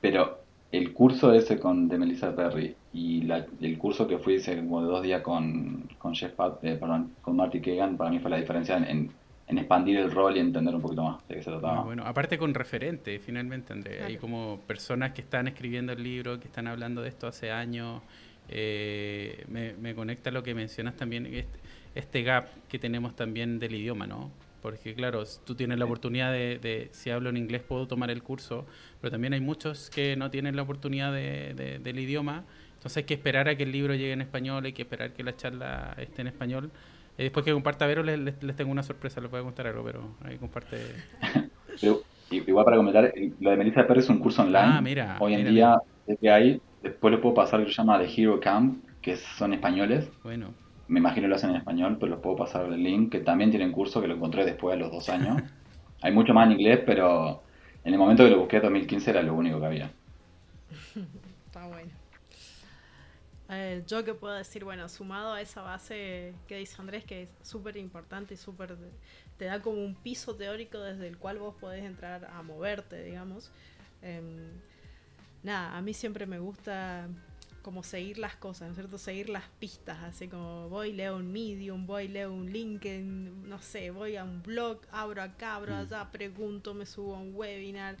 pero 0.00 0.39
el 0.72 0.92
curso 0.92 1.32
ese 1.32 1.58
con, 1.58 1.88
de 1.88 1.98
Melissa 1.98 2.34
Perry 2.34 2.74
y 2.92 3.22
la- 3.22 3.46
el 3.60 3.78
curso 3.78 4.06
que 4.06 4.18
fui 4.18 4.36
hace 4.36 4.56
como 4.56 4.82
de 4.82 4.88
dos 4.90 5.02
días 5.02 5.22
con, 5.22 5.88
con 5.98 6.14
Jeff 6.14 6.32
Pat, 6.32 6.62
eh, 6.64 6.76
perdón, 6.78 7.12
con 7.22 7.36
Marty 7.36 7.60
Kagan, 7.60 7.96
para 7.96 8.10
mí 8.10 8.18
fue 8.20 8.30
la 8.30 8.36
diferencia 8.38 8.76
en, 8.76 8.84
en- 8.84 9.10
en 9.48 9.58
expandir 9.58 9.98
el 9.98 10.12
rol 10.12 10.36
y 10.36 10.40
entender 10.40 10.72
un 10.72 10.80
poquito 10.80 11.02
más 11.02 11.26
de 11.28 11.34
qué 11.34 11.42
se 11.42 11.50
trataba. 11.50 11.74
Muy 11.78 11.84
bueno. 11.86 12.04
Aparte 12.06 12.38
con 12.38 12.54
referentes, 12.54 13.20
finalmente, 13.20 13.72
André. 13.72 14.00
Hay 14.04 14.16
como 14.16 14.60
personas 14.64 15.10
que 15.12 15.22
están 15.22 15.48
escribiendo 15.48 15.92
el 15.92 16.04
libro, 16.04 16.38
que 16.38 16.46
están 16.46 16.68
hablando 16.68 17.02
de 17.02 17.08
esto 17.08 17.26
hace 17.26 17.50
años. 17.50 18.00
Eh, 18.48 19.44
me, 19.48 19.72
me 19.74 19.94
conecta 19.96 20.30
lo 20.30 20.44
que 20.44 20.54
mencionas 20.54 20.96
también, 20.96 21.26
este, 21.26 21.58
este 21.96 22.22
gap 22.22 22.46
que 22.68 22.78
tenemos 22.78 23.16
también 23.16 23.58
del 23.58 23.74
idioma, 23.74 24.06
¿no? 24.06 24.30
Porque 24.60 24.94
claro, 24.94 25.24
tú 25.44 25.54
tienes 25.54 25.78
la 25.78 25.84
oportunidad 25.86 26.32
de, 26.32 26.58
de, 26.58 26.88
si 26.92 27.10
hablo 27.10 27.30
en 27.30 27.36
inglés 27.38 27.62
puedo 27.62 27.86
tomar 27.88 28.10
el 28.10 28.22
curso, 28.22 28.66
pero 29.00 29.10
también 29.10 29.32
hay 29.32 29.40
muchos 29.40 29.90
que 29.90 30.16
no 30.16 30.30
tienen 30.30 30.56
la 30.56 30.62
oportunidad 30.62 31.12
de- 31.12 31.54
de- 31.54 31.78
del 31.78 31.98
idioma, 31.98 32.44
entonces 32.74 32.98
hay 32.98 33.04
que 33.04 33.14
esperar 33.14 33.48
a 33.48 33.56
que 33.56 33.62
el 33.64 33.72
libro 33.72 33.94
llegue 33.94 34.12
en 34.12 34.20
español, 34.20 34.64
hay 34.64 34.72
que 34.72 34.82
esperar 34.82 35.12
que 35.12 35.22
la 35.24 35.36
charla 35.36 35.94
esté 35.98 36.22
en 36.22 36.28
español. 36.28 36.70
Y 37.18 37.22
después 37.24 37.44
que 37.44 37.52
comparta 37.52 37.86
Vero 37.86 38.02
les, 38.02 38.18
les, 38.18 38.42
les 38.42 38.56
tengo 38.56 38.70
una 38.72 38.82
sorpresa, 38.82 39.20
les 39.20 39.30
voy 39.30 39.40
a 39.40 39.42
contar 39.42 39.66
algo, 39.66 39.84
pero 39.84 40.16
ahí 40.22 40.38
comparte... 40.38 41.02
Pero 41.80 42.06
i- 42.30 42.44
igual 42.48 42.64
para 42.64 42.76
comentar, 42.76 43.04
eh, 43.06 43.34
lo 43.38 43.50
de 43.50 43.56
Melissa 43.56 43.86
Perry 43.86 44.00
es 44.00 44.08
un 44.08 44.18
curso 44.20 44.42
online. 44.42 44.72
Ah, 44.72 44.80
mira, 44.82 45.18
Hoy 45.18 45.34
en 45.34 45.44
mira, 45.44 45.52
día 45.52 45.76
mira. 45.76 45.80
es 46.06 46.18
que 46.20 46.30
hay, 46.30 46.62
después 46.80 47.12
lo 47.12 47.20
puedo 47.20 47.34
pasar, 47.34 47.60
que 47.64 47.70
se 47.70 47.76
llama 47.76 47.98
The 47.98 48.08
Hero 48.22 48.40
Camp, 48.40 48.84
que 49.00 49.16
son 49.16 49.52
españoles. 49.54 50.10
Bueno, 50.22 50.54
Me 50.90 50.98
imagino 50.98 51.28
lo 51.28 51.36
hacen 51.36 51.50
en 51.50 51.56
español, 51.56 51.96
pero 52.00 52.10
los 52.10 52.20
puedo 52.20 52.36
pasar 52.36 52.64
el 52.66 52.82
link, 52.82 53.12
que 53.12 53.20
también 53.20 53.50
tienen 53.50 53.70
curso, 53.70 54.00
que 54.00 54.08
lo 54.08 54.14
encontré 54.14 54.44
después 54.44 54.76
de 54.76 54.80
los 54.80 54.90
dos 54.90 55.08
años. 55.08 55.40
Hay 56.02 56.12
mucho 56.12 56.34
más 56.34 56.46
en 56.46 56.52
inglés, 56.52 56.80
pero 56.84 57.42
En 57.84 57.94
el 57.94 57.98
momento 57.98 58.24
que 58.24 58.30
lo 58.30 58.40
busqué, 58.40 58.60
2015 58.60 59.10
era 59.10 59.22
lo 59.22 59.34
único 59.34 59.60
que 59.60 59.66
había. 59.66 59.90
Está 61.46 61.66
bueno. 61.66 61.90
Eh, 63.48 63.82
yo 63.86 64.04
que 64.04 64.14
puedo 64.14 64.34
decir, 64.34 64.64
bueno, 64.64 64.88
sumado 64.88 65.32
a 65.32 65.40
esa 65.40 65.62
base 65.62 66.34
que 66.46 66.56
dice 66.56 66.76
Andrés, 66.78 67.04
que 67.04 67.22
es 67.22 67.28
súper 67.42 67.76
importante 67.76 68.34
y 68.34 68.36
súper 68.36 68.76
te 69.38 69.46
da 69.46 69.60
como 69.62 69.82
un 69.82 69.94
piso 69.94 70.36
teórico 70.36 70.78
desde 70.78 71.08
el 71.08 71.16
cual 71.16 71.38
vos 71.38 71.54
podés 71.54 71.84
entrar 71.84 72.26
a 72.26 72.42
moverte, 72.42 73.02
digamos. 73.02 73.50
Em, 74.02 74.50
nada, 75.42 75.76
a 75.76 75.80
mí 75.80 75.94
siempre 75.94 76.26
me 76.26 76.38
gusta 76.38 77.08
como 77.62 77.82
seguir 77.82 78.18
las 78.18 78.36
cosas, 78.36 78.68
¿no 78.68 78.72
es 78.72 78.76
cierto? 78.76 78.98
Seguir 78.98 79.28
las 79.28 79.44
pistas, 79.58 79.98
así 80.02 80.28
como 80.28 80.68
voy, 80.68 80.92
leo 80.92 81.16
un 81.16 81.32
Medium, 81.32 81.86
voy, 81.86 82.08
leo 82.08 82.32
un 82.32 82.50
LinkedIn, 82.50 83.48
no 83.48 83.60
sé, 83.60 83.90
voy 83.90 84.16
a 84.16 84.24
un 84.24 84.42
blog, 84.42 84.80
abro 84.90 85.22
acá, 85.22 85.56
abro 85.56 85.74
mm. 85.74 85.78
allá, 85.78 86.10
pregunto, 86.10 86.74
me 86.74 86.86
subo 86.86 87.16
a 87.16 87.18
un 87.18 87.34
webinar. 87.34 87.96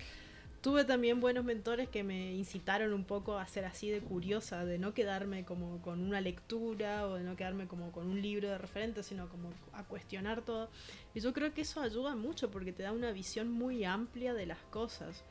Tuve 0.60 0.84
también 0.84 1.20
buenos 1.20 1.42
mentores 1.42 1.88
que 1.88 2.02
me 2.02 2.34
incitaron 2.34 2.92
un 2.92 3.04
poco 3.04 3.38
a 3.38 3.46
ser 3.46 3.64
así 3.64 3.88
de 3.88 4.00
curiosa, 4.00 4.66
de 4.66 4.78
no 4.78 4.92
quedarme 4.92 5.46
como 5.46 5.80
con 5.80 6.02
una 6.02 6.20
lectura 6.20 7.06
o 7.06 7.14
de 7.14 7.22
no 7.22 7.34
quedarme 7.34 7.66
como 7.66 7.92
con 7.92 8.06
un 8.06 8.20
libro 8.20 8.50
de 8.50 8.58
referente, 8.58 9.02
sino 9.02 9.30
como 9.30 9.50
a 9.72 9.84
cuestionar 9.84 10.42
todo. 10.42 10.68
Y 11.14 11.20
yo 11.20 11.32
creo 11.32 11.54
que 11.54 11.62
eso 11.62 11.80
ayuda 11.80 12.14
mucho 12.14 12.50
porque 12.50 12.74
te 12.74 12.82
da 12.82 12.92
una 12.92 13.10
visión 13.10 13.50
muy 13.50 13.84
amplia 13.84 14.34
de 14.34 14.44
las 14.44 14.58
cosas. 14.70 15.24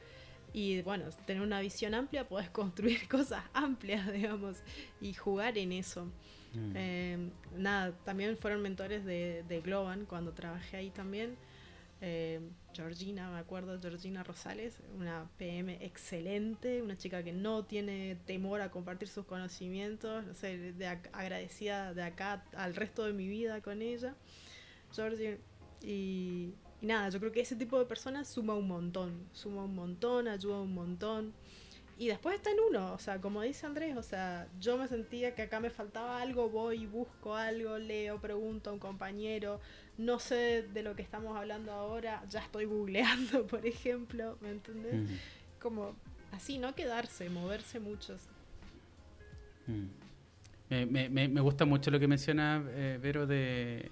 Y 0.53 0.81
bueno, 0.81 1.05
tener 1.25 1.43
una 1.43 1.59
visión 1.61 1.93
amplia, 1.93 2.27
puedes 2.27 2.49
construir 2.49 3.07
cosas 3.09 3.43
amplias, 3.53 4.11
digamos, 4.11 4.57
y 5.01 5.13
jugar 5.13 5.57
en 5.57 5.71
eso. 5.71 6.05
Mm. 6.53 6.75
Em, 6.75 7.31
nada, 7.57 7.91
también 8.03 8.35
fueron 8.37 8.61
mentores 8.61 9.05
de, 9.05 9.43
de, 9.47 9.61
Globan 9.61 10.05
cuando 10.05 10.33
trabajé 10.33 10.77
ahí 10.77 10.89
también. 10.89 11.37
Em, 12.01 12.49
Georgina, 12.73 13.29
me 13.29 13.39
acuerdo, 13.39 13.79
Georgina 13.79 14.23
Rosales, 14.23 14.79
una 14.97 15.29
PM 15.37 15.77
excelente, 15.85 16.81
una 16.81 16.97
chica 16.97 17.23
que 17.23 17.33
no 17.33 17.65
tiene 17.65 18.17
temor 18.25 18.61
a 18.61 18.71
compartir 18.71 19.09
sus 19.09 19.25
conocimientos, 19.25 20.25
no 20.25 20.33
sé, 20.33 20.57
de, 20.73 20.87
agradecida 20.87 21.93
de 21.93 22.03
acá 22.03 22.45
al 22.55 22.75
resto 22.75 23.03
de 23.05 23.13
mi 23.13 23.27
vida 23.27 23.61
con 23.61 23.81
ella. 23.81 24.15
Georgina, 24.93 25.37
y, 25.83 26.53
y 26.81 26.85
nada, 26.85 27.09
yo 27.09 27.19
creo 27.19 27.31
que 27.31 27.41
ese 27.41 27.55
tipo 27.55 27.77
de 27.77 27.85
personas 27.85 28.27
suma 28.27 28.53
un 28.53 28.67
montón, 28.67 29.27
suma 29.33 29.63
un 29.63 29.75
montón, 29.75 30.27
ayuda 30.27 30.61
un 30.61 30.73
montón. 30.73 31.33
Y 31.97 32.07
después 32.07 32.35
está 32.35 32.49
en 32.49 32.57
uno, 32.69 32.93
o 32.93 32.99
sea, 32.99 33.19
como 33.19 33.41
dice 33.41 33.65
Andrés, 33.65 33.97
o 33.97 34.03
sea, 34.03 34.47
yo 34.61 34.77
me 34.77 34.87
sentía 34.87 35.35
que 35.35 35.41
acá 35.41 35.59
me 35.59 35.69
faltaba 35.69 36.21
algo, 36.21 36.49
voy, 36.49 36.85
busco 36.85 37.35
algo, 37.35 37.77
leo, 37.77 38.21
pregunto 38.21 38.69
a 38.69 38.73
un 38.73 38.79
compañero, 38.79 39.59
no 39.97 40.17
sé 40.17 40.63
de 40.73 40.81
lo 40.81 40.95
que 40.95 41.01
estamos 41.01 41.35
hablando 41.35 41.73
ahora, 41.73 42.23
ya 42.29 42.39
estoy 42.39 42.63
googleando, 42.63 43.45
por 43.47 43.65
ejemplo, 43.65 44.37
¿me 44.39 44.51
entendés? 44.51 45.09
Como 45.59 45.93
así, 46.31 46.57
no 46.57 46.73
quedarse, 46.73 47.29
moverse 47.29 47.81
muchos. 47.81 48.21
Me, 50.69 50.85
me, 50.85 51.09
me, 51.09 51.41
gusta 51.41 51.65
mucho 51.65 51.91
lo 51.91 51.99
que 51.99 52.07
menciona 52.07 52.63
eh, 52.69 52.97
Vero 53.01 53.27
de 53.27 53.91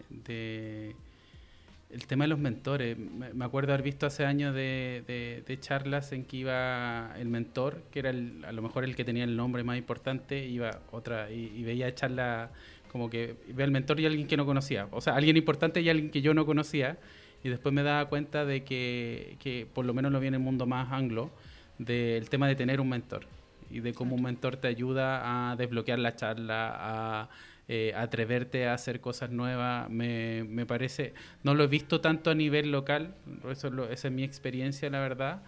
el 1.90 2.06
tema 2.06 2.26
de 2.26 2.30
los 2.30 2.40
mentores. 2.40 2.98
Me 2.98 3.46
acuerdo 3.46 3.74
haber 3.74 3.84
visto 3.84 4.06
hace 4.06 4.26
años 4.26 4.54
de, 4.54 5.44
de, 5.46 5.60
charlas 5.60 6.12
en 6.12 6.26
que 6.26 6.38
iba 6.38 7.14
el 7.18 7.28
mentor, 7.30 7.82
que 7.92 8.00
era 8.00 8.10
a 8.10 8.52
lo 8.52 8.62
mejor 8.62 8.84
el 8.84 8.96
que 8.96 9.06
tenía 9.06 9.24
el 9.24 9.38
nombre 9.38 9.64
más 9.64 9.78
importante, 9.78 10.46
iba 10.46 10.82
otra 10.92 11.32
y, 11.32 11.64
veía 11.64 11.94
charla 11.96 12.52
como 12.92 13.10
que 13.10 13.36
ve 13.54 13.64
al 13.64 13.72
mentor 13.72 14.00
y 14.00 14.06
alguien 14.06 14.28
que 14.28 14.38
no 14.38 14.46
conocía. 14.46 14.88
O 14.92 15.02
sea, 15.02 15.16
alguien 15.16 15.38
importante 15.38 15.82
y 15.82 15.90
alguien 15.90 16.10
que 16.12 16.22
yo 16.22 16.34
no 16.34 16.46
conocía. 16.46 16.98
Y 17.44 17.50
después 17.50 17.74
me 17.74 17.84
daba 17.84 18.10
cuenta 18.10 18.46
de 18.46 18.64
que, 18.64 19.38
que 19.40 19.68
por 19.72 19.86
lo 19.86 19.94
menos 19.94 20.12
lo 20.12 20.20
vi 20.20 20.28
en 20.28 20.34
el 20.34 20.40
mundo 20.40 20.66
más 20.66 20.92
anglo, 20.92 21.32
del 21.78 22.30
tema 22.30 22.48
de 22.48 22.56
tener 22.56 22.82
un 22.82 22.90
mentor 22.90 23.26
y 23.70 23.82
de 23.82 23.94
cómo 23.94 24.16
un 24.16 24.24
mentor 24.24 24.58
te 24.58 24.68
ayuda 24.68 25.52
a 25.52 25.56
desbloquear 25.56 26.00
la 26.00 26.16
charla, 26.16 26.76
a 26.76 27.30
eh, 27.70 27.94
atreverte 27.96 28.68
a 28.68 28.74
hacer 28.74 29.02
cosas 29.02 29.30
nuevas, 29.30 29.90
me, 29.90 30.44
me, 30.46 30.66
parece, 30.66 31.14
no 31.44 31.54
lo 31.54 31.64
he 31.64 31.68
visto 31.68 32.00
tanto 32.00 32.30
a 32.30 32.36
nivel 32.36 32.72
local, 32.72 33.16
eso 33.50 33.68
esa 33.90 34.08
es 34.08 34.14
mi 34.14 34.24
experiencia, 34.24 34.90
la 34.90 35.00
verdad, 35.00 35.44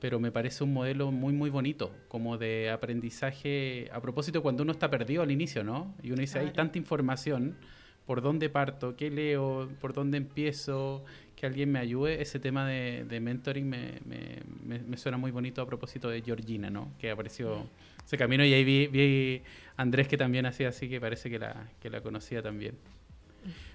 pero 0.00 0.20
me 0.20 0.30
parece 0.30 0.62
un 0.64 0.72
modelo 0.72 1.10
muy, 1.10 1.32
muy 1.32 1.50
bonito, 1.50 1.92
como 2.08 2.38
de 2.38 2.70
aprendizaje, 2.70 3.88
a 3.92 4.00
propósito 4.00 4.42
cuando 4.42 4.62
uno 4.62 4.72
está 4.72 4.90
perdido 4.90 5.22
al 5.22 5.30
inicio, 5.30 5.64
¿no? 5.64 5.94
Y 6.02 6.12
uno 6.12 6.20
dice, 6.20 6.38
hay 6.38 6.50
tanta 6.52 6.78
información, 6.78 7.56
¿por 8.06 8.20
dónde 8.22 8.48
parto? 8.50 8.96
¿Qué 8.96 9.10
leo? 9.10 9.68
¿Por 9.80 9.92
dónde 9.92 10.18
empiezo? 10.18 11.04
Que 11.36 11.46
alguien 11.46 11.70
me 11.72 11.78
ayude. 11.78 12.22
Ese 12.22 12.38
tema 12.38 12.66
de, 12.68 13.20
mentoring 13.20 13.68
me, 13.68 14.00
me, 14.06 14.96
suena 14.96 15.18
muy 15.18 15.30
bonito 15.30 15.62
a 15.62 15.66
propósito 15.66 16.08
de 16.08 16.22
Georgina, 16.22 16.70
¿no? 16.70 16.92
Que 16.98 17.10
apareció 17.10 17.66
ese 18.04 18.16
camino 18.16 18.44
y 18.44 18.52
ahí 18.52 18.64
vi, 18.64 18.86
vi 18.86 19.42
Andrés 19.76 20.08
que 20.08 20.16
también 20.16 20.46
hacía 20.46 20.68
así, 20.68 20.88
que 20.88 21.00
parece 21.00 21.30
que 21.30 21.90
la 21.90 22.00
conocía 22.02 22.42
también. 22.42 22.76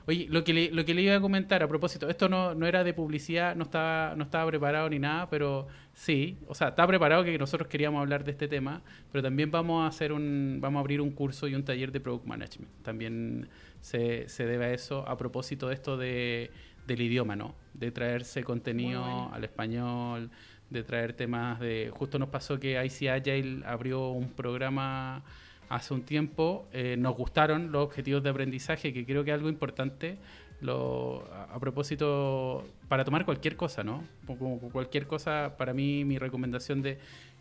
Oye, 0.08 0.28
lo 0.30 0.44
que, 0.44 0.54
le, 0.54 0.72
lo 0.72 0.86
que 0.86 0.94
le 0.94 1.04
iba 1.04 1.16
a 1.16 1.22
comentar 1.22 1.62
a 1.62 1.68
propósito, 1.68 2.10
esto 2.10 2.30
no, 2.30 2.56
no 2.56 2.66
era 2.66 2.84
de 2.84 2.94
publicidad, 2.94 3.56
no 3.56 3.64
estaba, 3.64 4.16
no 4.16 4.24
estaba 4.24 4.50
preparado 4.50 4.90
ni 4.90 4.98
nada, 4.98 5.30
pero 5.30 5.68
sí, 5.94 6.38
o 6.48 6.56
sea, 6.56 6.70
estaba 6.70 6.88
preparado 6.88 7.24
que 7.24 7.38
nosotros 7.38 7.68
queríamos 7.68 8.02
hablar 8.02 8.24
de 8.24 8.32
este 8.32 8.48
tema, 8.48 8.82
pero 9.12 9.22
también 9.22 9.52
vamos 9.52 9.84
a 9.84 9.88
hacer 9.88 10.12
un, 10.12 10.58
vamos 10.60 10.80
a 10.80 10.82
abrir 10.82 11.00
un 11.00 11.12
curso 11.12 11.48
y 11.48 11.54
un 11.54 11.64
taller 11.64 11.92
de 11.92 12.00
Product 12.00 12.26
Management. 12.26 12.72
También 12.82 13.50
se, 13.82 14.28
se 14.30 14.46
debe 14.46 14.66
a 14.66 14.74
eso 14.74 15.08
a 15.08 15.18
propósito 15.18 15.68
de 15.68 15.74
esto 15.76 15.96
de, 15.98 16.50
del 16.88 17.02
idioma, 17.02 17.36
¿no? 17.36 17.56
De 17.74 17.92
traerse 17.92 18.44
contenido 18.44 19.30
al 19.32 19.44
español, 19.44 20.32
de 20.70 20.84
traer 20.84 21.14
temas 21.14 21.60
de... 21.60 21.92
Justo 21.94 22.20
nos 22.20 22.30
pasó 22.30 22.60
que 22.60 22.84
IC 22.84 23.10
Agile 23.10 23.64
abrió 23.66 24.10
un 24.10 24.30
programa 24.30 25.24
hace 25.70 25.94
un 25.94 26.02
tiempo, 26.02 26.68
eh, 26.74 26.96
nos 26.98 27.16
gustaron 27.16 27.72
los 27.72 27.86
objetivos 27.86 28.24
de 28.24 28.32
aprendizaje, 28.32 28.92
que 28.92 29.06
creo 29.06 29.24
que 29.24 29.30
es 29.30 29.36
algo 29.36 29.50
importante 29.50 30.18
lo, 30.62 31.24
a, 31.32 31.58
propósito 31.60 32.66
para 32.88 33.06
tomar 33.06 33.24
cualquier 33.24 33.56
cosa, 33.56 33.84
¿no? 33.84 34.04
Como, 34.26 34.60
cualquier 34.60 35.08
cosa, 35.08 35.56
para 35.58 35.74
mí 35.74 36.04
mi 36.04 36.18
recomendación 36.18 36.82
de 36.82 36.98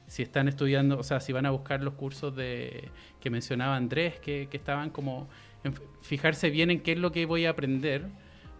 si 0.07 0.23
están 0.23 0.47
estudiando, 0.47 0.99
o 0.99 1.03
sea, 1.03 1.21
si 1.21 1.33
van 1.33 1.47
a 1.47 1.51
buscar 1.51 1.83
los 1.83 1.95
cursos 1.95 2.37
de 2.37 2.91
que 3.21 3.31
mencionaba 3.31 3.77
Andrés, 3.77 4.21
que, 4.21 4.49
que 4.51 4.57
estaban 4.57 4.91
como 4.91 5.29
fijarse 6.03 6.51
bien 6.51 6.71
en 6.71 6.81
qué 6.81 6.93
es 6.93 6.99
lo 6.99 7.13
que 7.13 7.27
voy 7.27 7.47
a 7.47 7.51
aprender, 7.51 8.07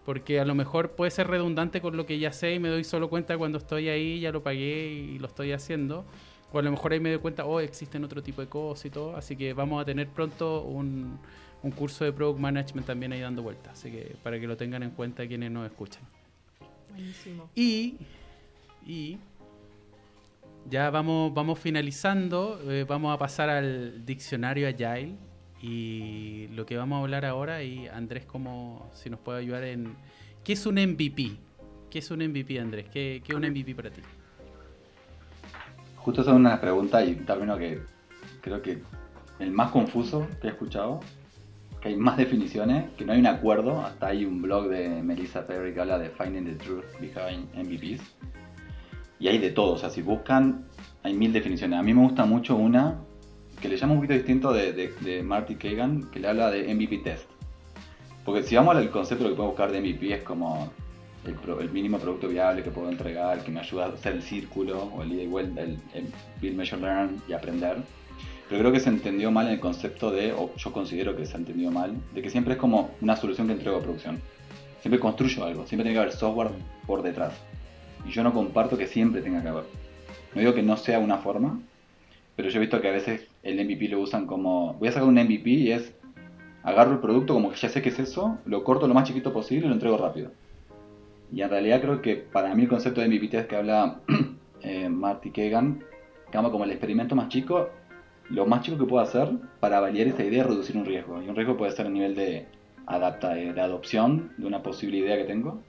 porque 0.03 0.39
a 0.39 0.45
lo 0.45 0.55
mejor 0.55 0.91
puede 0.91 1.11
ser 1.11 1.27
redundante 1.27 1.79
con 1.79 1.95
lo 1.95 2.05
que 2.05 2.19
ya 2.19 2.31
sé 2.31 2.53
y 2.53 2.59
me 2.59 2.69
doy 2.69 2.83
solo 2.83 3.09
cuenta 3.09 3.37
cuando 3.37 3.59
estoy 3.59 3.89
ahí, 3.89 4.19
ya 4.19 4.31
lo 4.31 4.43
pagué 4.43 4.87
y 4.87 5.19
lo 5.19 5.27
estoy 5.27 5.51
haciendo 5.51 6.05
o 6.51 6.59
a 6.59 6.61
lo 6.61 6.71
mejor 6.71 6.93
ahí 6.93 6.99
me 6.99 7.11
doy 7.11 7.19
cuenta, 7.19 7.45
oh, 7.45 7.59
existen 7.59 8.03
otro 8.03 8.23
tipo 8.23 8.41
de 8.41 8.47
cosas 8.47 8.85
y 8.85 8.89
todo. 8.89 9.15
Así 9.15 9.35
que 9.35 9.53
vamos 9.53 9.81
a 9.81 9.85
tener 9.85 10.07
pronto 10.07 10.63
un, 10.63 11.19
un 11.61 11.71
curso 11.71 12.05
de 12.05 12.11
Product 12.11 12.39
Management 12.39 12.87
también 12.87 13.13
ahí 13.13 13.21
dando 13.21 13.43
vueltas. 13.43 13.73
Así 13.73 13.91
que 13.91 14.15
para 14.23 14.39
que 14.39 14.47
lo 14.47 14.57
tengan 14.57 14.83
en 14.83 14.91
cuenta 14.91 15.27
quienes 15.27 15.51
nos 15.51 15.69
escuchan. 15.69 16.03
Buenísimo. 16.89 17.49
Y, 17.55 17.97
y 18.85 19.19
ya 20.69 20.89
vamos, 20.89 21.33
vamos 21.33 21.59
finalizando. 21.59 22.59
Eh, 22.67 22.85
vamos 22.87 23.13
a 23.13 23.17
pasar 23.17 23.49
al 23.49 24.05
diccionario 24.05 24.67
Agile. 24.67 25.15
Y 25.61 26.47
lo 26.53 26.65
que 26.65 26.77
vamos 26.77 26.97
a 26.97 27.01
hablar 27.01 27.25
ahora, 27.25 27.63
y 27.63 27.87
Andrés, 27.87 28.25
como 28.25 28.89
si 28.93 29.09
nos 29.09 29.19
puede 29.19 29.39
ayudar 29.39 29.65
en. 29.65 29.95
¿Qué 30.43 30.53
es 30.53 30.65
un 30.65 30.75
MVP? 30.75 31.31
¿Qué 31.89 31.99
es 31.99 32.09
un 32.11 32.19
MVP, 32.19 32.59
Andrés? 32.59 32.85
¿Qué, 32.85 33.21
qué 33.25 33.33
es 33.33 33.35
un 33.35 33.45
MVP 33.45 33.75
para 33.75 33.91
ti? 33.91 34.01
Justo 36.09 36.23
es 36.23 36.27
una 36.29 36.59
pregunta 36.59 37.05
y 37.05 37.11
un 37.11 37.23
término 37.23 37.55
que 37.55 37.83
creo 38.41 38.63
que 38.63 38.81
el 39.37 39.51
más 39.51 39.69
confuso 39.69 40.27
que 40.41 40.47
he 40.47 40.49
escuchado, 40.49 41.01
que 41.79 41.89
hay 41.89 41.97
más 41.97 42.17
definiciones, 42.17 42.89
que 42.97 43.05
no 43.05 43.13
hay 43.13 43.19
un 43.19 43.27
acuerdo, 43.27 43.79
hasta 43.81 44.07
hay 44.07 44.25
un 44.25 44.41
blog 44.41 44.69
de 44.69 45.03
Melissa 45.03 45.45
Perry 45.45 45.71
que 45.71 45.81
habla 45.81 45.99
de 45.99 46.09
Finding 46.09 46.45
the 46.45 46.55
Truth 46.55 46.85
Behind 46.99 47.47
MVPs, 47.53 48.01
y 49.19 49.27
hay 49.27 49.37
de 49.37 49.51
todo, 49.51 49.73
o 49.73 49.77
sea, 49.77 49.91
si 49.91 50.01
buscan, 50.01 50.65
hay 51.03 51.13
mil 51.13 51.31
definiciones. 51.31 51.77
A 51.77 51.83
mí 51.83 51.93
me 51.93 52.01
gusta 52.01 52.25
mucho 52.25 52.55
una 52.55 52.95
que 53.61 53.69
le 53.69 53.77
llama 53.77 53.93
un 53.93 53.99
poquito 53.99 54.15
distinto 54.15 54.51
de, 54.51 55.21
Marty 55.23 55.57
Kagan, 55.57 56.09
que 56.09 56.19
le 56.19 56.27
habla 56.27 56.49
de 56.49 56.73
MVP 56.73 57.03
Test. 57.03 57.29
Porque 58.25 58.41
si 58.41 58.55
vamos 58.55 58.75
al 58.75 58.89
concepto 58.89 59.29
que 59.29 59.35
puedo 59.35 59.49
buscar 59.49 59.71
de 59.71 59.79
MVP 59.79 60.11
es 60.11 60.23
como 60.23 60.73
el, 61.25 61.69
mínimo 61.71 61.97
producto 61.99 62.27
viable 62.27 62.63
que 62.63 62.71
puedo 62.71 62.89
entregar, 62.89 63.43
que 63.43 63.51
me 63.51 63.59
ayuda 63.59 63.85
a 63.85 63.89
hacer 63.89 64.13
el 64.13 64.23
círculo 64.23 64.83
o 64.95 65.03
el 65.03 65.13
ida 65.13 65.23
y 65.23 65.27
vuelta, 65.27 65.61
el, 65.61 65.77
build, 66.41 66.55
measure, 66.55 66.81
learn 66.81 67.21
y 67.27 67.33
aprender. 67.33 67.77
Pero 68.47 68.61
creo 68.61 68.71
que 68.71 68.79
se 68.79 68.89
entendió 68.89 69.29
mal 69.29 69.47
en 69.47 69.53
el 69.53 69.59
concepto 69.59 70.11
de, 70.11 70.33
o 70.33 70.55
yo 70.55 70.71
considero 70.71 71.15
que 71.15 71.25
se 71.25 71.33
ha 71.35 71.39
entendido 71.39 71.71
mal, 71.71 71.95
de 72.13 72.21
que 72.21 72.29
siempre 72.29 72.53
es 72.53 72.59
como 72.59 72.91
una 73.01 73.15
solución 73.15 73.47
que 73.47 73.53
entrego 73.53 73.77
a 73.77 73.81
producción. 73.81 74.19
Siempre 74.81 74.99
construyo 74.99 75.43
algo, 75.43 75.67
siempre 75.67 75.83
tiene 75.83 75.93
que 75.93 75.99
haber 75.99 76.13
software 76.13 76.51
por 76.87 77.03
detrás. 77.03 77.33
Y 78.07 78.11
yo 78.11 78.23
no 78.23 78.33
comparto 78.33 78.77
que 78.77 78.87
siempre 78.87 79.21
tenga 79.21 79.41
que 79.41 79.49
haber. 79.49 79.65
No 80.33 80.41
digo 80.41 80.53
que 80.53 80.63
no 80.63 80.77
sea 80.77 80.99
una 80.99 81.17
forma, 81.17 81.59
pero 82.35 82.49
yo 82.49 82.57
he 82.57 82.61
visto 82.61 82.79
que 82.79 82.87
a 82.87 82.91
veces 82.91 83.27
el 83.43 83.63
MVP 83.63 83.89
lo 83.89 83.99
usan 83.99 84.25
como, 84.25 84.73
voy 84.75 84.87
a 84.87 84.91
sacar 84.93 85.07
un 85.07 85.15
MVP 85.15 85.49
y 85.49 85.71
es, 85.71 85.93
agarro 86.63 86.93
el 86.93 86.99
producto 86.99 87.33
como 87.33 87.51
que 87.51 87.57
ya 87.57 87.69
sé 87.69 87.81
que 87.81 87.89
es 87.89 87.99
eso, 87.99 88.37
lo 88.45 88.63
corto 88.63 88.87
lo 88.87 88.93
más 88.93 89.07
chiquito 89.07 89.33
posible 89.33 89.65
y 89.65 89.69
lo 89.69 89.75
entrego 89.75 89.97
rápido. 89.97 90.31
Y 91.31 91.41
en 91.41 91.49
realidad 91.49 91.81
creo 91.81 92.01
que 92.01 92.15
para 92.15 92.53
mí 92.55 92.63
el 92.63 92.69
concepto 92.69 93.01
de 93.01 93.07
MVP 93.07 93.37
es 93.37 93.47
que 93.47 93.55
habla 93.55 94.01
eh, 94.61 94.89
Marty 94.89 95.31
que 95.31 95.49
llama 95.49 96.51
como 96.51 96.63
el 96.63 96.71
experimento 96.71 97.15
más 97.15 97.29
chico, 97.29 97.69
lo 98.29 98.45
más 98.45 98.61
chico 98.61 98.77
que 98.77 98.85
puedo 98.85 99.03
hacer 99.03 99.29
para 99.59 99.79
validar 99.79 100.07
esa 100.07 100.23
idea 100.23 100.43
de 100.43 100.49
reducir 100.49 100.77
un 100.77 100.85
riesgo. 100.85 101.21
Y 101.21 101.29
un 101.29 101.35
riesgo 101.35 101.57
puede 101.57 101.71
ser 101.71 101.87
a 101.87 101.89
nivel 101.89 102.15
de, 102.15 102.47
adapta, 102.89 103.37
eh, 103.39 103.53
de 103.53 103.61
adopción 103.61 104.33
de 104.37 104.47
una 104.47 104.61
posible 104.61 104.97
idea 104.97 105.17
que 105.17 105.25
tengo. 105.25 105.61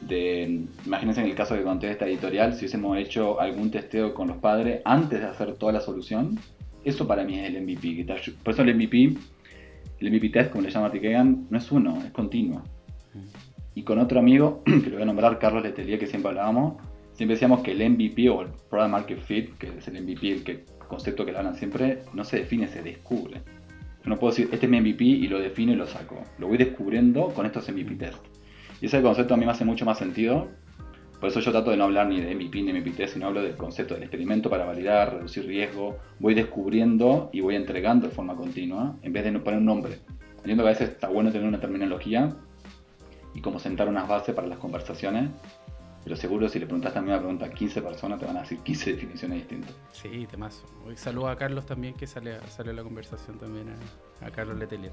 De, 0.00 0.66
imagínense 0.84 1.20
en 1.20 1.28
el 1.28 1.34
caso 1.34 1.54
que 1.54 1.62
conté 1.62 1.90
esta 1.90 2.06
editorial, 2.06 2.52
si 2.52 2.60
hubiésemos 2.60 2.98
hecho 2.98 3.40
algún 3.40 3.70
testeo 3.70 4.12
con 4.12 4.28
los 4.28 4.36
padres 4.38 4.82
antes 4.84 5.20
de 5.20 5.26
hacer 5.26 5.54
toda 5.54 5.72
la 5.72 5.80
solución, 5.80 6.38
eso 6.84 7.06
para 7.06 7.24
mí 7.24 7.38
es 7.38 7.48
el 7.48 7.62
MVP. 7.62 8.04
Por 8.42 8.52
eso 8.52 8.62
el 8.62 8.74
MVP, 8.74 9.16
el 10.00 10.10
MVP 10.10 10.28
test, 10.30 10.50
como 10.50 10.62
le 10.62 10.70
llama 10.70 10.86
Marty 10.86 11.00
Kegan, 11.00 11.46
no 11.48 11.56
es 11.56 11.72
uno, 11.72 12.02
es 12.04 12.10
continuo. 12.12 12.62
Y 13.74 13.82
con 13.82 13.98
otro 13.98 14.20
amigo, 14.20 14.62
que 14.64 14.88
lo 14.88 14.92
voy 14.92 15.02
a 15.02 15.06
nombrar, 15.06 15.38
Carlos 15.38 15.62
Letelier, 15.62 15.98
que 15.98 16.06
siempre 16.06 16.30
hablábamos, 16.30 16.74
siempre 17.12 17.34
decíamos 17.34 17.60
que 17.60 17.72
el 17.72 17.90
MVP 17.90 18.28
o 18.28 18.42
el 18.42 18.48
Product 18.70 18.90
Market 18.90 19.20
Fit, 19.20 19.58
que 19.58 19.68
es 19.78 19.88
el 19.88 20.02
MVP, 20.02 20.30
el 20.30 20.64
concepto 20.88 21.24
que 21.24 21.32
le 21.32 21.38
hablan 21.38 21.56
siempre, 21.56 22.02
no 22.12 22.24
se 22.24 22.38
define, 22.38 22.68
se 22.68 22.82
descubre. 22.82 23.42
Yo 24.04 24.10
no 24.10 24.18
puedo 24.18 24.32
decir, 24.32 24.50
este 24.52 24.66
es 24.66 24.70
mi 24.70 24.80
MVP 24.80 25.04
y 25.04 25.28
lo 25.28 25.40
defino 25.40 25.72
y 25.72 25.76
lo 25.76 25.86
saco. 25.86 26.22
Lo 26.38 26.48
voy 26.48 26.58
descubriendo 26.58 27.28
con 27.28 27.46
estos 27.46 27.68
MVP 27.70 27.94
test. 27.96 28.22
Y 28.80 28.86
ese 28.86 29.00
concepto 29.00 29.34
a 29.34 29.36
mí 29.36 29.46
me 29.46 29.50
hace 29.50 29.64
mucho 29.64 29.86
más 29.86 29.98
sentido. 29.98 30.48
Por 31.18 31.30
eso 31.30 31.40
yo 31.40 31.52
trato 31.52 31.70
de 31.70 31.78
no 31.78 31.84
hablar 31.84 32.08
ni 32.08 32.20
de 32.20 32.34
MVP 32.34 32.60
ni 32.62 32.72
MVP 32.74 32.90
test, 32.90 33.14
sino 33.14 33.28
hablo 33.28 33.42
del 33.42 33.56
concepto 33.56 33.94
del 33.94 34.02
experimento 34.02 34.50
para 34.50 34.66
validar, 34.66 35.14
reducir 35.14 35.46
riesgo. 35.46 35.96
Voy 36.18 36.34
descubriendo 36.34 37.30
y 37.32 37.40
voy 37.40 37.56
entregando 37.56 38.06
de 38.06 38.14
forma 38.14 38.36
continua, 38.36 38.94
en 39.02 39.12
vez 39.14 39.24
de 39.24 39.32
poner 39.38 39.60
un 39.60 39.64
nombre. 39.64 40.00
Entiendo 40.36 40.64
que 40.64 40.68
a 40.68 40.72
veces 40.72 40.90
está 40.90 41.08
bueno 41.08 41.32
tener 41.32 41.48
una 41.48 41.60
terminología 41.60 42.36
y 43.34 43.40
como 43.40 43.58
sentar 43.58 43.88
unas 43.88 44.08
bases 44.08 44.34
para 44.34 44.46
las 44.46 44.58
conversaciones. 44.58 45.30
Pero 46.04 46.16
seguro 46.16 46.48
si 46.48 46.58
le 46.58 46.66
preguntas 46.66 46.92
también 46.92 47.14
una 47.14 47.22
pregunta 47.22 47.46
a 47.46 47.50
15 47.50 47.80
personas 47.82 48.20
te 48.20 48.26
van 48.26 48.36
a 48.36 48.42
decir 48.42 48.58
15 48.58 48.92
definiciones 48.94 49.38
distintas. 49.38 49.74
Sí, 49.92 50.26
temazo. 50.30 50.64
Hoy 50.86 50.96
saludo 50.96 51.28
a 51.28 51.36
Carlos 51.36 51.66
también 51.66 51.94
que 51.94 52.06
sale, 52.06 52.38
sale 52.48 52.72
la 52.72 52.82
conversación 52.82 53.38
también 53.38 53.74
a, 54.20 54.30
Carlos 54.30 54.58
Letelier. 54.58 54.92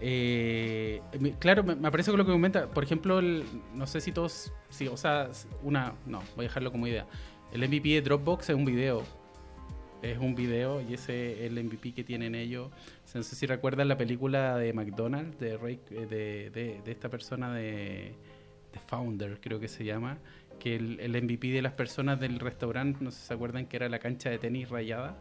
Eh, 0.00 1.00
claro, 1.38 1.64
me, 1.64 1.74
me, 1.74 1.88
aparece 1.88 2.10
con 2.10 2.18
lo 2.18 2.26
que 2.26 2.32
comenta. 2.32 2.68
Por 2.68 2.84
ejemplo, 2.84 3.20
no 3.20 3.86
sé 3.86 4.00
si 4.00 4.12
todos, 4.12 4.52
sí, 4.68 4.86
o 4.88 4.96
sea, 4.96 5.30
una, 5.62 5.94
no, 6.06 6.20
voy 6.36 6.44
a 6.44 6.48
dejarlo 6.48 6.70
como 6.70 6.86
idea. 6.86 7.06
El 7.52 7.66
MVP 7.66 7.88
de 7.88 8.02
Dropbox 8.02 8.50
es 8.50 8.56
un 8.56 8.64
video 8.64 9.02
es 10.02 10.18
un 10.18 10.34
video 10.34 10.80
y 10.80 10.94
ese 10.94 11.44
es 11.44 11.52
el 11.52 11.64
MVP 11.64 11.92
que 11.92 12.04
tienen 12.04 12.34
ellos. 12.34 12.70
No 13.14 13.22
sé 13.22 13.36
si 13.36 13.46
recuerdan 13.46 13.88
la 13.88 13.96
película 13.96 14.56
de 14.58 14.72
McDonald's, 14.72 15.38
de, 15.38 15.54
eh, 15.90 16.50
de, 16.84 16.90
esta 16.90 17.08
persona 17.08 17.54
de, 17.54 18.14
de, 18.72 18.78
Founder, 18.86 19.40
creo 19.40 19.60
que 19.60 19.68
se 19.68 19.84
llama, 19.84 20.18
que 20.58 20.76
el, 20.76 21.22
MVP 21.22 21.48
de 21.48 21.62
las 21.62 21.72
personas 21.72 22.18
del 22.20 22.40
restaurante, 22.40 23.02
no 23.02 23.10
sé 23.10 23.20
si 23.20 23.26
se 23.28 23.34
acuerdan 23.34 23.66
que 23.66 23.76
era 23.76 23.88
la 23.88 23.98
cancha 24.00 24.28
de 24.28 24.38
tenis 24.38 24.68
rayada 24.68 25.16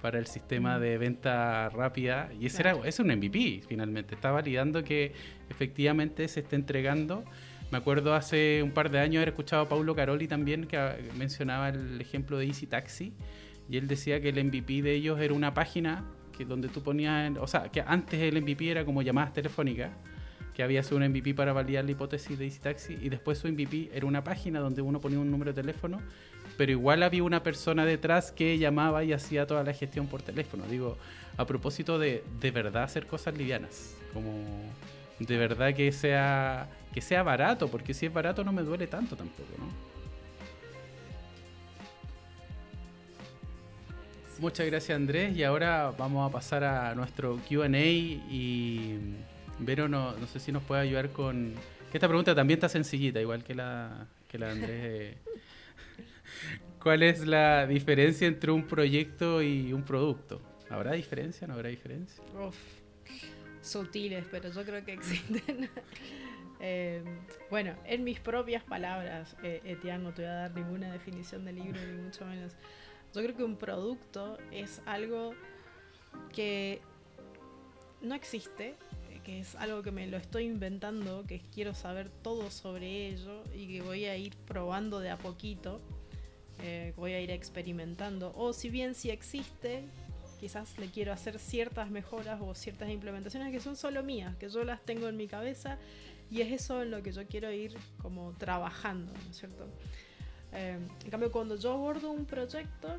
para 0.00 0.18
el 0.18 0.26
sistema 0.26 0.78
mm. 0.78 0.80
de 0.80 0.98
venta 0.98 1.68
rápida 1.70 2.30
y 2.38 2.46
ese 2.46 2.62
era 2.62 2.76
es 2.84 3.00
un 3.00 3.08
MVP 3.08 3.62
finalmente. 3.66 4.14
Está 4.14 4.30
validando 4.30 4.84
que 4.84 5.12
efectivamente 5.50 6.28
se 6.28 6.40
está 6.40 6.56
entregando. 6.56 7.24
Me 7.70 7.78
acuerdo 7.78 8.14
hace 8.14 8.62
un 8.62 8.70
par 8.70 8.90
de 8.90 9.00
años 9.00 9.16
haber 9.16 9.30
escuchado 9.30 9.62
a 9.62 9.68
Paulo 9.68 9.96
Caroli 9.96 10.28
también 10.28 10.66
que 10.66 10.78
mencionaba 11.18 11.70
el 11.70 12.00
ejemplo 12.00 12.38
de 12.38 12.46
Easy 12.46 12.66
Taxi 12.66 13.12
y 13.68 13.78
él 13.78 13.88
decía 13.88 14.20
que 14.20 14.28
el 14.28 14.44
MVP 14.44 14.82
de 14.82 14.94
ellos 14.94 15.18
era 15.20 15.34
una 15.34 15.52
página 15.54 16.04
que 16.36 16.44
donde 16.44 16.68
tú 16.68 16.82
ponías, 16.82 17.32
o 17.38 17.46
sea, 17.46 17.68
que 17.70 17.80
antes 17.80 18.20
el 18.20 18.40
MVP 18.40 18.70
era 18.70 18.84
como 18.84 19.02
llamadas 19.02 19.32
telefónicas, 19.32 19.90
que 20.54 20.62
había 20.62 20.82
sido 20.82 20.96
un 20.96 21.08
MVP 21.08 21.34
para 21.34 21.52
validar 21.52 21.84
la 21.84 21.90
hipótesis 21.90 22.38
de 22.38 22.46
Easy 22.46 22.60
Taxi 22.60 22.98
y 23.02 23.10
después 23.10 23.38
su 23.38 23.46
MVP 23.46 23.90
era 23.92 24.06
una 24.06 24.24
página 24.24 24.58
donde 24.58 24.80
uno 24.80 25.00
ponía 25.00 25.18
un 25.18 25.30
número 25.30 25.52
de 25.52 25.60
teléfono, 25.60 26.00
pero 26.56 26.72
igual 26.72 27.02
había 27.02 27.22
una 27.22 27.42
persona 27.42 27.84
detrás 27.84 28.32
que 28.32 28.56
llamaba 28.56 29.04
y 29.04 29.12
hacía 29.12 29.46
toda 29.46 29.62
la 29.64 29.74
gestión 29.74 30.06
por 30.06 30.22
teléfono. 30.22 30.64
Digo, 30.66 30.96
a 31.36 31.46
propósito 31.46 31.98
de 31.98 32.24
de 32.40 32.50
verdad 32.50 32.84
hacer 32.84 33.06
cosas 33.06 33.36
livianas, 33.36 33.94
como 34.14 34.32
de 35.18 35.36
verdad 35.36 35.74
que 35.74 35.92
sea 35.92 36.68
que 36.94 37.02
sea 37.02 37.22
barato, 37.22 37.68
porque 37.68 37.92
si 37.92 38.06
es 38.06 38.12
barato 38.12 38.42
no 38.42 38.52
me 38.52 38.62
duele 38.62 38.86
tanto 38.86 39.14
tampoco, 39.14 39.50
¿no? 39.58 39.95
Muchas 44.38 44.66
gracias 44.66 44.94
Andrés 44.94 45.36
y 45.36 45.42
ahora 45.42 45.92
vamos 45.96 46.28
a 46.28 46.32
pasar 46.32 46.62
a 46.62 46.94
nuestro 46.94 47.40
QA 47.48 47.68
y 47.78 48.98
Vero 49.58 49.88
no, 49.88 50.12
no, 50.16 50.26
sé 50.26 50.40
si 50.40 50.52
nos 50.52 50.62
puede 50.62 50.82
ayudar 50.82 51.10
con... 51.10 51.54
Que 51.90 51.96
esta 51.96 52.08
pregunta 52.08 52.34
también 52.34 52.58
está 52.58 52.68
sencillita, 52.68 53.20
igual 53.20 53.42
que 53.42 53.54
la, 53.54 54.06
que 54.28 54.38
la 54.38 54.50
Andrés. 54.50 55.16
¿Cuál 56.82 57.02
es 57.02 57.26
la 57.26 57.66
diferencia 57.66 58.26
entre 58.28 58.50
un 58.50 58.66
proyecto 58.66 59.40
y 59.40 59.72
un 59.72 59.82
producto? 59.82 60.42
¿Habrá 60.68 60.92
diferencia? 60.92 61.46
¿No 61.46 61.54
habrá 61.54 61.70
diferencia? 61.70 62.22
sutiles, 63.62 64.24
pero 64.30 64.50
yo 64.50 64.64
creo 64.64 64.84
que 64.84 64.92
existen. 64.92 65.70
Eh, 66.58 67.04
bueno, 67.50 67.74
en 67.84 68.02
mis 68.02 68.18
propias 68.18 68.64
palabras, 68.64 69.36
eh, 69.42 69.60
Etienne, 69.62 70.02
no 70.02 70.14
te 70.14 70.22
voy 70.22 70.30
a 70.30 70.34
dar 70.34 70.54
ninguna 70.54 70.90
definición 70.90 71.44
del 71.44 71.56
libro, 71.56 71.78
ni 71.78 72.00
mucho 72.00 72.24
menos. 72.24 72.54
Yo 73.16 73.22
creo 73.22 73.34
que 73.34 73.44
un 73.44 73.56
producto 73.56 74.36
es 74.52 74.82
algo 74.84 75.32
que 76.34 76.82
no 78.02 78.14
existe, 78.14 78.74
que 79.24 79.40
es 79.40 79.54
algo 79.54 79.82
que 79.82 79.90
me 79.90 80.06
lo 80.06 80.18
estoy 80.18 80.44
inventando, 80.44 81.24
que 81.26 81.40
quiero 81.40 81.74
saber 81.74 82.10
todo 82.10 82.50
sobre 82.50 83.08
ello 83.08 83.42
y 83.54 83.68
que 83.68 83.80
voy 83.80 84.04
a 84.04 84.18
ir 84.18 84.36
probando 84.46 85.00
de 85.00 85.08
a 85.08 85.16
poquito, 85.16 85.80
eh, 86.62 86.92
voy 86.98 87.14
a 87.14 87.20
ir 87.22 87.30
experimentando. 87.30 88.34
O 88.36 88.52
si 88.52 88.68
bien 88.68 88.94
si 88.94 89.08
existe, 89.08 89.84
quizás 90.38 90.78
le 90.78 90.90
quiero 90.90 91.14
hacer 91.14 91.38
ciertas 91.38 91.88
mejoras 91.88 92.38
o 92.42 92.54
ciertas 92.54 92.90
implementaciones 92.90 93.50
que 93.50 93.60
son 93.60 93.76
solo 93.76 94.02
mías, 94.02 94.36
que 94.36 94.50
yo 94.50 94.62
las 94.62 94.82
tengo 94.82 95.08
en 95.08 95.16
mi 95.16 95.26
cabeza 95.26 95.78
y 96.30 96.42
es 96.42 96.52
eso 96.52 96.82
en 96.82 96.90
lo 96.90 97.02
que 97.02 97.12
yo 97.12 97.26
quiero 97.26 97.50
ir 97.50 97.78
como 98.02 98.34
trabajando, 98.34 99.10
¿no 99.14 99.30
es 99.30 99.38
cierto? 99.38 99.66
Eh, 100.56 100.78
en 101.04 101.10
cambio, 101.10 101.30
cuando 101.30 101.56
yo 101.56 101.72
abordo 101.72 102.10
un 102.10 102.24
proyecto, 102.24 102.98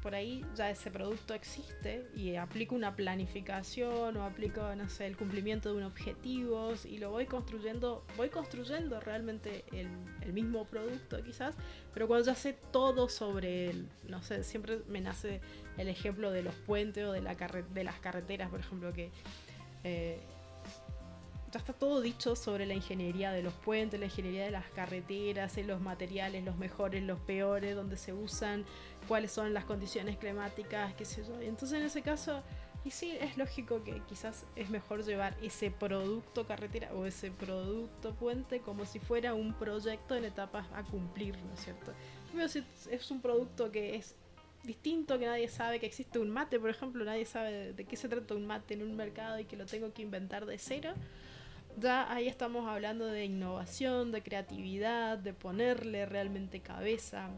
por 0.00 0.14
ahí 0.14 0.44
ya 0.54 0.70
ese 0.70 0.90
producto 0.90 1.34
existe 1.34 2.06
y 2.14 2.36
aplico 2.36 2.74
una 2.74 2.94
planificación 2.94 4.16
o 4.16 4.22
aplico, 4.22 4.60
el 5.00 5.16
cumplimiento 5.16 5.70
de 5.70 5.78
unos 5.78 5.92
objetivos 5.92 6.84
y 6.84 6.98
lo 6.98 7.10
voy 7.10 7.24
construyendo, 7.24 8.04
voy 8.16 8.28
construyendo 8.28 9.00
realmente 9.00 9.64
el, 9.72 9.88
mismo 10.32 10.66
producto 10.66 11.22
quizás, 11.22 11.54
pero 11.94 12.06
cuando 12.06 12.26
ya 12.26 12.34
sé 12.34 12.54
todo 12.70 13.08
sobre 13.08 13.70
él, 13.70 13.88
no 14.08 14.22
sé, 14.22 14.44
siempre 14.44 14.80
me 14.88 15.00
nace 15.00 15.40
el 15.78 15.88
ejemplo 15.88 16.30
de 16.30 16.42
los 16.42 16.54
puentes 16.54 17.04
o 17.04 17.12
de 17.12 17.22
las 17.22 17.36
carreteras, 17.36 18.50
por 18.50 18.60
ejemplo, 18.60 18.92
que 18.92 19.10
eh, 19.84 20.20
ya 21.54 21.60
está 21.60 21.72
todo 21.72 22.00
dicho 22.00 22.34
sobre 22.34 22.66
la 22.66 22.74
ingeniería 22.74 23.30
de 23.30 23.40
los 23.40 23.54
puentes, 23.54 24.00
la 24.00 24.06
ingeniería 24.06 24.44
de 24.44 24.50
las 24.50 24.68
carreteras, 24.70 25.56
los 25.58 25.80
materiales, 25.80 26.44
los 26.44 26.56
mejores, 26.56 27.00
los 27.04 27.20
peores, 27.20 27.76
dónde 27.76 27.96
se 27.96 28.12
usan, 28.12 28.64
cuáles 29.06 29.30
son 29.30 29.54
las 29.54 29.64
condiciones 29.64 30.16
climáticas, 30.16 30.94
qué 30.94 31.04
sé 31.04 31.22
yo. 31.24 31.40
Entonces 31.40 31.78
en 31.78 31.86
ese 31.86 32.02
caso, 32.02 32.42
y 32.84 32.90
sí, 32.90 33.16
es 33.20 33.36
lógico 33.36 33.84
que 33.84 34.02
quizás 34.08 34.46
es 34.56 34.68
mejor 34.68 35.04
llevar 35.04 35.36
ese 35.42 35.70
producto 35.70 36.44
carretera 36.44 36.92
o 36.92 37.06
ese 37.06 37.30
producto 37.30 38.14
puente 38.14 38.58
como 38.58 38.84
si 38.84 38.98
fuera 38.98 39.32
un 39.32 39.54
proyecto 39.54 40.16
en 40.16 40.24
etapas 40.24 40.66
a 40.74 40.82
cumplir, 40.82 41.36
¿no 41.38 41.54
es 41.54 41.60
cierto? 41.60 41.92
Es 42.90 43.10
un 43.12 43.20
producto 43.20 43.70
que 43.70 43.94
es 43.94 44.16
distinto, 44.64 45.20
que 45.20 45.26
nadie 45.26 45.46
sabe 45.46 45.78
que 45.78 45.86
existe 45.86 46.18
un 46.18 46.30
mate, 46.30 46.58
por 46.58 46.70
ejemplo, 46.70 47.04
nadie 47.04 47.26
sabe 47.26 47.74
de 47.74 47.84
qué 47.84 47.96
se 47.96 48.08
trata 48.08 48.34
un 48.34 48.44
mate 48.44 48.74
en 48.74 48.82
un 48.82 48.96
mercado 48.96 49.38
y 49.38 49.44
que 49.44 49.56
lo 49.56 49.66
tengo 49.66 49.92
que 49.92 50.02
inventar 50.02 50.46
de 50.46 50.58
cero 50.58 50.94
ya 51.78 52.12
ahí 52.12 52.28
estamos 52.28 52.68
hablando 52.68 53.06
de 53.06 53.24
innovación, 53.24 54.12
de 54.12 54.22
creatividad, 54.22 55.18
de 55.18 55.32
ponerle 55.34 56.06
realmente 56.06 56.60
cabeza. 56.60 57.30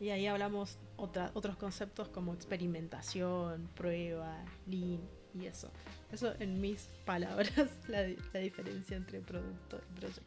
Y 0.00 0.10
ahí 0.10 0.26
hablamos 0.26 0.78
otra, 0.96 1.30
otros 1.34 1.56
conceptos 1.56 2.08
como 2.08 2.32
experimentación, 2.32 3.68
prueba, 3.74 4.44
lean 4.66 5.00
y 5.34 5.46
eso. 5.46 5.70
Eso 6.10 6.34
en 6.40 6.60
mis 6.60 6.88
palabras, 7.04 7.52
la, 7.88 8.06
la 8.32 8.40
diferencia 8.40 8.96
entre 8.96 9.20
producto 9.20 9.80
y 9.90 10.00
proyecto. 10.00 10.22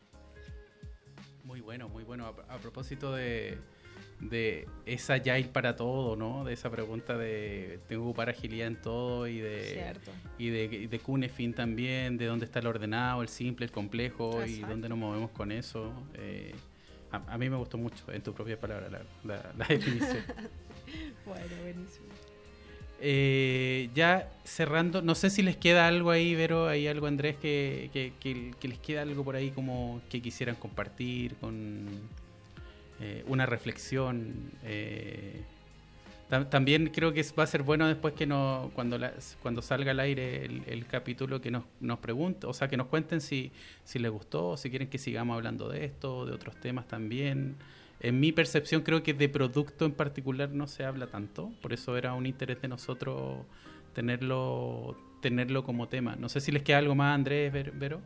Muy 1.43 1.59
bueno, 1.59 1.89
muy 1.89 2.03
bueno. 2.03 2.27
a 2.27 2.57
propósito 2.59 3.13
de, 3.13 3.57
de 4.29 4.67
esa 4.85 5.15
Agile 5.15 5.49
para 5.49 5.75
todo, 5.75 6.15
¿no? 6.15 6.43
De 6.43 6.53
esa 6.53 6.69
pregunta 6.69 7.17
de 7.17 7.79
tengo 7.87 8.03
que 8.03 8.07
ocupar 8.09 8.29
agilidad 8.29 8.67
en 8.67 8.81
todo 8.81 9.27
y 9.27 9.39
de 9.39 9.93
y 10.37 10.49
de, 10.49 10.87
de 10.87 10.99
Cunefin 10.99 11.53
también, 11.53 12.17
de 12.17 12.25
dónde 12.25 12.45
está 12.45 12.59
el 12.59 12.67
ordenado, 12.67 13.21
el 13.21 13.29
simple, 13.29 13.65
el 13.65 13.71
complejo 13.71 14.45
y 14.45 14.59
dónde 14.59 14.89
nos 14.89 14.97
movemos 14.97 15.31
con 15.31 15.51
eso. 15.51 15.93
Eh, 16.15 16.53
a, 17.11 17.37
mí 17.37 17.49
me 17.49 17.57
gustó 17.57 17.77
mucho, 17.77 18.11
en 18.11 18.21
tu 18.21 18.33
propia 18.33 18.59
palabra, 18.59 18.89
la, 19.23 19.53
definición. 19.69 20.23
bueno, 21.25 21.55
buenísimo. 21.61 22.07
Eh, 23.05 23.89
ya 23.93 24.31
cerrando, 24.45 25.01
no 25.01 25.13
sé 25.13 25.29
si 25.29 25.43
les 25.43 25.57
queda 25.57 25.87
algo 25.87 26.09
ahí, 26.09 26.35
Vero, 26.35 26.67
hay 26.67 26.87
algo, 26.87 27.07
Andrés, 27.07 27.35
que, 27.35 27.89
que 28.19 28.67
les 28.67 28.79
queda 28.79 29.01
algo 29.01 29.23
por 29.23 29.35
ahí 29.35 29.51
como 29.51 30.01
que 30.09 30.21
quisieran 30.21 30.55
compartir 30.55 31.35
con 31.35 31.87
eh, 32.99 33.23
una 33.27 33.45
reflexión. 33.45 34.51
Eh, 34.63 35.43
también 36.49 36.87
creo 36.87 37.13
que 37.13 37.23
va 37.37 37.43
a 37.43 37.47
ser 37.47 37.61
bueno 37.61 37.87
después 37.87 38.15
que 38.15 38.25
no, 38.25 38.71
cuando, 38.73 38.97
cuando 39.41 39.61
salga 39.61 39.91
al 39.91 39.99
aire 39.99 40.45
el, 40.45 40.85
capítulo 40.87 41.39
que 41.41 41.51
nos, 41.51 41.63
nos 41.79 41.99
pregunten, 41.99 42.49
o 42.49 42.53
sea, 42.53 42.67
que 42.67 42.75
nos 42.75 42.87
cuenten 42.87 43.21
si, 43.21 43.51
si 43.83 43.99
les 43.99 44.09
gustó, 44.09 44.57
si 44.57 44.71
quieren 44.71 44.87
que 44.87 44.97
sigamos 44.97 45.35
hablando 45.35 45.69
de 45.69 45.85
esto, 45.85 46.25
de 46.25 46.33
otros 46.33 46.55
temas 46.55 46.87
también. 46.87 47.55
En 47.99 48.19
mi 48.19 48.31
percepción 48.31 48.81
creo 48.81 49.03
que 49.03 49.13
de 49.13 49.29
producto 49.29 49.85
en 49.85 49.91
particular 49.91 50.49
no 50.49 50.65
se 50.65 50.85
habla 50.85 51.05
tanto, 51.07 51.51
por 51.61 51.71
eso 51.71 51.97
era 51.97 52.13
un 52.13 52.25
interés 52.25 52.59
de 52.61 52.67
nosotros 52.67 53.45
tenerlo, 53.93 54.97
tenerlo 55.21 55.63
como 55.63 55.87
tema. 55.87 56.15
No 56.15 56.29
sé 56.29 56.41
si 56.41 56.51
les 56.51 56.63
queda 56.63 56.79
algo 56.79 56.95
más, 56.95 57.13
Andrés, 57.13 57.53
Vero. 57.77 58.01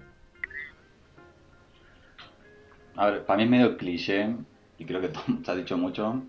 A 2.95 3.11
ver, 3.11 3.25
para 3.25 3.37
mí 3.37 3.43
es 3.43 3.49
medio 3.49 3.77
cliché, 3.77 4.35
y 4.77 4.85
creo 4.85 5.01
que 5.01 5.11
se 5.43 5.51
ha 5.51 5.55
dicho 5.55 5.77
mucho, 5.77 6.21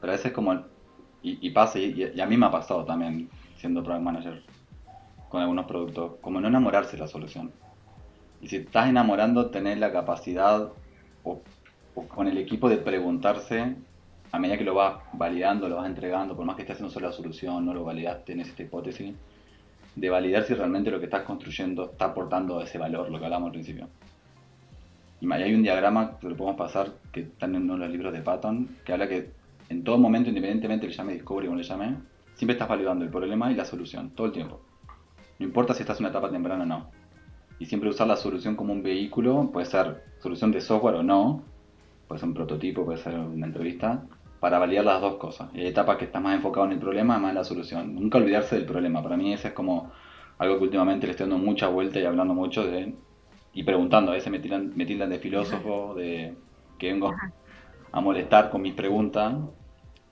pero 0.00 0.12
a 0.12 0.16
veces 0.16 0.32
como, 0.32 0.64
y, 1.22 1.50
pasa, 1.50 1.78
y, 1.78 2.20
a 2.20 2.26
mí 2.26 2.36
me 2.36 2.46
ha 2.46 2.50
pasado 2.50 2.84
también, 2.84 3.28
siendo 3.56 3.82
product 3.82 4.02
manager, 4.02 4.42
con 5.28 5.40
algunos 5.40 5.66
productos, 5.66 6.14
como 6.20 6.40
no 6.40 6.48
enamorarse 6.48 6.92
de 6.92 6.98
la 6.98 7.08
solución. 7.08 7.52
Y 8.40 8.48
si 8.48 8.56
estás 8.56 8.88
enamorando, 8.88 9.50
tener 9.50 9.78
la 9.78 9.92
capacidad 9.92 10.72
o, 11.22 11.40
con 12.08 12.26
el 12.26 12.38
equipo 12.38 12.68
de 12.68 12.78
preguntarse 12.78 13.76
a 14.32 14.38
medida 14.38 14.58
que 14.58 14.64
lo 14.64 14.74
vas 14.74 14.96
validando, 15.12 15.68
lo 15.68 15.76
vas 15.76 15.86
entregando, 15.86 16.34
por 16.34 16.44
más 16.44 16.56
que 16.56 16.62
estés 16.62 16.74
haciendo 16.74 16.92
solo 16.92 17.06
la 17.08 17.12
solución, 17.12 17.64
no 17.64 17.72
lo 17.74 17.84
validaste, 17.84 18.24
tienes 18.24 18.48
esta 18.48 18.62
hipótesis, 18.62 19.14
de 19.94 20.10
validar 20.10 20.44
si 20.44 20.54
realmente 20.54 20.90
lo 20.90 20.98
que 20.98 21.04
estás 21.04 21.22
construyendo 21.22 21.92
está 21.92 22.06
aportando 22.06 22.60
ese 22.60 22.78
valor, 22.78 23.10
lo 23.10 23.18
que 23.18 23.26
hablamos 23.26 23.48
al 23.48 23.52
principio. 23.52 23.88
Y 25.22 25.32
hay 25.32 25.54
un 25.54 25.62
diagrama 25.62 26.18
que 26.18 26.28
lo 26.28 26.36
podemos 26.36 26.58
pasar, 26.58 26.94
que 27.12 27.20
está 27.20 27.46
en 27.46 27.54
uno 27.54 27.74
de 27.74 27.78
los 27.78 27.90
libros 27.90 28.12
de 28.12 28.22
Patton, 28.22 28.78
que 28.84 28.92
habla 28.92 29.08
que 29.08 29.30
en 29.68 29.84
todo 29.84 29.96
momento, 29.96 30.30
independientemente 30.30 30.88
le 30.88 30.92
llame 30.92 31.12
Discovery 31.12 31.46
o 31.46 31.54
le 31.54 31.62
llame, 31.62 31.94
siempre 32.34 32.54
estás 32.54 32.68
validando 32.68 33.04
el 33.04 33.10
problema 33.12 33.52
y 33.52 33.54
la 33.54 33.64
solución, 33.64 34.10
todo 34.16 34.26
el 34.26 34.32
tiempo. 34.32 34.60
No 35.38 35.46
importa 35.46 35.74
si 35.74 35.82
estás 35.82 36.00
en 36.00 36.06
una 36.06 36.10
etapa 36.10 36.28
temprana 36.28 36.64
o 36.64 36.66
no. 36.66 36.90
Y 37.60 37.66
siempre 37.66 37.88
usar 37.88 38.08
la 38.08 38.16
solución 38.16 38.56
como 38.56 38.72
un 38.72 38.82
vehículo, 38.82 39.48
puede 39.52 39.66
ser 39.66 40.02
solución 40.18 40.50
de 40.50 40.60
software 40.60 40.96
o 40.96 41.04
no, 41.04 41.44
puede 42.08 42.18
ser 42.18 42.28
un 42.28 42.34
prototipo, 42.34 42.84
puede 42.84 42.98
ser 42.98 43.16
una 43.16 43.46
entrevista, 43.46 44.02
para 44.40 44.58
validar 44.58 44.84
las 44.84 45.00
dos 45.00 45.18
cosas. 45.18 45.50
Y 45.54 45.60
hay 45.60 45.68
etapas 45.68 45.98
que 45.98 46.06
estás 46.06 46.20
más 46.20 46.34
enfocado 46.34 46.66
en 46.66 46.72
el 46.72 46.80
problema, 46.80 47.20
más 47.20 47.30
en 47.30 47.36
la 47.36 47.44
solución. 47.44 47.94
Nunca 47.94 48.18
olvidarse 48.18 48.56
del 48.56 48.64
problema. 48.64 49.00
Para 49.00 49.16
mí 49.16 49.32
ese 49.32 49.48
es 49.48 49.54
como 49.54 49.92
algo 50.38 50.58
que 50.58 50.64
últimamente 50.64 51.06
le 51.06 51.12
estoy 51.12 51.28
dando 51.28 51.38
mucha 51.38 51.68
vuelta 51.68 52.00
y 52.00 52.06
hablando 52.06 52.34
mucho 52.34 52.66
de... 52.66 52.92
Y 53.52 53.64
preguntando, 53.64 54.12
a 54.12 54.14
veces 54.14 54.30
me 54.30 54.38
tildan, 54.38 54.72
me 54.74 54.86
tildan 54.86 55.10
de 55.10 55.18
filósofo, 55.18 55.94
de 55.94 56.34
que 56.78 56.92
vengo 56.92 57.14
a 57.92 58.00
molestar 58.00 58.50
con 58.50 58.62
mis 58.62 58.74
preguntas. 58.74 59.34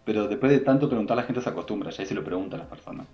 Pero 0.05 0.29
después 0.29 0.53
de 0.53 0.61
tanto 0.61 0.89
preguntar 0.89 1.17
la 1.17 1.23
gente 1.23 1.41
se 1.41 1.49
acostumbra, 1.49 1.91
ya 1.91 2.03
y 2.03 2.07
se 2.07 2.15
lo 2.15 2.25
pregunta 2.25 2.57
a 2.57 2.61
las 2.61 2.69
personas. 2.69 3.07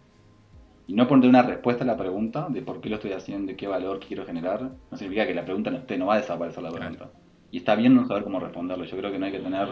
Y 0.89 0.95
no 0.95 1.09
poner 1.09 1.29
una 1.29 1.43
respuesta 1.43 1.85
a 1.85 1.87
la 1.87 1.97
pregunta 1.97 2.47
de 2.49 2.63
por 2.63 2.81
qué 2.81 2.89
lo 2.89 2.97
estoy 2.97 3.13
haciendo, 3.13 3.49
de 3.49 3.57
qué 3.57 3.67
valor 3.67 3.99
quiero 3.99 4.25
generar, 4.25 4.63
no 4.63 4.97
significa 4.97 5.27
que 5.27 5.35
la 5.35 5.45
pregunta 5.45 5.71
no 5.71 5.79
esté, 5.79 5.99
no 5.99 6.07
va 6.07 6.15
a 6.15 6.19
desaparecer 6.19 6.63
la 6.63 6.71
pregunta. 6.71 7.11
Y 7.51 7.59
está 7.59 7.75
bien 7.75 7.95
no 7.95 8.07
saber 8.07 8.25
cómo 8.25 8.39
responderlo. 8.39 8.85
Yo 8.85 8.97
creo 8.97 9.11
que 9.11 9.19
no 9.19 9.27
hay 9.27 9.33
que 9.33 9.41
tener 9.41 9.69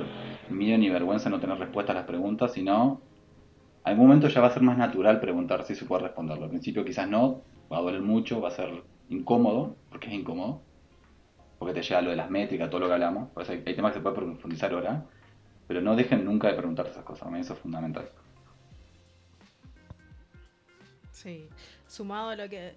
miedo 0.51 0.79
ni 0.79 0.89
vergüenza 0.91 1.29
en 1.29 1.33
no 1.33 1.41
tener 1.41 1.59
respuesta 1.59 1.93
a 1.93 1.95
las 1.95 2.05
preguntas, 2.05 2.53
sino 2.53 3.01
algún 3.85 4.07
momento 4.07 4.29
ya 4.29 4.41
va 4.41 4.49
a 4.49 4.51
ser 4.51 4.63
más 4.63 4.79
natural 4.79 5.21
preguntar 5.21 5.65
si 5.65 5.75
se 5.75 5.85
puede 5.85 6.05
responderlo. 6.05 6.45
Al 6.45 6.51
principio 6.51 6.85
quizás 6.85 7.09
no, 7.09 7.43
va 7.71 7.79
a 7.79 7.81
doler 7.83 8.03
mucho, 8.03 8.41
va 8.41 8.49
a 8.49 8.53
ser 8.53 8.83
incómodo, 9.09 9.77
porque 9.91 10.09
es 10.09 10.15
incómodo, 10.15 10.63
porque 11.59 11.75
te 11.75 11.83
llega 11.83 12.03
lo 12.03 12.11
de 12.11 12.17
las 12.17 12.31
métricas, 12.31 12.69
todo 12.71 12.81
lo 12.81 12.87
que 12.87 12.95
hablamos. 12.95 13.31
Por 13.31 13.49
hay, 13.49 13.63
temas 13.63 13.93
que 13.93 13.99
se 13.99 14.03
puede 14.03 14.17
profundizar 14.17 14.73
ahora, 14.73 15.05
pero 15.67 15.81
no 15.81 15.97
dejen 15.97 16.25
nunca 16.25 16.49
de 16.49 16.55
preguntar 16.55 16.87
esas 16.87 17.05
cosas. 17.05 17.33
eso 17.35 17.55
es 17.55 17.59
fundamental. 17.59 18.09
Sí, 21.13 21.49
sumado 21.87 22.31
a 22.31 22.37
lo 22.37 22.49
que 22.49 22.75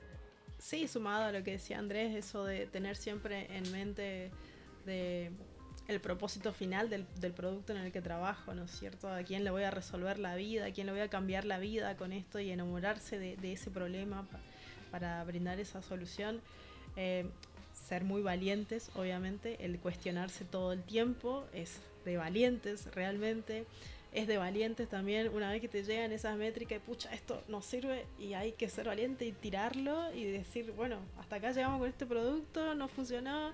sí, 0.57 0.87
sumado 0.87 1.25
a 1.25 1.31
lo 1.31 1.43
que 1.43 1.51
decía 1.51 1.79
Andrés, 1.79 2.15
eso 2.15 2.45
de 2.45 2.65
tener 2.67 2.95
siempre 2.95 3.47
en 3.55 3.71
mente 3.71 4.31
el 5.87 6.01
propósito 6.01 6.53
final 6.53 6.89
del, 6.89 7.05
producto 7.33 7.73
en 7.73 7.79
el 7.79 7.91
que 7.91 8.01
trabajo, 8.01 8.53
¿no 8.53 8.63
es 8.63 8.71
cierto? 8.71 9.09
A 9.09 9.23
quién 9.23 9.43
le 9.43 9.51
voy 9.51 9.63
a 9.63 9.71
resolver 9.71 10.19
la 10.19 10.35
vida, 10.35 10.65
a 10.65 10.71
quién 10.71 10.87
le 10.87 10.93
voy 10.93 11.01
a 11.01 11.09
cambiar 11.09 11.45
la 11.45 11.59
vida 11.59 11.95
con 11.97 12.11
esto 12.11 12.39
y 12.39 12.51
enamorarse 12.51 13.17
de, 13.19 13.51
ese 13.51 13.71
problema 13.71 14.27
para 14.91 15.23
brindar 15.23 15.59
esa 15.59 15.81
solución. 15.81 16.41
Eh, 16.95 17.29
ser 17.87 18.03
muy 18.03 18.21
valientes, 18.21 18.89
obviamente, 18.95 19.63
el 19.63 19.79
cuestionarse 19.79 20.45
todo 20.45 20.73
el 20.73 20.83
tiempo 20.83 21.45
es 21.53 21.79
de 22.05 22.17
valientes 22.17 22.85
realmente. 22.93 23.65
Es 24.13 24.25
de 24.25 24.37
valientes 24.37 24.89
también 24.89 25.29
una 25.29 25.51
vez 25.51 25.61
que 25.61 25.67
te 25.67 25.83
llegan 25.83 26.11
esas 26.11 26.37
métricas, 26.37 26.81
pucha, 26.81 27.13
esto 27.13 27.43
no 27.49 27.61
sirve 27.61 28.05
y 28.17 28.33
hay 28.33 28.53
que 28.53 28.67
ser 28.69 28.87
valiente 28.87 29.25
y 29.25 29.31
tirarlo 29.31 30.11
y 30.13 30.23
decir, 30.23 30.71
bueno, 30.71 30.97
hasta 31.19 31.35
acá 31.35 31.51
llegamos 31.51 31.79
con 31.79 31.89
este 31.89 32.05
producto, 32.05 32.73
no 32.73 32.87
funcionó, 32.87 33.51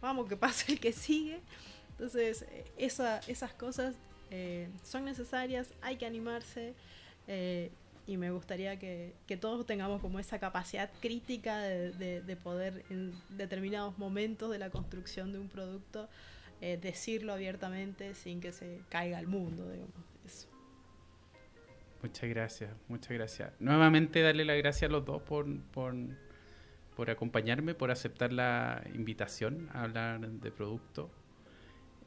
vamos, 0.00 0.28
que 0.28 0.36
pase 0.36 0.72
el 0.72 0.80
que 0.80 0.92
sigue. 0.92 1.40
Entonces, 1.92 2.44
esa, 2.76 3.20
esas 3.28 3.52
cosas 3.54 3.94
eh, 4.30 4.68
son 4.82 5.04
necesarias, 5.04 5.68
hay 5.80 5.96
que 5.96 6.04
animarse 6.04 6.74
eh, 7.28 7.70
y 8.06 8.16
me 8.16 8.30
gustaría 8.30 8.78
que, 8.78 9.14
todos 9.40 9.64
tengamos 9.66 10.00
como 10.00 10.18
esa 10.18 10.38
capacidad 10.38 10.90
crítica 11.00 11.58
de, 11.58 12.38
poder 12.42 12.84
en 12.90 13.12
determinados 13.30 13.98
momentos 13.98 14.50
de 14.50 14.58
la 14.58 14.70
construcción 14.70 15.32
de 15.32 15.38
un 15.38 15.48
producto 15.48 16.08
eh, 16.60 16.78
decirlo 16.80 17.32
abiertamente 17.32 18.14
sin 18.14 18.40
que 18.40 18.52
se 18.52 18.80
caiga 18.88 19.18
al 19.18 19.26
mundo, 19.26 19.70
digamos. 19.70 19.94
Muchas 22.02 22.28
gracias, 22.28 22.70
muchas 22.88 23.12
gracias. 23.12 23.52
Nuevamente 23.60 24.22
darle 24.22 24.44
las 24.44 24.56
gracias 24.58 24.88
a 24.88 24.92
los 24.92 25.04
dos 25.04 25.22
por, 25.22 25.46
por 25.70 25.94
por 26.96 27.10
acompañarme, 27.10 27.74
por 27.74 27.90
aceptar 27.90 28.32
la 28.32 28.82
invitación 28.94 29.68
a 29.72 29.84
hablar 29.84 30.20
de 30.20 30.50
producto. 30.50 31.10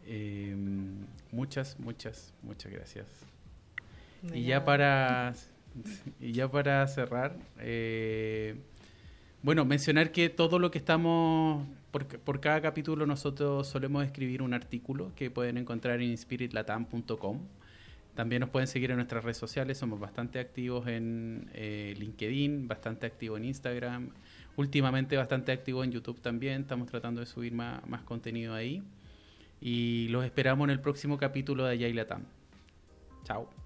Em, 0.05 1.05
muchas, 1.31 1.79
muchas, 1.79 2.33
muchas 2.43 2.71
gracias. 2.71 3.07
y 4.33 4.43
ya 4.43 4.65
para 4.65 5.33
y 6.19 6.31
ya 6.31 6.49
para 6.49 6.87
cerrar, 6.87 7.37
eh, 7.59 8.55
bueno, 9.41 9.65
mencionar 9.65 10.11
que 10.11 10.29
todo 10.29 10.59
lo 10.59 10.71
que 10.71 10.77
estamos, 10.77 11.65
por, 11.91 12.07
por, 12.07 12.39
cada 12.39 12.61
capítulo 12.61 13.05
nosotros 13.05 13.67
solemos 13.67 14.05
escribir 14.05 14.41
un 14.41 14.53
artículo 14.53 15.11
que 15.15 15.29
pueden 15.29 15.57
encontrar 15.57 16.01
en 16.01 16.17
spiritlatam.com. 16.17 17.39
También 18.15 18.39
nos 18.39 18.49
pueden 18.49 18.67
seguir 18.67 18.91
en 18.91 18.95
nuestras 18.95 19.23
redes 19.25 19.37
sociales, 19.37 19.77
somos 19.77 19.99
bastante 19.99 20.39
activos 20.39 20.87
en 20.87 21.49
eh, 21.53 21.93
LinkedIn, 21.97 22.65
bastante 22.65 23.05
activos 23.05 23.37
en 23.39 23.45
Instagram, 23.45 24.09
últimamente 24.55 25.17
bastante 25.17 25.51
activo 25.51 25.83
en 25.83 25.91
YouTube 25.91 26.21
también. 26.21 26.61
Estamos 26.61 26.87
tratando 26.87 27.19
de 27.19 27.27
subir 27.27 27.51
más, 27.53 27.81
contenido 28.05 28.53
ahí. 28.53 28.81
Y 29.59 30.07
los 30.09 30.23
esperamos 30.23 30.65
en 30.65 30.71
el 30.71 30.79
próximo 30.79 31.17
capítulo 31.17 31.65
de 31.65 31.77
Yailatam. 31.77 32.23
Chao. 33.25 33.64